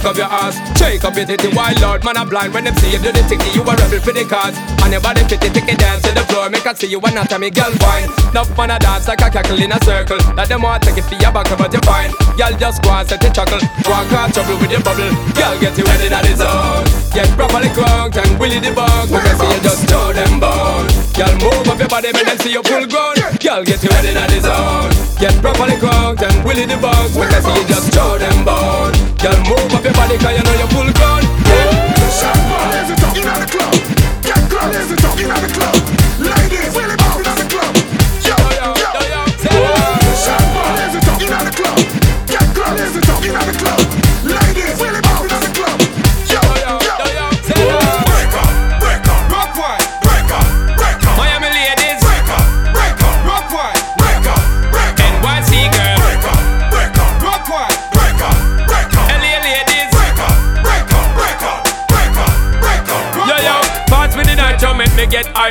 up 0.06 0.16
your 0.16 0.30
ass, 0.30 0.54
shake 0.78 1.02
up 1.02 1.16
your 1.18 1.26
titty. 1.26 1.50
Wild 1.50 1.80
lord, 1.82 2.04
man, 2.04 2.16
I'm 2.16 2.28
blind 2.30 2.54
when 2.54 2.64
them 2.64 2.74
see 2.78 2.94
you 2.94 3.02
do 3.02 3.10
the 3.10 3.26
ticky. 3.26 3.50
You 3.50 3.66
a 3.66 3.74
rebel 3.74 3.98
for 3.98 4.14
the 4.14 4.22
cause, 4.22 4.54
and 4.86 4.94
your 4.94 5.02
body 5.02 5.26
fit 5.26 5.42
it, 5.42 5.50
take 5.50 5.66
it 5.66 5.78
dance 5.82 6.06
to 6.06 6.14
the 6.14 6.22
floor. 6.30 6.48
Make 6.48 6.66
I 6.66 6.74
see 6.74 6.86
you 6.86 7.02
anatomy, 7.02 7.50
girl, 7.50 7.74
fine. 7.82 8.06
Enough 8.30 8.54
man 8.56 8.70
a 8.70 8.78
dance 8.78 9.10
like 9.10 9.20
a 9.20 9.28
cackle 9.28 9.58
in 9.58 9.74
a 9.74 9.78
circle. 9.82 10.18
Let 10.38 10.48
them 10.48 10.62
want 10.62 10.86
take 10.86 11.02
it 11.02 11.06
for 11.10 11.18
your 11.18 11.34
back, 11.34 11.50
but 11.58 11.74
you 11.74 11.82
fine. 11.82 12.14
Girl, 12.38 12.54
just 12.54 12.82
go 12.86 12.94
and 12.94 13.08
set 13.08 13.20
the 13.20 13.30
chuckle. 13.34 13.58
Walk 13.90 14.06
out 14.14 14.30
trouble 14.30 14.54
with 14.62 14.70
your 14.70 14.82
bubble. 14.86 15.10
Girl, 15.34 15.54
get 15.58 15.74
you 15.74 15.84
ready, 15.84 16.08
that 16.08 16.24
is 16.30 16.40
on. 16.40 16.86
Get 17.10 17.26
properly 17.34 17.70
cranked 17.74 18.16
and 18.16 18.30
willy 18.38 18.62
the 18.62 18.70
bug. 18.70 19.10
We 19.10 19.18
can 19.18 19.34
see 19.34 19.50
you 19.50 19.60
just 19.66 19.90
show 19.90 20.14
them 20.14 20.38
bones. 20.38 20.94
Girl, 21.18 21.34
move 21.42 21.66
up 21.66 21.78
your 21.82 21.90
body, 21.90 22.14
make 22.14 22.30
them 22.30 22.38
see 22.38 22.54
you 22.54 22.62
full 22.62 22.86
grown. 22.86 23.18
Girl, 23.42 23.64
get 23.66 23.82
you 23.82 23.90
ready, 23.90 24.14
that 24.14 24.30
is 24.30 24.46
on. 24.46 24.92
Get 25.18 25.34
properly 25.42 25.80
cranked 25.82 26.22
and 26.22 26.36
willy 26.46 26.66
the 26.68 26.78
bug. 26.78 27.10
We 27.16 27.26
can 27.26 27.42
see 27.42 27.56
you 27.58 27.66
just 27.66 27.90
show 27.90 28.18
them 28.20 28.44
bones. 28.44 28.95
Girl, 29.26 29.34
move 29.38 29.74
up 29.74 29.82
your 29.82 29.92
body, 29.94 30.16
cause 30.18 30.38
you 30.38 30.44
know 30.44 30.54
you're 30.54 30.68
full 30.68 30.86
grown. 30.94 31.22
Shotball, 32.14 32.70
is 32.78 32.90
it 32.90 32.98
talking 32.98 33.26
in 33.26 33.40
the 33.40 33.46
club? 33.50 33.74
Get 34.22 34.48
girls 34.48 34.76
is 34.76 34.92
it 34.92 34.98
talking 35.00 35.26
in 35.26 35.42
the 35.42 35.52
club. 35.52 35.85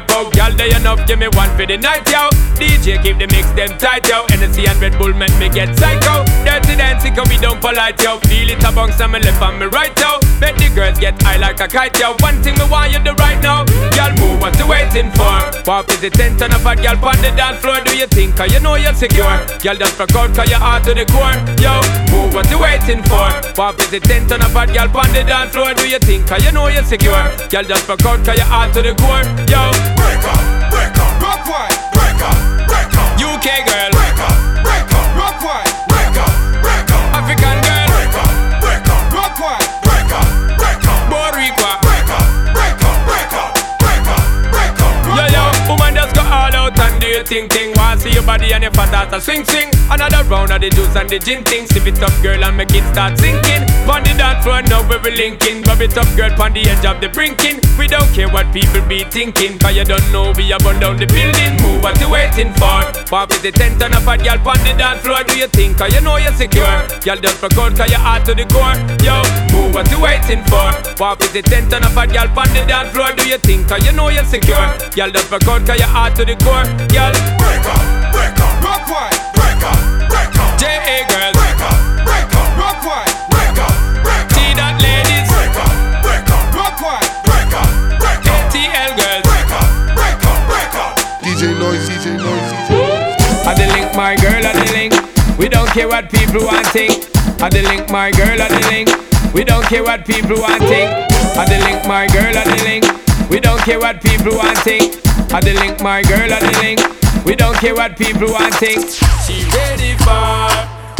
Get 0.02 0.12
out. 0.12 0.34
Girl, 0.34 0.52
they 0.52 0.76
enough, 0.76 1.06
give 1.08 1.20
me 1.20 1.28
one 1.30 1.50
for 1.56 1.66
the 1.66 1.78
night, 1.78 2.10
yo. 2.10 2.30
DJ 2.56 3.02
keep 3.04 3.18
the 3.18 3.28
mix 3.28 3.52
them 3.52 3.78
tight, 3.78 4.08
yo. 4.08 4.26
Energy 4.32 4.66
and 4.68 4.80
Red 4.80 4.98
Bull 4.98 5.14
make 5.14 5.36
me 5.40 5.50
get 5.50 5.76
psycho. 5.78 6.24
Dirty 6.44 6.76
dancing, 6.76 7.16
cause 7.16 7.28
we 7.30 7.38
don't 7.38 7.60
polite, 7.60 8.02
yo. 8.02 8.20
Feel 8.28 8.50
it 8.50 8.64
amongst 8.64 9.00
me 9.00 9.20
left 9.20 9.42
and 9.42 9.60
me 9.60 9.66
right, 9.68 9.94
yo. 10.00 10.20
Make 10.40 10.58
the 10.58 10.70
girls 10.74 11.00
get 11.00 11.22
high 11.22 11.38
like 11.38 11.60
a 11.60 11.68
kite, 11.68 11.98
yo. 12.00 12.16
One 12.20 12.42
thing 12.42 12.56
me 12.56 12.66
want 12.70 12.92
you 12.92 13.00
do 13.00 13.14
right 13.16 13.40
now. 13.44 13.66
Girl, 13.96 14.12
move 14.20 14.42
what 14.42 14.58
you 14.60 14.68
waiting 14.68 15.12
for. 15.12 15.40
Pop 15.64 15.90
is 15.90 16.02
the 16.02 16.10
tent 16.10 16.42
on 16.42 16.52
a 16.52 16.60
fat 16.60 16.80
girl 16.80 16.98
on 17.06 17.20
the 17.22 17.32
dance 17.36 17.60
floor. 17.60 17.80
Do 17.84 17.96
you 17.96 18.08
think, 18.08 18.36
cause 18.36 18.52
you 18.52 18.60
know 18.60 18.76
you're 18.76 18.94
secure? 18.94 19.38
Girl, 19.60 19.76
just 19.76 20.00
rock 20.00 20.16
out, 20.16 20.36
cause 20.36 20.50
you're 20.50 20.60
hard 20.60 20.84
to 20.86 20.94
the 20.94 21.06
core. 21.12 21.36
Yo, 21.60 21.76
move 22.12 22.34
what 22.34 22.50
you 22.50 22.60
waiting 22.60 23.04
for. 23.04 23.28
Pop 23.56 23.80
is 23.80 23.92
the 23.92 24.00
tent 24.00 24.32
on 24.32 24.42
a 24.42 24.50
fat 24.50 24.72
girl 24.72 24.90
on 24.96 25.12
the 25.12 25.24
dance 25.24 25.52
floor. 25.52 25.74
Do 25.74 25.88
you 25.88 26.00
think, 26.00 26.28
cause 26.28 26.44
you 26.44 26.52
know 26.52 26.68
you're 26.68 26.84
secure? 26.84 27.26
Girl, 27.52 27.64
just 27.64 27.88
rock 27.88 28.06
out, 28.06 28.24
cause 28.24 28.38
you're 28.38 28.48
hard 28.48 28.72
to 28.74 28.82
the 28.82 28.96
core. 28.96 29.24
Yo, 29.52 29.72
Break 29.94 30.24
up, 30.26 30.42
break 30.74 30.98
up, 30.98 31.12
rock 31.22 31.46
one. 31.46 31.74
break 31.94 32.20
up, 32.26 32.38
break 32.66 32.90
up, 32.98 33.10
UK 33.22 33.48
girl, 33.70 33.90
break 33.94 34.20
up, 34.26 34.36
break 34.66 34.90
up, 34.90 35.08
rock 35.14 35.38
one. 35.46 35.68
break 35.92 36.16
up, 36.18 36.34
break 36.66 36.90
up, 36.90 37.04
African 37.14 37.58
girl, 37.62 37.88
break 37.94 38.16
up, 38.18 38.32
break 38.64 38.88
up, 38.90 39.02
rock 39.14 39.36
one. 39.38 39.66
break 39.86 40.10
up, 40.10 40.28
break 40.58 40.82
up, 40.90 41.00
Puerto 41.12 41.38
Rico. 41.38 41.70
break 41.86 42.10
up, 42.10 42.26
break 42.56 42.80
up, 42.82 42.98
break 43.06 43.32
up, 43.38 43.52
break 43.78 44.08
up, 44.08 44.24
break 44.50 44.78
up. 44.82 44.96
Yo 45.14 45.26
yo, 45.30 45.44
woman 45.70 45.94
just 45.94 46.16
go 46.16 46.22
all 46.26 46.56
out 46.56 46.80
and 46.80 47.02
do 47.02 47.08
your 47.08 47.24
thing 47.24 47.48
thing. 47.50 47.74
Want 47.76 48.02
see 48.02 48.12
your 48.12 48.24
body 48.24 48.54
and 48.54 48.64
your 48.64 48.72
fat 48.72 48.94
ass 48.94 49.26
swing 49.26 49.46
swing. 49.46 49.75
Another 49.90 50.24
round 50.30 50.52
of 50.52 50.62
the 50.62 50.70
juice 50.70 50.96
and 50.96 51.10
the 51.10 51.20
gin 51.20 51.44
thing. 51.44 51.68
Sip 51.68 51.86
it 51.86 52.02
up, 52.02 52.14
girl, 52.22 52.44
and 52.44 52.58
make 52.58 52.74
it 52.74 52.84
start 52.92 53.18
sinking. 53.18 53.64
On 53.86 54.02
the 54.02 54.14
dance 54.18 54.44
floor 54.44 54.62
now 54.66 54.82
we 54.90 54.98
be 54.98 55.12
linking. 55.14 55.62
Rub 55.64 55.82
it 55.82 55.98
up, 55.98 56.10
girl, 56.18 56.34
on 56.42 56.54
the 56.54 56.66
edge 56.66 56.86
of 56.86 57.00
the 57.00 57.10
brinking. 57.10 57.62
We 57.78 57.86
don't 57.88 58.10
care 58.14 58.28
what 58.28 58.50
people 58.52 58.82
be 58.90 59.04
thinking, 59.06 59.60
cause 59.60 59.76
you 59.76 59.86
don't 59.86 60.06
know 60.12 60.34
we 60.34 60.52
are 60.52 60.60
burn 60.60 60.80
down 60.80 60.98
the 60.98 61.06
building. 61.06 61.54
Move 61.62 61.84
what 61.84 62.00
you 62.02 62.10
waiting 62.10 62.50
for. 62.58 62.82
Pop 63.06 63.30
is 63.30 63.42
the 63.46 63.52
tent 63.52 63.84
on 63.84 63.94
a 63.94 64.02
fat 64.02 64.26
girl 64.26 64.42
on 64.42 64.58
the 64.66 64.74
dance 64.74 65.02
floor. 65.06 65.22
Do 65.24 65.38
you 65.38 65.48
think, 65.48 65.78
cause 65.78 65.94
you 65.94 66.02
know 66.02 66.18
you're 66.18 66.34
secure? 66.34 66.66
Girl, 67.06 67.20
just 67.22 67.44
out, 67.44 67.54
cause 67.54 67.90
you're 67.90 68.02
hard 68.02 68.26
to 68.26 68.34
the 68.34 68.46
core. 68.50 68.74
Yo, 69.06 69.22
move 69.54 69.76
what 69.76 69.86
you 69.92 70.02
waiting 70.02 70.42
for. 70.50 70.74
Pop 70.98 71.22
is 71.22 71.32
the 71.32 71.44
tent 71.46 71.74
on 71.74 71.84
a 71.84 71.90
fat 71.94 72.10
girl 72.10 72.26
on 72.34 72.50
the 72.58 72.66
dance 72.66 72.90
floor. 72.90 73.14
Do 73.14 73.28
you 73.30 73.38
think, 73.38 73.70
cause 73.70 73.86
you 73.86 73.94
know 73.94 74.10
you're 74.10 74.26
secure? 74.26 74.66
Girl, 74.98 75.12
just 75.14 75.30
out, 75.30 75.46
cause 75.46 75.78
you're 75.78 75.86
hard 75.86 76.16
to 76.18 76.26
the 76.26 76.34
core. 76.42 76.66
Girl, 76.90 77.14
Break 77.38 77.66
up, 77.70 77.86
break 78.12 78.40
up, 78.42 78.55
rock 78.76 78.90
one. 78.92 79.16
break 79.32 79.62
up, 79.64 79.80
break 80.10 80.36
up, 80.36 80.60
J.A. 80.60 81.08
girl, 81.08 81.32
break 81.32 81.62
up, 81.64 81.80
break 82.04 82.32
up, 82.36 82.48
rock 82.60 82.80
one. 82.84 83.08
break 83.32 83.56
up, 83.56 83.76
break 84.04 84.20
up, 84.20 84.36
T-Dot 84.36 84.76
ladies, 84.84 85.28
break 85.32 85.56
up, 85.56 85.72
break 86.04 86.28
up, 86.28 86.44
rock 86.52 86.76
one. 86.84 87.08
break 87.24 87.52
up, 87.56 87.70
break 88.00 88.24
up, 88.28 88.52
ATL 88.52 88.92
girls. 89.00 89.24
break 89.24 89.52
up, 89.56 89.68
break 89.96 90.20
up, 90.28 90.40
break 90.52 90.76
up. 90.76 90.94
DJ 91.24 91.56
Noise, 91.56 91.88
DJ 91.88 92.20
Noise, 92.20 92.48
DJ 92.52 92.70
Noise. 92.76 93.48
I 93.48 93.54
the 93.56 93.68
link, 93.72 93.96
my 93.96 94.16
girl, 94.20 94.44
I 94.44 94.52
the 94.52 94.68
link. 94.76 94.94
We 95.40 95.48
don't 95.48 95.70
care 95.70 95.88
what 95.88 96.12
people 96.12 96.44
want 96.44 96.68
think. 96.68 97.08
I 97.42 97.50
the 97.50 97.62
link, 97.64 97.90
my 97.90 98.12
girl, 98.12 98.42
I 98.42 98.48
the 98.50 98.68
link. 98.68 98.90
We 99.34 99.44
don't 99.44 99.66
care 99.66 99.84
what 99.84 100.06
people 100.06 100.40
want 100.40 100.64
think. 100.64 100.90
I 101.38 101.46
the 101.48 101.60
link, 101.64 101.86
my 101.88 102.08
girl, 102.08 102.36
I 102.36 102.44
the 102.44 102.64
link. 102.64 102.84
We 103.30 103.40
don't 103.40 103.60
care 103.62 103.80
what 103.80 104.02
people 104.02 104.36
want 104.36 104.58
think. 104.60 104.96
I 105.32 105.40
the 105.40 105.54
link, 105.54 105.82
my 105.82 106.02
girl, 106.04 106.32
I 106.32 106.40
the 106.40 106.60
link. 106.60 107.05
We 107.26 107.36
don't 107.36 107.56
care 107.58 107.74
what 107.74 107.98
people 107.98 108.32
want 108.32 108.54
think. 108.56 108.86
She 109.26 109.42
ready 109.50 109.98
for, 110.06 110.48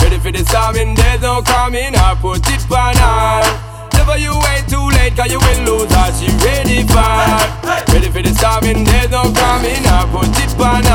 ready 0.02 0.18
for 0.18 0.32
the 0.32 0.44
storming. 0.50 0.96
There's 0.96 1.22
no 1.22 1.42
coming. 1.42 1.96
I 1.96 2.18
put 2.20 2.42
it 2.50 2.66
on 2.72 2.96
her. 2.98 3.46
Never 3.94 4.18
you 4.18 4.34
wait 4.34 4.66
too 4.68 4.90
late, 4.98 5.16
cause 5.16 5.32
you 5.32 5.40
will 5.40 5.62
lose 5.70 5.92
her. 5.94 6.10
She 6.18 6.28
ready 6.44 6.82
for, 6.90 7.94
ready 7.94 8.10
for 8.10 8.22
the 8.22 8.34
storming. 8.34 8.84
There's 8.84 9.12
no 9.12 9.32
coming. 9.34 9.86
I 9.86 10.10
put 10.12 10.34
it 10.38 10.60
on 10.60 10.86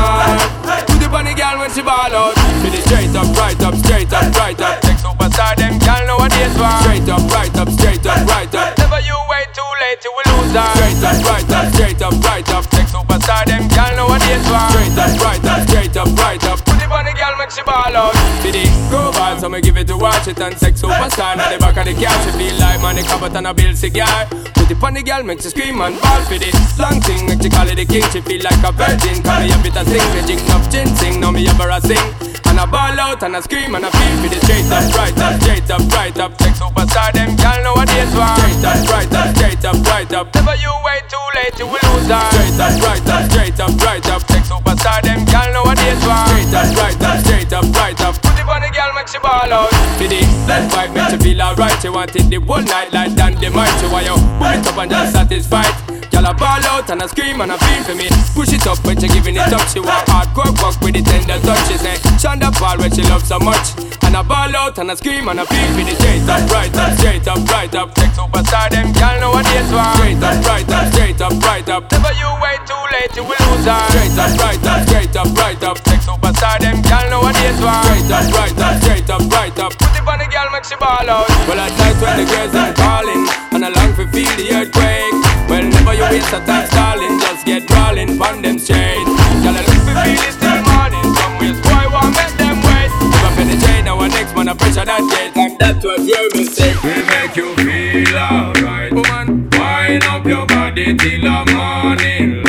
make 1.71 1.77
she 1.77 1.81
ball 1.81 2.13
out. 2.13 2.35
Feel 2.61 2.73
it 2.73 2.83
straight 2.83 3.15
up, 3.15 3.35
right 3.37 3.59
up, 3.61 3.75
straight 3.75 4.11
up, 4.11 4.35
right 4.35 4.59
up. 4.59 4.81
Take 4.81 4.97
superstar, 4.97 5.55
them 5.55 5.79
gal 5.79 6.05
nowadays 6.05 6.57
war. 6.57 6.81
Straight 6.81 7.09
up, 7.09 7.31
right 7.31 7.55
up, 7.57 7.69
straight 7.69 8.05
up, 8.05 8.27
right 8.27 8.55
up. 8.55 8.80
Never 8.91 9.07
you 9.07 9.15
wait 9.31 9.47
too 9.55 9.71
late, 9.79 10.03
you 10.03 10.11
will 10.11 10.27
lose 10.35 10.51
her. 10.51 10.67
Straight 10.75 10.99
up, 10.99 11.23
right 11.23 11.51
up, 11.55 11.73
straight 11.73 12.01
up, 12.01 12.13
right 12.27 12.49
up. 12.51 12.65
Take 12.67 12.91
superstar, 12.91 13.45
them 13.47 13.63
gal 13.71 13.95
nowadays 13.95 14.43
war. 14.51 14.67
Straight 14.67 14.99
up, 14.99 15.15
right 15.23 15.45
up, 15.47 15.61
straight 15.63 15.95
up, 15.95 16.11
right 16.19 16.43
up. 16.43 16.59
Put 16.59 16.75
it 16.75 16.91
on 16.91 17.05
the 17.07 17.13
gal, 17.15 17.37
make 17.39 17.51
she 17.51 17.63
ball 17.63 17.95
out. 17.95 18.11
It 18.43 18.91
go 18.91 19.13
ball, 19.13 19.39
so 19.39 19.47
me 19.47 19.61
give 19.61 19.77
it 19.77 19.87
to 19.87 19.95
watch 19.95 20.27
it 20.27 20.41
and 20.41 20.57
sex 20.59 20.81
superstar. 20.81 21.37
Now 21.37 21.49
the 21.49 21.57
back 21.57 21.77
of 21.77 21.85
the 21.87 21.93
car, 21.95 22.11
she 22.19 22.31
feel 22.35 22.59
like 22.59 22.81
money 22.81 23.03
covered 23.03 23.33
and 23.33 23.47
a 23.47 23.53
bill 23.53 23.73
cigar. 23.73 24.27
Put 24.59 24.69
it 24.69 24.83
on 24.83 24.93
the 24.93 25.03
gal, 25.03 25.23
make 25.23 25.39
she 25.39 25.47
scream 25.47 25.79
and 25.79 25.95
ball 26.01 26.21
for 26.27 26.35
it. 26.35 26.51
Long 26.77 26.99
thing, 26.99 27.27
make 27.27 27.41
she 27.41 27.49
call 27.49 27.69
it 27.69 27.75
the 27.75 27.85
king. 27.85 28.03
She 28.11 28.19
feel 28.19 28.43
like 28.43 28.59
a 28.59 28.75
virgin. 28.75 29.23
Call 29.23 29.39
me 29.39 29.55
a 29.55 29.57
bit 29.63 29.77
of 29.77 29.87
sing, 29.87 30.03
magic 30.19 30.43
enough 30.43 30.69
ginseng. 30.69 31.21
Now 31.21 31.31
me 31.31 31.47
ever 31.47 31.69
a 31.69 31.79
sing. 31.79 32.30
I 32.61 32.65
ball 32.69 32.93
out 32.93 33.23
and 33.23 33.35
I 33.35 33.41
scream 33.41 33.73
and 33.73 33.81
I 33.81 33.89
feel 33.89 34.21
for 34.21 34.29
the 34.29 34.37
straight 34.45 34.69
up, 34.69 34.85
right 34.93 35.17
up, 35.17 35.41
straight 35.41 35.65
up, 35.73 35.81
right 35.97 36.17
up. 36.21 36.37
Sex 36.37 36.61
superstar, 36.61 37.09
them 37.09 37.33
gal 37.33 37.57
nowadays 37.65 38.13
war. 38.13 38.37
Straight 38.37 38.61
up, 38.61 38.85
right 38.85 39.13
up, 39.17 39.29
straight 39.33 39.65
up, 39.65 39.77
right 39.89 40.13
up. 40.13 40.29
Never 40.37 40.55
you 40.61 40.69
wait 40.85 41.01
too 41.09 41.25
late, 41.41 41.57
you 41.57 41.65
will 41.65 41.81
lose 41.89 42.05
her. 42.05 42.21
Straight 42.29 42.61
up, 42.61 42.77
right 42.85 43.07
up, 43.09 43.23
straight 43.33 43.57
up, 43.57 43.73
right 43.81 44.05
up. 44.13 44.21
Sex 44.29 44.45
superstar, 44.45 45.01
them 45.01 45.25
gal 45.25 45.49
nowadays 45.49 46.05
war. 46.05 46.21
Straight 46.29 46.53
up, 46.53 46.69
right 46.77 47.01
up, 47.01 47.17
straight 47.25 47.49
up, 47.49 47.65
right 47.81 48.01
up. 48.05 48.13
Put 48.21 48.37
it 48.37 48.45
on 48.45 48.61
the 48.61 48.69
gal, 48.69 48.93
make 48.93 49.09
she 49.09 49.17
ball 49.17 49.49
out. 49.49 49.73
For 49.97 50.05
the 50.05 50.21
left 50.45 50.69
vibe, 50.69 50.93
make 50.93 51.09
you 51.09 51.17
feel 51.17 51.41
alright. 51.41 51.83
You 51.83 51.93
want 51.97 52.13
it 52.13 52.29
the 52.29 52.37
whole 52.45 52.61
night 52.61 52.93
like 52.93 53.17
Dan 53.17 53.41
the 53.41 53.49
might. 53.49 53.73
So 53.81 53.89
why 53.89 54.05
you 54.05 54.13
pull 54.37 54.53
it 54.53 54.67
up 54.69 54.77
and 54.77 54.91
just 54.91 55.13
satisfied? 55.17 56.00
Girl 56.11 56.27
a 56.27 56.33
ball 56.35 56.59
out 56.67 56.89
and 56.91 57.01
a 57.01 57.07
scream 57.07 57.39
and 57.39 57.51
a 57.51 57.57
feel 57.57 57.83
for 57.87 57.95
me. 57.95 58.11
Push 58.35 58.51
it 58.51 58.67
up 58.67 58.83
when 58.83 58.99
she 58.99 59.07
giving 59.07 59.39
it 59.39 59.47
up. 59.47 59.63
She 59.71 59.79
want 59.79 60.03
hardcore 60.11 60.51
work 60.59 60.75
with 60.83 60.99
the 60.99 61.01
tender 61.01 61.39
touch 61.39 61.63
She 61.71 61.79
eh. 61.79 61.95
say 61.95 61.95
Sean 62.19 62.37
da 62.37 62.51
Paul 62.51 62.77
when 62.83 62.91
she 62.91 63.01
love 63.07 63.23
so 63.23 63.39
much. 63.39 63.79
And 64.03 64.19
a 64.19 64.23
ball 64.23 64.51
out 64.51 64.75
and 64.77 64.91
a 64.91 64.95
scream 64.99 65.31
and 65.31 65.39
a 65.39 65.45
feel 65.47 65.71
for 65.71 65.87
the 65.87 65.95
Straight 65.95 66.27
up, 66.27 66.43
right 66.51 66.75
up, 66.75 66.91
straight 66.99 67.27
up, 67.31 67.39
right 67.47 67.73
up. 67.75 67.95
Sex 67.95 68.11
superstar 68.19 68.67
them 68.67 68.91
girl 68.91 69.15
nowadays 69.23 69.71
want. 69.71 69.95
Straight 69.95 70.19
up, 70.19 70.37
right 70.43 70.67
up, 70.67 70.85
straight 70.91 71.21
up, 71.21 71.33
right 71.47 71.69
up. 71.71 71.83
Never 71.87 72.13
you 72.19 72.29
wait 72.43 72.61
too 72.67 72.83
late 72.91 73.13
you 73.15 73.23
will 73.23 73.43
lose 73.47 73.63
her 73.63 73.79
Straight 73.95 74.19
up, 74.19 74.31
right 74.35 74.63
up, 74.67 74.79
straight 74.91 75.15
up, 75.15 75.29
right 75.39 75.63
up. 75.63 75.77
Sex 75.87 75.99
superstar 76.03 76.59
them 76.59 76.83
girl 76.83 77.07
nowadays 77.07 77.59
want. 77.63 77.87
Straight 77.87 78.11
up, 78.11 78.27
right 78.35 78.59
up, 78.59 78.75
straight 78.83 79.09
up, 79.09 79.23
right 79.31 79.59
up. 79.63 79.71
Put 79.79 79.95
it 79.95 80.03
on 80.03 80.19
the 80.19 80.27
girl 80.27 80.47
make 80.51 80.67
she 80.67 80.75
ball 80.75 81.07
out. 81.07 81.31
Well 81.47 81.55
at 81.55 81.71
night 81.79 81.95
when 82.03 82.13
the 82.19 82.25
girls 82.27 82.51
are 82.51 82.75
calling. 82.75 83.23
And 83.55 83.63
I 83.63 83.69
long 83.71 83.95
for 83.95 84.03
feel 84.11 84.27
the 84.35 84.51
earthquake 84.51 85.30
well, 85.51 85.63
never 85.67 85.93
you 85.93 86.03
waste 86.03 86.31
a 86.31 86.39
time 86.47 86.65
stalling, 86.67 87.19
just 87.19 87.45
get 87.45 87.69
rolling, 87.69 88.15
on 88.21 88.41
them. 88.41 89.03
Girl, 89.43 89.51
I 89.51 89.61
look 89.67 89.83
for 89.83 89.95
feel 89.99 90.23
it 90.23 90.35
till 90.39 90.61
morning. 90.71 91.07
Some 91.19 91.35
ways, 91.39 91.59
boy, 91.59 91.85
want 91.91 92.15
make 92.15 92.35
them 92.39 92.57
wait. 92.63 92.91
If 93.11 93.25
I 93.27 93.29
penetrate, 93.35 93.83
now 93.83 93.99
our 93.99 94.07
next 94.07 94.33
man, 94.33 94.47
I 94.47 94.53
pressure 94.53 94.85
that 94.85 95.03
gate. 95.11 95.35
And 95.35 95.59
that's 95.59 95.83
what 95.83 95.99
your 96.07 96.25
mistake. 96.35 96.79
We 96.83 97.03
make 97.03 97.35
you 97.35 97.51
feel 97.59 98.17
alright. 98.17 98.93
Woman, 98.93 99.49
Wind 99.51 100.03
up 100.05 100.25
your 100.25 100.45
body 100.47 100.95
till 100.95 101.21
the 101.21 101.37
morning 101.51 102.40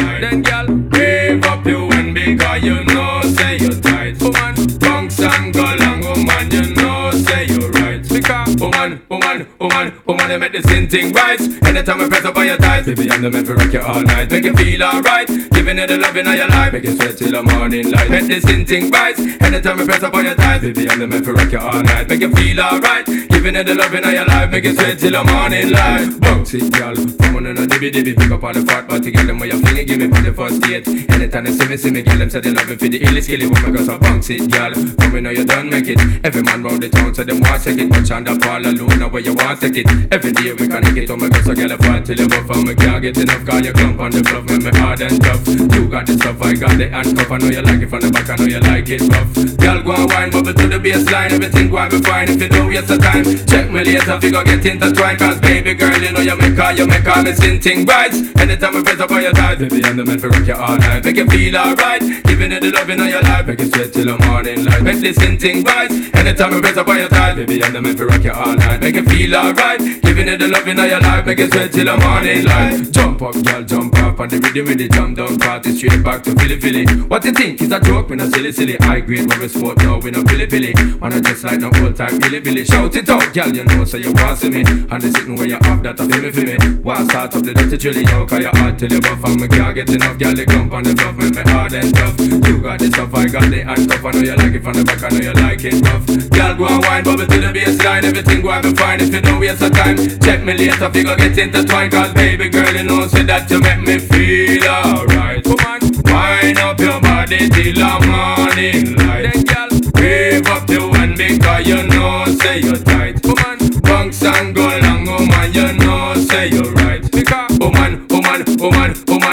Woman, 9.13 9.47
woman, 9.61 9.93
woman, 10.07 10.27
they 10.27 10.39
make 10.39 10.53
the 10.53 10.63
sin 10.63 10.89
thing 10.89 11.13
right. 11.13 11.39
Anytime 11.69 12.01
I 12.01 12.09
press 12.09 12.25
up 12.25 12.35
on 12.35 12.47
your 12.47 12.57
thighs, 12.57 12.87
baby, 12.87 13.11
I'm 13.11 13.21
the 13.21 13.31
man 13.31 13.45
for 13.45 13.53
rock 13.53 13.71
you 13.71 13.81
all 13.83 14.01
night. 14.01 14.31
Make 14.31 14.45
you 14.45 14.55
feel 14.57 14.83
alright, 14.83 15.29
giving 15.53 15.77
it 15.77 15.87
the 15.89 15.99
loving 15.99 16.27
of 16.27 16.35
your 16.35 16.49
life. 16.49 16.73
Make 16.73 16.85
you 16.85 16.97
sweat 16.97 17.19
till 17.19 17.31
the 17.31 17.43
morning 17.43 17.91
light. 17.91 18.09
Make 18.09 18.27
the 18.29 18.41
sin 18.41 18.65
thing 18.65 18.89
right. 18.89 19.13
Anytime 19.45 19.81
I 19.81 19.85
press 19.85 20.03
up 20.03 20.15
on 20.15 20.25
your 20.25 20.35
thighs, 20.35 20.63
baby, 20.63 20.89
I'm 20.89 20.99
the 20.99 21.07
man 21.07 21.23
for 21.23 21.35
rock 21.35 21.53
you 21.53 21.59
all 21.59 21.83
night. 21.83 22.09
Make 22.09 22.23
you 22.23 22.33
feel 22.33 22.59
alright, 22.59 23.05
giving 23.05 23.55
it 23.55 23.67
the 23.67 23.75
loving 23.75 24.03
of 24.03 24.13
your 24.17 24.25
life. 24.25 24.51
Make 24.51 24.65
you 24.65 24.73
sweat 24.73 24.99
till 24.99 25.13
the 25.13 25.25
morning 25.25 25.69
light. 25.69 26.09
Bounce 26.19 26.55
it, 26.55 26.73
girl. 26.73 26.97
Come 26.97 27.37
on 27.37 27.47
and 27.53 27.59
a 27.59 27.67
dibby 27.67 27.93
dibby, 27.93 28.17
pick 28.17 28.31
up 28.31 28.45
on 28.45 28.55
the 28.55 28.65
fat 28.65 28.89
body, 28.89 29.11
girl. 29.11 29.27
Them 29.27 29.39
where 29.39 29.53
you 29.53 29.61
fling 29.61 29.77
it, 29.77 29.85
give 29.89 29.99
me 30.01 30.09
for 30.09 30.23
the 30.25 30.33
first 30.33 30.63
date. 30.63 30.89
Anytime 30.89 31.45
they 31.45 31.53
see 31.53 31.69
me, 31.69 31.77
see 31.77 31.91
me, 31.91 32.01
girl, 32.01 32.17
them 32.17 32.31
say 32.31 32.41
they 32.41 32.51
love 32.51 32.65
me 32.65 32.77
for 32.77 32.89
the 32.89 32.97
illy 33.05 33.21
skilly 33.21 33.45
woman, 33.45 33.77
cause 33.77 33.91
I 33.91 33.99
bounce 33.99 34.31
it, 34.31 34.51
girl. 34.51 34.73
Come 34.73 35.17
in, 35.17 35.25
know 35.25 35.31
you 35.37 35.45
done 35.45 35.69
make 35.69 35.89
it. 35.89 36.01
Every 36.25 36.43
man 36.43 36.63
round 36.63 36.83
the 36.83 36.89
town, 36.89 37.15
so 37.15 37.25
them 37.25 37.41
want 37.41 37.63
take 37.63 37.77
it. 37.77 37.91
Watch 37.91 38.11
on 38.11 38.25
the 38.25 38.41
fall 38.41 38.65
alone, 38.65 39.02
now 39.03 39.09
where 39.09 39.23
you 39.23 39.35
want 39.35 39.61
take 39.61 39.77
it. 39.77 39.87
Every 40.15 40.33
day 40.33 40.53
we 40.55 40.69
can 40.69 40.83
take 40.83 41.03
it, 41.03 41.11
oh 41.11 41.17
my 41.17 41.29
girl, 41.29 41.43
so 41.43 41.55
girl, 41.55 41.73
I 41.73 41.77
fight 41.77 42.05
till 42.07 42.19
you 42.19 42.29
buff 42.29 42.51
and 42.51 42.69
me 42.69 42.75
can't 42.75 43.03
get 43.03 43.19
enough, 43.19 43.45
cause 43.45 43.67
you 43.67 43.73
clump 43.73 43.99
on 43.99 44.11
the 44.13 44.23
bluff, 44.23 44.45
make 44.47 44.63
me 44.63 44.71
hard 44.79 45.01
and 45.03 45.19
tough. 45.19 45.43
You 45.49 45.89
got 45.91 46.07
the 46.07 46.15
stuff, 46.15 46.43
I 46.43 46.55
got 46.55 46.79
the 46.79 46.87
handcuff, 46.89 47.31
I 47.31 47.37
know 47.39 47.51
you 47.51 47.63
like 47.63 47.83
it 47.83 47.91
from 47.91 48.01
the 48.01 48.11
back, 48.15 48.31
I 48.31 48.37
know 48.37 48.47
you 48.47 48.61
like 48.61 48.89
it 48.89 49.03
rough. 49.11 49.35
Girl, 49.59 49.79
go 49.83 49.93
and 49.99 50.07
wine, 50.07 50.31
bubble 50.31 50.55
to 50.55 50.67
the 50.71 50.79
baseline, 50.79 51.31
everything 51.35 51.67
go 51.71 51.79
and 51.79 51.91
be 51.91 51.99
fine. 51.99 52.29
If 52.31 52.41
you 52.43 52.49
don't 52.49 52.69
waste 52.71 52.89
the 52.89 52.99
time, 52.99 53.25
check 53.51 53.67
me 53.71 53.81
later, 53.83 54.17
figure 54.23 54.45
get 54.45 54.67
intertwined, 54.67 55.19
cause 55.19 55.39
baby 55.41 55.75
girl, 55.75 55.99
you 55.99 56.13
know 56.13 56.23
you 56.23 56.37
make 56.39 56.55
her, 56.55 56.71
you 56.79 56.87
make 56.87 57.03
me 57.03 57.33
sin 57.35 57.59
thing 57.59 57.83
right. 57.87 58.15
Anytime 58.39 58.75
we 58.75 58.83
press 58.87 59.01
up 59.03 59.11
on 59.11 59.23
your 59.23 59.35
thighs, 59.35 59.59
baby, 59.59 59.83
I'm 59.83 59.97
the 59.99 60.05
man 60.07 60.19
for 60.19 60.31
rock 60.31 60.47
you 60.47 60.55
all 60.55 60.79
night, 60.79 61.03
make 61.03 61.17
you 61.19 61.27
feel 61.27 61.57
alright. 61.59 62.03
Giving 62.31 62.53
it 62.55 62.63
the 62.63 62.71
loving 62.71 63.01
of 63.03 63.11
your 63.11 63.23
life, 63.23 63.47
make 63.51 63.59
you 63.59 63.67
sweat 63.67 63.93
till 63.93 64.07
the 64.07 64.17
morning 64.27 64.63
light, 64.63 64.83
make 64.83 65.03
this 65.03 65.19
thing 65.19 65.65
right. 65.67 65.91
Anytime 66.15 66.55
we 66.55 66.61
press 66.63 66.77
up 66.77 66.87
on 66.87 66.99
your 66.99 67.11
thighs, 67.11 67.35
baby, 67.35 67.63
I'm 67.65 67.73
the 67.73 67.83
man 67.83 67.97
for 67.97 68.07
rock 68.07 68.23
you 68.23 68.33
all 68.33 68.55
night, 68.55 68.81
make 68.81 68.92
you 68.95 69.05
feel 69.05 69.37
alright. 69.37 69.81
Giving 70.03 70.29
it 70.29 70.39
the 70.39 70.49
loving 70.49 70.79
of 70.79 70.87
your 70.87 71.01
life, 71.01 71.27
make 71.27 71.39
you 71.39 71.49
sweat 71.49 71.73
till 71.73 71.85
the 71.85 71.97
morning 71.97 72.45
light. 72.45 72.91
Jump 72.91 73.23
up, 73.23 73.35
girl, 73.45 73.63
jump 73.63 73.97
up, 73.99 74.21
and 74.21 74.31
the 74.31 74.39
rhythm 74.39 74.67
with 74.67 74.79
the 74.79 74.89
jump 74.89 75.17
down, 75.17 75.39
party 75.39 75.73
straight 75.73 76.03
back 76.03 76.23
to 76.25 76.35
Philly, 76.37 76.61
Philly. 76.61 76.85
What 77.07 77.25
you 77.25 77.33
think 77.33 77.61
is 77.63 77.73
a 77.73 77.81
joke? 77.81 78.11
We 78.11 78.17
no 78.17 78.29
silly, 78.29 78.53
silly. 78.53 78.77
High 78.77 79.01
grade 79.01 79.29
when 79.29 79.41
we 79.41 79.49
smoke 79.49 79.79
now, 79.79 79.99
we 79.99 80.11
no 80.11 80.23
Billy, 80.23 80.47
Billy. 80.47 80.75
Wanna 81.01 81.21
just 81.21 81.45
like 81.45 81.61
no 81.61 81.71
old 81.81 81.97
time 81.97 82.19
Billy, 82.19 82.41
Billy. 82.41 82.65
Shout 82.65 82.95
it 82.97 83.09
out, 83.09 83.33
girl, 83.33 83.49
you 83.49 83.65
know, 83.65 83.85
so 83.85 83.97
you 83.97 84.13
want 84.13 84.39
see 84.39 84.51
me. 84.51 84.61
And 84.63 85.01
the 85.01 85.11
sitting 85.11 85.37
where 85.37 85.49
you 85.49 85.59
have 85.63 85.83
that, 85.83 86.01
I 86.01 86.09
feel 86.09 86.23
me, 86.23 86.31
feel 86.31 86.45
me. 86.45 86.83
Want 86.83 87.11
start 87.11 87.35
up 87.37 87.43
the 87.43 87.55
dirty 87.55 87.79
chili, 87.79 88.05
yo, 88.05 88.27
cause 88.27 88.41
you 88.41 88.51
hard 88.53 88.79
till 88.79 88.93
you 88.93 89.01
buff, 89.01 89.25
and 89.25 89.41
me 89.41 89.49
can't 89.49 89.75
get 89.75 89.89
enough, 89.89 90.19
girl, 90.19 90.35
the 90.35 90.45
clump 90.45 90.73
on 90.73 90.83
the 90.85 90.95
bluff, 90.95 91.17
make 91.17 91.35
me 91.35 91.43
hard 91.53 91.73
and 91.73 91.95
tough. 91.95 92.21
You 92.21 92.59
got 92.61 92.79
the 92.79 92.87
stuff, 92.89 93.15
I 93.15 93.27
got 93.27 93.51
the 93.51 93.61
handcuff, 93.63 94.05
I 94.05 94.11
know 94.11 94.21
you 94.21 94.37
like 94.37 94.55
it 94.55 94.63
from 94.63 94.75
the 94.75 94.85
back, 94.85 95.03
I 95.03 95.09
know 95.09 95.25
you 95.25 95.33
like 95.33 95.65
it 95.65 95.81
rough. 95.81 96.07
Girl, 96.31 96.55
go 96.57 96.67
and 96.69 96.83
wine, 96.85 97.05
bubble 97.05 97.27
to 97.27 97.39
the 97.41 97.51
baseline, 97.53 98.05
everything 98.05 98.43
go 98.43 98.51
and 98.51 98.63
be 98.63 98.73
fine 98.83 99.01
if 99.01 99.15
you 99.15 99.21
don't 99.21 99.39
waste 99.41 99.61
the 99.61 99.71
time. 99.71 99.97
Check 100.27 100.43
me 100.45 100.53
later, 100.55 100.87
if 100.87 100.97
you 100.97 101.05
gon' 101.05 101.19
get 101.19 101.39
intertwined, 101.39 101.93
cause 101.93 102.13
baby 102.15 102.49
girl, 102.49 102.75
you 102.75 102.83
know, 102.85 103.07
say 103.07 103.23
that 103.25 103.51
you 103.51 103.61
make 103.61 103.81
me 103.89 103.97
feel 103.99 104.65
alright. 104.69 105.45
Woman, 105.47 105.81
wind 106.11 106.59
up 106.59 106.79
your 106.81 107.01
body 107.01 107.49
till 107.55 107.75
the 107.81 107.91
morning 108.11 108.97
light. 108.97 109.23
then 109.31 109.41
girl, 109.51 109.71
Wave 109.95 110.47
up 110.55 110.67
the 110.67 110.81
one 111.01 111.15
because 111.17 111.67
you 111.71 111.81
know, 111.93 112.25
say 112.43 112.59
you're 112.67 112.83
tight. 112.91 113.17
woman, 113.25 113.59
Bounce 113.87 114.23
and 114.25 114.55
go 114.55 114.67
long, 114.85 115.07
woman, 115.07 115.49
you 115.59 115.69
know, 115.83 116.15
say 116.29 116.49
you're 116.51 116.73
right. 116.83 117.03
because 117.13 117.59
Woman, 117.61 118.07
woman, 118.11 118.41
woman, 118.59 118.91
woman. 119.07 119.32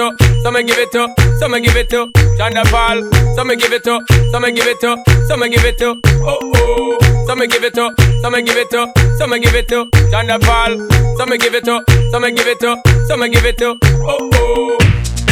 So 0.00 0.50
me 0.50 0.62
give 0.64 0.78
it 0.78 0.90
to, 0.92 1.12
so 1.38 1.48
me 1.48 1.60
give 1.60 1.76
it 1.76 1.90
to, 1.90 2.10
so 2.14 2.18
me 2.20 2.24
give 2.24 2.24
it 2.24 2.24
to 2.24 2.36
Sean 2.38 2.54
da 2.54 2.64
Paul. 2.64 3.02
So 3.36 3.44
me 3.44 3.56
give 3.56 3.72
it 3.72 3.84
to, 3.84 4.00
so 4.32 4.40
me 4.40 4.50
give 4.52 4.66
it 4.66 4.80
to, 4.80 4.96
so 5.28 5.36
me 5.36 5.50
give 5.50 5.64
it 5.64 5.76
to, 5.78 6.00
oh 6.24 6.38
oh. 6.40 7.24
So 7.26 7.36
me 7.36 7.46
give 7.46 7.62
it 7.62 7.74
to, 7.74 7.92
so 8.22 8.30
me 8.30 8.42
give 8.42 8.56
it 8.56 8.70
to, 8.70 8.90
so 9.18 9.26
me 9.26 9.38
give 9.40 9.54
it 9.54 9.68
to 9.68 9.88
Sean 10.10 10.26
da 10.26 10.38
Paul. 10.38 10.78
So 11.18 11.26
me 11.26 11.36
give 11.36 11.54
it 11.54 11.64
to, 11.64 11.84
so 12.12 12.18
me 12.18 12.32
give 12.32 12.46
it 12.46 12.60
to, 12.60 12.80
so 13.08 13.16
me 13.18 13.28
give 13.28 13.44
it 13.44 13.58
to, 13.58 13.76
oh 13.82 14.30
oh. 14.32 14.69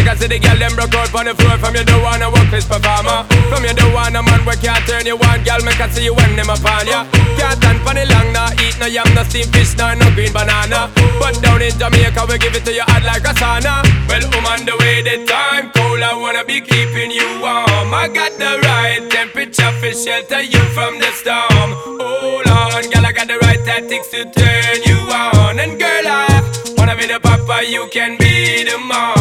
Because 0.08 0.24
the 0.24 0.40
girl 0.40 0.56
them 0.56 0.72
broke 0.72 0.96
out 0.96 1.12
on 1.12 1.28
the 1.28 1.36
floor. 1.36 1.60
From 1.60 1.76
you 1.76 1.84
don't 1.84 2.00
wanna 2.00 2.32
work 2.32 2.48
this 2.48 2.64
performer 2.64 3.28
From 3.52 3.60
you 3.60 3.76
don't 3.76 3.92
want 3.92 4.16
a 4.16 4.24
man 4.24 4.40
where 4.48 4.56
can't 4.56 4.80
turn 4.88 5.04
you 5.04 5.20
on. 5.20 5.44
Girl, 5.44 5.60
me 5.60 5.76
can 5.76 5.92
see 5.92 6.08
you 6.08 6.16
when 6.16 6.32
them 6.32 6.48
upon 6.48 6.88
ya. 6.88 7.04
Can't 7.36 7.60
stand 7.60 7.76
for 7.84 7.92
the 7.92 8.08
long, 8.08 8.32
nah 8.32 8.48
Eat 8.56 8.80
no 8.80 8.88
yam, 8.88 9.04
no 9.12 9.20
steamed 9.28 9.52
fish, 9.52 9.76
nah, 9.76 9.92
no 9.92 10.08
green 10.16 10.32
banana. 10.32 10.88
But 11.20 11.36
down 11.44 11.60
in 11.60 11.76
Jamaica, 11.76 12.24
we 12.24 12.40
give 12.40 12.56
it 12.56 12.64
to 12.64 12.72
you 12.72 12.88
hot 12.88 13.04
like 13.04 13.20
a 13.20 13.36
sauna. 13.36 13.84
Well, 14.08 14.24
on 14.48 14.64
the 14.64 14.80
way, 14.80 15.04
the 15.04 15.28
time 15.28 15.76
cold 15.76 16.00
I 16.00 16.16
wanna 16.16 16.40
be 16.40 16.64
keeping 16.64 17.12
you 17.12 17.28
warm. 17.44 17.92
I 17.92 18.08
got 18.08 18.32
the 18.40 18.64
right 18.64 19.04
temperature 19.12 19.76
for 19.76 19.92
shelter 19.92 20.40
you 20.40 20.64
from 20.72 20.96
the 21.04 21.12
storm. 21.20 21.76
Hold 22.00 22.48
on, 22.48 22.80
girl, 22.88 23.04
I 23.04 23.12
got 23.12 23.28
the 23.28 23.36
right 23.44 23.60
tactics 23.60 24.08
to 24.16 24.24
turn 24.24 24.80
you 24.88 24.96
on. 25.12 25.60
And 25.60 25.76
girl, 25.76 26.08
I 26.08 26.40
wanna 26.80 26.96
be 26.96 27.04
the 27.04 27.20
papa, 27.20 27.68
you 27.68 27.92
can 27.92 28.16
be 28.16 28.64
the 28.64 28.80
mom 28.80 29.17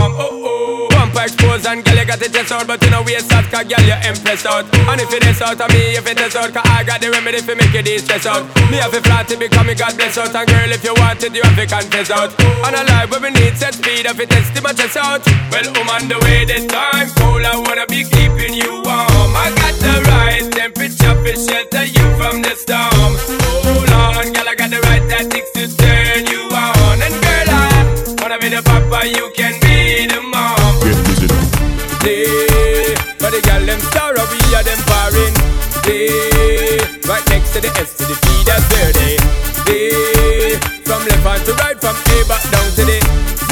and 1.68 1.84
girl, 1.84 2.00
you 2.00 2.06
got 2.06 2.22
it 2.22 2.32
just 2.32 2.52
out, 2.52 2.66
but 2.66 2.82
you 2.82 2.90
know 2.90 3.04
waste 3.04 3.32
out, 3.32 3.44
cause 3.52 3.68
girl, 3.68 3.84
you 3.84 3.98
impress 4.08 4.46
out. 4.46 4.64
And 4.88 5.02
if 5.02 5.12
it 5.12 5.24
is 5.28 5.42
out 5.42 5.60
of 5.60 5.70
me, 5.70 6.00
if 6.00 6.08
it 6.08 6.20
is 6.20 6.36
out, 6.36 6.54
cause 6.56 6.64
I 6.64 6.84
got 6.84 7.02
the 7.02 7.12
remedy 7.12 7.44
for 7.44 7.56
make 7.56 7.74
you 7.74 7.84
de-stress 7.84 8.26
out. 8.26 8.48
Me 8.72 8.78
have 8.80 8.94
a 8.94 9.02
flat 9.04 9.28
to 9.28 9.36
become 9.38 9.68
me 9.68 9.76
God 9.76 9.96
bless 9.98 10.18
out, 10.18 10.34
and 10.34 10.48
girl, 10.48 10.72
if 10.72 10.84
you 10.84 10.96
want 10.96 11.22
it, 11.24 11.36
you 11.36 11.44
have 11.44 11.60
to 11.60 11.68
confess 11.68 12.10
out. 12.10 12.32
And 12.40 12.76
a 12.76 12.84
life 12.88 13.12
where 13.12 13.20
we 13.20 13.32
need 13.32 13.58
set 13.58 13.76
speed, 13.76 14.08
if 14.08 14.20
it 14.20 14.30
test 14.30 14.56
my 14.64 14.72
chest 14.72 14.98
out. 14.98 15.22
Well, 15.52 15.68
I'm 15.76 15.90
on 15.92 16.08
the 16.08 16.18
way, 16.24 16.46
this 16.46 16.66
time 16.72 17.10
cold, 17.20 17.44
I 17.44 17.60
wanna 17.60 17.86
be 17.88 18.08
keeping 18.08 18.56
you 18.56 18.82
warm. 18.88 19.32
I 19.36 19.52
got 19.60 19.76
the 19.84 19.96
right 20.08 20.44
temperature 20.48 21.16
for 21.20 21.36
shelter 21.36 21.84
you 21.84 22.06
from 22.16 22.42
the 22.42 22.56
storm. 22.56 23.12
Hold 23.68 23.92
on, 23.92 24.32
girl, 24.32 24.48
I 24.48 24.56
got 24.56 24.72
the 24.72 24.80
right 24.88 25.04
tactics 25.12 25.52
to 25.60 25.68
turn 25.76 26.26
you 26.32 26.48
on. 26.48 26.96
And 27.04 27.16
girl, 27.20 27.50
I 27.52 28.16
wanna 28.24 28.40
be 28.40 28.50
the 28.56 28.64
papa, 28.64 29.08
you 29.08 29.28
can 29.36 29.60
be 29.60 29.87
them 33.68 33.80
star, 33.92 34.16
we 34.16 34.40
are 34.56 34.64
them 34.64 34.80
foreign. 34.88 35.36
Day, 35.84 36.80
right 37.04 37.24
next 37.28 37.52
to 37.52 37.60
the 37.60 37.68
S 37.76 38.00
to 38.00 38.08
the 38.08 38.16
P, 38.16 38.28
that's 38.48 38.64
dirty. 38.72 39.20
Day, 39.68 40.56
from 40.88 41.04
left 41.04 41.24
hand 41.28 41.44
to 41.46 41.54
right, 41.60 41.76
from 41.76 41.96
A 41.96 42.18
back 42.32 42.44
down 42.48 42.68
to 42.80 42.84
the 42.88 42.98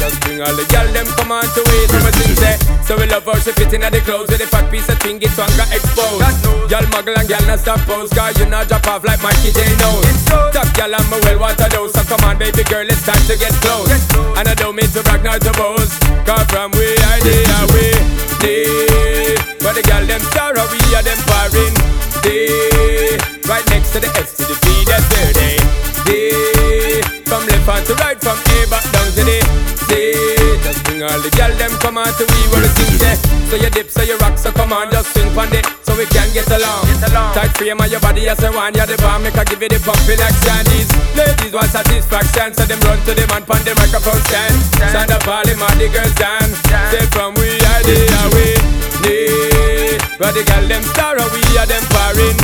Just 0.00 0.16
bring 0.24 0.40
all 0.40 0.52
the 0.56 0.64
girl 0.72 0.88
them 0.96 1.08
come 1.16 1.32
on 1.32 1.44
to 1.44 1.60
it. 1.60 1.88
Sing 2.16 2.36
say, 2.40 2.56
so 2.88 2.96
we 2.96 3.04
love 3.06 3.24
how 3.24 3.36
she 3.36 3.52
fit 3.52 3.72
in 3.76 3.84
the 3.84 4.00
clothes 4.00 4.32
with 4.32 4.40
a 4.40 4.48
fat 4.48 4.64
piece 4.72 4.88
of 4.88 4.96
thing, 5.04 5.20
it's 5.20 5.36
got 5.36 5.52
exposed. 5.68 6.24
Girl 6.72 6.84
muggle 6.88 7.16
and 7.16 7.28
girl 7.28 7.44
not 7.44 7.60
stop 7.60 7.80
pose, 7.84 8.08
cause 8.16 8.36
you 8.40 8.48
not 8.48 8.68
drop 8.68 8.88
off 8.88 9.04
like 9.04 9.20
Mikey 9.20 9.52
J 9.52 9.60
knows. 9.76 10.08
Top 10.56 10.68
girl 10.72 10.96
I'm 10.96 11.12
a 11.12 11.20
well 11.20 11.52
water 11.52 11.68
dose, 11.68 11.92
so 11.92 12.02
come 12.08 12.24
on 12.24 12.40
baby 12.40 12.64
girl, 12.64 12.88
it's 12.88 13.04
time 13.04 13.20
to 13.28 13.36
get 13.36 13.52
close. 13.60 13.92
And 14.40 14.48
I 14.48 14.54
don't 14.56 14.76
mean 14.76 14.88
to 14.96 15.04
brag 15.04 15.20
nor 15.24 15.36
to 15.36 15.52
boast, 15.52 16.00
cause 16.24 16.48
from 16.48 16.72
we 16.72 16.96
are 16.96 17.20
they 17.20 17.44
are 17.60 17.68
we. 17.76 17.86
They, 18.40 18.64
the 18.68 18.92
girl 19.04 19.13
we 20.70 20.80
are 20.94 21.02
them 21.02 21.18
foreign. 21.28 21.74
They, 22.24 23.18
right 23.48 23.66
next 23.68 23.92
to 23.92 24.00
the 24.00 24.08
S 24.16 24.36
to 24.38 24.44
the 24.48 24.56
P, 24.56 24.84
that's 24.88 25.04
dirty. 25.12 25.60
They, 26.08 27.02
from 27.28 27.44
left 27.44 27.66
hand 27.68 27.84
to 27.88 27.94
right, 28.00 28.18
from 28.20 28.38
A 28.38 28.56
back 28.70 28.84
down 28.92 29.08
to 29.12 29.22
the 29.24 29.38
Z. 29.88 29.92
Just 30.64 30.80
bring 30.84 31.02
all 31.02 31.20
the 31.20 31.30
girl 31.36 31.52
them 31.60 31.72
come 31.80 31.98
on 31.98 32.08
to 32.08 32.24
we 32.24 32.40
wanna 32.48 32.70
sing 32.76 32.96
say. 32.96 33.16
So 33.50 33.56
you 33.56 33.70
dip, 33.70 33.90
so 33.90 34.02
you 34.02 34.16
rock, 34.18 34.38
so 34.38 34.50
come 34.52 34.72
on, 34.72 34.90
just 34.90 35.12
swing 35.12 35.30
on 35.36 35.52
it, 35.52 35.66
so 35.84 35.94
we 35.96 36.06
can 36.06 36.32
get 36.32 36.48
along. 36.48 36.88
Get 36.88 37.12
along. 37.12 37.34
Tight 37.34 37.52
frame 37.56 37.80
of 37.80 37.90
your 37.90 38.00
body 38.00 38.28
as 38.28 38.42
a 38.42 38.50
one, 38.50 38.74
you're 38.74 38.86
the 38.86 38.96
bomb, 38.98 39.22
make 39.22 39.36
I 39.36 39.44
give 39.44 39.60
you 39.60 39.68
the 39.68 39.78
pumping 39.84 40.18
like 40.18 40.36
Chinese. 40.42 40.88
Ladies 41.14 41.52
want 41.52 41.68
satisfaction, 41.68 42.54
so 42.54 42.64
them 42.64 42.80
run 42.88 42.98
to 43.04 43.12
the 43.12 43.26
man 43.28 43.44
pon 43.44 43.60
the 43.62 43.76
microphone 43.76 44.22
stand. 44.26 44.56
Stand 44.90 45.12
up 45.12 45.28
all 45.28 45.44
them 45.44 45.60
all 45.60 45.76
the 45.76 45.88
girls 45.92 46.14
down. 46.16 46.48
Say 46.90 47.04
from 47.12 47.34
we 47.36 47.60
are 47.60 47.82
the 47.84 47.98
away. 48.26 49.53
But 50.18 50.34
the 50.34 50.44
girl 50.46 50.68
them 50.68 50.82
star, 50.94 51.16
we 51.16 51.42
are 51.58 51.66
them 51.66 51.82
foreign. 51.90 52.36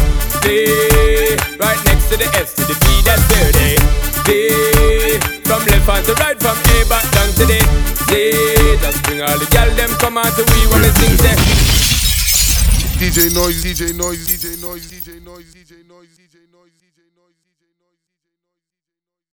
Day, 0.42 1.36
right 1.60 1.78
next 1.86 2.10
to 2.10 2.16
the 2.16 2.26
S 2.34 2.54
to 2.54 2.64
the 2.66 2.74
B, 2.74 2.86
that's 3.06 3.22
dirty. 3.30 3.78
Day, 4.26 5.18
from 5.46 5.62
left 5.70 5.86
hand 5.86 6.04
to 6.06 6.14
right, 6.18 6.38
from 6.40 6.58
A 6.58 6.76
back 6.90 7.06
down 7.14 7.30
to 7.38 7.44
the 7.46 7.60
Z. 8.10 8.10
Just 8.82 9.02
bring 9.04 9.22
all 9.22 9.38
the 9.38 9.46
girl 9.54 9.70
them 9.76 9.90
come 10.02 10.18
on 10.18 10.26
to 10.34 10.42
we 10.50 10.66
wanna 10.66 10.90
sing 10.98 11.16
say. 11.22 11.36
DJ 12.98 13.32
noise, 13.34 13.62
DJ 13.62 13.94
noise, 13.96 14.26
DJ 14.26 14.60
noise, 14.60 14.90
DJ 14.90 15.22
noise. 15.22 15.59